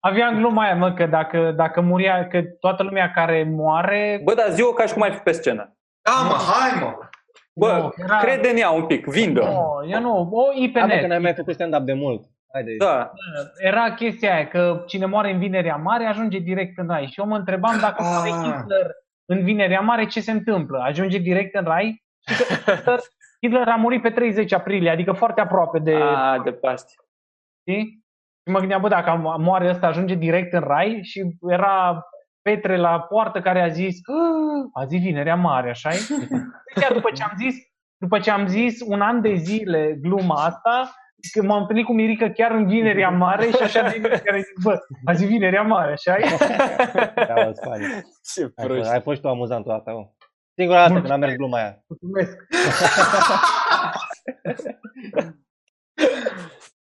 Aveam 0.00 0.36
gluma 0.36 0.62
aia, 0.62 0.74
mă, 0.74 0.92
că 0.92 1.06
dacă, 1.06 1.52
dacă 1.56 1.80
muria, 1.80 2.26
că 2.28 2.42
toată 2.60 2.82
lumea 2.82 3.10
care 3.14 3.48
moare... 3.56 4.20
Bă, 4.24 4.34
dar 4.34 4.50
ziua 4.50 4.72
ca 4.74 4.86
și 4.86 4.92
cum 4.92 5.02
ai 5.02 5.12
fi 5.12 5.18
pe 5.18 5.32
scenă. 5.32 5.76
Da, 6.02 6.12
mă, 6.28 6.34
hai, 6.34 6.80
mă! 6.82 6.94
Bă, 7.54 7.72
Nu, 7.76 7.92
era- 8.04 8.18
crede 8.18 8.48
în 8.48 8.56
ea 8.56 8.70
un 8.70 8.84
pic, 8.86 9.06
vindă. 9.06 9.40
Nu, 9.40 9.88
eu 9.90 10.00
nu, 10.00 10.28
o 10.32 10.42
Hai 10.52 10.66
mă, 10.72 10.78
că 10.80 10.86
n-ai 10.86 10.98
IPNet. 11.02 11.22
mai 11.22 11.34
făcut 11.34 11.54
stand-up 11.54 11.80
de 11.80 11.92
mult. 11.92 12.22
Haide. 12.56 12.76
Da. 12.78 13.12
Era 13.58 13.94
chestia 13.94 14.34
aia, 14.34 14.48
că 14.48 14.82
cine 14.86 15.06
moare 15.06 15.32
în 15.32 15.38
Vinerea 15.38 15.76
Mare 15.76 16.04
ajunge 16.06 16.38
direct 16.38 16.78
în 16.78 16.86
rai. 16.88 17.06
Și 17.06 17.20
eu 17.20 17.26
mă 17.26 17.36
întrebam 17.36 17.78
dacă 17.80 18.02
Ah. 18.02 18.08
moare 18.12 18.30
Hitler 18.30 18.86
în 19.24 19.44
Vinerea 19.44 19.80
Mare, 19.80 20.06
ce 20.06 20.20
se 20.20 20.30
întâmplă? 20.30 20.78
Ajunge 20.78 21.18
direct 21.18 21.54
în 21.54 21.64
rai? 21.64 22.04
Și 22.28 22.36
că 22.36 22.72
Hitler, 22.72 22.98
Hitler 23.40 23.68
a 23.68 23.76
murit 23.76 24.02
pe 24.02 24.10
30 24.10 24.52
aprilie, 24.52 24.90
adică 24.90 25.12
foarte 25.12 25.40
aproape 25.40 25.78
de... 25.78 25.94
A, 25.94 26.38
de 26.44 26.52
Paști. 26.52 26.92
Știi? 27.60 27.84
Și 28.46 28.52
mă 28.52 28.58
gândeam, 28.58 28.80
bă, 28.80 28.88
dacă 28.88 29.10
am- 29.10 29.36
moare 29.42 29.68
ăsta, 29.68 29.86
ajunge 29.86 30.14
direct 30.14 30.52
în 30.52 30.60
rai 30.60 31.00
și 31.02 31.22
era 31.48 32.04
Petre 32.42 32.76
la 32.76 33.00
poartă 33.00 33.40
care 33.40 33.60
a 33.62 33.68
zis 33.68 33.96
"Ah, 34.06 34.82
azi 34.82 34.96
e 34.96 34.98
vinerea 34.98 35.34
mare, 35.36 35.70
așa 35.70 35.88
Deci 36.74 36.88
după 36.92 37.10
ce 37.14 37.22
am 37.22 37.32
zis, 37.38 37.56
după 37.96 38.18
ce 38.18 38.30
am 38.30 38.46
zis 38.46 38.80
un 38.86 39.00
an 39.00 39.20
de 39.20 39.34
zile 39.34 39.98
gluma 40.02 40.34
asta, 40.44 40.94
că 41.30 41.42
m-am 41.42 41.60
întâlnit 41.60 41.84
cu 41.84 41.92
Mirica 41.92 42.30
chiar 42.30 42.50
în 42.50 42.66
vinerea 42.66 43.08
mare 43.10 43.46
și 43.46 43.62
așa 43.62 43.88
de 43.88 44.00
care 44.24 44.40
zic, 44.40 44.62
bă, 44.62 44.78
azi 45.04 45.24
e 45.24 45.26
vinerea 45.26 45.62
mare, 45.62 45.92
așa 45.92 46.16
Da, 47.28 47.34
mă, 47.34 47.52
Spani. 47.54 47.84
Ce 48.34 48.40
Ai, 48.42 48.50
fost, 48.54 48.66
proști. 48.66 48.92
ai 48.92 49.00
fost 49.00 49.20
tu 49.20 49.28
amuzant 49.28 49.66
o 49.66 49.70
dată, 49.70 49.90
mă. 49.90 50.08
Singura 50.58 50.88
dată 50.88 51.00
când 51.00 51.10
a 51.12 51.16
mers 51.16 51.34
gluma 51.34 51.56
aia. 51.58 51.84
Mulțumesc. 51.88 52.36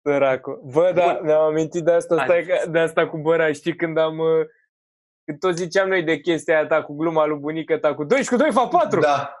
Săracu. 0.03 0.69
Bă, 0.73 0.91
da, 0.95 1.19
mi-am 1.23 1.41
amintit 1.41 1.83
de 1.83 1.91
asta, 1.91 2.15
Hai. 2.15 2.25
stai, 2.25 2.43
că- 2.45 2.69
de 2.69 2.79
asta 2.79 3.07
cu 3.07 3.17
băra. 3.17 3.51
Știi 3.51 3.75
când 3.75 3.97
am... 3.97 4.17
uh, 4.17 4.45
Când 5.25 5.39
tot 5.39 5.55
ziceam 5.57 5.87
noi 5.87 6.03
de 6.03 6.19
chestia 6.19 6.55
aia 6.55 6.65
ta 6.67 6.83
cu 6.83 6.95
gluma 6.95 7.25
lui 7.25 7.39
bunica 7.39 7.77
ta 7.79 7.93
cu 7.95 8.03
2 8.03 8.21
și 8.23 8.29
cu 8.29 8.35
2 8.35 8.51
fac 8.51 8.69
4. 8.69 8.99
Da. 8.99 9.33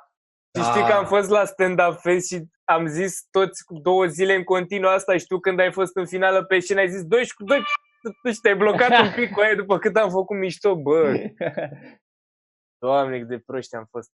Și 0.57 0.63
știi 0.63 0.83
că 0.83 0.93
am 0.93 1.05
fost 1.05 1.29
la 1.29 1.45
stand-up 1.45 1.99
fest 1.99 2.27
și 2.27 2.43
am 2.67 2.85
zis 2.87 3.27
toți 3.31 3.65
cu 3.65 3.79
două 3.79 4.05
zile 4.05 4.35
în 4.35 4.43
continuu 4.43 4.89
asta 4.89 5.17
și 5.17 5.25
tu 5.25 5.39
când 5.39 5.59
ai 5.59 5.71
fost 5.71 5.95
în 5.95 6.05
finală 6.05 6.43
pe 6.43 6.59
scenă 6.59 6.79
ai 6.79 6.89
zis 6.89 7.03
2 7.03 7.25
și 7.25 7.33
cu 7.33 7.43
2 7.43 7.61
tu 8.23 8.31
și 8.31 8.39
te-ai 8.39 8.55
blocat 8.55 9.01
un 9.01 9.11
pic 9.15 9.33
cu 9.33 9.39
aia 9.39 9.55
după 9.55 9.77
cât 9.77 9.95
am 9.95 10.09
făcut 10.09 10.37
mișto, 10.37 10.75
bă. 10.75 11.13
Doamne, 12.83 13.19
cât 13.19 13.27
de 13.27 13.39
proști 13.39 13.75
am 13.75 13.87
fost. 13.89 14.11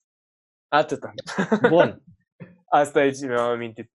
Atâta. 0.68 1.12
Bun. 1.68 2.03
Asta 2.80 3.05
e 3.05 3.11
ce 3.11 3.26
mi-am 3.26 3.50
amintit. 3.50 3.90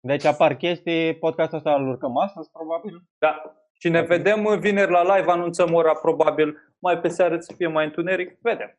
Deci 0.00 0.24
apar 0.24 0.56
chestii, 0.56 1.18
podcastul 1.18 1.56
ăsta 1.56 1.74
îl 1.74 1.88
urcăm 1.88 2.16
astăzi, 2.16 2.50
probabil. 2.50 3.02
Da. 3.18 3.58
Și 3.72 3.88
ne 3.88 4.02
vedem 4.02 4.58
vineri 4.60 4.90
la 4.90 5.16
live, 5.16 5.30
anunțăm 5.30 5.74
ora 5.74 5.94
probabil 5.94 6.74
mai 6.78 7.00
pe 7.00 7.08
seară 7.08 7.40
să 7.40 7.52
fie 7.56 7.66
mai 7.66 7.84
întuneric, 7.84 8.38
vedem. 8.40 8.78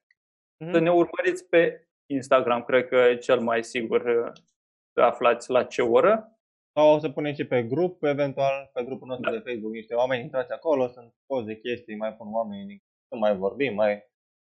Mhm. 0.58 0.72
Să 0.72 0.80
ne 0.80 0.92
urmăriți 0.92 1.46
pe 1.50 1.88
Instagram, 2.06 2.64
cred 2.64 2.88
că 2.88 2.96
e 2.96 3.18
cel 3.18 3.40
mai 3.40 3.64
sigur 3.64 4.02
uh, 4.02 4.32
să 4.34 4.55
aflați 5.02 5.50
la 5.50 5.64
ce 5.64 5.82
oră. 5.82 6.30
Sau 6.78 6.94
o 6.94 7.00
să 7.00 7.10
punem 7.10 7.34
și 7.34 7.44
pe 7.46 7.64
grup, 7.64 8.04
eventual 8.04 8.70
pe 8.74 8.84
grupul 8.84 9.08
nostru 9.08 9.30
Da. 9.30 9.38
de 9.38 9.44
Facebook, 9.50 9.72
niște 9.74 9.94
oameni 9.94 10.22
intrați 10.22 10.52
acolo, 10.52 10.88
sunt 10.88 11.14
poze, 11.26 11.56
chestii, 11.56 11.96
mai 11.96 12.14
pun 12.14 12.34
oamenii, 12.34 12.84
să 13.08 13.16
mai 13.16 13.36
vorbim, 13.36 13.74
mai 13.74 14.04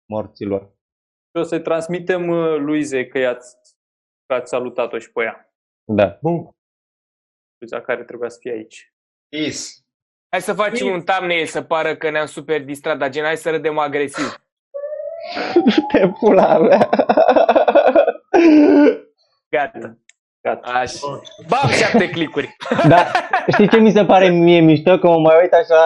morților. 0.09 0.61
Și 1.35 1.41
o 1.41 1.43
să-i 1.43 1.61
transmitem 1.61 2.27
uh, 2.29 2.55
Luizei 2.57 3.07
că, 3.07 3.17
i-ați, 3.17 3.55
că 4.25 4.33
ați 4.33 4.49
salutat-o 4.49 4.97
și 4.97 5.11
pe 5.11 5.23
ea. 5.23 5.53
Da. 5.87 6.19
Luiza 7.57 7.81
care 7.81 8.03
trebuia 8.03 8.29
să 8.29 8.37
fie 8.41 8.51
aici. 8.51 8.93
Peace. 9.29 9.59
Hai 10.29 10.41
să 10.41 10.53
facem 10.53 10.87
un 10.87 11.03
thumbnail 11.03 11.45
să 11.45 11.61
pară 11.61 11.95
că 11.95 12.09
ne-am 12.09 12.25
super 12.25 12.63
distrat, 12.63 12.97
dar 12.97 13.09
gen 13.09 13.23
hai 13.23 13.37
să 13.37 13.49
râdem 13.49 13.77
agresiv. 13.77 14.35
Te 15.91 16.09
pula 16.19 16.57
mea. 16.57 16.89
Gata. 19.49 19.97
Gata. 20.45 20.67
Așa. 20.81 21.09
Bam, 21.51 21.69
șapte 21.81 22.09
clicuri. 22.09 22.55
Da, 22.93 23.01
știi 23.53 23.69
ce 23.69 23.79
mi 23.79 23.91
se 23.91 24.03
pare 24.05 24.27
mie 24.29 24.59
mișto? 24.59 24.97
Că 24.97 25.07
mă 25.07 25.19
mai 25.19 25.35
uit 25.41 25.53
așa, 25.53 25.79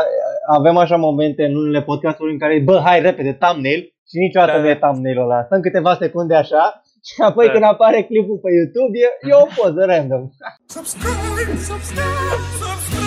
avem 0.58 0.78
așa 0.78 0.96
momente 0.96 1.44
în 1.44 1.56
unele 1.56 1.82
podcasturi 1.82 2.32
în 2.32 2.40
care, 2.40 2.62
bă, 2.66 2.82
hai 2.86 3.02
repede, 3.02 3.34
thumbnail 3.34 3.82
și 4.10 4.16
niciodată 4.26 4.52
Da, 4.52 4.58
nu 4.64 4.68
e 4.70 4.78
da. 4.80 4.88
thumbnail-ul 4.88 5.24
ăla. 5.24 5.44
Stăm 5.44 5.62
câteva 5.62 5.96
secunde 6.00 6.36
așa 6.36 6.82
și 7.08 7.22
apoi 7.22 7.46
Da. 7.46 7.52
când 7.52 7.64
apare 7.64 8.02
clipul 8.04 8.38
pe 8.44 8.50
YouTube, 8.58 8.94
e, 9.06 9.08
e 9.30 9.34
o 9.44 9.48
poză 9.56 9.82
random. 9.86 10.24
subscribe, 10.76 11.56
subscribe, 11.70 12.38
subscribe. 12.62 12.99